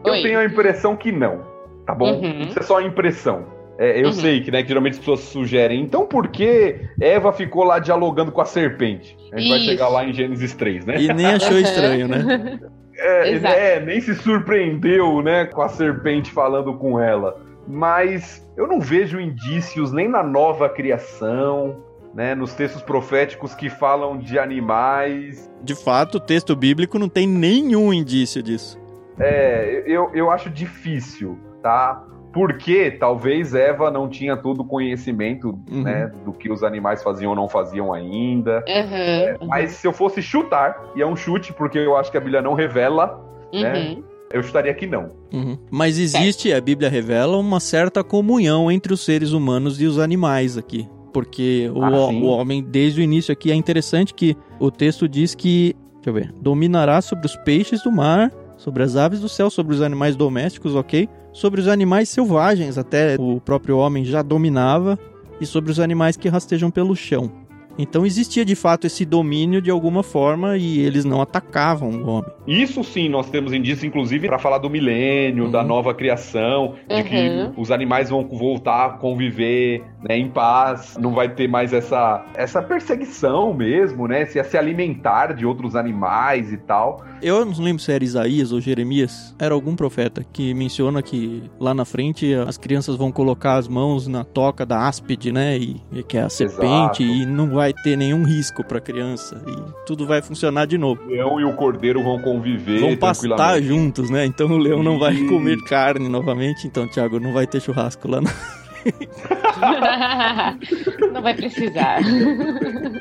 Eu 0.06 0.24
tenho 0.24 0.40
a 0.40 0.46
impressão 0.46 0.96
que 0.96 1.12
não, 1.12 1.42
tá 1.86 1.94
bom? 1.94 2.22
Uhum. 2.22 2.42
Isso 2.42 2.60
é 2.60 2.64
só 2.64 2.82
impressão. 2.82 3.46
É, 3.78 4.02
eu 4.02 4.08
uhum. 4.08 4.14
sei 4.14 4.42
que, 4.42 4.52
né, 4.52 4.62
que 4.62 4.70
geralmente 4.70 4.94
as 4.94 5.00
pessoas 5.00 5.22
sugerem. 5.22 5.82
Então 5.82 6.06
por 6.06 6.28
que 6.28 6.80
Eva 7.00 7.34
ficou 7.34 7.64
lá 7.64 7.80
dialogando 7.80 8.32
com 8.32 8.42
a 8.42 8.46
serpente? 8.46 9.18
A 9.32 9.40
gente 9.40 9.48
Isso. 9.48 9.50
vai 9.50 9.60
chegar 9.60 9.88
lá 9.90 10.06
em 10.06 10.14
Gênesis 10.14 10.54
3, 10.54 10.86
né? 10.86 11.02
E 11.02 11.14
nem 11.14 11.26
achou 11.26 11.58
estranho, 11.58 12.08
né? 12.08 12.60
É, 12.96 13.34
é, 13.34 13.80
nem 13.80 14.00
se 14.00 14.14
surpreendeu, 14.14 15.24
né, 15.24 15.46
com 15.46 15.64
a 15.64 15.68
serpente 15.68 16.32
falando 16.32 16.76
com 16.76 17.00
ela. 17.00 17.42
Mas 17.68 18.48
eu 18.56 18.68
não 18.68 18.80
vejo 18.80 19.20
indícios 19.20 19.92
nem 19.92 20.08
na 20.08 20.22
nova 20.22 20.70
criação, 20.70 21.84
né, 22.14 22.36
nos 22.36 22.54
textos 22.54 22.82
proféticos 22.82 23.56
que 23.56 23.70
falam 23.70 24.18
de 24.18 24.38
animais. 24.38 25.52
De 25.64 25.74
fato, 25.74 26.16
o 26.16 26.20
texto 26.20 26.56
bíblico 26.56 27.00
não 27.00 27.10
tem 27.10 27.28
nenhum 27.28 27.92
indício 27.92 28.44
disso. 28.44 28.80
É, 29.20 29.84
eu, 29.88 30.12
eu 30.14 30.30
acho 30.30 30.50
difícil, 30.50 31.38
tá? 31.62 32.06
Porque 32.34 32.90
talvez 32.90 33.54
Eva 33.54 33.92
não 33.92 34.10
tinha 34.10 34.36
todo 34.36 34.62
o 34.62 34.66
conhecimento 34.66 35.58
uhum. 35.72 35.84
né, 35.84 36.12
do 36.26 36.34
que 36.34 36.52
os 36.52 36.64
animais 36.64 37.04
faziam 37.04 37.30
ou 37.30 37.36
não 37.36 37.48
faziam 37.48 37.94
ainda. 37.94 38.66
Uhum, 38.68 38.96
é, 38.96 39.38
mas 39.48 39.74
se 39.74 39.86
eu 39.88 39.94
fosse 39.94 40.20
chutar, 40.22 40.92
e 40.96 41.02
é 41.02 41.06
um 41.06 41.16
chute, 41.16 41.54
porque 41.54 41.78
eu 41.78 41.96
acho 41.96 42.10
que 42.12 42.18
a 42.18 42.20
Bíblia 42.20 42.42
não 42.42 42.56
revela, 42.56 43.24
né, 43.54 43.74
uhum. 43.74 43.96
né? 43.96 44.04
Eu 44.34 44.42
chutaria 44.42 44.74
que 44.74 44.88
não. 44.88 45.12
Uhum. 45.32 45.56
Mas 45.70 46.00
existe, 46.00 46.52
a 46.52 46.60
Bíblia 46.60 46.90
revela, 46.90 47.38
uma 47.38 47.60
certa 47.60 48.04
comunhão 48.04 48.72
entre 48.72 48.92
os 48.92 49.06
seres 49.06 49.32
humanos 49.32 49.80
e 49.80 49.86
os 49.86 50.00
animais 50.00 50.58
aqui. 50.58 50.90
Porque 51.14 51.70
o, 51.72 51.84
ah, 51.84 52.08
o 52.08 52.26
homem, 52.26 52.64
desde 52.64 53.00
o 53.00 53.04
início 53.04 53.32
aqui, 53.32 53.52
é 53.52 53.54
interessante 53.54 54.12
que 54.12 54.36
o 54.60 54.72
texto 54.72 55.08
diz 55.08 55.36
que, 55.36 55.76
deixa 55.98 56.10
eu 56.10 56.14
ver, 56.14 56.34
dominará 56.42 57.00
sobre 57.00 57.28
os 57.28 57.36
peixes 57.36 57.84
do 57.84 57.92
mar, 57.92 58.32
sobre 58.58 58.82
as 58.82 58.96
aves 58.96 59.20
do 59.20 59.30
céu, 59.30 59.52
sobre 59.52 59.76
os 59.76 59.84
animais 59.84 60.16
domésticos, 60.16 60.74
ok? 60.74 61.08
Sobre 61.34 61.60
os 61.60 61.68
animais 61.68 62.08
selvagens, 62.08 62.78
até 62.78 63.18
o 63.20 63.42
próprio 63.42 63.78
homem 63.78 64.06
já 64.06 64.22
dominava, 64.22 64.98
e 65.42 65.46
sobre 65.46 65.72
os 65.72 65.80
animais 65.80 66.16
que 66.16 66.30
rastejam 66.30 66.72
pelo 66.72 66.96
chão. 66.96 67.30
Então 67.78 68.06
existia 68.06 68.46
de 68.46 68.56
fato 68.56 68.86
esse 68.88 69.06
domínio 69.06 69.62
de 69.62 69.72
alguma 69.72 70.04
forma 70.04 70.58
e 70.58 70.80
eles 70.80 71.06
não 71.06 71.22
atacavam 71.22 71.90
o 71.90 72.08
homem. 72.08 72.32
Isso 72.48 72.84
sim, 72.84 73.10
nós 73.10 73.30
temos 73.30 73.54
indícios, 73.54 73.84
inclusive, 73.84 74.28
para 74.28 74.38
falar 74.38 74.58
do 74.58 74.70
milênio, 74.70 75.46
uhum. 75.46 75.52
da 75.52 75.64
nova 75.64 75.94
criação, 75.94 76.76
de 76.88 76.96
uhum. 76.96 77.04
que 77.04 77.62
os 77.62 77.72
animais 77.72 78.10
vão 78.10 78.28
voltar 78.28 78.86
a 78.86 78.90
conviver 78.90 79.84
né, 80.04 80.18
em 80.18 80.30
paz, 80.30 80.98
não 81.00 81.14
vai 81.14 81.30
ter 81.30 81.48
mais 81.48 81.72
essa, 81.72 82.26
essa 82.36 82.62
perseguição 82.62 83.54
mesmo, 83.54 84.08
né? 84.08 84.26
Se, 84.26 84.44
se 84.44 84.58
alimentar 84.58 85.34
de 85.34 85.46
outros 85.46 85.76
animais 85.76 86.52
e 86.52 86.58
tal. 86.58 87.04
Eu 87.22 87.46
não 87.46 87.54
lembro 87.64 87.82
se 87.82 87.92
era 87.92 88.04
Isaías 88.04 88.52
ou 88.52 88.60
Jeremias, 88.60 89.34
era 89.40 89.54
algum 89.54 89.76
profeta 89.76 90.26
que 90.34 90.54
menciona 90.54 91.02
que 91.02 91.44
lá 91.60 91.74
na 91.74 91.86
frente 91.86 92.34
as 92.34 92.58
crianças 92.58 92.98
vão 92.98 93.12
colocar 93.12 93.56
as 93.56 93.68
mãos 93.68 94.08
na 94.08 94.24
toca 94.24 94.66
da 94.66 94.88
áspide, 94.88 95.32
né? 95.32 95.58
E, 95.58 95.82
e 95.92 96.04
que 96.04 96.18
é 96.18 96.24
a 96.24 96.30
serpente, 96.30 97.04
Exato. 97.04 97.04
e 97.04 97.26
não 97.26 97.50
vai 97.50 97.62
ter 97.72 97.95
nenhum 97.95 98.24
risco 98.24 98.64
para 98.64 98.80
a 98.80 98.82
criança. 98.82 99.39
E 99.47 99.86
tudo 99.86 100.07
vai 100.07 100.22
funcionar 100.22 100.66
de 100.66 100.78
novo. 100.78 101.03
O 101.03 101.09
leão 101.09 101.39
e 101.39 101.45
o 101.45 101.53
cordeiro 101.53 102.03
vão 102.03 102.20
conviver. 102.20 102.80
Vão 102.80 102.97
pastar 102.97 103.61
juntos, 103.61 104.09
né? 104.09 104.26
Então 104.26 104.49
o 104.49 104.57
leão 104.57 104.82
não 104.82 104.97
vai 104.97 105.16
comer 105.28 105.57
carne 105.64 106.09
novamente. 106.09 106.66
Então, 106.66 106.88
Thiago, 106.88 107.20
não 107.20 107.32
vai 107.32 107.45
ter 107.45 107.61
churrasco 107.61 108.09
lá. 108.09 108.20
Não 108.20 108.32
vai 111.22 111.34
precisar. 111.34 112.00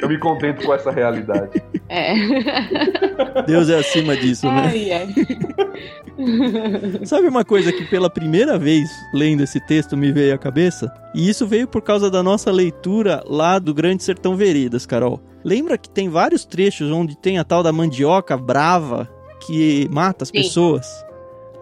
Eu 0.01 0.09
me 0.09 0.18
contento 0.18 0.64
com 0.64 0.74
essa 0.74 0.91
realidade. 0.91 1.62
É. 1.89 2.14
Deus 3.47 3.68
é 3.68 3.78
acima 3.78 4.16
disso, 4.16 4.47
né? 4.47 4.70
Ai, 4.70 4.93
ai. 4.93 5.09
Sabe 7.05 7.28
uma 7.28 7.45
coisa 7.45 7.72
que 7.72 7.85
pela 7.85 8.11
primeira 8.11 8.59
vez 8.59 8.89
lendo 9.12 9.43
esse 9.43 9.61
texto 9.66 9.97
me 9.97 10.12
veio 10.12 10.35
à 10.35 10.39
cabeça? 10.39 10.93
E 11.14 11.28
isso 11.28 11.47
veio 11.47 11.66
por 11.66 11.83
causa 11.83 12.11
da 12.11 12.22
nossa 12.22 12.51
leitura 12.51 13.22
lá 13.26 13.59
do 13.59 13.74
Grande 13.74 14.03
Sertão 14.03 14.37
Veredas, 14.37 14.87
Carol. 14.87 15.20
Lembra 15.45 15.76
que 15.76 15.91
tem 15.91 16.09
vários 16.09 16.45
trechos 16.45 16.91
onde 16.91 17.16
tem 17.16 17.39
a 17.39 17.45
tal 17.45 17.62
da 17.62 17.72
mandioca 17.72 18.37
brava 18.37 19.09
que 19.47 19.89
mata 19.91 20.22
as 20.22 20.28
sim. 20.28 20.35
pessoas? 20.35 20.87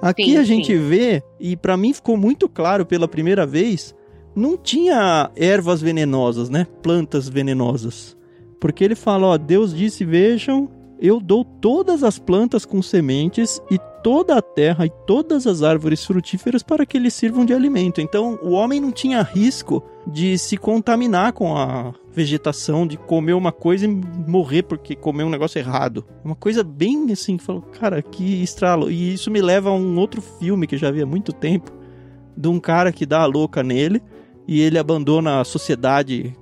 Aqui 0.02 0.24
sim, 0.24 0.36
a 0.36 0.42
gente 0.42 0.72
sim. 0.72 0.88
vê, 0.88 1.22
e 1.38 1.56
para 1.56 1.76
mim 1.76 1.92
ficou 1.92 2.16
muito 2.16 2.48
claro 2.48 2.86
pela 2.86 3.06
primeira 3.06 3.46
vez, 3.46 3.94
não 4.40 4.56
tinha 4.56 5.30
ervas 5.36 5.80
venenosas, 5.80 6.48
né? 6.48 6.66
Plantas 6.82 7.28
venenosas. 7.28 8.16
Porque 8.58 8.82
ele 8.82 8.94
fala, 8.94 9.26
ó, 9.28 9.38
Deus 9.38 9.74
disse, 9.74 10.04
vejam, 10.04 10.68
eu 10.98 11.20
dou 11.20 11.44
todas 11.44 12.02
as 12.02 12.18
plantas 12.18 12.64
com 12.64 12.82
sementes 12.82 13.60
e 13.70 13.78
toda 14.02 14.36
a 14.36 14.42
terra 14.42 14.86
e 14.86 14.90
todas 15.06 15.46
as 15.46 15.62
árvores 15.62 16.04
frutíferas 16.04 16.62
para 16.62 16.84
que 16.84 16.96
eles 16.96 17.14
sirvam 17.14 17.44
de 17.44 17.54
alimento. 17.54 18.00
Então, 18.00 18.38
o 18.42 18.50
homem 18.50 18.80
não 18.80 18.90
tinha 18.90 19.22
risco 19.22 19.82
de 20.06 20.36
se 20.38 20.56
contaminar 20.56 21.32
com 21.32 21.56
a 21.56 21.94
vegetação, 22.12 22.86
de 22.86 22.96
comer 22.96 23.34
uma 23.34 23.52
coisa 23.52 23.86
e 23.86 23.88
morrer 23.88 24.62
porque 24.62 24.96
comeu 24.96 25.26
um 25.26 25.30
negócio 25.30 25.58
errado. 25.58 26.04
Uma 26.24 26.34
coisa 26.34 26.62
bem 26.62 27.10
assim, 27.12 27.38
falou, 27.38 27.62
cara, 27.62 28.02
que 28.02 28.42
estralo. 28.42 28.90
E 28.90 29.14
isso 29.14 29.30
me 29.30 29.40
leva 29.40 29.70
a 29.70 29.74
um 29.74 29.98
outro 29.98 30.20
filme 30.20 30.66
que 30.66 30.76
já 30.76 30.90
vi 30.90 31.02
há 31.02 31.06
muito 31.06 31.32
tempo, 31.32 31.72
de 32.36 32.48
um 32.48 32.58
cara 32.58 32.92
que 32.92 33.06
dá 33.06 33.20
a 33.20 33.26
louca 33.26 33.62
nele 33.62 34.02
e 34.50 34.60
ele 34.60 34.76
abandona 34.76 35.40
a 35.40 35.44
sociedade 35.44 36.34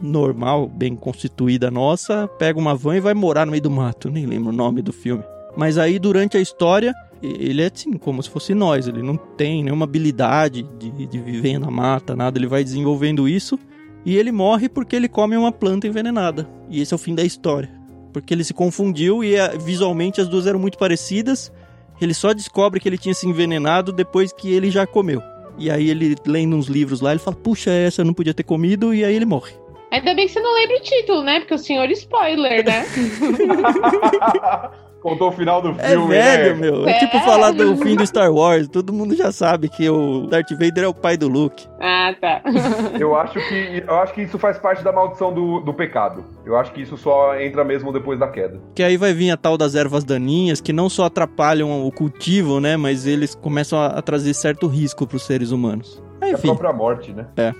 normal, 0.00 0.66
bem 0.66 0.96
constituída 0.96 1.70
nossa, 1.70 2.26
pega 2.26 2.58
uma 2.58 2.74
van 2.74 2.96
e 2.96 3.00
vai 3.00 3.14
morar 3.14 3.46
no 3.46 3.52
meio 3.52 3.62
do 3.62 3.70
mato. 3.70 4.10
Nem 4.10 4.26
lembro 4.26 4.48
o 4.48 4.52
nome 4.52 4.82
do 4.82 4.92
filme. 4.92 5.22
Mas 5.56 5.78
aí, 5.78 5.96
durante 6.00 6.36
a 6.36 6.40
história, 6.40 6.92
ele 7.22 7.62
é 7.62 7.70
assim, 7.72 7.92
como 7.92 8.20
se 8.20 8.28
fosse 8.28 8.52
nós. 8.52 8.88
Ele 8.88 9.00
não 9.00 9.16
tem 9.16 9.62
nenhuma 9.62 9.84
habilidade 9.84 10.64
de, 10.76 11.06
de 11.06 11.18
viver 11.20 11.60
na 11.60 11.70
mata, 11.70 12.16
nada. 12.16 12.36
Ele 12.36 12.48
vai 12.48 12.64
desenvolvendo 12.64 13.28
isso 13.28 13.56
e 14.04 14.16
ele 14.16 14.32
morre 14.32 14.68
porque 14.68 14.96
ele 14.96 15.08
come 15.08 15.36
uma 15.36 15.52
planta 15.52 15.86
envenenada. 15.86 16.50
E 16.68 16.80
esse 16.80 16.92
é 16.92 16.96
o 16.96 16.98
fim 16.98 17.14
da 17.14 17.22
história. 17.22 17.70
Porque 18.12 18.34
ele 18.34 18.42
se 18.42 18.52
confundiu 18.52 19.22
e 19.22 19.36
eh, 19.36 19.56
visualmente 19.56 20.20
as 20.20 20.26
duas 20.26 20.48
eram 20.48 20.58
muito 20.58 20.76
parecidas. 20.76 21.52
Ele 22.00 22.12
só 22.12 22.32
descobre 22.32 22.80
que 22.80 22.88
ele 22.88 22.98
tinha 22.98 23.14
se 23.14 23.28
envenenado 23.28 23.92
depois 23.92 24.32
que 24.32 24.52
ele 24.52 24.68
já 24.68 24.84
comeu. 24.84 25.22
E 25.58 25.70
aí 25.70 25.90
ele 25.90 26.16
lendo 26.26 26.56
uns 26.56 26.66
livros 26.66 27.00
lá, 27.00 27.10
ele 27.10 27.20
fala, 27.20 27.36
puxa, 27.36 27.70
essa 27.70 28.00
eu 28.00 28.04
não 28.04 28.14
podia 28.14 28.34
ter 28.34 28.42
comido, 28.42 28.94
e 28.94 29.04
aí 29.04 29.14
ele 29.14 29.26
morre. 29.26 29.52
Ainda 29.90 30.14
bem 30.14 30.26
que 30.26 30.32
você 30.32 30.40
não 30.40 30.54
lembra 30.54 30.78
o 30.78 30.80
título, 30.80 31.22
né? 31.22 31.40
Porque 31.40 31.54
o 31.54 31.58
senhor 31.58 31.90
spoiler, 31.90 32.64
né? 32.64 32.86
Contou 35.02 35.28
o 35.28 35.32
final 35.32 35.60
do 35.60 35.70
é 35.80 35.90
filme. 35.90 36.14
É 36.14 36.36
velho, 36.36 36.54
né? 36.54 36.60
meu. 36.60 36.88
É, 36.88 36.92
é 36.92 36.98
tipo 37.00 37.18
falar 37.20 37.50
do 37.50 37.76
fim 37.78 37.96
do 37.96 38.06
Star 38.06 38.32
Wars. 38.32 38.68
Todo 38.68 38.92
mundo 38.92 39.16
já 39.16 39.32
sabe 39.32 39.68
que 39.68 39.90
o 39.90 40.28
Darth 40.28 40.50
Vader 40.52 40.84
é 40.84 40.86
o 40.86 40.94
pai 40.94 41.16
do 41.16 41.28
Luke. 41.28 41.66
Ah, 41.80 42.14
tá. 42.20 42.40
eu, 42.98 43.16
acho 43.16 43.34
que, 43.48 43.84
eu 43.84 43.94
acho 43.96 44.14
que 44.14 44.22
isso 44.22 44.38
faz 44.38 44.58
parte 44.58 44.84
da 44.84 44.92
maldição 44.92 45.34
do, 45.34 45.58
do 45.58 45.74
pecado. 45.74 46.24
Eu 46.46 46.56
acho 46.56 46.72
que 46.72 46.82
isso 46.82 46.96
só 46.96 47.38
entra 47.40 47.64
mesmo 47.64 47.92
depois 47.92 48.18
da 48.18 48.28
queda. 48.28 48.60
Que 48.76 48.82
aí 48.84 48.96
vai 48.96 49.12
vir 49.12 49.32
a 49.32 49.36
tal 49.36 49.58
das 49.58 49.74
ervas 49.74 50.04
daninhas, 50.04 50.60
que 50.60 50.72
não 50.72 50.88
só 50.88 51.06
atrapalham 51.06 51.84
o 51.84 51.90
cultivo, 51.90 52.60
né? 52.60 52.76
Mas 52.76 53.04
eles 53.04 53.34
começam 53.34 53.80
a, 53.80 53.86
a 53.86 54.02
trazer 54.02 54.32
certo 54.34 54.68
risco 54.68 55.04
para 55.04 55.16
os 55.16 55.26
seres 55.26 55.50
humanos. 55.50 56.00
Enfim. 56.22 56.48
É 56.48 56.50
a 56.50 56.54
própria 56.54 56.72
morte, 56.72 57.12
né? 57.12 57.26
É. 57.36 57.52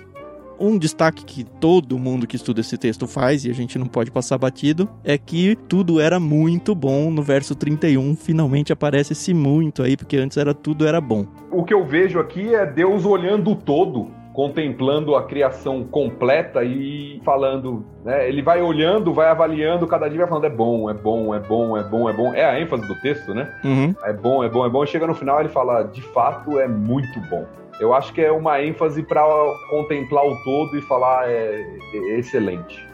Um 0.59 0.77
destaque 0.77 1.25
que 1.25 1.43
todo 1.43 1.97
mundo 1.97 2.27
que 2.27 2.35
estuda 2.35 2.61
esse 2.61 2.77
texto 2.77 3.07
faz, 3.07 3.45
e 3.45 3.49
a 3.49 3.53
gente 3.53 3.77
não 3.77 3.85
pode 3.85 4.11
passar 4.11 4.37
batido, 4.37 4.89
é 5.03 5.17
que 5.17 5.55
tudo 5.67 5.99
era 5.99 6.19
muito 6.19 6.73
bom 6.75 7.09
no 7.11 7.21
verso 7.21 7.55
31. 7.55 8.15
Finalmente 8.15 8.71
aparece 8.71 9.13
esse 9.13 9.33
muito 9.33 9.83
aí, 9.83 9.97
porque 9.97 10.17
antes 10.17 10.37
era 10.37 10.53
tudo 10.53 10.85
era 10.87 11.01
bom. 11.01 11.25
O 11.51 11.63
que 11.63 11.73
eu 11.73 11.85
vejo 11.85 12.19
aqui 12.19 12.53
é 12.53 12.65
Deus 12.65 13.05
olhando 13.05 13.51
o 13.51 13.55
todo 13.55 14.23
contemplando 14.33 15.15
a 15.15 15.23
criação 15.23 15.83
completa 15.83 16.63
e 16.63 17.21
falando, 17.23 17.85
né? 18.03 18.27
Ele 18.27 18.41
vai 18.41 18.61
olhando, 18.61 19.13
vai 19.13 19.27
avaliando, 19.27 19.87
cada 19.87 20.09
dia 20.09 20.19
vai 20.19 20.27
falando 20.27 20.45
é 20.45 20.49
bom, 20.49 20.89
é 20.89 20.93
bom, 20.93 21.35
é 21.35 21.39
bom, 21.39 21.77
é 21.77 21.83
bom, 21.83 22.09
é 22.09 22.13
bom. 22.13 22.33
É 22.33 22.43
a 22.43 22.59
ênfase 22.59 22.85
do 22.87 22.95
texto, 22.95 23.33
né? 23.33 23.53
Uhum. 23.63 23.95
É 24.03 24.11
bom, 24.11 24.43
é 24.43 24.49
bom, 24.49 24.65
é 24.65 24.69
bom. 24.69 24.83
E 24.83 24.87
chega 24.87 25.05
no 25.05 25.13
final 25.13 25.39
ele 25.39 25.49
fala, 25.49 25.83
de 25.83 26.01
fato 26.01 26.59
é 26.59 26.67
muito 26.67 27.19
bom. 27.29 27.45
Eu 27.79 27.93
acho 27.93 28.13
que 28.13 28.21
é 28.21 28.31
uma 28.31 28.61
ênfase 28.61 29.03
para 29.03 29.23
contemplar 29.69 30.25
o 30.25 30.43
todo 30.43 30.77
e 30.77 30.81
falar 30.81 31.29
é, 31.29 31.65
é, 31.93 32.19
excelente. 32.19 32.87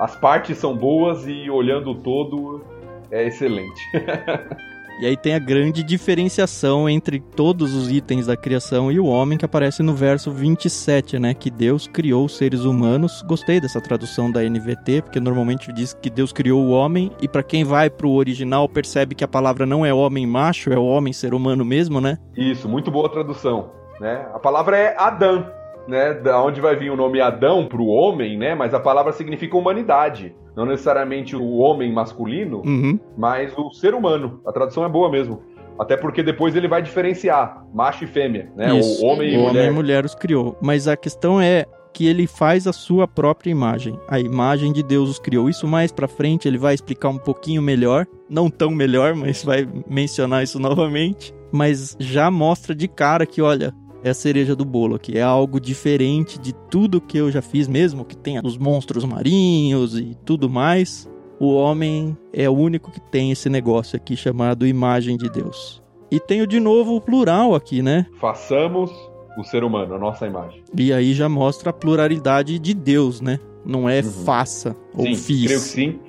As 0.00 0.16
partes 0.16 0.58
são 0.58 0.76
boas 0.76 1.26
e 1.26 1.50
olhando 1.50 1.90
o 1.90 1.94
todo 1.94 2.64
é 3.10 3.26
excelente. 3.26 3.80
E 5.00 5.06
aí 5.06 5.16
tem 5.16 5.34
a 5.34 5.38
grande 5.38 5.82
diferenciação 5.82 6.88
entre 6.88 7.18
todos 7.18 7.74
os 7.74 7.90
itens 7.90 8.26
da 8.26 8.36
criação 8.36 8.92
e 8.92 9.00
o 9.00 9.06
homem 9.06 9.36
que 9.36 9.44
aparece 9.44 9.82
no 9.82 9.94
verso 9.94 10.30
27, 10.30 11.18
né? 11.18 11.34
Que 11.34 11.50
Deus 11.50 11.88
criou 11.88 12.26
os 12.26 12.36
seres 12.36 12.60
humanos. 12.60 13.20
Gostei 13.22 13.60
dessa 13.60 13.80
tradução 13.80 14.30
da 14.30 14.42
NVT, 14.42 15.02
porque 15.02 15.18
normalmente 15.18 15.72
diz 15.72 15.92
que 15.92 16.08
Deus 16.08 16.32
criou 16.32 16.62
o 16.62 16.70
homem 16.70 17.10
e 17.20 17.26
para 17.26 17.42
quem 17.42 17.64
vai 17.64 17.90
pro 17.90 18.10
original 18.10 18.68
percebe 18.68 19.14
que 19.16 19.24
a 19.24 19.28
palavra 19.28 19.66
não 19.66 19.84
é 19.84 19.92
homem 19.92 20.24
macho, 20.26 20.72
é 20.72 20.78
o 20.78 20.84
homem 20.84 21.12
ser 21.12 21.34
humano 21.34 21.64
mesmo, 21.64 22.00
né? 22.00 22.18
Isso, 22.36 22.68
muito 22.68 22.90
boa 22.90 23.08
tradução. 23.08 23.81
Né? 24.02 24.26
A 24.34 24.38
palavra 24.40 24.76
é 24.76 24.96
Adão, 24.98 25.46
né? 25.86 26.14
Da 26.14 26.42
onde 26.42 26.60
vai 26.60 26.74
vir 26.74 26.90
o 26.90 26.96
nome 26.96 27.20
Adão 27.20 27.66
para 27.66 27.80
o 27.80 27.86
homem, 27.86 28.36
né? 28.36 28.52
Mas 28.52 28.74
a 28.74 28.80
palavra 28.80 29.12
significa 29.12 29.56
humanidade. 29.56 30.34
Não 30.56 30.66
necessariamente 30.66 31.36
o 31.36 31.58
homem 31.58 31.92
masculino, 31.92 32.62
uhum. 32.66 32.98
mas 33.16 33.56
o 33.56 33.70
ser 33.70 33.94
humano. 33.94 34.40
A 34.44 34.50
tradução 34.50 34.84
é 34.84 34.88
boa 34.88 35.08
mesmo. 35.08 35.40
Até 35.78 35.96
porque 35.96 36.20
depois 36.20 36.56
ele 36.56 36.66
vai 36.66 36.82
diferenciar 36.82 37.64
macho 37.72 38.02
e 38.02 38.08
fêmea, 38.08 38.50
né? 38.56 38.76
Isso. 38.76 39.04
O 39.04 39.06
homem 39.06 39.34
e 39.34 39.36
o 39.36 39.42
mulher. 39.42 39.50
homem 39.50 39.66
e 39.66 39.70
mulher 39.70 40.04
os 40.04 40.16
criou. 40.16 40.58
Mas 40.60 40.88
a 40.88 40.96
questão 40.96 41.40
é 41.40 41.64
que 41.92 42.06
ele 42.06 42.26
faz 42.26 42.66
a 42.66 42.72
sua 42.72 43.06
própria 43.06 43.50
imagem. 43.50 43.96
A 44.08 44.18
imagem 44.18 44.72
de 44.72 44.82
Deus 44.82 45.08
os 45.08 45.18
criou. 45.20 45.48
Isso 45.48 45.68
mais 45.68 45.92
para 45.92 46.08
frente 46.08 46.48
ele 46.48 46.58
vai 46.58 46.74
explicar 46.74 47.08
um 47.08 47.18
pouquinho 47.18 47.62
melhor, 47.62 48.06
não 48.28 48.50
tão 48.50 48.70
melhor, 48.70 49.14
mas 49.14 49.44
vai 49.44 49.68
mencionar 49.88 50.42
isso 50.42 50.58
novamente. 50.60 51.32
Mas 51.52 51.94
já 52.00 52.30
mostra 52.30 52.74
de 52.74 52.88
cara 52.88 53.26
que, 53.26 53.42
olha, 53.42 53.74
é 54.04 54.10
a 54.10 54.14
cereja 54.14 54.54
do 54.56 54.64
bolo 54.64 54.96
aqui. 54.96 55.16
É 55.16 55.22
algo 55.22 55.60
diferente 55.60 56.38
de 56.38 56.52
tudo 56.52 57.00
que 57.00 57.18
eu 57.18 57.30
já 57.30 57.42
fiz, 57.42 57.68
mesmo 57.68 58.04
que 58.04 58.16
tenha 58.16 58.40
os 58.44 58.56
monstros 58.58 59.04
marinhos 59.04 59.98
e 59.98 60.16
tudo 60.24 60.48
mais. 60.48 61.08
O 61.38 61.54
homem 61.54 62.16
é 62.32 62.48
o 62.48 62.52
único 62.52 62.90
que 62.90 63.00
tem 63.00 63.30
esse 63.30 63.48
negócio 63.48 63.96
aqui 63.96 64.16
chamado 64.16 64.66
imagem 64.66 65.16
de 65.16 65.28
Deus. 65.28 65.82
E 66.10 66.20
tenho 66.20 66.46
de 66.46 66.60
novo 66.60 66.94
o 66.94 67.00
plural 67.00 67.54
aqui, 67.54 67.82
né? 67.82 68.06
Façamos 68.20 68.90
o 69.38 69.42
ser 69.42 69.64
humano, 69.64 69.94
a 69.94 69.98
nossa 69.98 70.26
imagem. 70.26 70.62
E 70.76 70.92
aí 70.92 71.14
já 71.14 71.28
mostra 71.28 71.70
a 71.70 71.72
pluralidade 71.72 72.58
de 72.58 72.74
Deus, 72.74 73.20
né? 73.20 73.40
Não 73.64 73.88
é 73.88 74.00
uhum. 74.00 74.10
faça 74.10 74.76
ou 74.94 75.06
sim, 75.06 75.14
fiz. 75.16 75.44
Creio 75.44 75.60
que 75.60 75.66
sim. 75.66 76.00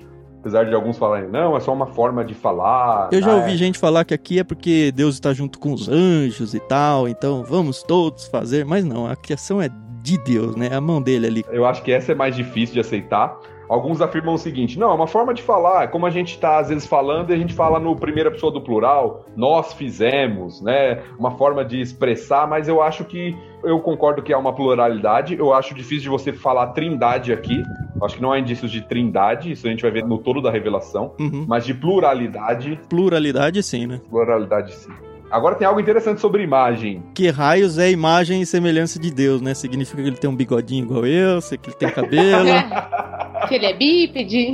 Apesar 0.43 0.65
de 0.65 0.75
alguns 0.75 0.97
falarem, 0.97 1.29
não, 1.29 1.55
é 1.55 1.59
só 1.61 1.71
uma 1.71 1.87
forma 1.87 2.21
de 2.25 2.33
falar. 2.33 3.07
Eu 3.13 3.21
já 3.21 3.27
né? 3.27 3.35
ouvi 3.35 3.55
gente 3.55 3.79
falar 3.79 4.03
que 4.03 4.13
aqui 4.13 4.39
é 4.39 4.43
porque 4.43 4.91
Deus 4.91 5.13
está 5.13 5.33
junto 5.33 5.57
com 5.57 5.71
os 5.71 5.87
anjos 5.87 6.53
e 6.53 6.59
tal, 6.59 7.07
então 7.07 7.45
vamos 7.45 7.81
todos 7.81 8.27
fazer. 8.27 8.65
Mas 8.65 8.83
não, 8.83 9.07
a 9.07 9.15
criação 9.15 9.61
é 9.61 9.69
de 10.01 10.17
Deus, 10.17 10.57
né? 10.57 10.67
É 10.69 10.75
a 10.75 10.81
mão 10.81 11.01
dele 11.01 11.27
ali. 11.27 11.45
Eu 11.49 11.65
acho 11.65 11.81
que 11.81 11.93
essa 11.93 12.11
é 12.11 12.15
mais 12.15 12.35
difícil 12.35 12.73
de 12.73 12.81
aceitar. 12.81 13.39
Alguns 13.73 14.01
afirmam 14.01 14.35
o 14.35 14.37
seguinte: 14.37 14.77
não, 14.77 14.91
é 14.91 14.93
uma 14.93 15.07
forma 15.07 15.33
de 15.33 15.41
falar, 15.41 15.89
como 15.89 16.05
a 16.05 16.09
gente 16.09 16.33
está 16.33 16.59
às 16.59 16.69
vezes 16.69 16.85
falando 16.85 17.31
e 17.31 17.33
a 17.33 17.37
gente 17.37 17.53
fala 17.53 17.79
no 17.79 17.95
primeira 17.95 18.29
pessoa 18.29 18.51
do 18.51 18.61
plural, 18.61 19.25
nós 19.35 19.73
fizemos, 19.73 20.61
né? 20.61 21.01
Uma 21.17 21.31
forma 21.31 21.65
de 21.65 21.81
expressar, 21.81 22.47
mas 22.47 22.67
eu 22.67 22.81
acho 22.81 23.03
que 23.05 23.35
eu 23.63 23.79
concordo 23.79 24.21
que 24.21 24.33
há 24.33 24.37
uma 24.37 24.53
pluralidade. 24.53 25.35
Eu 25.35 25.53
acho 25.53 25.73
difícil 25.73 26.03
de 26.03 26.09
você 26.09 26.33
falar 26.33 26.67
trindade 26.67 27.31
aqui. 27.31 27.63
Acho 28.01 28.15
que 28.15 28.21
não 28.21 28.31
há 28.31 28.39
indícios 28.39 28.69
de 28.69 28.81
trindade, 28.81 29.51
isso 29.51 29.65
a 29.65 29.69
gente 29.69 29.81
vai 29.81 29.91
ver 29.91 30.05
no 30.05 30.17
todo 30.17 30.41
da 30.41 30.51
revelação. 30.51 31.13
Uhum. 31.19 31.45
Mas 31.47 31.65
de 31.65 31.73
pluralidade. 31.73 32.79
Pluralidade, 32.89 33.63
sim, 33.63 33.87
né? 33.87 34.01
Pluralidade, 34.09 34.73
sim. 34.73 34.91
Agora 35.33 35.55
tem 35.55 35.65
algo 35.65 35.79
interessante 35.79 36.21
sobre 36.21 36.43
imagem. 36.43 37.03
Que 37.15 37.31
raios 37.31 37.79
é 37.79 37.89
imagem 37.89 38.43
e 38.43 38.45
semelhança 38.45 38.99
de 38.99 39.11
Deus, 39.11 39.41
né? 39.41 39.55
Significa 39.55 39.99
que 39.99 40.07
ele 40.07 40.15
tem 40.15 40.29
um 40.29 40.35
bigodinho 40.35 40.85
igual 40.85 41.07
eu, 41.07 41.39
que 41.41 41.71
ele 41.71 41.75
tem 41.75 41.89
cabelo. 41.89 42.45
que 43.49 43.55
ele 43.55 43.65
é 43.65 43.73
bípede. 43.73 44.53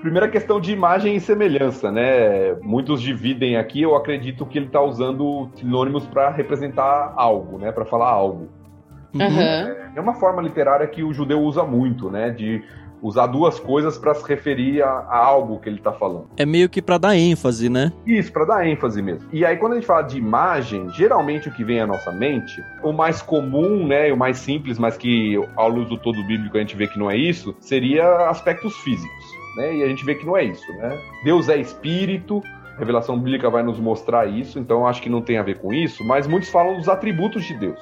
Primeira 0.00 0.26
questão 0.28 0.60
de 0.60 0.72
imagem 0.72 1.14
e 1.14 1.20
semelhança, 1.20 1.92
né? 1.92 2.54
Muitos 2.60 3.00
dividem 3.00 3.56
aqui, 3.56 3.80
eu 3.80 3.94
acredito 3.94 4.44
que 4.44 4.58
ele 4.58 4.66
está 4.66 4.82
usando 4.82 5.48
sinônimos 5.54 6.04
para 6.06 6.28
representar 6.30 7.14
algo, 7.16 7.56
né? 7.56 7.70
Para 7.70 7.84
falar 7.84 8.10
algo. 8.10 8.48
Uhum. 9.14 9.40
É 9.94 10.00
uma 10.00 10.14
forma 10.14 10.42
literária 10.42 10.88
que 10.88 11.04
o 11.04 11.14
judeu 11.14 11.40
usa 11.40 11.62
muito, 11.62 12.10
né? 12.10 12.30
De 12.30 12.64
usar 13.02 13.26
duas 13.26 13.58
coisas 13.58 13.98
para 13.98 14.14
se 14.14 14.26
referir 14.28 14.82
a, 14.82 14.88
a, 14.88 15.16
algo 15.16 15.58
que 15.58 15.68
ele 15.68 15.78
está 15.78 15.92
falando. 15.92 16.28
É 16.36 16.46
meio 16.46 16.68
que 16.68 16.82
para 16.82 16.98
dar 16.98 17.16
ênfase, 17.16 17.68
né? 17.68 17.92
Isso, 18.06 18.32
para 18.32 18.44
dar 18.44 18.66
ênfase 18.66 19.02
mesmo. 19.02 19.28
E 19.32 19.44
aí 19.44 19.56
quando 19.56 19.72
a 19.72 19.74
gente 19.76 19.86
fala 19.86 20.02
de 20.02 20.18
imagem, 20.18 20.88
geralmente 20.90 21.48
o 21.48 21.52
que 21.52 21.64
vem 21.64 21.80
à 21.80 21.86
nossa 21.86 22.12
mente, 22.12 22.62
o 22.82 22.92
mais 22.92 23.22
comum, 23.22 23.86
né, 23.86 24.12
o 24.12 24.16
mais 24.16 24.38
simples, 24.38 24.78
mas 24.78 24.96
que 24.96 25.36
ao 25.56 25.68
luz 25.68 25.88
do 25.88 25.96
todo 25.96 26.24
bíblico 26.24 26.56
a 26.56 26.60
gente 26.60 26.76
vê 26.76 26.86
que 26.86 26.98
não 26.98 27.10
é 27.10 27.16
isso, 27.16 27.54
seria 27.60 28.28
aspectos 28.28 28.76
físicos 28.78 29.38
né? 29.58 29.76
E 29.76 29.82
a 29.82 29.88
gente 29.88 30.04
vê 30.04 30.14
que 30.14 30.24
não 30.24 30.36
é 30.36 30.44
isso, 30.44 30.72
né? 30.74 30.98
Deus 31.24 31.48
é 31.48 31.56
espírito, 31.56 32.40
a 32.76 32.78
revelação 32.78 33.18
bíblica 33.18 33.50
vai 33.50 33.62
nos 33.62 33.78
mostrar 33.78 34.26
isso, 34.26 34.58
então 34.58 34.86
acho 34.86 35.02
que 35.02 35.10
não 35.10 35.20
tem 35.20 35.36
a 35.36 35.42
ver 35.42 35.58
com 35.58 35.74
isso, 35.74 36.04
mas 36.04 36.28
muitos 36.28 36.48
falam 36.48 36.76
dos 36.76 36.88
atributos 36.88 37.44
de 37.44 37.54
Deus. 37.54 37.80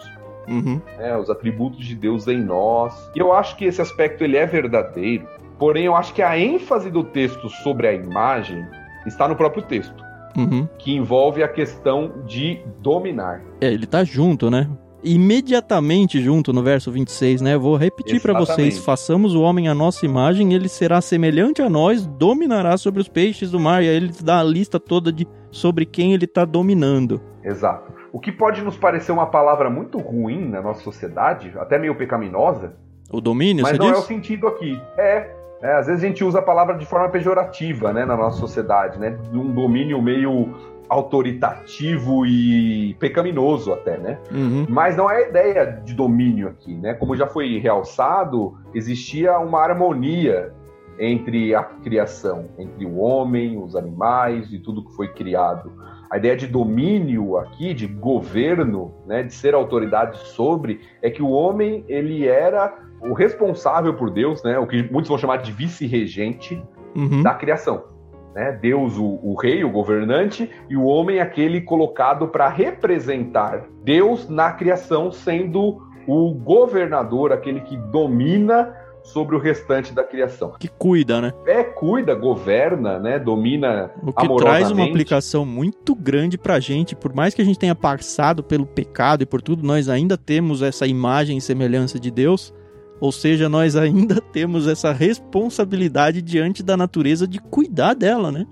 Uhum. 0.48 0.80
Né? 0.98 1.16
Os 1.16 1.30
atributos 1.30 1.84
de 1.84 1.94
Deus 1.94 2.26
em 2.28 2.42
nós. 2.42 3.10
E 3.14 3.18
eu 3.18 3.32
acho 3.32 3.56
que 3.56 3.64
esse 3.64 3.80
aspecto 3.80 4.24
ele 4.24 4.36
é 4.36 4.46
verdadeiro, 4.46 5.26
porém 5.58 5.84
eu 5.84 5.94
acho 5.94 6.14
que 6.14 6.22
a 6.22 6.38
ênfase 6.38 6.90
do 6.90 7.04
texto 7.04 7.48
sobre 7.48 7.86
a 7.86 7.92
imagem 7.92 8.64
está 9.06 9.28
no 9.28 9.36
próprio 9.36 9.62
texto. 9.62 10.04
Uhum. 10.36 10.68
Que 10.78 10.94
envolve 10.94 11.42
a 11.42 11.48
questão 11.48 12.12
de 12.26 12.60
dominar. 12.80 13.42
É, 13.60 13.72
ele 13.72 13.86
tá 13.86 14.04
junto, 14.04 14.50
né? 14.50 14.68
imediatamente 15.06 16.20
junto 16.20 16.52
no 16.52 16.62
verso 16.62 16.90
26, 16.90 17.40
né? 17.40 17.56
Vou 17.56 17.76
repetir 17.76 18.20
para 18.20 18.38
vocês: 18.38 18.78
façamos 18.78 19.34
o 19.34 19.42
homem 19.42 19.68
à 19.68 19.74
nossa 19.74 20.04
imagem, 20.04 20.52
ele 20.52 20.68
será 20.68 21.00
semelhante 21.00 21.62
a 21.62 21.70
nós, 21.70 22.06
dominará 22.06 22.76
sobre 22.76 23.00
os 23.00 23.08
peixes 23.08 23.50
do 23.50 23.60
mar. 23.60 23.82
E 23.82 23.88
aí 23.88 23.96
ele 23.96 24.12
dá 24.22 24.40
a 24.40 24.44
lista 24.44 24.80
toda 24.80 25.12
de 25.12 25.26
sobre 25.50 25.86
quem 25.86 26.12
ele 26.12 26.24
está 26.24 26.44
dominando. 26.44 27.20
Exato. 27.44 27.92
O 28.16 28.18
que 28.18 28.32
pode 28.32 28.62
nos 28.62 28.78
parecer 28.78 29.12
uma 29.12 29.26
palavra 29.26 29.68
muito 29.68 29.98
ruim 29.98 30.48
na 30.48 30.62
nossa 30.62 30.80
sociedade, 30.80 31.52
até 31.58 31.78
meio 31.78 31.94
pecaminosa. 31.94 32.72
O 33.12 33.20
domínio, 33.20 33.62
Mas 33.62 33.78
não 33.78 33.88
diz? 33.88 33.94
é 33.94 33.98
o 33.98 34.02
sentido 34.02 34.46
aqui. 34.46 34.80
É, 34.96 35.34
é, 35.60 35.74
às 35.74 35.86
vezes 35.86 36.02
a 36.02 36.06
gente 36.06 36.24
usa 36.24 36.38
a 36.38 36.42
palavra 36.42 36.78
de 36.78 36.86
forma 36.86 37.10
pejorativa, 37.10 37.92
né, 37.92 38.06
na 38.06 38.16
nossa 38.16 38.38
sociedade, 38.38 38.98
né? 38.98 39.10
De 39.10 39.36
um 39.36 39.52
domínio 39.52 40.00
meio 40.00 40.54
autoritativo 40.88 42.24
e 42.24 42.94
pecaminoso 42.98 43.70
até, 43.74 43.98
né? 43.98 44.18
Uhum. 44.32 44.64
Mas 44.66 44.96
não 44.96 45.10
é 45.10 45.16
a 45.16 45.28
ideia 45.28 45.66
de 45.84 45.92
domínio 45.92 46.48
aqui, 46.48 46.74
né? 46.74 46.94
Como 46.94 47.14
já 47.14 47.26
foi 47.26 47.58
realçado, 47.58 48.56
existia 48.74 49.38
uma 49.38 49.60
harmonia 49.60 50.54
entre 50.98 51.54
a 51.54 51.62
criação, 51.62 52.46
entre 52.58 52.86
o 52.86 52.96
homem, 52.96 53.62
os 53.62 53.76
animais 53.76 54.50
e 54.50 54.58
tudo 54.58 54.82
que 54.82 54.96
foi 54.96 55.08
criado. 55.08 55.70
A 56.10 56.16
ideia 56.16 56.36
de 56.36 56.46
domínio 56.46 57.36
aqui, 57.36 57.74
de 57.74 57.86
governo, 57.86 58.94
né, 59.06 59.22
de 59.22 59.34
ser 59.34 59.54
autoridade 59.54 60.18
sobre, 60.28 60.80
é 61.02 61.10
que 61.10 61.22
o 61.22 61.30
homem 61.30 61.84
ele 61.88 62.26
era 62.26 62.74
o 63.00 63.12
responsável 63.12 63.94
por 63.94 64.10
Deus, 64.10 64.42
né, 64.42 64.58
o 64.58 64.66
que 64.66 64.82
muitos 64.90 65.08
vão 65.08 65.18
chamar 65.18 65.38
de 65.38 65.52
vice-regente 65.52 66.62
uhum. 66.94 67.22
da 67.22 67.34
criação 67.34 67.96
né? 68.36 68.52
Deus, 68.52 68.98
o, 68.98 69.18
o 69.22 69.34
rei, 69.34 69.64
o 69.64 69.70
governante, 69.70 70.50
e 70.68 70.76
o 70.76 70.84
homem, 70.84 71.20
aquele 71.20 71.62
colocado 71.62 72.28
para 72.28 72.48
representar 72.48 73.64
Deus 73.82 74.28
na 74.28 74.52
criação, 74.52 75.10
sendo 75.10 75.80
o 76.06 76.34
governador, 76.34 77.32
aquele 77.32 77.60
que 77.62 77.78
domina 77.90 78.74
sobre 79.06 79.36
o 79.36 79.38
restante 79.38 79.92
da 79.94 80.02
criação. 80.02 80.52
Que 80.58 80.68
cuida, 80.68 81.20
né? 81.20 81.32
É, 81.46 81.62
cuida, 81.62 82.14
governa, 82.14 82.98
né? 82.98 83.18
Domina 83.18 83.90
O 84.02 84.12
que 84.12 84.36
traz 84.36 84.70
uma 84.70 84.84
aplicação 84.84 85.46
muito 85.46 85.94
grande 85.94 86.36
pra 86.36 86.60
gente, 86.60 86.94
por 86.96 87.14
mais 87.14 87.34
que 87.34 87.42
a 87.42 87.44
gente 87.44 87.58
tenha 87.58 87.74
passado 87.74 88.42
pelo 88.42 88.66
pecado 88.66 89.22
e 89.22 89.26
por 89.26 89.40
tudo, 89.40 89.66
nós 89.66 89.88
ainda 89.88 90.16
temos 90.16 90.62
essa 90.62 90.86
imagem 90.86 91.38
e 91.38 91.40
semelhança 91.40 91.98
de 91.98 92.10
Deus. 92.10 92.52
Ou 93.00 93.12
seja, 93.12 93.48
nós 93.48 93.76
ainda 93.76 94.20
temos 94.32 94.66
essa 94.66 94.92
responsabilidade 94.92 96.22
diante 96.22 96.62
da 96.62 96.76
natureza 96.76 97.26
de 97.26 97.38
cuidar 97.40 97.94
dela, 97.94 98.32
né? 98.32 98.46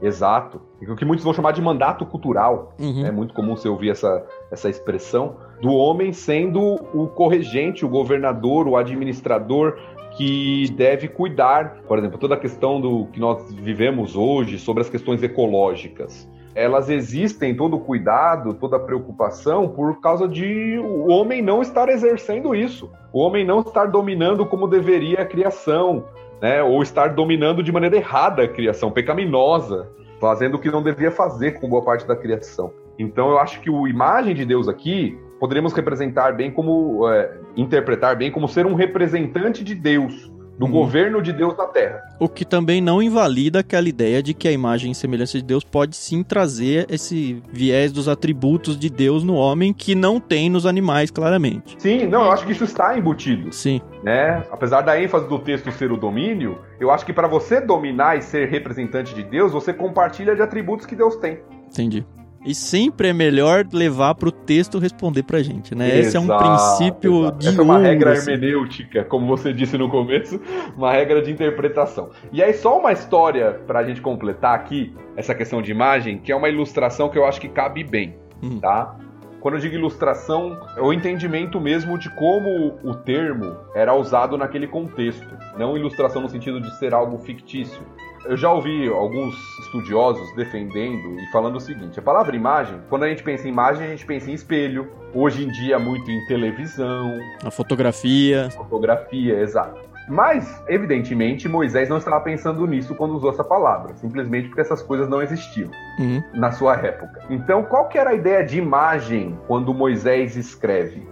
Exato. 0.00 0.60
O 0.88 0.96
que 0.96 1.04
muitos 1.04 1.24
vão 1.24 1.32
chamar 1.32 1.52
de 1.52 1.62
mandato 1.62 2.04
cultural. 2.04 2.74
Uhum. 2.78 3.06
É 3.06 3.10
muito 3.10 3.34
comum 3.34 3.56
você 3.56 3.68
ouvir 3.68 3.90
essa, 3.90 4.24
essa 4.50 4.68
expressão 4.68 5.36
do 5.60 5.70
homem 5.70 6.12
sendo 6.12 6.60
o 6.92 7.06
corregente, 7.08 7.84
o 7.84 7.88
governador, 7.88 8.66
o 8.66 8.76
administrador 8.76 9.78
que 10.16 10.70
deve 10.76 11.08
cuidar, 11.08 11.76
por 11.88 11.98
exemplo, 11.98 12.18
toda 12.18 12.34
a 12.34 12.38
questão 12.38 12.80
do 12.80 13.06
que 13.06 13.18
nós 13.18 13.52
vivemos 13.54 14.14
hoje 14.14 14.58
sobre 14.58 14.82
as 14.82 14.90
questões 14.90 15.22
ecológicas 15.22 16.28
elas 16.54 16.90
existem 16.90 17.54
todo 17.54 17.76
o 17.76 17.80
cuidado, 17.80 18.54
toda 18.54 18.76
a 18.76 18.80
preocupação 18.80 19.68
por 19.68 20.00
causa 20.00 20.28
de 20.28 20.78
o 20.78 21.08
homem 21.08 21.40
não 21.40 21.62
estar 21.62 21.88
exercendo 21.88 22.54
isso, 22.54 22.90
o 23.12 23.20
homem 23.20 23.44
não 23.44 23.60
estar 23.60 23.86
dominando 23.86 24.44
como 24.44 24.68
deveria 24.68 25.22
a 25.22 25.26
criação, 25.26 26.04
né? 26.40 26.62
Ou 26.62 26.82
estar 26.82 27.14
dominando 27.14 27.62
de 27.62 27.72
maneira 27.72 27.96
errada 27.96 28.42
a 28.42 28.48
criação, 28.48 28.90
pecaminosa, 28.90 29.88
fazendo 30.22 30.54
o 30.54 30.58
que 30.60 30.70
não 30.70 30.84
devia 30.84 31.10
fazer 31.10 31.58
com 31.58 31.68
boa 31.68 31.82
parte 31.82 32.06
da 32.06 32.14
criação. 32.14 32.72
Então 32.96 33.28
eu 33.30 33.38
acho 33.40 33.60
que 33.60 33.68
a 33.68 33.88
imagem 33.88 34.36
de 34.36 34.44
Deus 34.44 34.68
aqui 34.68 35.18
poderíamos 35.40 35.72
representar 35.72 36.36
bem 36.36 36.48
como 36.48 37.08
é, 37.10 37.38
interpretar 37.56 38.14
bem 38.14 38.30
como 38.30 38.46
ser 38.46 38.64
um 38.64 38.74
representante 38.74 39.64
de 39.64 39.74
Deus 39.74 40.30
do 40.58 40.66
hum. 40.66 40.70
governo 40.70 41.22
de 41.22 41.32
Deus 41.32 41.56
na 41.56 41.66
Terra. 41.66 42.02
O 42.18 42.28
que 42.28 42.44
também 42.44 42.80
não 42.80 43.02
invalida 43.02 43.60
aquela 43.60 43.88
ideia 43.88 44.22
de 44.22 44.34
que 44.34 44.46
a 44.48 44.52
imagem 44.52 44.92
e 44.92 44.94
semelhança 44.94 45.38
de 45.38 45.44
Deus 45.44 45.64
pode 45.64 45.96
sim 45.96 46.22
trazer 46.22 46.86
esse 46.90 47.42
viés 47.52 47.92
dos 47.92 48.08
atributos 48.08 48.78
de 48.78 48.88
Deus 48.88 49.24
no 49.24 49.34
homem 49.34 49.72
que 49.72 49.94
não 49.94 50.20
tem 50.20 50.48
nos 50.48 50.66
animais, 50.66 51.10
claramente. 51.10 51.76
Sim, 51.78 52.06
não, 52.06 52.24
eu 52.24 52.32
acho 52.32 52.46
que 52.46 52.52
isso 52.52 52.64
está 52.64 52.96
embutido. 52.96 53.52
Sim. 53.52 53.80
Né? 54.02 54.44
Apesar 54.50 54.82
da 54.82 55.00
ênfase 55.00 55.28
do 55.28 55.38
texto 55.38 55.70
ser 55.72 55.90
o 55.92 55.96
domínio, 55.96 56.58
eu 56.78 56.90
acho 56.90 57.04
que 57.06 57.12
para 57.12 57.28
você 57.28 57.60
dominar 57.60 58.18
e 58.18 58.22
ser 58.22 58.48
representante 58.48 59.14
de 59.14 59.22
Deus, 59.22 59.52
você 59.52 59.72
compartilha 59.72 60.34
de 60.34 60.42
atributos 60.42 60.86
que 60.86 60.96
Deus 60.96 61.16
tem. 61.16 61.40
Entendi. 61.68 62.04
E 62.44 62.54
sempre 62.54 63.08
é 63.08 63.12
melhor 63.12 63.64
levar 63.72 64.14
para 64.14 64.28
o 64.28 64.32
texto 64.32 64.78
responder 64.78 65.22
para 65.22 65.38
a 65.38 65.42
gente, 65.42 65.74
né? 65.74 65.86
Exato, 65.86 66.00
Esse 66.00 66.16
é 66.16 66.20
um 66.20 66.38
princípio 66.38 67.20
exato. 67.20 67.38
de 67.38 67.48
Essa 67.48 67.60
é 67.60 67.64
uma 67.64 67.78
regra 67.78 68.12
assim. 68.12 68.32
hermenêutica, 68.32 69.04
como 69.04 69.26
você 69.26 69.52
disse 69.52 69.78
no 69.78 69.88
começo, 69.88 70.40
uma 70.76 70.92
regra 70.92 71.22
de 71.22 71.30
interpretação. 71.30 72.10
E 72.32 72.42
aí 72.42 72.52
só 72.52 72.78
uma 72.78 72.92
história 72.92 73.60
para 73.66 73.78
a 73.78 73.84
gente 73.84 74.00
completar 74.00 74.54
aqui 74.54 74.92
essa 75.16 75.34
questão 75.34 75.62
de 75.62 75.70
imagem, 75.70 76.18
que 76.18 76.32
é 76.32 76.36
uma 76.36 76.48
ilustração 76.48 77.08
que 77.08 77.18
eu 77.18 77.24
acho 77.24 77.40
que 77.40 77.48
cabe 77.48 77.84
bem, 77.84 78.16
hum. 78.42 78.58
tá? 78.58 78.96
Quando 79.42 79.54
eu 79.54 79.60
digo 79.60 79.74
ilustração, 79.74 80.56
é 80.76 80.80
o 80.80 80.92
entendimento 80.92 81.60
mesmo 81.60 81.98
de 81.98 82.08
como 82.10 82.78
o 82.84 82.94
termo 82.94 83.56
era 83.74 83.92
usado 83.92 84.38
naquele 84.38 84.68
contexto, 84.68 85.36
não 85.58 85.76
ilustração 85.76 86.22
no 86.22 86.28
sentido 86.28 86.60
de 86.60 86.72
ser 86.78 86.94
algo 86.94 87.18
fictício. 87.18 87.82
Eu 88.24 88.36
já 88.36 88.50
ouvi 88.52 88.88
alguns 88.88 89.34
estudiosos 89.58 90.32
defendendo 90.36 91.18
e 91.18 91.26
falando 91.32 91.56
o 91.56 91.60
seguinte: 91.60 91.98
a 91.98 92.02
palavra 92.02 92.36
imagem, 92.36 92.80
quando 92.88 93.02
a 93.04 93.08
gente 93.08 93.22
pensa 93.22 93.48
em 93.48 93.50
imagem, 93.50 93.86
a 93.86 93.90
gente 93.90 94.06
pensa 94.06 94.30
em 94.30 94.34
espelho. 94.34 94.88
Hoje 95.14 95.44
em 95.44 95.48
dia, 95.48 95.78
muito 95.78 96.10
em 96.10 96.24
televisão. 96.26 97.18
A 97.44 97.50
fotografia. 97.50 98.48
Fotografia, 98.50 99.40
exato. 99.40 99.92
Mas, 100.08 100.62
evidentemente, 100.68 101.48
Moisés 101.48 101.88
não 101.88 101.98
estava 101.98 102.20
pensando 102.20 102.66
nisso 102.66 102.94
quando 102.94 103.14
usou 103.14 103.30
essa 103.30 103.44
palavra, 103.44 103.94
simplesmente 103.94 104.48
porque 104.48 104.60
essas 104.60 104.82
coisas 104.82 105.08
não 105.08 105.22
existiam 105.22 105.70
uhum. 105.98 106.22
na 106.34 106.50
sua 106.50 106.74
época. 106.76 107.24
Então, 107.30 107.62
qual 107.62 107.88
que 107.88 107.98
era 107.98 108.10
a 108.10 108.14
ideia 108.14 108.44
de 108.44 108.58
imagem 108.58 109.38
quando 109.46 109.72
Moisés 109.72 110.36
escreve? 110.36 111.06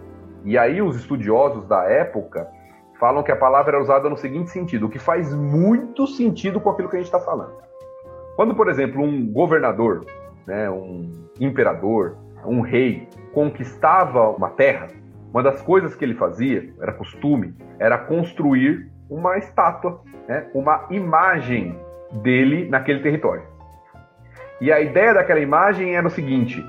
E 0.45 0.57
aí 0.59 0.82
os 0.82 0.97
estudiosos 0.97 1.66
da 1.66 1.85
época 1.85 2.49
falam 3.01 3.22
que 3.22 3.32
a 3.32 3.36
palavra 3.36 3.78
é 3.78 3.81
usada 3.81 4.09
no 4.10 4.16
seguinte 4.16 4.51
sentido, 4.51 4.86
o 4.86 4.90
que 4.90 4.98
faz 4.98 5.35
muito 5.35 6.06
sentido 6.06 6.60
com 6.60 6.68
aquilo 6.68 6.89
que 6.89 6.97
a 6.97 6.98
gente 6.98 7.09
está 7.09 7.18
falando. 7.18 7.55
Quando, 8.36 8.55
por 8.55 8.68
exemplo, 8.68 9.02
um 9.02 9.27
governador, 9.32 10.05
né, 10.47 10.70
um 10.70 11.27
imperador, 11.40 12.16
um 12.44 12.60
rei 12.60 13.09
conquistava 13.32 14.28
uma 14.31 14.51
terra, 14.51 14.89
uma 15.32 15.43
das 15.43 15.62
coisas 15.62 15.94
que 15.94 16.05
ele 16.05 16.14
fazia, 16.14 16.72
era 16.81 16.93
costume, 16.93 17.55
era 17.78 17.97
construir 17.97 18.90
uma 19.09 19.39
estátua, 19.39 20.01
né? 20.28 20.47
uma 20.55 20.86
imagem 20.90 21.78
dele 22.22 22.68
naquele 22.68 23.01
território. 23.01 23.44
E 24.60 24.70
a 24.70 24.81
ideia 24.81 25.14
daquela 25.14 25.40
imagem 25.40 25.97
era 25.97 26.06
o 26.06 26.10
seguinte: 26.10 26.64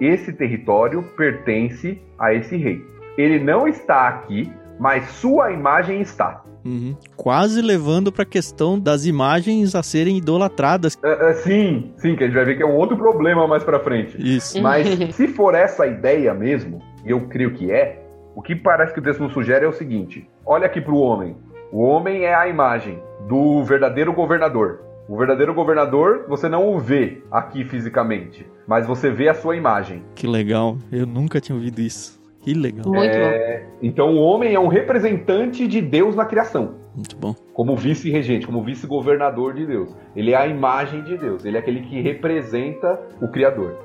esse 0.00 0.32
território 0.32 1.02
pertence 1.16 2.02
a 2.18 2.32
esse 2.32 2.56
rei. 2.56 2.84
Ele 3.16 3.38
não 3.38 3.68
está 3.68 4.08
aqui, 4.08 4.50
mas 4.78 5.08
sua 5.10 5.52
imagem 5.52 6.00
está. 6.00 6.42
Uhum. 6.64 6.96
Quase 7.16 7.62
levando 7.62 8.10
para 8.10 8.24
a 8.24 8.26
questão 8.26 8.78
das 8.78 9.06
imagens 9.06 9.74
a 9.74 9.82
serem 9.82 10.18
idolatradas. 10.18 10.94
Uh, 10.94 11.30
uh, 11.30 11.34
sim, 11.42 11.92
sim, 11.96 12.16
que 12.16 12.24
a 12.24 12.26
gente 12.26 12.34
vai 12.34 12.44
ver 12.44 12.56
que 12.56 12.62
é 12.62 12.66
um 12.66 12.74
outro 12.74 12.96
problema 12.96 13.46
mais 13.46 13.62
para 13.62 13.78
frente. 13.78 14.16
Isso. 14.18 14.60
Mas 14.60 14.86
se 15.14 15.28
for 15.28 15.54
essa 15.54 15.86
ideia 15.86 16.34
mesmo, 16.34 16.82
e 17.04 17.10
eu 17.10 17.20
creio 17.28 17.52
que 17.52 17.70
é, 17.70 18.04
o 18.34 18.42
que 18.42 18.56
parece 18.56 18.92
que 18.92 18.98
o 18.98 19.02
texto 19.02 19.22
nos 19.22 19.32
sugere 19.32 19.64
é 19.64 19.68
o 19.68 19.72
seguinte: 19.72 20.28
olha 20.44 20.66
aqui 20.66 20.80
para 20.80 20.92
o 20.92 20.98
homem. 20.98 21.36
O 21.72 21.82
homem 21.82 22.24
é 22.24 22.34
a 22.34 22.48
imagem 22.48 23.00
do 23.28 23.62
verdadeiro 23.62 24.12
governador. 24.12 24.80
O 25.08 25.16
verdadeiro 25.16 25.54
governador, 25.54 26.24
você 26.28 26.48
não 26.48 26.74
o 26.74 26.80
vê 26.80 27.22
aqui 27.30 27.64
fisicamente, 27.64 28.44
mas 28.66 28.86
você 28.86 29.08
vê 29.08 29.28
a 29.28 29.34
sua 29.34 29.56
imagem. 29.56 30.02
Que 30.16 30.26
legal, 30.26 30.78
eu 30.90 31.06
nunca 31.06 31.40
tinha 31.40 31.54
ouvido 31.54 31.80
isso. 31.80 32.15
Que 32.46 32.54
legal. 32.54 32.86
Muito 32.86 33.10
é... 33.10 33.66
Então 33.82 34.14
o 34.14 34.20
homem 34.20 34.54
é 34.54 34.60
um 34.60 34.68
representante 34.68 35.66
de 35.66 35.82
Deus 35.82 36.14
na 36.14 36.24
criação. 36.24 36.76
Muito 36.94 37.16
bom. 37.16 37.34
Como 37.52 37.74
vice-regente, 37.74 38.46
como 38.46 38.62
vice-governador 38.62 39.52
de 39.52 39.66
Deus. 39.66 39.96
Ele 40.14 40.30
é 40.30 40.36
a 40.36 40.46
imagem 40.46 41.02
de 41.02 41.18
Deus, 41.18 41.44
ele 41.44 41.56
é 41.56 41.60
aquele 41.60 41.80
que 41.80 42.00
representa 42.00 43.00
o 43.20 43.26
Criador. 43.26 43.76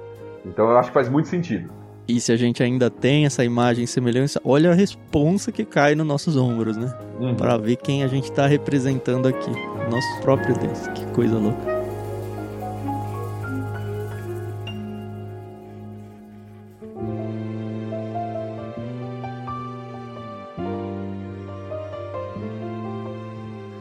Então 0.45 0.69
eu 0.69 0.77
acho 0.77 0.89
que 0.89 0.93
faz 0.93 1.09
muito 1.09 1.27
sentido. 1.27 1.71
E 2.07 2.19
se 2.19 2.31
a 2.31 2.35
gente 2.35 2.61
ainda 2.61 2.87
tem 2.87 3.25
essa 3.25 3.43
imagem 3.43 3.83
e 3.85 3.87
semelhança, 3.87 4.39
olha 4.45 4.69
a 4.69 4.73
responsa 4.75 5.51
que 5.51 5.65
cai 5.65 5.95
nos 5.95 6.05
nossos 6.05 6.37
ombros, 6.37 6.77
né? 6.77 6.93
Uhum. 7.19 7.33
Para 7.33 7.57
ver 7.57 7.77
quem 7.77 8.03
a 8.03 8.07
gente 8.07 8.25
está 8.25 8.45
representando 8.45 9.27
aqui. 9.27 9.51
Nosso 9.89 10.21
próprio 10.21 10.55
Deus. 10.59 10.87
Que 10.89 11.05
coisa 11.13 11.39
louca. 11.39 11.80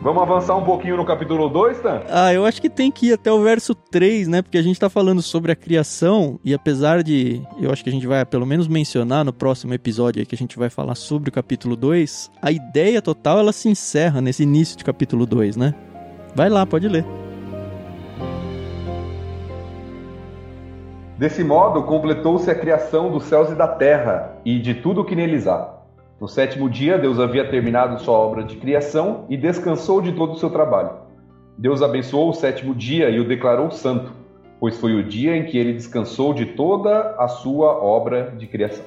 Vamos 0.02 0.22
avançar 0.22 0.56
um 0.56 0.64
pouquinho 0.64 0.96
no 0.96 1.04
capítulo 1.04 1.50
2, 1.50 1.80
tá? 1.82 2.02
Ah, 2.08 2.32
eu 2.32 2.46
acho 2.46 2.60
que 2.62 2.70
tem 2.70 2.90
que 2.90 3.08
ir 3.08 3.12
até 3.12 3.30
o 3.30 3.42
verso 3.42 3.74
3, 3.74 4.28
né? 4.28 4.40
Porque 4.40 4.56
a 4.56 4.62
gente 4.62 4.80
tá 4.80 4.88
falando 4.88 5.20
sobre 5.20 5.52
a 5.52 5.56
criação 5.56 6.40
e 6.42 6.54
apesar 6.54 7.02
de. 7.02 7.42
Eu 7.60 7.70
acho 7.70 7.84
que 7.84 7.90
a 7.90 7.92
gente 7.92 8.06
vai 8.06 8.24
pelo 8.24 8.46
menos 8.46 8.66
mencionar 8.66 9.26
no 9.26 9.32
próximo 9.32 9.74
episódio 9.74 10.20
aí 10.20 10.24
que 10.24 10.34
a 10.34 10.38
gente 10.38 10.58
vai 10.58 10.70
falar 10.70 10.94
sobre 10.94 11.28
o 11.28 11.32
capítulo 11.32 11.76
2, 11.76 12.30
a 12.40 12.50
ideia 12.50 13.02
total 13.02 13.40
ela 13.40 13.52
se 13.52 13.68
encerra 13.68 14.22
nesse 14.22 14.42
início 14.42 14.78
de 14.78 14.84
capítulo 14.84 15.26
2, 15.26 15.56
né? 15.56 15.74
Vai 16.34 16.48
lá, 16.48 16.64
pode 16.64 16.88
ler. 16.88 17.04
Desse 21.18 21.44
modo, 21.44 21.82
completou-se 21.82 22.50
a 22.50 22.54
criação 22.54 23.12
dos 23.12 23.24
céus 23.24 23.50
e 23.50 23.54
da 23.54 23.68
terra 23.68 24.36
e 24.46 24.58
de 24.58 24.72
tudo 24.72 25.02
o 25.02 25.04
que 25.04 25.14
neles 25.14 25.46
há. 25.46 25.79
No 26.20 26.28
sétimo 26.28 26.68
dia, 26.68 26.98
Deus 26.98 27.18
havia 27.18 27.48
terminado 27.48 27.98
sua 27.98 28.12
obra 28.12 28.44
de 28.44 28.56
criação 28.56 29.24
e 29.30 29.38
descansou 29.38 30.02
de 30.02 30.12
todo 30.12 30.34
o 30.34 30.38
seu 30.38 30.50
trabalho. 30.50 30.90
Deus 31.56 31.80
abençoou 31.80 32.28
o 32.28 32.34
sétimo 32.34 32.74
dia 32.74 33.08
e 33.08 33.18
o 33.18 33.26
declarou 33.26 33.70
santo, 33.70 34.12
pois 34.60 34.76
foi 34.76 34.94
o 34.94 35.02
dia 35.02 35.34
em 35.34 35.46
que 35.46 35.56
ele 35.56 35.72
descansou 35.72 36.34
de 36.34 36.44
toda 36.44 37.16
a 37.18 37.26
sua 37.26 37.68
obra 37.82 38.34
de 38.36 38.46
criação. 38.46 38.84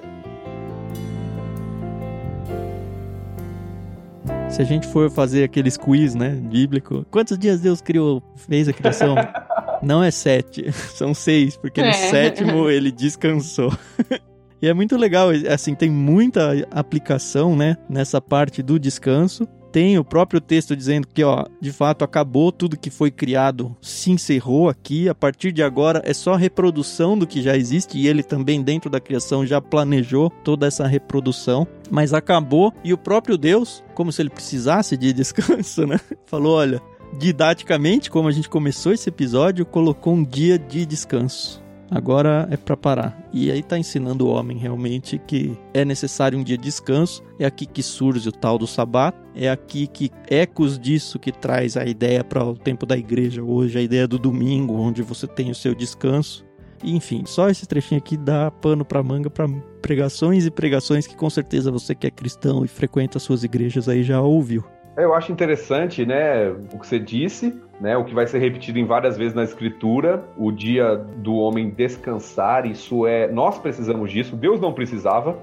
Se 4.48 4.62
a 4.62 4.66
gente 4.66 4.86
for 4.86 5.10
fazer 5.10 5.44
aqueles 5.44 5.76
quiz, 5.76 6.14
né, 6.14 6.30
bíblico, 6.30 7.04
quantos 7.10 7.36
dias 7.36 7.60
Deus 7.60 7.82
criou, 7.82 8.22
fez 8.36 8.70
a 8.70 8.74
criação? 8.74 9.16
Não 9.82 10.04
é 10.04 10.12
sete, 10.12 10.72
são 10.94 11.16
seis, 11.16 11.58
porque 11.58 11.82
no 11.82 11.88
é. 11.88 11.94
sétimo 11.94 12.70
ele 12.70 12.92
descansou. 12.92 13.74
E 14.64 14.68
é 14.70 14.74
muito 14.74 14.96
legal, 14.96 15.28
assim, 15.54 15.76
tem 15.76 15.90
muita 15.90 16.66
aplicação, 16.72 17.54
né, 17.54 17.76
nessa 17.90 18.22
parte 18.22 18.64
do 18.64 18.80
descanso. 18.80 19.46
Tem 19.74 19.98
o 19.98 20.06
próprio 20.06 20.40
texto 20.40 20.74
dizendo 20.74 21.06
que, 21.06 21.22
ó, 21.22 21.46
de 21.60 21.70
fato 21.70 22.06
acabou 22.06 22.50
tudo 22.50 22.80
que 22.80 22.90
foi 22.90 23.12
criado, 23.12 23.76
se 23.82 24.10
encerrou 24.10 24.70
aqui. 24.70 25.10
A 25.10 25.14
partir 25.14 25.52
de 25.52 25.62
agora 25.62 26.02
é 26.06 26.14
só 26.14 26.36
reprodução 26.36 27.18
do 27.18 27.28
que 27.28 27.42
já 27.42 27.58
existe 27.58 27.98
e 27.98 28.08
ele 28.08 28.24
também 28.24 28.62
dentro 28.62 28.90
da 28.90 29.02
criação 29.02 29.46
já 29.46 29.60
planejou 29.60 30.30
toda 30.30 30.66
essa 30.66 30.88
reprodução, 30.88 31.68
mas 31.92 32.14
acabou 32.14 32.74
e 32.86 32.94
o 32.94 32.98
próprio 32.98 33.38
Deus, 33.38 33.84
como 33.94 34.14
se 34.14 34.22
ele 34.22 34.30
precisasse 34.30 34.96
de 34.96 35.12
descanso, 35.12 35.86
né? 35.86 36.00
Falou, 36.26 36.56
olha, 36.56 36.82
didaticamente, 37.20 38.10
como 38.10 38.30
a 38.30 38.32
gente 38.32 38.48
começou 38.48 38.94
esse 38.94 39.10
episódio, 39.10 39.66
colocou 39.66 40.14
um 40.14 40.24
dia 40.24 40.58
de 40.58 40.86
descanso 40.86 41.63
agora 41.90 42.48
é 42.52 42.58
para 42.58 42.76
parar. 42.76 43.30
E 43.32 43.52
aí 43.52 43.62
tá 43.62 43.78
ensinando 43.78 44.28
o 44.28 44.30
homem 44.30 44.58
realmente 44.58 45.18
que 45.18 45.58
é 45.74 45.86
necessário 45.86 46.38
um 46.38 46.44
dia 46.44 46.58
de 46.58 46.64
descanso. 46.64 47.24
É 47.40 47.46
aqui 47.46 47.66
que 47.66 47.84
surge 47.84 48.30
o 48.30 48.32
tal 48.32 48.58
do 48.58 48.68
sabat, 48.68 49.18
é 49.36 49.50
aqui 49.50 49.88
que 49.88 50.12
ecos 50.30 50.80
disso 50.80 51.20
que 51.20 51.32
traz 51.32 51.78
a 51.78 51.86
ideia 51.86 52.24
para 52.24 52.44
o 52.44 52.58
tempo 52.58 52.86
da 52.86 52.98
igreja 52.98 53.44
hoje, 53.44 53.78
a 53.78 53.82
ideia 53.82 54.08
do 54.08 54.18
domingo, 54.18 54.76
onde 54.76 55.02
você 55.02 55.28
tem 55.28 55.52
o 55.52 55.56
seu 55.56 55.74
descanso. 55.76 56.46
enfim, 56.84 57.24
só 57.26 57.50
esse 57.50 57.66
trechinho 57.66 58.00
aqui 58.00 58.18
dá 58.18 58.52
pano 58.52 58.84
para 58.84 59.02
manga 59.02 59.30
para 59.30 59.48
pregações 59.82 60.46
e 60.46 60.52
pregações 60.52 61.08
que 61.08 61.16
com 61.16 61.30
certeza 61.30 61.72
você 61.72 61.96
que 61.96 62.08
é 62.08 62.12
cristão 62.12 62.66
e 62.66 62.68
frequenta 62.68 63.20
suas 63.20 63.44
igrejas 63.44 63.88
aí 63.88 64.04
já 64.04 64.22
ouviu. 64.22 64.64
Eu 64.96 65.14
acho 65.14 65.32
interessante, 65.32 66.06
né, 66.06 66.50
o 66.50 66.78
que 66.78 66.86
você 66.88 67.00
disse, 67.00 67.60
né, 67.82 67.98
o 67.98 68.04
que 68.04 68.14
vai 68.14 68.28
ser 68.28 68.38
repetido 68.38 68.78
em 68.78 68.86
várias 68.86 69.18
vezes 69.18 69.34
na 69.34 69.44
escritura, 69.44 70.24
o 70.38 70.52
dia 70.52 70.96
do 70.96 71.36
homem 71.36 71.72
descansar, 71.72 72.68
isso 72.68 73.08
é, 73.08 73.28
nós 73.28 73.58
precisamos 73.58 74.12
disso, 74.12 74.36
Deus 74.36 74.62
não 74.62 74.72
precisava, 74.72 75.38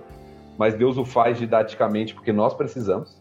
mas 0.57 0.75
Deus 0.75 0.97
o 0.97 1.05
faz 1.05 1.39
didaticamente 1.39 2.15
porque 2.15 2.33
nós 2.33 2.55
precisamos. 2.55 3.20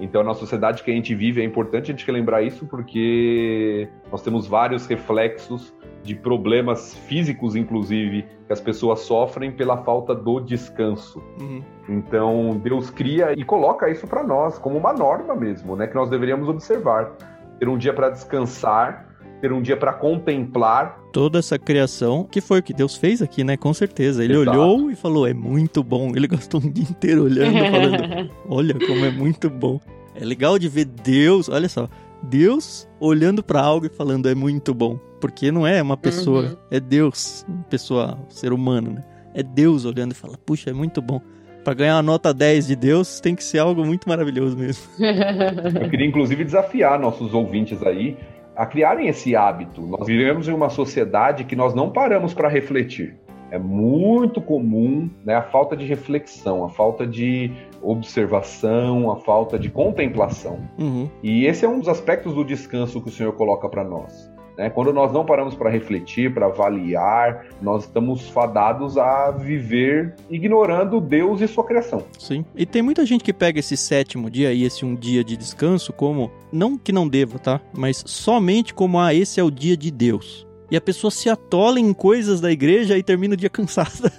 Então, 0.00 0.22
na 0.22 0.34
sociedade 0.34 0.82
que 0.82 0.90
a 0.90 0.94
gente 0.94 1.14
vive, 1.14 1.40
é 1.40 1.44
importante 1.44 1.90
a 1.90 1.94
gente 1.94 2.10
lembrar 2.10 2.42
isso 2.42 2.66
porque 2.66 3.88
nós 4.10 4.22
temos 4.22 4.46
vários 4.46 4.86
reflexos 4.86 5.74
de 6.02 6.14
problemas 6.14 6.94
físicos, 6.94 7.56
inclusive, 7.56 8.26
que 8.46 8.52
as 8.52 8.60
pessoas 8.60 9.00
sofrem 9.00 9.50
pela 9.50 9.78
falta 9.78 10.14
do 10.14 10.38
descanso. 10.40 11.22
Uhum. 11.40 11.62
Então, 11.88 12.60
Deus 12.62 12.90
cria 12.90 13.32
e 13.32 13.42
coloca 13.42 13.90
isso 13.90 14.06
para 14.06 14.22
nós 14.22 14.58
como 14.58 14.76
uma 14.76 14.92
norma 14.92 15.34
mesmo, 15.34 15.74
né, 15.74 15.86
que 15.86 15.94
nós 15.94 16.08
deveríamos 16.08 16.48
observar. 16.48 17.12
Ter 17.58 17.68
um 17.68 17.78
dia 17.78 17.92
para 17.92 18.10
descansar, 18.10 19.06
ter 19.40 19.52
um 19.52 19.62
dia 19.62 19.76
para 19.76 19.92
contemplar 19.92 21.00
toda 21.12 21.38
essa 21.38 21.58
criação, 21.58 22.24
que 22.24 22.40
foi 22.40 22.60
o 22.60 22.62
que 22.62 22.74
Deus 22.74 22.96
fez 22.96 23.22
aqui, 23.22 23.42
né? 23.42 23.56
Com 23.56 23.72
certeza. 23.72 24.22
Ele 24.24 24.34
Exato. 24.34 24.50
olhou 24.50 24.90
e 24.90 24.94
falou: 24.94 25.26
é 25.26 25.34
muito 25.34 25.82
bom. 25.82 26.12
Ele 26.14 26.26
gastou 26.26 26.60
um 26.60 26.70
dia 26.70 26.84
inteiro 26.84 27.24
olhando, 27.24 27.56
falando: 27.70 28.30
olha 28.48 28.74
como 28.74 29.04
é 29.04 29.10
muito 29.10 29.48
bom. 29.48 29.80
É 30.14 30.24
legal 30.24 30.58
de 30.58 30.68
ver 30.68 30.86
Deus, 30.86 31.48
olha 31.48 31.68
só, 31.68 31.88
Deus 32.22 32.88
olhando 33.00 33.42
para 33.42 33.60
algo 33.60 33.86
e 33.86 33.90
falando: 33.90 34.28
é 34.28 34.34
muito 34.34 34.74
bom. 34.74 34.98
Porque 35.20 35.50
não 35.50 35.66
é 35.66 35.80
uma 35.80 35.96
pessoa, 35.96 36.42
uhum. 36.42 36.56
é 36.70 36.78
Deus, 36.78 37.44
uma 37.48 37.64
pessoa, 37.64 38.18
um 38.26 38.30
ser 38.30 38.52
humano, 38.52 38.90
né? 38.92 39.04
É 39.34 39.42
Deus 39.42 39.84
olhando 39.84 40.12
e 40.12 40.14
fala: 40.14 40.36
puxa, 40.36 40.70
é 40.70 40.72
muito 40.72 41.00
bom 41.00 41.20
para 41.66 41.74
ganhar 41.74 41.96
uma 41.96 42.02
nota 42.02 42.32
10 42.32 42.68
de 42.68 42.76
Deus, 42.76 43.18
tem 43.18 43.34
que 43.34 43.42
ser 43.42 43.58
algo 43.58 43.84
muito 43.84 44.08
maravilhoso 44.08 44.56
mesmo. 44.56 44.84
Eu 45.82 45.90
queria 45.90 46.06
inclusive 46.06 46.44
desafiar 46.44 46.96
nossos 46.96 47.34
ouvintes 47.34 47.82
aí 47.82 48.16
a 48.56 48.66
criarem 48.66 49.08
esse 49.08 49.36
hábito. 49.36 49.82
Nós 49.82 50.06
vivemos 50.06 50.48
em 50.48 50.52
uma 50.52 50.70
sociedade 50.70 51.44
que 51.44 51.54
nós 51.54 51.74
não 51.74 51.90
paramos 51.90 52.32
para 52.32 52.48
refletir. 52.48 53.16
É 53.50 53.58
muito 53.58 54.40
comum 54.40 55.08
né, 55.24 55.34
a 55.36 55.42
falta 55.42 55.76
de 55.76 55.84
reflexão, 55.84 56.64
a 56.64 56.68
falta 56.68 57.06
de 57.06 57.52
observação, 57.80 59.10
a 59.10 59.16
falta 59.16 59.56
de 59.58 59.70
contemplação. 59.70 60.68
Uhum. 60.78 61.08
E 61.22 61.46
esse 61.46 61.64
é 61.64 61.68
um 61.68 61.78
dos 61.78 61.88
aspectos 61.88 62.34
do 62.34 62.44
descanso 62.44 63.00
que 63.00 63.08
o 63.08 63.12
Senhor 63.12 63.32
coloca 63.34 63.68
para 63.68 63.84
nós. 63.84 64.35
Né? 64.56 64.70
Quando 64.70 64.92
nós 64.92 65.12
não 65.12 65.24
paramos 65.24 65.54
para 65.54 65.70
refletir, 65.70 66.32
para 66.32 66.46
avaliar, 66.46 67.46
nós 67.60 67.84
estamos 67.84 68.28
fadados 68.28 68.96
a 68.96 69.30
viver 69.30 70.14
ignorando 70.30 71.00
Deus 71.00 71.40
e 71.40 71.48
sua 71.48 71.64
criação. 71.64 72.04
Sim. 72.18 72.44
E 72.54 72.64
tem 72.64 72.82
muita 72.82 73.04
gente 73.04 73.22
que 73.22 73.32
pega 73.32 73.60
esse 73.60 73.76
sétimo 73.76 74.30
dia 74.30 74.52
e 74.52 74.64
esse 74.64 74.84
um 74.84 74.94
dia 74.94 75.22
de 75.22 75.36
descanso 75.36 75.92
como, 75.92 76.30
não 76.52 76.78
que 76.78 76.92
não 76.92 77.08
deva, 77.08 77.38
tá? 77.38 77.60
Mas 77.76 78.02
somente 78.06 78.72
como, 78.72 78.98
ah, 78.98 79.12
esse 79.12 79.38
é 79.38 79.42
o 79.44 79.50
dia 79.50 79.76
de 79.76 79.90
Deus. 79.90 80.46
E 80.70 80.76
a 80.76 80.80
pessoa 80.80 81.10
se 81.10 81.28
atola 81.28 81.78
em 81.78 81.92
coisas 81.92 82.40
da 82.40 82.50
igreja 82.50 82.98
e 82.98 83.02
termina 83.02 83.34
o 83.34 83.36
dia 83.36 83.50
cansada. 83.50 84.12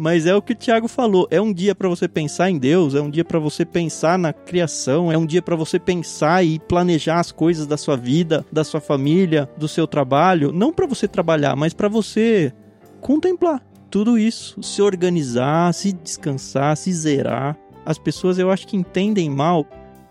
Mas 0.00 0.26
é 0.26 0.34
o 0.36 0.40
que 0.40 0.52
o 0.52 0.56
Tiago 0.56 0.86
falou, 0.86 1.26
é 1.28 1.40
um 1.40 1.52
dia 1.52 1.74
para 1.74 1.88
você 1.88 2.06
pensar 2.06 2.48
em 2.48 2.56
Deus, 2.56 2.94
é 2.94 3.00
um 3.00 3.10
dia 3.10 3.24
para 3.24 3.40
você 3.40 3.64
pensar 3.64 4.16
na 4.16 4.32
criação, 4.32 5.10
é 5.10 5.18
um 5.18 5.26
dia 5.26 5.42
para 5.42 5.56
você 5.56 5.76
pensar 5.76 6.44
e 6.44 6.60
planejar 6.60 7.18
as 7.18 7.32
coisas 7.32 7.66
da 7.66 7.76
sua 7.76 7.96
vida, 7.96 8.46
da 8.52 8.62
sua 8.62 8.80
família, 8.80 9.50
do 9.56 9.66
seu 9.66 9.88
trabalho, 9.88 10.52
não 10.52 10.72
para 10.72 10.86
você 10.86 11.08
trabalhar, 11.08 11.56
mas 11.56 11.74
para 11.74 11.88
você 11.88 12.52
contemplar 13.00 13.60
tudo 13.90 14.16
isso, 14.16 14.62
se 14.62 14.80
organizar, 14.80 15.74
se 15.74 15.92
descansar, 15.92 16.76
se 16.76 16.92
zerar. 16.92 17.58
As 17.84 17.98
pessoas 17.98 18.38
eu 18.38 18.52
acho 18.52 18.68
que 18.68 18.76
entendem 18.76 19.28
mal 19.28 19.66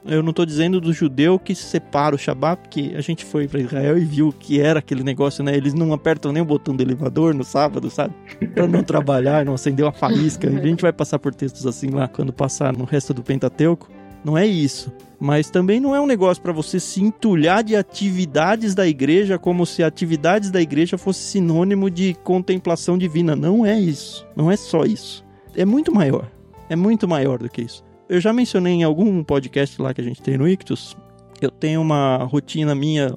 Eu 0.08 0.24
não 0.24 0.32
tô 0.32 0.46
dizendo 0.46 0.80
do 0.80 0.94
judeu 0.94 1.38
que 1.38 1.54
separa 1.54 2.16
o 2.16 2.18
Shabat, 2.18 2.62
porque 2.62 2.94
a 2.96 3.02
gente 3.02 3.26
foi 3.26 3.46
para 3.46 3.60
Israel 3.60 3.98
e 3.98 4.06
viu 4.06 4.32
que 4.32 4.60
era 4.62 4.80
aquele 4.80 5.04
negócio, 5.04 5.44
né? 5.44 5.56
Eles 5.56 5.74
não 5.74 5.92
apertam 5.92 6.32
nem 6.32 6.42
o 6.42 6.46
botão 6.46 6.74
do 6.74 6.82
elevador 6.82 7.34
no 7.34 7.44
sábado, 7.44 7.90
sabe? 7.90 8.14
Pra 8.54 8.66
não 8.66 8.84
trabalhar, 8.84 9.44
não 9.44 9.54
acender 9.54 9.84
uma 9.86 9.92
faísca. 9.92 10.48
A 10.48 10.66
gente 10.66 10.82
vai 10.82 10.94
passar 10.94 11.20
por 11.20 11.36
textos 11.36 11.68
assim 11.68 11.90
lá 11.90 12.08
quando 12.08 12.32
passar 12.32 12.72
no 12.72 12.86
resto 12.86 13.14
do 13.14 13.22
Pentateuco. 13.22 13.90
Não 14.24 14.38
é 14.38 14.46
isso. 14.48 14.92
Mas 15.20 15.50
também 15.50 15.80
não 15.80 15.96
é 15.96 16.00
um 16.00 16.06
negócio 16.06 16.42
para 16.42 16.54
você 16.54 16.80
se 16.80 17.02
entulhar 17.02 17.64
de 17.64 17.76
atividades 17.76 18.74
da 18.74 18.88
igreja 18.88 19.38
como 19.38 19.66
se 19.66 19.84
atividades 19.84 20.52
da 20.52 20.62
igreja 20.62 20.98
fosse 20.98 21.20
sinônimo 21.20 21.90
de 21.90 22.14
contemplação 22.24 22.98
divina. 22.98 23.36
Não 23.36 23.66
é 23.66 23.80
isso. 23.80 24.26
Não 24.36 24.50
é 24.50 24.56
só 24.56 24.84
isso. 24.84 25.26
É 25.56 25.66
muito 25.66 25.94
maior. 25.94 26.30
É 26.70 26.76
muito 26.76 27.08
maior 27.08 27.40
do 27.40 27.50
que 27.50 27.62
isso. 27.62 27.87
Eu 28.10 28.22
já 28.22 28.32
mencionei 28.32 28.74
em 28.74 28.84
algum 28.84 29.22
podcast 29.22 29.82
lá 29.82 29.94
que 29.94 30.00
a 30.00 30.04
gente 30.04 30.22
tem 30.22 30.38
no 30.38 30.48
Ictus. 30.48 30.96
Eu 31.42 31.52
tenho 31.52 31.82
uma 31.82 32.24
rotina 32.24 32.74
minha, 32.74 33.14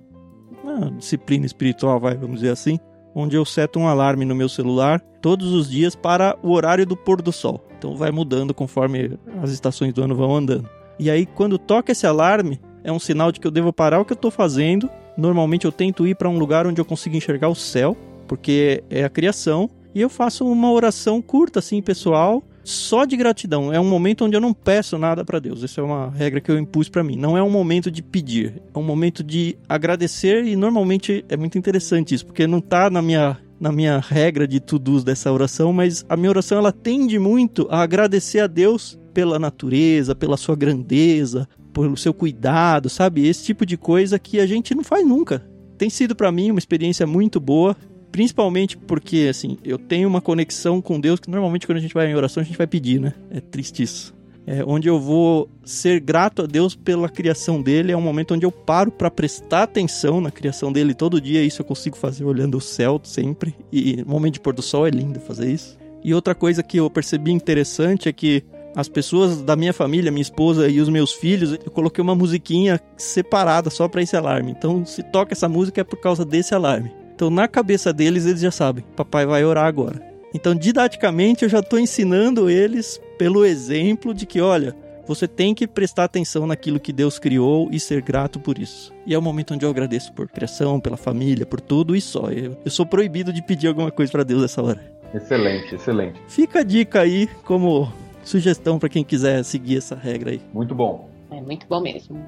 uma 0.64 0.90
disciplina 0.90 1.46
espiritual, 1.46 2.00
vai, 2.00 2.16
vamos 2.16 2.40
dizer 2.40 2.50
assim, 2.50 2.76
onde 3.14 3.36
eu 3.36 3.44
seto 3.44 3.78
um 3.78 3.86
alarme 3.86 4.24
no 4.24 4.34
meu 4.34 4.48
celular 4.48 5.00
todos 5.22 5.52
os 5.52 5.70
dias 5.70 5.94
para 5.94 6.36
o 6.42 6.50
horário 6.50 6.84
do 6.84 6.96
pôr 6.96 7.22
do 7.22 7.30
sol. 7.30 7.64
Então 7.78 7.94
vai 7.94 8.10
mudando 8.10 8.52
conforme 8.52 9.16
as 9.40 9.52
estações 9.52 9.92
do 9.92 10.02
ano 10.02 10.16
vão 10.16 10.34
andando. 10.34 10.68
E 10.98 11.08
aí, 11.08 11.24
quando 11.24 11.56
toca 11.56 11.92
esse 11.92 12.04
alarme, 12.04 12.60
é 12.82 12.90
um 12.90 12.98
sinal 12.98 13.30
de 13.30 13.38
que 13.38 13.46
eu 13.46 13.50
devo 13.52 13.72
parar 13.72 14.00
o 14.00 14.04
que 14.04 14.12
eu 14.12 14.16
estou 14.16 14.30
fazendo. 14.30 14.90
Normalmente 15.16 15.66
eu 15.66 15.72
tento 15.72 16.04
ir 16.04 16.16
para 16.16 16.28
um 16.28 16.36
lugar 16.36 16.66
onde 16.66 16.80
eu 16.80 16.84
consiga 16.84 17.16
enxergar 17.16 17.48
o 17.48 17.54
céu, 17.54 17.96
porque 18.26 18.82
é 18.90 19.04
a 19.04 19.08
criação. 19.08 19.70
E 19.94 20.00
eu 20.00 20.08
faço 20.08 20.44
uma 20.46 20.70
oração 20.70 21.22
curta, 21.22 21.60
assim, 21.60 21.80
pessoal, 21.80 22.42
só 22.62 23.04
de 23.04 23.16
gratidão. 23.16 23.72
É 23.72 23.80
um 23.80 23.88
momento 23.88 24.24
onde 24.24 24.36
eu 24.36 24.40
não 24.40 24.52
peço 24.52 24.98
nada 24.98 25.24
para 25.24 25.38
Deus. 25.38 25.62
Essa 25.62 25.80
é 25.80 25.84
uma 25.84 26.10
regra 26.10 26.40
que 26.40 26.50
eu 26.50 26.58
impus 26.58 26.88
para 26.88 27.02
mim. 27.02 27.16
Não 27.16 27.36
é 27.36 27.42
um 27.42 27.50
momento 27.50 27.90
de 27.90 28.02
pedir, 28.02 28.62
é 28.74 28.78
um 28.78 28.82
momento 28.82 29.22
de 29.22 29.56
agradecer 29.68 30.44
e 30.44 30.56
normalmente 30.56 31.24
é 31.28 31.36
muito 31.36 31.58
interessante 31.58 32.14
isso, 32.14 32.26
porque 32.26 32.46
não 32.46 32.60
tá 32.60 32.90
na 32.90 33.02
minha 33.02 33.38
na 33.60 33.70
minha 33.70 33.98
regra 33.98 34.48
de 34.48 34.58
to-dos 34.58 35.04
dessa 35.04 35.30
oração, 35.30 35.70
mas 35.70 36.02
a 36.08 36.16
minha 36.16 36.30
oração 36.30 36.56
ela 36.56 36.72
tende 36.72 37.18
muito 37.18 37.68
a 37.70 37.82
agradecer 37.82 38.40
a 38.40 38.46
Deus 38.46 38.98
pela 39.12 39.38
natureza, 39.38 40.14
pela 40.14 40.38
sua 40.38 40.56
grandeza, 40.56 41.46
pelo 41.70 41.94
seu 41.94 42.14
cuidado, 42.14 42.88
sabe? 42.88 43.28
Esse 43.28 43.44
tipo 43.44 43.66
de 43.66 43.76
coisa 43.76 44.18
que 44.18 44.40
a 44.40 44.46
gente 44.46 44.74
não 44.74 44.82
faz 44.82 45.06
nunca. 45.06 45.44
Tem 45.76 45.90
sido 45.90 46.14
para 46.14 46.32
mim 46.32 46.50
uma 46.50 46.58
experiência 46.58 47.06
muito 47.06 47.38
boa, 47.38 47.76
principalmente 48.20 48.76
porque 48.76 49.28
assim, 49.30 49.56
eu 49.64 49.78
tenho 49.78 50.06
uma 50.06 50.20
conexão 50.20 50.82
com 50.82 51.00
Deus 51.00 51.18
que 51.18 51.30
normalmente 51.30 51.66
quando 51.66 51.78
a 51.78 51.80
gente 51.80 51.94
vai 51.94 52.06
em 52.06 52.14
oração 52.14 52.42
a 52.42 52.44
gente 52.44 52.58
vai 52.58 52.66
pedir, 52.66 53.00
né? 53.00 53.14
É 53.30 53.40
triste 53.40 53.82
isso. 53.82 54.14
É, 54.46 54.62
onde 54.66 54.88
eu 54.88 55.00
vou 55.00 55.48
ser 55.64 56.00
grato 56.00 56.42
a 56.42 56.46
Deus 56.46 56.74
pela 56.74 57.08
criação 57.08 57.62
dele, 57.62 57.92
é 57.92 57.96
um 57.96 58.00
momento 58.02 58.34
onde 58.34 58.44
eu 58.44 58.52
paro 58.52 58.90
para 58.90 59.10
prestar 59.10 59.62
atenção 59.62 60.20
na 60.20 60.30
criação 60.30 60.70
dele 60.70 60.92
todo 60.92 61.18
dia. 61.18 61.42
Isso 61.42 61.62
eu 61.62 61.64
consigo 61.64 61.96
fazer 61.96 62.26
olhando 62.26 62.58
o 62.58 62.60
céu 62.60 63.00
sempre. 63.02 63.54
E 63.72 64.04
momento 64.04 64.34
de 64.34 64.40
pôr 64.40 64.52
do 64.52 64.60
sol 64.60 64.86
é 64.86 64.90
lindo 64.90 65.18
fazer 65.18 65.50
isso. 65.50 65.78
E 66.04 66.12
outra 66.12 66.34
coisa 66.34 66.62
que 66.62 66.76
eu 66.76 66.90
percebi 66.90 67.32
interessante 67.32 68.06
é 68.06 68.12
que 68.12 68.44
as 68.76 68.86
pessoas 68.86 69.40
da 69.40 69.56
minha 69.56 69.72
família, 69.72 70.10
minha 70.10 70.20
esposa 70.20 70.68
e 70.68 70.78
os 70.78 70.90
meus 70.90 71.12
filhos, 71.12 71.52
eu 71.52 71.70
coloquei 71.70 72.02
uma 72.02 72.14
musiquinha 72.14 72.78
separada 72.98 73.70
só 73.70 73.88
para 73.88 74.02
esse 74.02 74.14
alarme. 74.14 74.50
Então, 74.50 74.84
se 74.84 75.02
toca 75.02 75.32
essa 75.32 75.48
música 75.48 75.80
é 75.80 75.84
por 75.84 75.98
causa 76.00 76.22
desse 76.22 76.54
alarme. 76.54 76.99
Então, 77.20 77.28
na 77.28 77.46
cabeça 77.46 77.92
deles, 77.92 78.24
eles 78.24 78.40
já 78.40 78.50
sabem: 78.50 78.82
papai 78.96 79.26
vai 79.26 79.44
orar 79.44 79.66
agora. 79.66 80.00
Então, 80.34 80.54
didaticamente, 80.54 81.42
eu 81.42 81.50
já 81.50 81.58
estou 81.58 81.78
ensinando 81.78 82.48
eles 82.48 82.98
pelo 83.18 83.44
exemplo 83.44 84.14
de 84.14 84.24
que, 84.24 84.40
olha, 84.40 84.74
você 85.06 85.28
tem 85.28 85.54
que 85.54 85.66
prestar 85.66 86.04
atenção 86.04 86.46
naquilo 86.46 86.80
que 86.80 86.94
Deus 86.94 87.18
criou 87.18 87.68
e 87.70 87.78
ser 87.78 88.00
grato 88.00 88.40
por 88.40 88.58
isso. 88.58 88.90
E 89.04 89.12
é 89.12 89.18
o 89.18 89.20
momento 89.20 89.52
onde 89.52 89.66
eu 89.66 89.68
agradeço 89.68 90.14
por 90.14 90.30
criação, 90.30 90.80
pela 90.80 90.96
família, 90.96 91.44
por 91.44 91.60
tudo 91.60 91.94
e 91.94 92.00
só. 92.00 92.30
Eu, 92.30 92.56
eu 92.64 92.70
sou 92.70 92.86
proibido 92.86 93.34
de 93.34 93.42
pedir 93.42 93.68
alguma 93.68 93.90
coisa 93.90 94.10
para 94.10 94.24
Deus 94.24 94.40
nessa 94.40 94.62
hora. 94.62 94.80
Excelente, 95.12 95.74
excelente. 95.74 96.18
Fica 96.26 96.60
a 96.60 96.62
dica 96.62 97.02
aí 97.02 97.26
como 97.44 97.92
sugestão 98.24 98.78
para 98.78 98.88
quem 98.88 99.04
quiser 99.04 99.44
seguir 99.44 99.76
essa 99.76 99.94
regra 99.94 100.30
aí. 100.30 100.40
Muito 100.54 100.74
bom. 100.74 101.10
É 101.30 101.38
muito 101.42 101.66
bom 101.68 101.82
mesmo. 101.82 102.18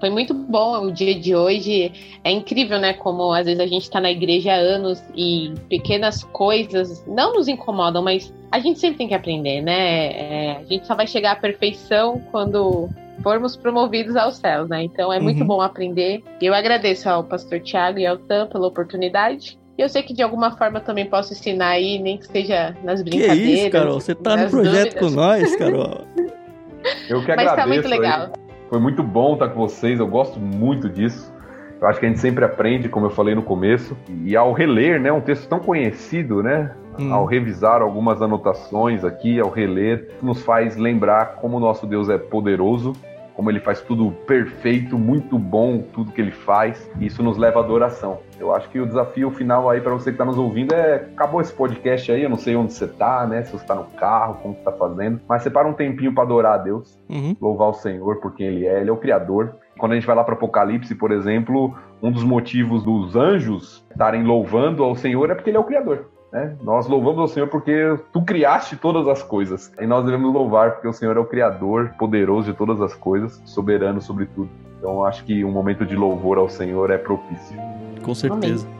Foi 0.00 0.10
muito 0.10 0.32
bom 0.32 0.86
o 0.86 0.92
dia 0.92 1.14
de 1.14 1.34
hoje. 1.34 1.92
É 2.22 2.30
incrível, 2.30 2.78
né? 2.78 2.92
Como 2.92 3.32
às 3.32 3.46
vezes 3.46 3.60
a 3.60 3.66
gente 3.66 3.82
está 3.82 4.00
na 4.00 4.10
igreja 4.10 4.52
há 4.52 4.56
anos 4.56 5.02
e 5.14 5.52
pequenas 5.68 6.22
coisas 6.24 7.04
não 7.06 7.34
nos 7.34 7.48
incomodam, 7.48 8.02
mas 8.02 8.32
a 8.50 8.60
gente 8.60 8.78
sempre 8.78 8.98
tem 8.98 9.08
que 9.08 9.14
aprender, 9.14 9.60
né? 9.60 10.06
É, 10.12 10.56
a 10.58 10.64
gente 10.64 10.86
só 10.86 10.94
vai 10.94 11.06
chegar 11.06 11.32
à 11.32 11.36
perfeição 11.36 12.22
quando 12.30 12.88
formos 13.22 13.56
promovidos 13.56 14.14
aos 14.16 14.36
céus, 14.36 14.68
né? 14.68 14.84
Então 14.84 15.12
é 15.12 15.18
muito 15.18 15.40
uhum. 15.40 15.46
bom 15.46 15.60
aprender. 15.60 16.22
Eu 16.40 16.54
agradeço 16.54 17.08
ao 17.08 17.24
pastor 17.24 17.60
Tiago 17.60 17.98
e 17.98 18.06
ao 18.06 18.16
Tam 18.16 18.46
pela 18.46 18.66
oportunidade. 18.66 19.58
Eu 19.76 19.88
sei 19.88 20.02
que 20.02 20.12
de 20.12 20.22
alguma 20.22 20.56
forma 20.56 20.80
também 20.80 21.06
posso 21.06 21.32
ensinar 21.32 21.70
aí, 21.70 21.98
nem 21.98 22.18
que 22.18 22.26
seja 22.26 22.76
nas 22.82 23.02
brincadeiras. 23.02 23.38
Que 23.38 23.52
isso, 23.52 23.70
Carol? 23.70 24.00
Você 24.00 24.14
tá 24.14 24.36
no 24.36 24.50
projeto 24.50 24.94
dúvidas. 24.94 25.00
com 25.00 25.10
nós, 25.10 25.56
Carol. 25.56 26.04
Eu 27.08 27.24
que 27.24 27.30
agradeço. 27.30 27.56
Mas 27.56 27.56
tá 27.56 27.66
muito 27.66 27.88
legal. 27.88 28.30
Aí. 28.34 28.47
Foi 28.68 28.78
muito 28.78 29.02
bom 29.02 29.32
estar 29.32 29.48
com 29.48 29.60
vocês, 29.60 29.98
eu 29.98 30.06
gosto 30.06 30.38
muito 30.38 30.88
disso. 30.88 31.32
Eu 31.80 31.86
acho 31.86 32.00
que 32.00 32.06
a 32.06 32.08
gente 32.08 32.20
sempre 32.20 32.44
aprende, 32.44 32.88
como 32.88 33.06
eu 33.06 33.10
falei 33.10 33.34
no 33.34 33.42
começo, 33.42 33.96
e 34.24 34.36
ao 34.36 34.52
reler, 34.52 35.00
né, 35.00 35.12
um 35.12 35.20
texto 35.20 35.48
tão 35.48 35.60
conhecido, 35.60 36.42
né, 36.42 36.74
hum. 36.98 37.12
ao 37.12 37.24
revisar 37.24 37.80
algumas 37.80 38.20
anotações 38.20 39.04
aqui, 39.04 39.40
ao 39.40 39.48
reler, 39.48 40.10
nos 40.20 40.42
faz 40.42 40.76
lembrar 40.76 41.36
como 41.36 41.56
o 41.56 41.60
nosso 41.60 41.86
Deus 41.86 42.08
é 42.08 42.18
poderoso 42.18 42.92
como 43.38 43.52
ele 43.52 43.60
faz 43.60 43.80
tudo 43.80 44.10
perfeito, 44.26 44.98
muito 44.98 45.38
bom, 45.38 45.80
tudo 45.92 46.10
que 46.10 46.20
ele 46.20 46.32
faz. 46.32 46.90
E 46.98 47.06
isso 47.06 47.22
nos 47.22 47.38
leva 47.38 47.60
à 47.60 47.62
adoração. 47.62 48.18
Eu 48.36 48.52
acho 48.52 48.68
que 48.68 48.80
o 48.80 48.84
desafio 48.84 49.30
final 49.30 49.70
aí 49.70 49.80
para 49.80 49.92
você 49.92 50.06
que 50.06 50.14
está 50.14 50.24
nos 50.24 50.36
ouvindo 50.36 50.74
é: 50.74 50.96
acabou 51.14 51.40
esse 51.40 51.52
podcast 51.52 52.10
aí, 52.10 52.24
eu 52.24 52.28
não 52.28 52.36
sei 52.36 52.56
onde 52.56 52.72
você 52.72 52.86
está, 52.86 53.24
né? 53.28 53.44
Se 53.44 53.52
você 53.52 53.62
está 53.62 53.76
no 53.76 53.84
carro, 53.92 54.38
como 54.42 54.54
você 54.54 54.58
está 54.58 54.72
fazendo, 54.72 55.20
mas 55.28 55.44
separa 55.44 55.68
um 55.68 55.72
tempinho 55.72 56.12
para 56.12 56.24
adorar 56.24 56.54
a 56.54 56.58
Deus, 56.58 56.98
uhum. 57.08 57.36
louvar 57.40 57.68
o 57.68 57.74
Senhor 57.74 58.16
por 58.16 58.34
quem 58.34 58.48
Ele 58.48 58.66
é, 58.66 58.80
Ele 58.80 58.90
é 58.90 58.92
o 58.92 58.96
Criador. 58.96 59.54
Quando 59.78 59.92
a 59.92 59.94
gente 59.94 60.06
vai 60.08 60.16
lá 60.16 60.24
para 60.24 60.34
Apocalipse, 60.34 60.96
por 60.96 61.12
exemplo, 61.12 61.78
um 62.02 62.10
dos 62.10 62.24
motivos 62.24 62.82
dos 62.82 63.14
anjos 63.14 63.86
estarem 63.88 64.24
louvando 64.24 64.82
ao 64.82 64.96
Senhor 64.96 65.30
é 65.30 65.36
porque 65.36 65.50
Ele 65.50 65.58
é 65.58 65.60
o 65.60 65.64
Criador. 65.64 66.06
Né? 66.32 66.56
Nós 66.62 66.86
louvamos 66.86 67.18
ao 67.20 67.28
Senhor 67.28 67.48
porque 67.48 67.98
tu 68.12 68.22
criaste 68.22 68.76
todas 68.76 69.08
as 69.08 69.22
coisas. 69.22 69.72
E 69.80 69.86
nós 69.86 70.04
devemos 70.04 70.32
louvar 70.32 70.72
porque 70.72 70.88
o 70.88 70.92
Senhor 70.92 71.16
é 71.16 71.20
o 71.20 71.24
Criador, 71.24 71.94
poderoso 71.98 72.52
de 72.52 72.56
todas 72.56 72.80
as 72.80 72.94
coisas, 72.94 73.40
soberano 73.44 74.00
sobre 74.00 74.26
tudo. 74.26 74.50
Então 74.78 75.04
acho 75.04 75.24
que 75.24 75.44
um 75.44 75.50
momento 75.50 75.84
de 75.84 75.96
louvor 75.96 76.38
ao 76.38 76.48
Senhor 76.48 76.90
é 76.90 76.98
propício. 76.98 77.56
Com 78.02 78.14
certeza. 78.14 78.66
Amém. 78.66 78.77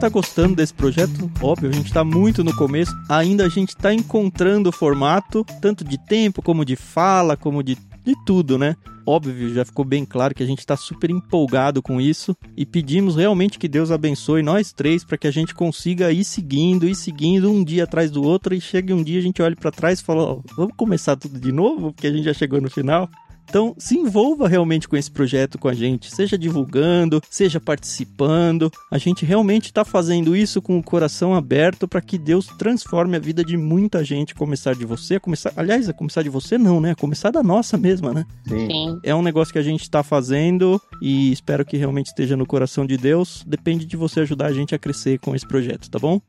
Está 0.00 0.08
gostando 0.08 0.56
desse 0.56 0.72
projeto, 0.72 1.30
óbvio, 1.42 1.68
a 1.68 1.72
gente 1.74 1.88
está 1.88 2.02
muito 2.02 2.42
no 2.42 2.56
começo, 2.56 2.90
ainda 3.06 3.44
a 3.44 3.50
gente 3.50 3.70
está 3.70 3.92
encontrando 3.92 4.70
o 4.70 4.72
formato, 4.72 5.44
tanto 5.60 5.84
de 5.84 5.98
tempo, 5.98 6.40
como 6.40 6.64
de 6.64 6.74
fala, 6.74 7.36
como 7.36 7.62
de, 7.62 7.76
de 8.02 8.14
tudo, 8.24 8.56
né? 8.56 8.76
Óbvio, 9.04 9.52
já 9.52 9.62
ficou 9.62 9.84
bem 9.84 10.06
claro 10.06 10.34
que 10.34 10.42
a 10.42 10.46
gente 10.46 10.60
está 10.60 10.74
super 10.74 11.10
empolgado 11.10 11.82
com 11.82 12.00
isso. 12.00 12.34
E 12.56 12.64
pedimos 12.64 13.16
realmente 13.16 13.58
que 13.58 13.68
Deus 13.68 13.90
abençoe 13.90 14.42
nós 14.42 14.72
três 14.72 15.04
para 15.04 15.18
que 15.18 15.26
a 15.26 15.30
gente 15.30 15.54
consiga 15.54 16.10
ir 16.12 16.24
seguindo, 16.24 16.88
ir 16.88 16.94
seguindo 16.94 17.50
um 17.50 17.62
dia 17.62 17.84
atrás 17.84 18.10
do 18.10 18.22
outro. 18.22 18.54
E 18.54 18.60
chegue 18.60 18.92
um 18.92 19.02
dia 19.02 19.18
a 19.18 19.22
gente 19.22 19.42
olhe 19.42 19.56
para 19.56 19.72
trás 19.72 20.00
e 20.00 20.04
fala: 20.04 20.34
oh, 20.34 20.42
vamos 20.54 20.74
começar 20.76 21.16
tudo 21.16 21.40
de 21.40 21.50
novo, 21.50 21.92
porque 21.92 22.06
a 22.06 22.12
gente 22.12 22.24
já 22.24 22.34
chegou 22.34 22.60
no 22.60 22.70
final. 22.70 23.08
Então, 23.50 23.74
se 23.76 23.98
envolva 23.98 24.46
realmente 24.46 24.88
com 24.88 24.96
esse 24.96 25.10
projeto 25.10 25.58
com 25.58 25.66
a 25.66 25.74
gente, 25.74 26.08
seja 26.08 26.38
divulgando, 26.38 27.20
seja 27.28 27.58
participando. 27.58 28.70
A 28.88 28.96
gente 28.96 29.24
realmente 29.24 29.66
está 29.66 29.84
fazendo 29.84 30.36
isso 30.36 30.62
com 30.62 30.78
o 30.78 30.82
coração 30.82 31.34
aberto 31.34 31.88
para 31.88 32.00
que 32.00 32.16
Deus 32.16 32.46
transforme 32.46 33.16
a 33.16 33.18
vida 33.18 33.44
de 33.44 33.56
muita 33.56 34.04
gente, 34.04 34.36
começar 34.36 34.76
de 34.76 34.84
você, 34.84 35.18
começar, 35.18 35.52
aliás, 35.56 35.88
a 35.88 35.92
começar 35.92 36.22
de 36.22 36.28
você 36.28 36.56
não, 36.56 36.80
né? 36.80 36.92
A 36.92 36.94
começar 36.94 37.32
da 37.32 37.42
nossa 37.42 37.76
mesma, 37.76 38.14
né? 38.14 38.24
Sim. 38.46 39.00
É 39.02 39.12
um 39.12 39.22
negócio 39.22 39.52
que 39.52 39.58
a 39.58 39.64
gente 39.64 39.82
está 39.82 40.04
fazendo 40.04 40.80
e 41.02 41.32
espero 41.32 41.64
que 41.64 41.76
realmente 41.76 42.06
esteja 42.06 42.36
no 42.36 42.46
coração 42.46 42.86
de 42.86 42.96
Deus. 42.96 43.42
Depende 43.44 43.84
de 43.84 43.96
você 43.96 44.20
ajudar 44.20 44.46
a 44.46 44.52
gente 44.52 44.76
a 44.76 44.78
crescer 44.78 45.18
com 45.18 45.34
esse 45.34 45.46
projeto, 45.46 45.90
tá 45.90 45.98
bom? 45.98 46.20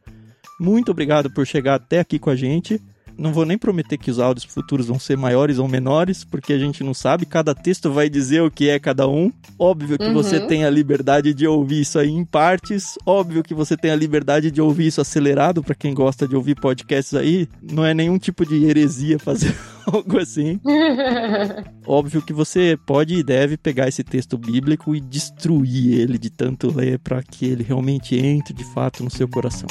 Muito 0.60 0.90
obrigado 0.90 1.30
por 1.30 1.46
chegar 1.46 1.76
até 1.76 2.00
aqui 2.00 2.18
com 2.18 2.32
a 2.32 2.36
gente. 2.36 2.82
Não 3.18 3.34
vou 3.34 3.46
nem 3.46 3.58
prometer 3.58 3.98
que 3.98 4.10
os 4.10 4.20
áudios 4.20 4.46
futuros 4.46 4.88
vão 4.88 5.00
ser 5.00 5.18
maiores 5.18 5.58
ou 5.60 5.68
menores, 5.68 6.24
porque 6.24 6.54
a 6.54 6.60
gente 6.60 6.84
não 6.84 6.94
sabe. 6.94 7.26
Cada 7.26 7.54
texto 7.54 7.92
vai 7.92 8.10
dizer 8.10 8.42
o 8.42 8.52
que 8.52 8.70
é 8.70 8.80
cada 8.80 9.08
um. 9.08 9.32
Óbvio 9.58 9.98
que 9.98 10.06
uhum. 10.06 10.14
você 10.14 10.40
tem 10.40 10.66
a 10.66 10.70
liberdade 10.70 11.34
de 11.34 11.48
ouvir 11.48 11.82
isso 11.82 12.00
aí 12.00 12.10
em 12.10 12.26
partes. 12.26 12.98
Óbvio 13.06 13.44
que 13.44 13.54
você 13.54 13.78
tem 13.78 13.92
a 13.92 13.96
liberdade 13.96 14.52
de 14.52 14.62
ouvir 14.62 14.88
isso 14.88 15.02
acelerado. 15.02 15.64
Para 15.64 15.76
quem 15.76 15.94
gosta 15.94 16.28
de 16.28 16.36
ouvir 16.36 16.56
podcasts 16.56 17.14
aí, 17.14 17.48
não 17.62 17.86
é 17.86 17.94
nenhum 17.94 18.18
tipo 18.18 18.46
de 18.46 18.66
heresia 18.66 19.20
fazer 19.20 19.56
algo 19.86 20.20
assim. 20.20 20.60
Óbvio 21.86 22.22
que 22.22 22.34
você 22.34 22.78
pode 22.86 23.16
e 23.16 23.24
deve 23.24 23.58
pegar 23.58 23.88
esse 23.88 24.04
texto 24.04 24.38
bíblico 24.38 24.96
e 24.96 25.02
destruir 25.02 26.00
ele 26.00 26.18
de 26.18 26.30
tanto 26.30 26.76
ler 26.76 27.00
para 27.00 27.22
que 27.22 27.46
ele 27.46 27.64
realmente 27.64 28.16
entre 28.16 28.54
de 28.54 28.64
fato 28.74 29.04
no 29.04 29.10
seu 29.10 29.28
coração. 29.28 29.68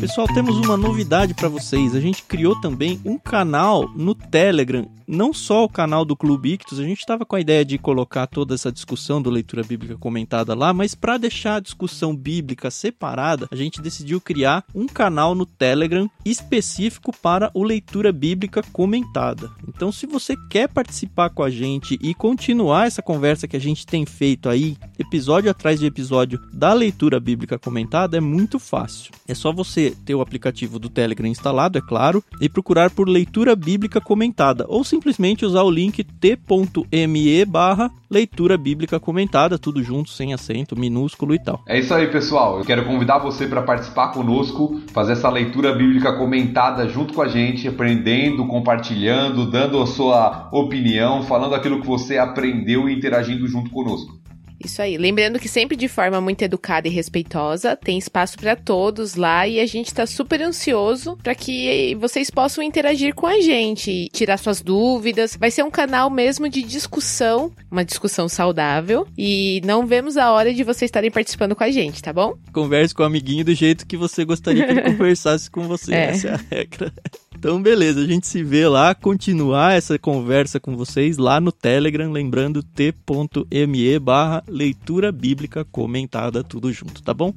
Pessoal, 0.00 0.26
temos 0.28 0.56
uma 0.56 0.78
novidade 0.78 1.34
para 1.34 1.46
vocês. 1.46 1.94
A 1.94 2.00
gente 2.00 2.22
criou 2.22 2.58
também 2.58 2.98
um 3.04 3.18
canal 3.18 3.86
no 3.94 4.14
Telegram 4.14 4.88
não 5.10 5.34
só 5.34 5.64
o 5.64 5.68
canal 5.68 6.04
do 6.04 6.14
Clube 6.14 6.52
Ictus, 6.52 6.78
a 6.78 6.84
gente 6.84 7.00
estava 7.00 7.26
com 7.26 7.34
a 7.34 7.40
ideia 7.40 7.64
de 7.64 7.76
colocar 7.76 8.28
toda 8.28 8.54
essa 8.54 8.70
discussão 8.70 9.20
do 9.20 9.28
leitura 9.28 9.64
bíblica 9.64 9.96
comentada 9.96 10.54
lá, 10.54 10.72
mas 10.72 10.94
para 10.94 11.18
deixar 11.18 11.56
a 11.56 11.60
discussão 11.60 12.14
bíblica 12.14 12.70
separada, 12.70 13.48
a 13.50 13.56
gente 13.56 13.82
decidiu 13.82 14.20
criar 14.20 14.64
um 14.72 14.86
canal 14.86 15.34
no 15.34 15.44
Telegram 15.44 16.08
específico 16.24 17.12
para 17.12 17.50
o 17.54 17.64
leitura 17.64 18.12
bíblica 18.12 18.62
comentada. 18.72 19.50
Então, 19.66 19.90
se 19.90 20.06
você 20.06 20.36
quer 20.48 20.68
participar 20.68 21.30
com 21.30 21.42
a 21.42 21.50
gente 21.50 21.98
e 22.00 22.14
continuar 22.14 22.86
essa 22.86 23.02
conversa 23.02 23.48
que 23.48 23.56
a 23.56 23.60
gente 23.60 23.84
tem 23.84 24.06
feito 24.06 24.48
aí, 24.48 24.76
episódio 24.96 25.50
atrás 25.50 25.80
de 25.80 25.86
episódio 25.86 26.40
da 26.52 26.72
leitura 26.72 27.18
bíblica 27.18 27.58
comentada, 27.58 28.16
é 28.16 28.20
muito 28.20 28.60
fácil. 28.60 29.10
É 29.26 29.34
só 29.34 29.52
você 29.52 29.89
ter 30.04 30.14
o 30.14 30.20
aplicativo 30.20 30.78
do 30.78 30.88
Telegram 30.88 31.26
instalado, 31.26 31.78
é 31.78 31.80
claro, 31.80 32.22
e 32.40 32.48
procurar 32.48 32.90
por 32.90 33.08
leitura 33.08 33.56
bíblica 33.56 34.00
comentada 34.00 34.64
ou 34.68 34.84
sim 34.84 35.00
simplesmente 35.00 35.46
usar 35.46 35.62
o 35.62 35.70
link 35.70 36.04
t.me 36.04 37.44
barra 37.46 37.90
leitura 38.10 38.58
bíblica 38.58 39.00
comentada, 39.00 39.58
tudo 39.58 39.82
junto, 39.82 40.10
sem 40.10 40.34
acento, 40.34 40.78
minúsculo 40.78 41.34
e 41.34 41.38
tal. 41.38 41.62
É 41.66 41.78
isso 41.78 41.94
aí, 41.94 42.08
pessoal. 42.08 42.58
Eu 42.58 42.64
quero 42.64 42.84
convidar 42.84 43.18
você 43.18 43.46
para 43.46 43.62
participar 43.62 44.08
conosco, 44.08 44.80
fazer 44.92 45.12
essa 45.12 45.30
leitura 45.30 45.74
bíblica 45.74 46.12
comentada 46.18 46.86
junto 46.88 47.14
com 47.14 47.22
a 47.22 47.28
gente, 47.28 47.66
aprendendo, 47.66 48.46
compartilhando, 48.46 49.50
dando 49.50 49.80
a 49.80 49.86
sua 49.86 50.50
opinião, 50.52 51.22
falando 51.22 51.54
aquilo 51.54 51.80
que 51.80 51.86
você 51.86 52.18
aprendeu 52.18 52.88
e 52.88 52.94
interagindo 52.94 53.46
junto 53.46 53.70
conosco. 53.70 54.19
Isso 54.62 54.82
aí. 54.82 54.96
Lembrando 54.96 55.38
que 55.38 55.48
sempre 55.48 55.76
de 55.76 55.88
forma 55.88 56.20
muito 56.20 56.42
educada 56.42 56.86
e 56.86 56.90
respeitosa, 56.90 57.76
tem 57.76 57.98
espaço 57.98 58.36
para 58.38 58.54
todos 58.54 59.14
lá 59.14 59.48
e 59.48 59.58
a 59.58 59.66
gente 59.66 59.92
tá 59.92 60.06
super 60.06 60.42
ansioso 60.42 61.16
para 61.22 61.34
que 61.34 61.96
vocês 61.98 62.30
possam 62.30 62.62
interagir 62.62 63.14
com 63.14 63.26
a 63.26 63.40
gente, 63.40 64.08
tirar 64.12 64.36
suas 64.36 64.60
dúvidas. 64.60 65.36
Vai 65.36 65.50
ser 65.50 65.62
um 65.62 65.70
canal 65.70 66.10
mesmo 66.10 66.48
de 66.48 66.62
discussão, 66.62 67.52
uma 67.70 67.84
discussão 67.84 68.28
saudável 68.28 69.06
e 69.16 69.62
não 69.64 69.86
vemos 69.86 70.16
a 70.16 70.30
hora 70.30 70.52
de 70.52 70.62
vocês 70.62 70.88
estarem 70.88 71.10
participando 71.10 71.56
com 71.56 71.64
a 71.64 71.70
gente, 71.70 72.02
tá 72.02 72.12
bom? 72.12 72.34
Converse 72.52 72.94
com 72.94 73.02
o 73.02 73.06
amiguinho 73.06 73.44
do 73.44 73.54
jeito 73.54 73.86
que 73.86 73.96
você 73.96 74.24
gostaria 74.24 74.66
que 74.66 74.72
ele 74.72 74.82
conversasse 74.92 75.50
com 75.50 75.62
você. 75.62 75.94
É. 75.94 76.04
Essa 76.10 76.28
é 76.28 76.34
a 76.34 76.40
regra. 76.50 76.92
Então, 77.40 77.62
beleza, 77.62 78.00
a 78.00 78.06
gente 78.06 78.26
se 78.26 78.44
vê 78.44 78.68
lá, 78.68 78.94
continuar 78.94 79.72
essa 79.72 79.98
conversa 79.98 80.60
com 80.60 80.76
vocês 80.76 81.16
lá 81.16 81.40
no 81.40 81.50
Telegram, 81.50 82.12
lembrando 82.12 82.62
t.me 82.62 83.98
barra 83.98 84.44
leitura 84.46 85.10
bíblica 85.10 85.64
comentada, 85.64 86.44
tudo 86.44 86.70
junto, 86.70 87.02
tá 87.02 87.14
bom? 87.14 87.32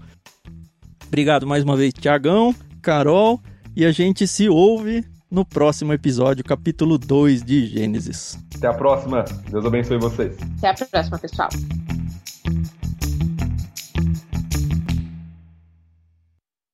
Obrigado 1.08 1.48
mais 1.48 1.64
uma 1.64 1.78
vez, 1.78 1.94
Tiagão, 1.94 2.54
Carol, 2.82 3.42
e 3.74 3.86
a 3.86 3.94
gente 3.94 4.28
se 4.28 4.50
ouve 4.50 5.06
no 5.32 5.46
próximo 5.46 5.94
episódio, 5.94 6.44
capítulo 6.44 6.98
2 6.98 7.42
de 7.42 7.66
Gênesis. 7.68 8.38
Até 8.58 8.68
a 8.68 8.74
próxima. 8.74 9.24
Deus 9.50 9.66
abençoe 9.66 10.00
vocês. 10.00 10.36
Até 10.62 10.84
a 10.84 10.86
próxima, 10.86 11.18
pessoal. 11.18 11.48